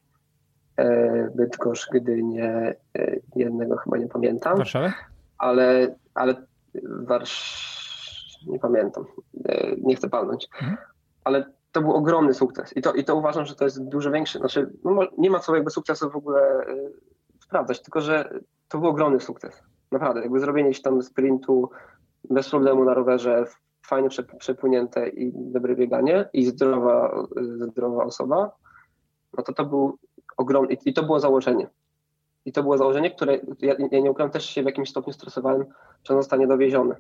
E, 0.80 1.30
Bydgoszcz, 1.36 1.90
Gdynię, 1.92 2.76
e, 2.98 3.16
jednego 3.36 3.78
chyba 3.78 3.98
nie 3.98 4.08
pamiętam. 4.08 4.58
Warszawę? 4.58 4.94
Ale, 5.38 5.96
ale 6.14 6.36
Warsz... 6.84 8.40
nie 8.48 8.60
pamiętam, 8.60 9.06
e, 9.46 9.76
nie 9.82 9.96
chcę 9.96 10.10
palnąć. 10.10 10.48
Mhm. 10.62 10.78
Ale 11.24 11.46
to 11.72 11.82
był 11.82 11.94
ogromny 11.94 12.34
sukces 12.34 12.78
i 12.78 12.82
to, 12.82 12.94
i 12.94 13.04
to 13.04 13.16
uważam, 13.16 13.46
że 13.46 13.56
to 13.56 13.64
jest 13.64 13.84
dużo 13.84 14.12
większy, 14.12 14.40
znaczy 14.40 14.72
no, 14.84 15.08
nie 15.18 15.30
ma 15.30 15.40
co 15.40 15.56
jakby 15.56 15.72
sukcesu 15.72 16.10
w 16.10 16.16
ogóle 16.16 16.66
sprawdzać, 17.44 17.82
tylko 17.82 18.02
że 18.02 18.40
to 18.70 18.78
był 18.78 18.90
ogromny 18.90 19.20
sukces. 19.20 19.64
Naprawdę, 19.92 20.22
jakby 20.22 20.40
zrobienie 20.40 20.74
się 20.74 20.82
tam 20.82 21.02
sprintu 21.02 21.70
bez 22.30 22.50
problemu 22.50 22.86
na 22.86 22.94
rowerze, 22.94 23.46
fajnie 23.86 24.10
przepłynięte 24.40 25.10
i 25.10 25.32
dobre 25.36 25.76
bieganie 25.76 26.30
i 26.34 26.46
zdrowa, 26.46 27.26
zdrowa 27.72 28.04
osoba, 28.04 28.52
no 29.38 29.44
to 29.44 29.54
to 29.54 29.66
był 29.66 29.98
ogromny, 30.38 30.78
i 30.86 30.94
to 30.94 31.04
było 31.04 31.20
założenie. 31.20 31.70
I 32.46 32.52
to 32.52 32.64
było 32.64 32.78
założenie, 32.78 33.12
które 33.12 33.40
ja, 33.60 33.76
ja 33.92 34.00
nie 34.00 34.12
ukrywam, 34.12 34.32
też 34.32 34.46
się 34.46 34.64
w 34.64 34.66
jakimś 34.66 34.90
stopniu 34.90 35.14
stresowałem, 35.14 35.66
że 36.04 36.14
on 36.14 36.20
zostanie 36.20 36.48
dowieziony. 36.48 36.96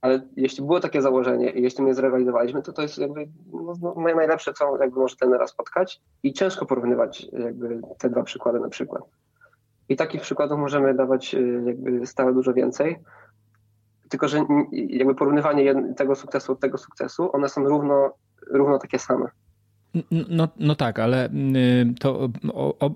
Ale 0.00 0.20
jeśli 0.36 0.64
było 0.64 0.80
takie 0.80 1.02
założenie 1.02 1.50
i 1.50 1.62
jeśli 1.62 1.84
my 1.84 1.94
zrealizowaliśmy, 1.94 2.62
to 2.62 2.72
to 2.72 2.82
jest 2.82 2.98
jakby 2.98 3.28
no, 3.52 3.74
no, 3.82 4.14
najlepsze, 4.14 4.52
co 4.52 4.76
jakby 4.76 5.00
może 5.00 5.16
ten 5.16 5.32
raz 5.32 5.50
spotkać. 5.50 6.00
I 6.22 6.32
ciężko 6.32 6.66
porównywać 6.66 7.28
jakby 7.32 7.80
te 7.98 8.10
dwa 8.10 8.22
przykłady 8.22 8.60
na 8.60 8.68
przykład. 8.68 9.02
I 9.92 9.96
takich 9.96 10.20
przykładów 10.20 10.58
możemy 10.58 10.94
dawać 10.94 11.34
y, 11.34 11.62
jakby 11.66 12.06
stale 12.06 12.32
dużo 12.32 12.54
więcej. 12.54 12.98
Tylko, 14.08 14.28
że 14.28 14.44
jakby 14.72 15.14
porównywanie 15.14 15.94
tego 15.96 16.14
sukcesu 16.14 16.52
od 16.52 16.60
tego 16.60 16.78
sukcesu, 16.78 17.30
one 17.32 17.48
są 17.48 17.64
równo, 17.64 18.12
równo 18.50 18.78
takie 18.78 18.98
same. 18.98 19.26
No, 20.28 20.48
no 20.56 20.74
tak, 20.74 20.98
ale 20.98 21.28
y, 21.28 21.30
to 22.00 22.28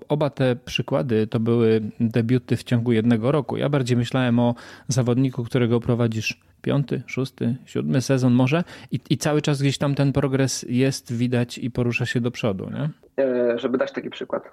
oba 0.09 0.29
te 0.29 0.55
przykłady 0.55 1.27
to 1.27 1.39
były 1.39 1.81
debiuty 1.99 2.57
w 2.57 2.63
ciągu 2.63 2.91
jednego 2.91 3.31
roku. 3.31 3.57
Ja 3.57 3.69
bardziej 3.69 3.97
myślałem 3.97 4.39
o 4.39 4.55
zawodniku, 4.87 5.43
którego 5.43 5.79
prowadzisz 5.79 6.41
piąty, 6.61 7.03
szósty, 7.07 7.55
siódmy 7.65 8.01
sezon 8.01 8.33
może 8.33 8.63
i, 8.91 8.99
i 9.09 9.17
cały 9.17 9.41
czas 9.41 9.61
gdzieś 9.61 9.77
tam 9.77 9.95
ten 9.95 10.13
progres 10.13 10.65
jest, 10.69 11.13
widać 11.13 11.57
i 11.57 11.71
porusza 11.71 12.05
się 12.05 12.21
do 12.21 12.31
przodu, 12.31 12.69
nie? 12.69 12.89
E, 13.23 13.59
żeby 13.59 13.77
dać 13.77 13.91
taki 13.91 14.09
przykład. 14.09 14.43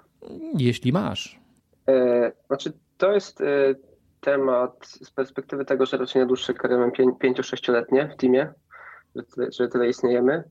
Jeśli 0.59 0.93
masz. 0.93 1.44
E, 1.89 2.33
znaczy, 2.47 2.73
to 2.99 3.13
jest 3.13 3.41
e, 3.41 3.45
temat 4.21 4.87
z 4.87 5.11
perspektywy 5.11 5.65
tego, 5.65 5.87
że 5.87 5.97
raczej 5.97 6.23
na 6.23 6.27
dłuższe 6.27 6.55
kariery 6.55 6.81
mam 6.81 6.91
5-6-letnie 6.91 8.09
w 8.09 8.17
teamie, 8.17 8.53
że 9.17 9.23
tyle, 9.23 9.53
że 9.53 9.69
tyle 9.69 9.89
istniejemy 9.89 10.45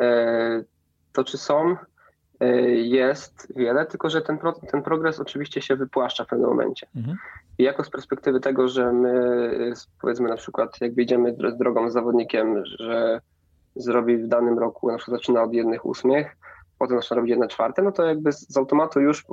e, 0.00 0.64
to 1.12 1.24
czy 1.24 1.38
są, 1.38 1.76
jest 2.74 3.52
wiele, 3.56 3.86
tylko 3.86 4.10
że 4.10 4.22
ten, 4.22 4.38
ten 4.70 4.82
progres 4.82 5.20
oczywiście 5.20 5.62
się 5.62 5.76
wypłaszcza 5.76 6.24
w 6.24 6.26
pewnym 6.26 6.48
momencie. 6.48 6.86
Mhm. 6.96 7.16
I 7.58 7.62
jako 7.62 7.84
z 7.84 7.90
perspektywy 7.90 8.40
tego, 8.40 8.68
że 8.68 8.92
my 8.92 9.72
powiedzmy 10.00 10.28
na 10.28 10.36
przykład 10.36 10.80
jak 10.80 10.98
idziemy 10.98 11.32
drogą 11.32 11.90
z 11.90 11.92
zawodnikiem, 11.92 12.66
że 12.66 13.20
zrobi 13.76 14.16
w 14.16 14.28
danym 14.28 14.58
roku, 14.58 14.90
na 14.90 14.98
przykład 14.98 15.20
zaczyna 15.20 15.42
od 15.42 15.52
jednych 15.52 15.86
ósmych, 15.86 16.36
potem 16.78 16.96
zaczyna 16.96 17.16
robić 17.16 17.30
jedne 17.30 17.48
czwarte, 17.48 17.82
no 17.82 17.92
to 17.92 18.06
jakby 18.06 18.32
z 18.32 18.56
automatu 18.56 19.00
już 19.00 19.24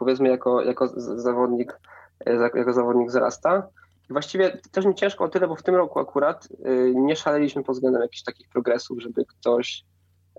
powiedzmy 0.00 0.28
jako, 0.28 0.62
jako 0.62 0.88
zawodnik 0.98 1.80
e, 2.26 2.34
jako 2.34 2.72
zawodnik 2.72 3.08
wzrasta. 3.08 3.68
I 4.10 4.12
właściwie 4.12 4.58
też 4.72 4.84
mi 4.84 4.94
ciężko 4.94 5.24
o 5.24 5.28
tyle, 5.28 5.48
bo 5.48 5.56
w 5.56 5.62
tym 5.62 5.74
roku 5.74 6.00
akurat 6.00 6.48
e, 6.64 6.94
nie 6.94 7.16
szaleliśmy 7.16 7.62
pod 7.62 7.76
względem 7.76 8.02
jakichś 8.02 8.22
takich 8.22 8.48
progresów, 8.48 9.02
żeby 9.02 9.24
ktoś 9.24 9.84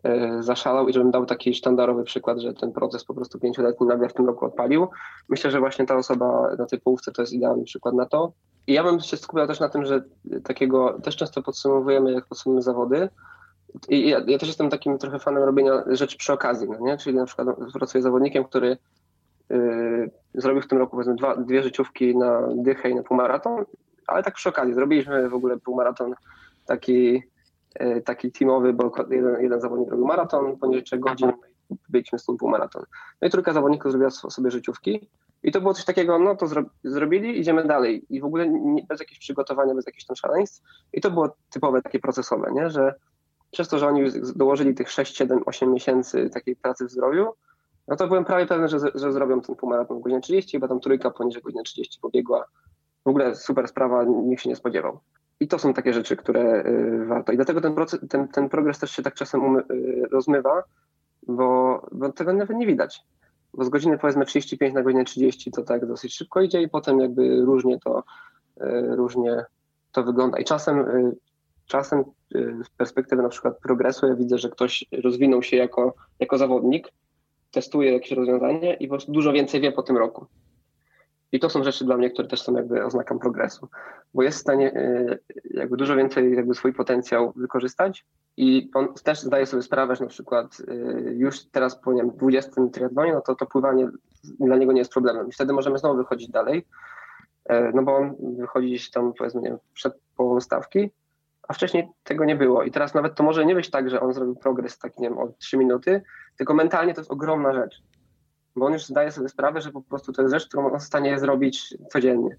E, 0.03 0.43
zaszalał 0.43 0.87
i 0.87 0.93
żebym 0.93 1.11
dał 1.11 1.25
taki 1.25 1.53
sztandarowy 1.53 2.03
przykład, 2.03 2.39
że 2.39 2.53
ten 2.53 2.71
proces 2.71 3.03
po 3.03 3.13
prostu 3.13 3.39
pięcioletni 3.39 3.87
nagle 3.87 4.09
w 4.09 4.13
tym 4.13 4.27
roku 4.27 4.45
odpalił. 4.45 4.87
Myślę, 5.29 5.51
że 5.51 5.59
właśnie 5.59 5.85
ta 5.85 5.95
osoba 5.95 6.55
na 6.57 6.65
tej 6.65 6.79
połówce 6.79 7.11
to 7.11 7.21
jest 7.21 7.33
idealny 7.33 7.63
przykład 7.63 7.95
na 7.95 8.05
to. 8.05 8.31
I 8.67 8.73
ja 8.73 8.83
bym 8.83 8.99
się 8.99 9.17
skupiał 9.17 9.47
też 9.47 9.59
na 9.59 9.69
tym, 9.69 9.85
że 9.85 10.03
takiego 10.43 10.99
też 11.03 11.15
często 11.15 11.43
podsumowujemy, 11.43 12.11
jak 12.11 12.25
podsumujemy 12.25 12.61
zawody. 12.61 13.09
I 13.89 14.09
ja, 14.09 14.21
ja 14.27 14.37
też 14.37 14.47
jestem 14.47 14.69
takim 14.69 14.97
trochę 14.97 15.19
fanem 15.19 15.43
robienia 15.43 15.83
rzeczy 15.87 16.17
przy 16.17 16.33
okazji, 16.33 16.69
no 16.69 16.79
nie? 16.79 16.97
czyli 16.97 17.15
na 17.15 17.25
przykład 17.25 17.47
pracuję 17.73 18.01
z 18.01 18.03
zawodnikiem, 18.03 18.43
który 18.43 18.77
zrobił 20.33 20.61
w 20.61 20.67
tym 20.67 20.77
roku 20.77 20.91
powiedzmy 20.91 21.15
dwa, 21.15 21.35
dwie 21.35 21.63
życiówki 21.63 22.17
na 22.17 22.47
dychę 22.55 22.89
i 22.89 22.95
na 22.95 23.03
półmaraton, 23.03 23.65
ale 24.07 24.23
tak 24.23 24.33
przy 24.33 24.49
okazji 24.49 24.73
zrobiliśmy 24.73 25.29
w 25.29 25.33
ogóle 25.33 25.57
półmaraton 25.57 26.15
taki, 26.65 27.23
e, 27.75 28.01
taki 28.01 28.31
teamowy, 28.31 28.73
bo 28.73 28.91
jeden, 29.09 29.41
jeden 29.41 29.61
zawodnik 29.61 29.89
robił 29.89 30.05
maraton 30.05 30.57
poniżej 30.57 30.83
3 30.83 30.97
godzin, 30.97 31.31
byliśmy 31.89 32.19
z 32.19 32.25
półmaraton. 32.39 32.83
No 33.21 33.27
i 33.27 33.31
trójka 33.31 33.53
zawodników 33.53 33.91
zrobiła 33.91 34.09
sobie 34.11 34.51
życiówki. 34.51 35.07
I 35.43 35.51
to 35.51 35.61
było 35.61 35.73
coś 35.73 35.85
takiego, 35.85 36.19
no 36.19 36.35
to 36.35 36.47
zro, 36.47 36.63
zrobili, 36.83 37.39
idziemy 37.39 37.63
dalej. 37.63 38.05
I 38.09 38.21
w 38.21 38.25
ogóle 38.25 38.49
nie, 38.49 38.83
bez 38.83 38.99
jakichś 38.99 39.19
przygotowania, 39.19 39.75
bez 39.75 39.85
jakichś 39.85 40.05
tam 40.05 40.15
szaleństw. 40.15 40.61
I 40.93 41.01
to 41.01 41.11
było 41.11 41.35
typowe 41.49 41.81
takie 41.81 41.99
procesowe, 41.99 42.51
nie, 42.51 42.69
że 42.69 42.95
przez 43.51 43.67
to, 43.67 43.79
że 43.79 43.87
oni 43.87 44.03
dołożyli 44.35 44.75
tych 44.75 44.91
6, 44.91 45.17
7, 45.17 45.41
8 45.45 45.73
miesięcy 45.73 46.29
takiej 46.29 46.55
pracy 46.55 46.85
w 46.85 46.91
zdrowiu, 46.91 47.27
no 47.87 47.95
to 47.95 48.07
byłem 48.07 48.25
prawie 48.25 48.45
pewny, 48.45 48.67
że, 48.67 48.77
że 48.95 49.11
zrobią 49.11 49.41
ten 49.41 49.55
półmaraton 49.55 49.99
w 49.99 50.01
godzinie 50.01 50.21
30, 50.21 50.57
chyba 50.57 50.67
tam 50.67 50.79
trójka 50.79 51.11
poniżej 51.11 51.41
godziny 51.41 51.63
30 51.63 51.99
pobiegła. 52.01 52.45
W 53.05 53.07
ogóle 53.07 53.35
super 53.35 53.67
sprawa, 53.67 54.03
nikt 54.03 54.43
się 54.43 54.49
nie 54.49 54.55
spodziewał. 54.55 54.99
I 55.39 55.47
to 55.47 55.59
są 55.59 55.73
takie 55.73 55.93
rzeczy, 55.93 56.15
które 56.15 56.65
y, 56.65 57.05
warto. 57.05 57.31
I 57.31 57.35
dlatego 57.35 57.61
ten, 57.61 57.75
proces, 57.75 57.99
ten, 58.09 58.27
ten 58.27 58.49
progres 58.49 58.79
też 58.79 58.91
się 58.91 59.03
tak 59.03 59.13
czasem 59.13 59.43
umy, 59.43 59.63
y, 59.71 60.07
rozmywa, 60.11 60.63
bo, 61.27 61.81
bo 61.91 62.11
tego 62.11 62.33
nawet 62.33 62.57
nie 62.57 62.67
widać. 62.67 63.03
Bo 63.53 63.65
z 63.65 63.69
godziny 63.69 63.97
powiedzmy 63.97 64.25
35 64.25 64.73
na 64.73 64.83
godzinę 64.83 65.05
30 65.05 65.51
to 65.51 65.63
tak 65.63 65.85
dosyć 65.85 66.15
szybko 66.15 66.41
idzie 66.41 66.61
i 66.61 66.69
potem 66.69 66.99
jakby 66.99 67.41
różnie 67.41 67.79
to, 67.79 68.03
y, 68.61 68.95
różnie 68.95 69.45
to 69.91 70.03
wygląda. 70.03 70.39
I 70.39 70.45
czasem, 70.45 70.79
y, 70.79 71.15
czasem 71.65 71.99
y, 72.35 72.55
z 72.65 72.69
perspektywy 72.69 73.21
na 73.21 73.29
przykład 73.29 73.59
progresu 73.59 74.07
ja 74.07 74.15
widzę, 74.15 74.37
że 74.37 74.49
ktoś 74.49 74.85
rozwinął 75.03 75.43
się 75.43 75.57
jako, 75.57 75.93
jako 76.19 76.37
zawodnik, 76.37 76.87
testuje 77.51 77.93
jakieś 77.93 78.11
rozwiązanie 78.11 78.73
i 78.73 78.87
po 78.87 78.91
prostu 78.91 79.11
dużo 79.11 79.33
więcej 79.33 79.61
wie 79.61 79.71
po 79.71 79.83
tym 79.83 79.97
roku. 79.97 80.25
I 81.31 81.39
to 81.39 81.49
są 81.49 81.63
rzeczy 81.63 81.85
dla 81.85 81.97
mnie, 81.97 82.09
które 82.09 82.27
też 82.27 82.41
są 82.41 82.55
jakby 82.55 82.85
oznaką 82.85 83.19
progresu, 83.19 83.67
bo 84.13 84.23
jest 84.23 84.37
w 84.37 84.41
stanie 84.41 84.75
y, 84.75 85.19
jakby 85.43 85.77
dużo 85.77 85.95
więcej 85.95 86.35
jakby 86.35 86.55
swój 86.55 86.73
potencjał 86.73 87.33
wykorzystać 87.35 88.05
i 88.37 88.69
on 88.73 88.93
też 89.03 89.21
zdaje 89.21 89.45
sobie 89.45 89.63
sprawę, 89.63 89.95
że 89.95 90.03
na 90.03 90.09
przykład 90.09 90.57
y, 90.59 91.13
już 91.17 91.45
teraz 91.45 91.81
po 91.81 91.93
nie 91.93 92.01
wiem, 92.01 92.11
20 92.11 92.51
triatlonie, 92.73 93.13
no 93.13 93.21
to 93.21 93.35
to 93.35 93.45
pływanie 93.45 93.89
dla 94.23 94.57
niego 94.57 94.71
nie 94.71 94.79
jest 94.79 94.91
problemem. 94.91 95.27
I 95.27 95.31
wtedy 95.31 95.53
możemy 95.53 95.77
znowu 95.77 95.97
wychodzić 95.97 96.29
dalej, 96.29 96.67
e, 97.45 97.71
no 97.71 97.83
bo 97.83 97.95
on 97.95 98.15
wychodzi 98.37 98.67
gdzieś 98.67 98.91
tam 98.91 99.13
powiedzmy 99.13 99.41
nie 99.41 99.49
wiem, 99.49 99.57
przed 99.73 99.93
połową 100.15 100.41
stawki, 100.41 100.91
a 101.51 101.53
wcześniej 101.53 101.87
tego 102.03 102.25
nie 102.25 102.35
było. 102.35 102.63
I 102.63 102.71
teraz 102.71 102.93
nawet 102.93 103.15
to 103.15 103.23
może 103.23 103.45
nie 103.45 103.55
być 103.55 103.69
tak, 103.69 103.89
że 103.89 104.01
on 104.01 104.13
zrobił 104.13 104.35
progres 104.35 104.77
taki, 104.77 105.01
nie 105.01 105.09
wiem, 105.09 105.17
o 105.17 105.27
3 105.27 105.57
minuty, 105.57 106.01
tylko 106.37 106.53
mentalnie 106.53 106.93
to 106.93 107.01
jest 107.01 107.11
ogromna 107.11 107.53
rzecz. 107.53 107.83
Bo 108.55 108.65
on 108.65 108.73
już 108.73 108.85
zdaje 108.85 109.11
sobie 109.11 109.29
sprawę, 109.29 109.61
że 109.61 109.71
po 109.71 109.81
prostu 109.81 110.13
to 110.13 110.21
jest 110.21 110.33
rzecz, 110.33 110.47
którą 110.47 110.71
on 110.71 110.79
w 110.79 110.83
stanie 110.83 111.19
zrobić 111.19 111.77
codziennie. 111.89 112.37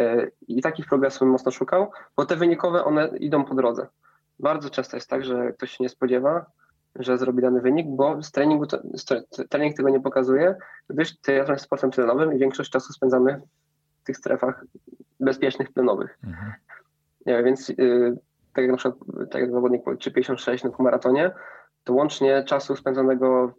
E, 0.00 0.26
I 0.48 0.62
takich 0.62 0.86
progresów 0.86 1.20
bym 1.20 1.28
mocno 1.28 1.50
szukał, 1.50 1.90
bo 2.16 2.26
te 2.26 2.36
wynikowe, 2.36 2.84
one 2.84 3.08
idą 3.18 3.44
po 3.44 3.54
drodze. 3.54 3.86
Bardzo 4.38 4.70
często 4.70 4.96
jest 4.96 5.10
tak, 5.10 5.24
że 5.24 5.52
ktoś 5.52 5.70
się 5.70 5.84
nie 5.84 5.88
spodziewa, 5.88 6.46
że 6.94 7.18
zrobi 7.18 7.42
dany 7.42 7.60
wynik, 7.60 7.86
bo 7.88 8.22
z 8.22 8.30
treningu 8.30 8.66
to, 8.66 8.78
trening 9.48 9.76
tego 9.76 9.88
nie 9.88 10.00
pokazuje, 10.00 10.54
gdyż 10.88 11.20
triatlon 11.20 11.54
jest 11.54 11.64
sportem 11.64 11.90
tlenowym 11.90 12.34
i 12.34 12.38
większość 12.38 12.70
czasu 12.70 12.92
spędzamy 12.92 13.40
w 14.02 14.04
tych 14.04 14.16
strefach 14.16 14.64
bezpiecznych 15.20 15.72
tlenowych. 15.72 16.18
Mhm. 16.24 16.52
Więc 17.26 17.68
yy, 17.68 18.18
tak 18.52 18.62
jak 18.62 18.70
na 18.70 18.76
przykład 18.76 18.98
tak 19.30 19.42
jak 19.42 19.52
zawodnik 19.52 19.84
3,56 19.84 20.64
na 20.64 20.70
półmaratonie, 20.70 21.30
to 21.84 21.92
łącznie 21.92 22.44
czasu 22.44 22.76
spędzonego 22.76 23.54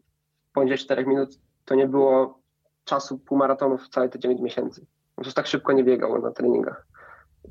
poniżej 0.54 0.78
4 0.78 1.06
minut 1.06 1.40
to 1.66 1.76
nie 1.76 1.88
było 1.88 2.40
czasu 2.86 3.20
półmaratonów 3.20 3.84
w 3.84 3.90
całe 3.90 4.10
te 4.10 4.20
9 4.20 4.42
miesięcy. 4.42 4.86
Po 5.16 5.22
prostu 5.22 5.36
tak 5.36 5.48
szybko 5.48 5.74
nie 5.74 5.84
biegał 5.84 6.22
na 6.22 6.32
treningach. 6.32 6.88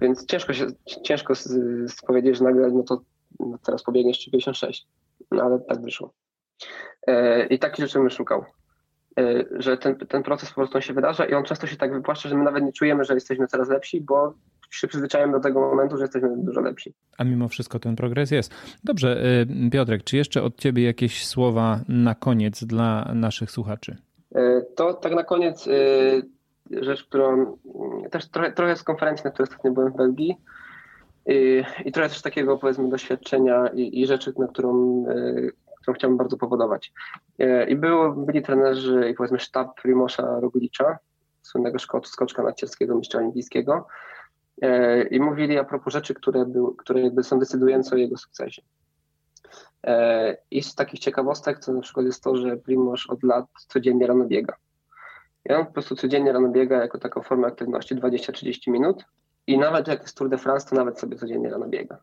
Więc 0.01 0.27
ciężko 0.27 0.53
się, 0.53 0.67
ciężko 1.03 1.35
powiedzieć, 2.07 2.37
że 2.37 2.45
nagle 2.45 2.71
no 2.71 2.83
to 2.83 3.01
no 3.41 3.59
teraz 3.59 3.83
pobiegniesz 3.83 4.29
3,56. 4.29 4.87
No 5.31 5.43
ale 5.43 5.61
tak 5.61 5.83
wyszło. 5.83 6.13
E, 7.07 7.47
I 7.47 7.59
takie 7.59 7.83
rzeczy 7.83 7.99
bym 7.99 8.11
szukał. 8.11 8.45
E, 9.19 9.45
że 9.51 9.77
ten, 9.79 9.97
ten 9.97 10.23
proces 10.23 10.49
po 10.49 10.55
prostu 10.55 10.81
się 10.81 10.93
wydarza 10.93 11.25
i 11.25 11.35
on 11.35 11.45
często 11.45 11.67
się 11.67 11.77
tak 11.77 11.93
wypłaszcza, 11.93 12.29
że 12.29 12.37
my 12.37 12.45
nawet 12.45 12.65
nie 12.65 12.73
czujemy, 12.73 13.05
że 13.05 13.15
jesteśmy 13.15 13.47
coraz 13.47 13.69
lepsi, 13.69 14.01
bo 14.01 14.35
się 14.71 14.89
przyzwyczajamy 14.89 15.33
do 15.33 15.41
tego 15.41 15.61
momentu, 15.61 15.97
że 15.97 16.05
jesteśmy 16.05 16.37
dużo 16.37 16.61
lepsi. 16.61 16.95
A 17.19 17.25
mimo 17.25 17.49
wszystko 17.49 17.79
ten 17.79 17.97
progres 17.97 18.31
jest. 18.31 18.55
Dobrze, 18.85 19.25
y, 19.67 19.71
Piotrek, 19.71 20.05
czy 20.05 20.17
jeszcze 20.17 20.43
od 20.43 20.57
Ciebie 20.57 20.85
jakieś 20.85 21.27
słowa 21.27 21.81
na 21.89 22.15
koniec 22.15 22.65
dla 22.65 23.13
naszych 23.15 23.51
słuchaczy? 23.51 23.97
E, 24.35 24.63
to 24.77 24.95
tak 24.95 25.15
na 25.15 25.25
koniec 25.25 25.67
y, 25.67 26.23
rzecz, 26.71 27.05
którą 27.05 27.57
też 28.11 28.29
trochę, 28.29 28.53
trochę 28.53 28.77
z 28.77 28.83
konferencji, 28.83 29.25
na 29.25 29.31
której 29.31 29.49
ostatnio 29.51 29.71
byłem 29.71 29.93
w 29.93 29.97
Belgii 29.97 30.37
i, 31.27 31.63
i 31.85 31.93
trochę 31.93 32.09
też 32.09 32.23
takiego 32.23 32.59
powiedzmy 32.59 32.89
doświadczenia 32.89 33.67
i, 33.75 34.01
i 34.01 34.07
rzeczy, 34.07 34.33
na 34.39 34.47
którą, 34.47 35.05
y, 35.09 35.53
którą 35.83 35.95
chciałbym 35.95 36.19
bardzo 36.19 36.37
powodować. 36.37 36.93
I 37.69 37.77
było, 37.77 38.13
byli 38.13 38.43
trenerzy 38.43 39.11
i 39.11 39.15
powiedzmy 39.15 39.39
sztab 39.39 39.81
Primosza 39.83 40.41
Roglicza, 40.41 40.99
słynnego 41.43 41.79
skoczka 42.05 42.43
narciarskiego 42.43 42.95
mistrza 42.95 43.19
olimpijskiego, 43.19 43.87
i 45.11 45.21
mówili 45.21 45.59
a 45.59 45.65
propos 45.65 45.93
rzeczy, 45.93 46.15
które, 46.15 46.47
był, 46.47 46.75
które 46.75 47.01
jakby 47.01 47.23
są 47.23 47.39
decydujące 47.39 47.95
o 47.95 47.99
jego 47.99 48.17
sukcesie. 48.17 48.63
E, 49.87 50.37
I 50.51 50.63
z 50.63 50.75
takich 50.75 51.01
ciekawostek 51.01 51.65
to 51.65 51.73
na 51.73 51.81
przykład 51.81 52.07
jest 52.07 52.25
to, 52.25 52.37
że 52.37 52.57
Primoz 52.57 53.07
od 53.09 53.23
lat 53.23 53.47
codziennie 53.69 54.07
rano 54.07 54.25
biega. 54.25 54.57
I 55.45 55.53
on 55.53 55.67
po 55.67 55.73
prostu 55.73 55.97
codziennie 55.97 56.33
rano 56.33 56.49
biega 56.49 56.77
jako 56.77 56.99
taką 56.99 57.23
formę 57.23 57.47
aktywności 57.47 57.97
20-30 57.97 58.71
minut 58.71 59.05
i 59.47 59.59
nawet 59.59 59.89
jak 59.89 60.03
jest 60.03 60.17
Tour 60.17 60.31
de 60.31 60.39
France, 60.39 60.71
to 60.71 60.77
nawet 60.77 61.01
sobie 61.01 61.17
codziennie 61.17 61.51
rano 61.51 61.69
biega. 61.69 61.99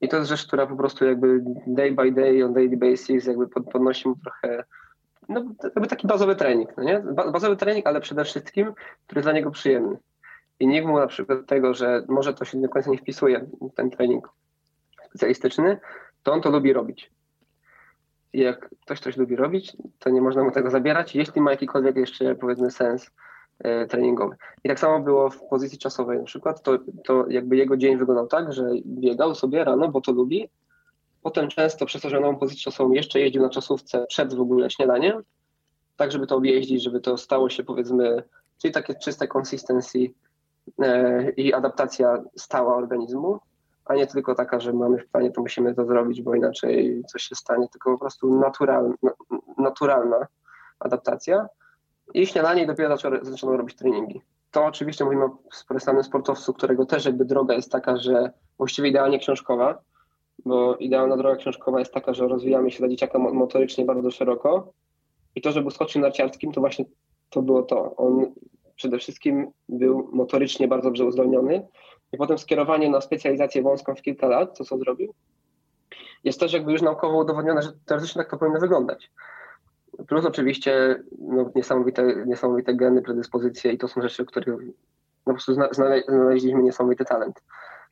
I 0.00 0.08
to 0.08 0.16
jest 0.16 0.28
rzecz, 0.28 0.46
która 0.46 0.66
po 0.66 0.76
prostu 0.76 1.04
jakby 1.04 1.40
day 1.66 1.92
by 1.92 2.12
day, 2.12 2.44
on 2.44 2.54
daily 2.54 2.76
basis 2.76 3.26
jakby 3.26 3.48
podnosi 3.48 4.08
mu 4.08 4.16
trochę, 4.16 4.64
no 5.28 5.44
jakby 5.64 5.86
taki 5.86 6.06
bazowy 6.06 6.36
trening, 6.36 6.76
no 6.76 6.82
nie? 6.82 7.00
Bazowy 7.32 7.56
trening, 7.56 7.86
ale 7.86 8.00
przede 8.00 8.24
wszystkim, 8.24 8.72
który 9.06 9.18
jest 9.18 9.26
dla 9.26 9.32
niego 9.32 9.50
przyjemny 9.50 9.96
i 10.60 10.66
nikt 10.66 10.86
mu 10.86 10.98
na 10.98 11.06
przykład 11.06 11.46
tego, 11.46 11.74
że 11.74 12.04
może 12.08 12.34
to 12.34 12.44
się 12.44 12.60
do 12.60 12.68
końca 12.68 12.90
nie 12.90 12.98
wpisuje 12.98 13.46
ten 13.74 13.90
trening 13.90 14.28
specjalistyczny, 15.08 15.80
to 16.22 16.32
on 16.32 16.42
to 16.42 16.50
lubi 16.50 16.72
robić. 16.72 17.10
I 18.32 18.40
jak 18.40 18.70
ktoś 18.82 19.00
coś 19.00 19.16
lubi 19.16 19.36
robić, 19.36 19.76
to 19.98 20.10
nie 20.10 20.20
można 20.20 20.44
mu 20.44 20.50
tego 20.50 20.70
zabierać, 20.70 21.14
jeśli 21.14 21.40
ma 21.40 21.50
jakikolwiek 21.50 21.96
jeszcze 21.96 22.34
powiedzmy 22.34 22.70
sens 22.70 23.10
e, 23.58 23.86
treningowy. 23.86 24.36
I 24.64 24.68
tak 24.68 24.80
samo 24.80 25.00
było 25.00 25.30
w 25.30 25.42
pozycji 25.48 25.78
czasowej 25.78 26.18
na 26.18 26.24
przykład, 26.24 26.62
to, 26.62 26.78
to 27.04 27.24
jakby 27.28 27.56
jego 27.56 27.76
dzień 27.76 27.96
wyglądał 27.96 28.26
tak, 28.26 28.52
że 28.52 28.70
biegał 28.86 29.34
sobie 29.34 29.64
rano, 29.64 29.88
bo 29.88 30.00
to 30.00 30.12
lubi, 30.12 30.48
potem 31.22 31.48
często 31.48 31.86
przez 31.86 32.02
to, 32.02 32.10
że 32.10 32.20
miał 32.20 32.36
pozycję 32.36 32.62
czasową 32.62 32.92
jeszcze 32.92 33.20
jeździł 33.20 33.42
na 33.42 33.50
czasówce 33.50 34.06
przed 34.08 34.34
w 34.34 34.40
ogóle 34.40 34.70
śniadaniem, 34.70 35.22
tak 35.96 36.12
żeby 36.12 36.26
to 36.26 36.36
objeździć, 36.36 36.82
żeby 36.82 37.00
to 37.00 37.16
stało 37.16 37.50
się 37.50 37.64
powiedzmy, 37.64 38.22
czyli 38.62 38.74
takie 38.74 38.94
czyste 38.94 39.28
consistency 39.36 40.10
i 41.36 41.52
adaptacja 41.52 42.22
stała 42.36 42.76
organizmu, 42.76 43.38
a 43.84 43.94
nie 43.94 44.06
tylko 44.06 44.34
taka, 44.34 44.60
że 44.60 44.72
mamy 44.72 44.98
w 44.98 45.08
planie, 45.08 45.30
to 45.30 45.40
musimy 45.40 45.74
to 45.74 45.86
zrobić, 45.86 46.22
bo 46.22 46.34
inaczej 46.34 47.02
coś 47.08 47.22
się 47.22 47.34
stanie, 47.34 47.68
tylko 47.68 47.92
po 47.92 47.98
prostu 47.98 48.40
naturalna, 49.58 50.26
adaptacja. 50.80 51.48
I 52.14 52.26
śniadanie 52.26 52.66
dopiero 52.66 52.96
zaczęło 53.22 53.56
robić 53.56 53.76
treningi. 53.76 54.20
To 54.50 54.64
oczywiście 54.64 55.04
mówimy 55.04 55.24
o 55.24 55.38
sporystanym 55.52 56.04
sportowcu, 56.04 56.54
którego 56.54 56.86
też 56.86 57.04
jakby 57.04 57.24
droga 57.24 57.54
jest 57.54 57.72
taka, 57.72 57.96
że 57.96 58.32
właściwie 58.58 58.88
idealnie 58.88 59.18
książkowa, 59.18 59.78
bo 60.44 60.76
idealna 60.76 61.16
droga 61.16 61.36
książkowa 61.36 61.78
jest 61.78 61.94
taka, 61.94 62.14
że 62.14 62.28
rozwijamy 62.28 62.70
się 62.70 62.78
dla 62.78 62.88
dzieciaka 62.88 63.18
motorycznie 63.18 63.84
bardzo 63.84 64.10
szeroko 64.10 64.72
i 65.34 65.42
to, 65.42 65.52
że 65.52 65.62
był 65.62 65.70
narciarskim, 66.00 66.52
to 66.52 66.60
właśnie 66.60 66.84
to 67.30 67.42
było 67.42 67.62
to. 67.62 67.96
On 67.96 68.32
przede 68.76 68.98
wszystkim 68.98 69.50
był 69.68 70.08
motorycznie 70.12 70.68
bardzo 70.68 70.88
dobrze 70.88 71.04
uzdolniony 71.04 71.66
i 72.12 72.16
potem 72.16 72.38
skierowanie 72.38 72.90
na 72.90 73.00
specjalizację 73.00 73.62
wąską 73.62 73.94
w 73.94 74.02
kilka 74.02 74.28
lat, 74.28 74.58
to 74.58 74.64
co 74.64 74.78
zrobił, 74.78 75.14
jest 76.24 76.40
też 76.40 76.52
jakby 76.52 76.72
już 76.72 76.82
naukowo 76.82 77.18
udowodnione, 77.18 77.62
że 77.62 77.72
teoretycznie 77.84 78.22
tak 78.22 78.30
to 78.30 78.38
powinno 78.38 78.60
wyglądać. 78.60 79.10
Plus 80.08 80.24
oczywiście 80.24 81.02
no, 81.18 81.50
niesamowite, 81.54 82.24
niesamowite 82.26 82.74
geny, 82.74 83.02
predyspozycje 83.02 83.72
i 83.72 83.78
to 83.78 83.88
są 83.88 84.02
rzeczy, 84.02 84.24
które 84.24 84.52
no, 84.52 84.72
po 85.24 85.32
prostu 85.32 85.54
znaleźliśmy 85.72 86.62
niesamowity 86.62 87.04
talent. 87.04 87.42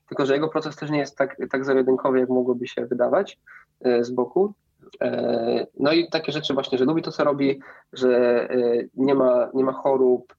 Tylko, 0.09 0.27
że 0.27 0.35
jego 0.35 0.49
proces 0.49 0.77
też 0.77 0.91
nie 0.91 0.99
jest 0.99 1.17
tak, 1.17 1.37
tak 1.51 1.63
jak 2.17 2.29
mogłoby 2.29 2.67
się 2.67 2.87
wydawać 2.87 3.39
e, 3.81 4.05
z 4.05 4.11
boku. 4.11 4.55
E, 5.01 5.67
no 5.79 5.93
i 5.93 6.11
takie 6.11 6.33
rzeczy 6.33 6.55
właśnie, 6.55 6.79
że 6.79 6.85
lubi 6.85 7.03
to, 7.03 7.13
co 7.13 7.25
robi, 7.25 7.61
że 7.93 8.19
e, 8.51 8.57
nie 8.95 9.15
ma, 9.15 9.49
nie 9.55 9.65
ma 9.65 9.73
chorób, 9.73 10.35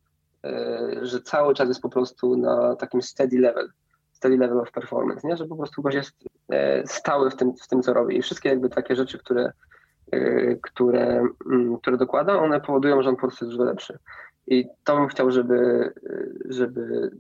że 1.02 1.22
cały 1.22 1.54
czas 1.54 1.68
jest 1.68 1.82
po 1.82 1.90
prostu 1.90 2.38
na 2.38 2.76
takim 2.76 3.02
steady 3.02 3.40
level, 3.40 3.70
steady 4.12 4.38
level 4.38 4.60
of 4.60 4.72
performance, 4.72 5.28
nie? 5.28 5.38
że 5.38 5.46
po 5.46 5.56
prostu 5.56 5.82
gość 5.82 5.96
jest 5.96 6.16
e, 6.50 6.88
stały 6.88 7.32
w 7.32 7.36
tym, 7.36 7.54
w 7.64 7.68
tym, 7.68 7.82
co 7.82 7.94
robi. 7.94 8.18
I 8.18 8.22
wszystkie 8.22 8.50
jakby 8.50 8.70
takie 8.70 8.96
rzeczy, 8.96 9.18
które, 9.18 9.52
e, 10.12 10.56
które, 10.56 11.28
mm, 11.46 11.78
które 11.78 11.98
dokłada, 11.98 12.40
one 12.40 12.62
powodują, 12.62 13.04
że 13.04 13.10
on 13.10 13.16
po 13.16 13.22
prostu 13.22 13.46
jest 13.46 13.58
dużo 13.58 13.64
lepszy. 13.64 14.00
I 14.48 14.68
to 14.84 14.96
bym 14.96 15.08
chciał, 15.08 15.32
żeby, 15.32 15.94
żeby 16.46 17.12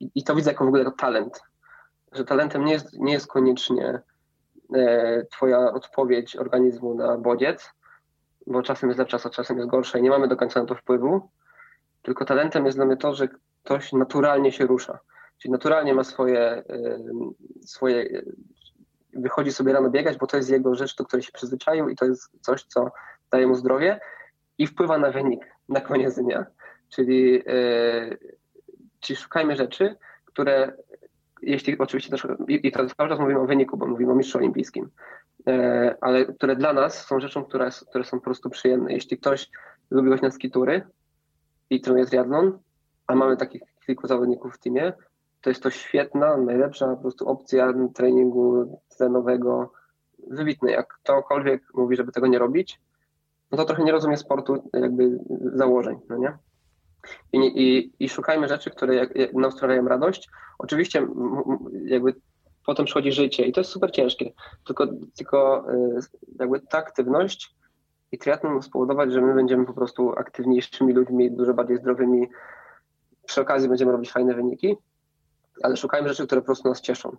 i 0.00 0.24
to 0.24 0.34
widzę 0.34 0.50
jako 0.50 0.64
w 0.64 0.68
ogóle 0.68 0.92
talent, 0.98 1.42
że 2.12 2.24
talentem 2.24 2.64
nie 2.64 2.72
jest, 2.72 2.98
nie 2.98 3.12
jest 3.12 3.26
koniecznie 3.26 4.00
e, 4.74 5.26
twoja 5.30 5.72
odpowiedź 5.72 6.36
organizmu 6.36 6.94
na 6.94 7.18
bodziec, 7.18 7.70
bo 8.46 8.62
czasem 8.62 8.88
jest 8.88 8.98
lepsza, 8.98 9.18
a 9.24 9.30
czasem 9.30 9.56
jest 9.56 9.70
gorsza 9.70 9.98
i 9.98 10.02
nie 10.02 10.10
mamy 10.10 10.28
do 10.28 10.36
końca 10.36 10.60
na 10.60 10.66
to 10.66 10.74
wpływu, 10.74 11.28
tylko 12.08 12.24
talentem 12.24 12.66
jest 12.66 12.78
dla 12.78 12.86
mnie 12.86 12.96
to, 12.96 13.14
że 13.14 13.28
ktoś 13.64 13.92
naturalnie 13.92 14.52
się 14.52 14.66
rusza, 14.66 14.98
czyli 15.38 15.52
naturalnie 15.52 15.94
ma 15.94 16.04
swoje, 16.04 16.40
e, 16.40 16.64
swoje 17.66 18.22
wychodzi 19.12 19.52
sobie 19.52 19.72
rano 19.72 19.90
biegać, 19.90 20.16
bo 20.16 20.26
to 20.26 20.36
jest 20.36 20.50
jego 20.50 20.74
rzecz, 20.74 20.96
do 20.96 21.04
której 21.04 21.22
się 21.22 21.32
przyzwyczaił 21.32 21.88
i 21.88 21.96
to 21.96 22.04
jest 22.04 22.30
coś, 22.40 22.62
co 22.62 22.90
daje 23.30 23.46
mu 23.46 23.54
zdrowie 23.54 24.00
i 24.58 24.66
wpływa 24.66 24.98
na 24.98 25.10
wynik 25.10 25.46
na 25.68 25.80
koniec 25.80 26.14
dnia. 26.14 26.46
Czyli, 26.88 27.32
yy, 27.32 28.18
czyli 29.00 29.16
szukajmy 29.16 29.56
rzeczy, 29.56 29.96
które 30.24 30.72
jeśli 31.42 31.78
oczywiście 31.78 32.10
też, 32.10 32.26
i, 32.48 32.72
to 32.72 32.86
cały 32.86 33.08
czas 33.08 33.18
mówimy 33.18 33.40
o 33.40 33.46
wyniku, 33.46 33.76
bo 33.76 33.86
mówimy 33.86 34.12
o 34.12 34.14
mistrzu 34.14 34.38
olimpijskim, 34.38 34.90
ale 36.00 36.26
które 36.26 36.56
dla 36.56 36.72
nas 36.72 37.06
są 37.06 37.20
rzeczą, 37.20 37.44
które, 37.44 37.70
które 37.90 38.04
są 38.04 38.18
po 38.18 38.24
prostu 38.24 38.50
przyjemne. 38.50 38.92
Jeśli 38.92 39.18
ktoś 39.18 39.50
lubi 39.90 40.08
właśnie 40.08 40.30
skitury 40.30 40.86
i 41.70 41.80
trenuje 41.80 42.06
triathlon, 42.06 42.58
a 43.06 43.14
mamy 43.14 43.36
takich 43.36 43.62
kilku 43.86 44.06
zawodników 44.06 44.54
w 44.54 44.58
teamie, 44.58 44.92
to 45.40 45.50
jest 45.50 45.62
to 45.62 45.70
świetna, 45.70 46.36
najlepsza 46.36 46.86
po 46.86 46.96
prostu 46.96 47.28
opcja 47.28 47.72
treningu 47.94 48.80
tlenowego, 48.96 49.72
wybitny. 50.30 50.70
Jak 50.70 50.88
ktokolwiek 50.88 51.62
mówi, 51.74 51.96
żeby 51.96 52.12
tego 52.12 52.26
nie 52.26 52.38
robić, 52.38 52.80
no 53.50 53.58
to 53.58 53.64
trochę 53.64 53.84
nie 53.84 53.92
rozumie 53.92 54.16
sportu 54.16 54.70
jakby 54.72 55.18
założeń, 55.54 55.98
no 56.08 56.16
nie? 56.16 56.38
I, 57.32 57.38
i, 57.38 57.92
i 58.04 58.08
szukajmy 58.08 58.48
rzeczy, 58.48 58.70
które 58.70 58.94
jak, 58.94 59.16
jak 59.16 59.34
nam 59.34 59.52
sprawiają 59.52 59.88
radość. 59.88 60.30
Oczywiście 60.58 61.06
jakby 61.84 62.14
potem 62.66 62.86
przychodzi 62.86 63.12
życie 63.12 63.44
i 63.44 63.52
to 63.52 63.60
jest 63.60 63.70
super 63.70 63.90
ciężkie, 63.90 64.32
tylko, 64.66 64.86
tylko 65.16 65.66
y, 65.72 66.00
jakby 66.38 66.60
ta 66.60 66.78
aktywność 66.78 67.54
i 68.12 68.18
triatlon 68.18 68.62
spowodować, 68.62 69.12
że 69.12 69.20
my 69.20 69.34
będziemy 69.34 69.66
po 69.66 69.72
prostu 69.72 70.12
aktywniejszymi 70.12 70.92
ludźmi, 70.92 71.30
dużo 71.30 71.54
bardziej 71.54 71.76
zdrowymi. 71.76 72.28
Przy 73.26 73.40
okazji 73.40 73.68
będziemy 73.68 73.92
robić 73.92 74.12
fajne 74.12 74.34
wyniki, 74.34 74.76
ale 75.62 75.76
szukajmy 75.76 76.08
rzeczy, 76.08 76.26
które 76.26 76.40
po 76.40 76.44
prostu 76.44 76.68
nas 76.68 76.80
cieszą. 76.80 77.16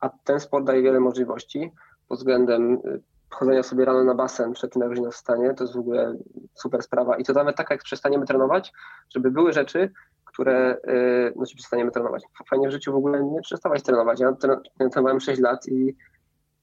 A 0.00 0.08
ten 0.24 0.40
sport 0.40 0.64
daje 0.64 0.82
wiele 0.82 1.00
możliwości 1.00 1.72
pod 2.08 2.18
względem 2.18 2.74
y, 2.74 3.02
chodzenia 3.30 3.62
sobie 3.62 3.84
rano 3.84 4.04
na 4.04 4.14
basen 4.14 4.52
przed 4.52 4.72
tym, 4.72 4.82
jak 4.82 4.88
godzina 4.88 5.10
wstanie, 5.10 5.54
to 5.54 5.64
jest 5.64 5.76
w 5.76 5.78
ogóle 5.78 6.16
super 6.54 6.82
sprawa. 6.82 7.16
I 7.16 7.24
to 7.24 7.32
nawet 7.32 7.56
tak, 7.56 7.70
jak 7.70 7.82
przestaniemy 7.82 8.26
trenować, 8.26 8.72
żeby 9.14 9.30
były 9.30 9.52
rzeczy, 9.52 9.92
które, 10.24 10.76
yy, 10.86 11.32
no, 11.36 11.44
przestaniemy 11.56 11.90
trenować. 11.90 12.24
Fajnie 12.50 12.68
w 12.68 12.70
życiu 12.70 12.92
w 12.92 12.96
ogóle 12.96 13.24
nie 13.24 13.40
przestawać 13.40 13.82
trenować. 13.82 14.20
Ja 14.20 14.36
trenowałem 14.78 15.20
6 15.20 15.40
lat 15.40 15.68
i, 15.68 15.96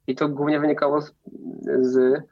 i 0.08 0.16
to 0.16 0.30
głównie 0.30 0.60
wynikało 0.60 1.02
z, 1.02 1.14
z 1.82 2.24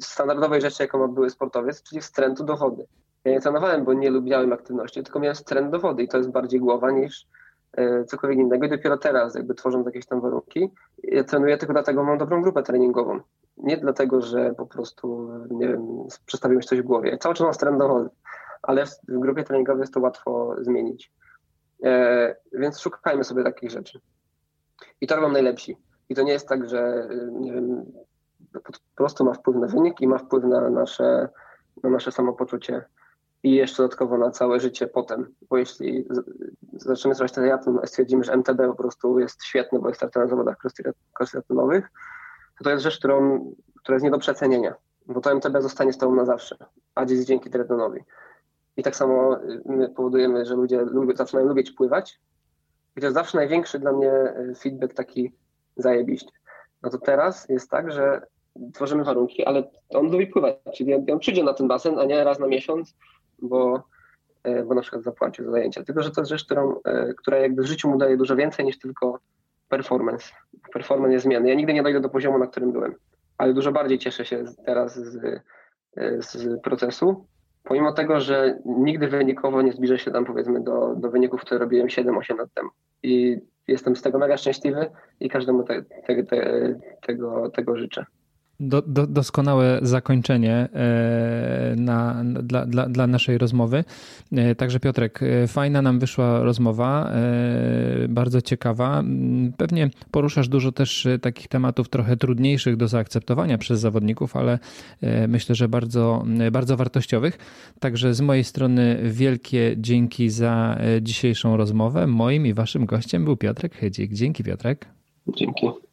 standardowej 0.00 0.60
rzeczy, 0.60 0.82
jaką 0.82 1.08
były 1.08 1.30
sportowiec, 1.30 1.82
czyli 1.82 2.00
wstrętu 2.00 2.44
do 2.44 2.56
wody. 2.56 2.86
Ja 3.24 3.32
nie 3.32 3.40
trenowałem, 3.40 3.84
bo 3.84 3.94
nie 3.94 4.10
lubiałem 4.10 4.52
aktywności, 4.52 5.02
tylko 5.02 5.20
miałem 5.20 5.34
wstręt 5.34 5.70
do 5.70 5.78
wody 5.78 6.02
i 6.02 6.08
to 6.08 6.16
jest 6.16 6.30
bardziej 6.30 6.60
głowa 6.60 6.90
niż, 6.90 7.26
E, 7.72 8.04
cokolwiek 8.04 8.38
innego 8.38 8.66
i 8.66 8.68
dopiero 8.68 8.98
teraz 8.98 9.34
jakby 9.34 9.54
tworząc 9.54 9.86
jakieś 9.86 10.06
tam 10.06 10.20
warunki. 10.20 10.70
Ja 11.02 11.24
trenuję 11.24 11.58
tylko 11.58 11.72
dlatego, 11.72 12.04
mam 12.04 12.18
dobrą 12.18 12.42
grupę 12.42 12.62
treningową. 12.62 13.20
Nie 13.56 13.76
dlatego, 13.76 14.20
że 14.20 14.54
po 14.54 14.66
prostu, 14.66 15.30
nie 15.50 15.68
wiem, 15.68 15.86
przestawiłem 16.26 16.62
coś 16.62 16.80
w 16.80 16.84
głowie. 16.84 17.18
Cały 17.18 17.34
czas 17.34 17.44
mam 17.44 17.54
stręt 17.54 17.78
do 17.78 17.88
wody, 17.88 18.08
ale 18.62 18.86
w, 18.86 18.90
grupie 19.08 19.44
treningowej 19.44 19.80
jest 19.80 19.94
to 19.94 20.00
łatwo 20.00 20.56
zmienić. 20.60 21.12
E, 21.84 22.36
więc 22.52 22.80
szukajmy 22.80 23.24
sobie 23.24 23.44
takich 23.44 23.70
rzeczy. 23.70 24.00
I 25.00 25.06
to 25.06 25.16
robią 25.16 25.28
najlepsi. 25.28 25.76
I 26.08 26.14
to 26.14 26.22
nie 26.22 26.32
jest 26.32 26.48
tak, 26.48 26.68
że 26.68 27.08
nie 27.32 27.52
wiem, 27.52 27.84
po 28.52 28.72
prostu 28.96 29.24
ma 29.24 29.34
wpływ 29.34 29.56
na 29.56 29.66
wynik 29.66 30.00
i 30.00 30.08
ma 30.08 30.18
wpływ 30.18 30.44
na 30.44 30.70
nasze, 30.70 31.28
na 31.82 31.90
nasze 31.90 32.12
samopoczucie 32.12 32.84
i 33.42 33.54
jeszcze 33.54 33.82
dodatkowo 33.82 34.18
na 34.18 34.30
całe 34.30 34.60
życie 34.60 34.86
potem, 34.86 35.34
bo 35.50 35.56
jeśli 35.56 36.08
zaczniemy 36.72 37.14
zrobić 37.14 37.34
triatlon, 37.34 37.80
stwierdzimy, 37.84 38.24
że 38.24 38.32
MTB 38.32 38.58
po 38.66 38.74
prostu 38.74 39.18
jest 39.18 39.44
świetny, 39.44 39.78
bo 39.78 39.88
jest 39.88 40.00
startem 40.00 40.22
na 40.22 40.28
zawodach 40.28 40.56
cross-triathlonowych, 41.14 41.82
to 42.58 42.64
to 42.64 42.70
jest 42.70 42.82
rzecz, 42.82 42.98
którą, 42.98 43.46
która 43.76 43.94
jest 43.94 44.04
nie 44.04 44.10
do 44.10 44.18
przecenienia, 44.18 44.74
bo 45.06 45.20
to 45.20 45.32
MTB 45.32 45.62
zostanie 45.62 45.92
z 45.92 45.98
tobą 45.98 46.14
na 46.14 46.24
zawsze, 46.24 46.56
a 46.94 47.06
dziś 47.06 47.24
dzięki 47.24 47.50
triathlonowi. 47.50 48.04
I 48.76 48.82
tak 48.82 48.96
samo 48.96 49.42
y, 49.42 49.62
my 49.66 49.88
powodujemy, 49.88 50.44
że 50.44 50.54
ludzie 50.54 50.80
lubią, 50.80 51.16
zaczynają 51.16 51.48
lubić 51.48 51.70
pływać 51.70 52.20
i 52.96 53.00
to 53.00 53.06
jest 53.06 53.14
zawsze 53.14 53.38
największy 53.38 53.78
dla 53.78 53.92
mnie 53.92 54.12
y, 54.12 54.54
feedback 54.54 54.94
taki 54.94 55.32
zajebiście. 55.76 56.30
No 56.82 56.90
to 56.90 56.98
teraz 56.98 57.48
jest 57.48 57.70
tak, 57.70 57.92
że 57.92 58.22
tworzymy 58.74 59.04
warunki, 59.04 59.44
ale 59.44 59.70
on 59.88 60.10
lubi 60.10 60.26
pływać, 60.26 60.56
czyli 60.74 60.94
on 60.94 61.18
przyjdzie 61.18 61.44
na 61.44 61.54
ten 61.54 61.68
basen, 61.68 61.98
a 61.98 62.04
nie 62.04 62.24
raz 62.24 62.38
na 62.38 62.46
miesiąc, 62.46 62.96
bo, 63.42 63.82
e, 64.44 64.64
bo 64.64 64.74
na 64.74 64.80
przykład 64.80 65.02
zapłacił 65.02 65.44
za 65.44 65.50
zajęcia. 65.50 65.84
Tylko, 65.84 66.02
że 66.02 66.10
to 66.10 66.20
jest 66.20 66.30
rzecz, 66.30 66.44
którą, 66.44 66.80
e, 66.84 67.14
która 67.14 67.38
jakby 67.38 67.62
w 67.62 67.66
życiu 67.66 67.88
mu 67.88 67.98
daje 67.98 68.16
dużo 68.16 68.36
więcej 68.36 68.64
niż 68.64 68.78
tylko 68.78 69.18
performance. 69.68 70.32
Performance 70.72 71.12
jest. 71.12 71.26
Ja 71.26 71.54
nigdy 71.54 71.72
nie 71.72 71.82
dojdę 71.82 72.00
do 72.00 72.08
poziomu, 72.08 72.38
na 72.38 72.46
którym 72.46 72.72
byłem, 72.72 72.94
ale 73.38 73.54
dużo 73.54 73.72
bardziej 73.72 73.98
cieszę 73.98 74.24
się 74.24 74.44
teraz 74.66 74.94
z, 74.94 75.24
e, 75.96 76.22
z 76.22 76.60
procesu, 76.62 77.26
pomimo 77.64 77.92
tego, 77.92 78.20
że 78.20 78.58
nigdy 78.64 79.08
wynikowo 79.08 79.62
nie 79.62 79.72
zbliżę 79.72 79.98
się 79.98 80.10
tam 80.10 80.24
powiedzmy 80.24 80.60
do, 80.60 80.94
do 80.96 81.10
wyników, 81.10 81.40
które 81.40 81.60
robiłem 81.60 81.88
7-8 81.88 82.38
lat 82.38 82.48
temu. 82.54 82.70
I 83.02 83.38
jestem 83.68 83.96
z 83.96 84.02
tego 84.02 84.18
mega 84.18 84.36
szczęśliwy 84.36 84.90
i 85.20 85.28
każdemu 85.28 85.62
te, 85.62 85.82
te, 85.82 86.24
te, 86.24 86.74
tego, 87.06 87.50
tego 87.50 87.76
życzę. 87.76 88.06
Do, 88.60 88.82
do, 88.82 89.06
doskonałe 89.06 89.78
zakończenie 89.82 90.68
e, 90.72 91.74
na, 91.76 92.24
dla, 92.42 92.66
dla, 92.66 92.88
dla 92.88 93.06
naszej 93.06 93.38
rozmowy. 93.38 93.84
E, 94.32 94.54
także 94.54 94.80
Piotrek, 94.80 95.22
e, 95.22 95.46
fajna 95.46 95.82
nam 95.82 95.98
wyszła 95.98 96.42
rozmowa, 96.42 97.12
bardzo 98.08 98.42
ciekawa. 98.42 98.98
Mm, 98.98 99.52
pewnie 99.52 99.90
poruszasz 100.10 100.48
dużo 100.48 100.72
też 100.72 101.08
takich 101.22 101.48
tematów 101.48 101.88
trochę 101.88 102.16
trudniejszych 102.16 102.76
do 102.76 102.88
zaakceptowania 102.88 103.58
przez 103.58 103.80
zawodników, 103.80 104.36
ale 104.36 104.58
myślę, 105.28 105.54
że 105.54 105.68
bardzo, 105.68 106.24
bardzo 106.52 106.76
wartościowych. 106.76 107.38
Także 107.80 108.14
z 108.14 108.20
mojej 108.20 108.44
strony 108.44 109.00
wielkie 109.02 109.74
dzięki 109.76 110.30
za 110.30 110.78
dzisiejszą 111.00 111.56
rozmowę. 111.56 112.06
Moim 112.06 112.46
i 112.46 112.54
waszym 112.54 112.86
gościem 112.86 113.24
był 113.24 113.36
Piotrek 113.36 113.74
Chydzik. 113.74 114.12
Dzięki 114.12 114.44
Piotrek. 114.44 114.86
Dzięki. 115.36 115.87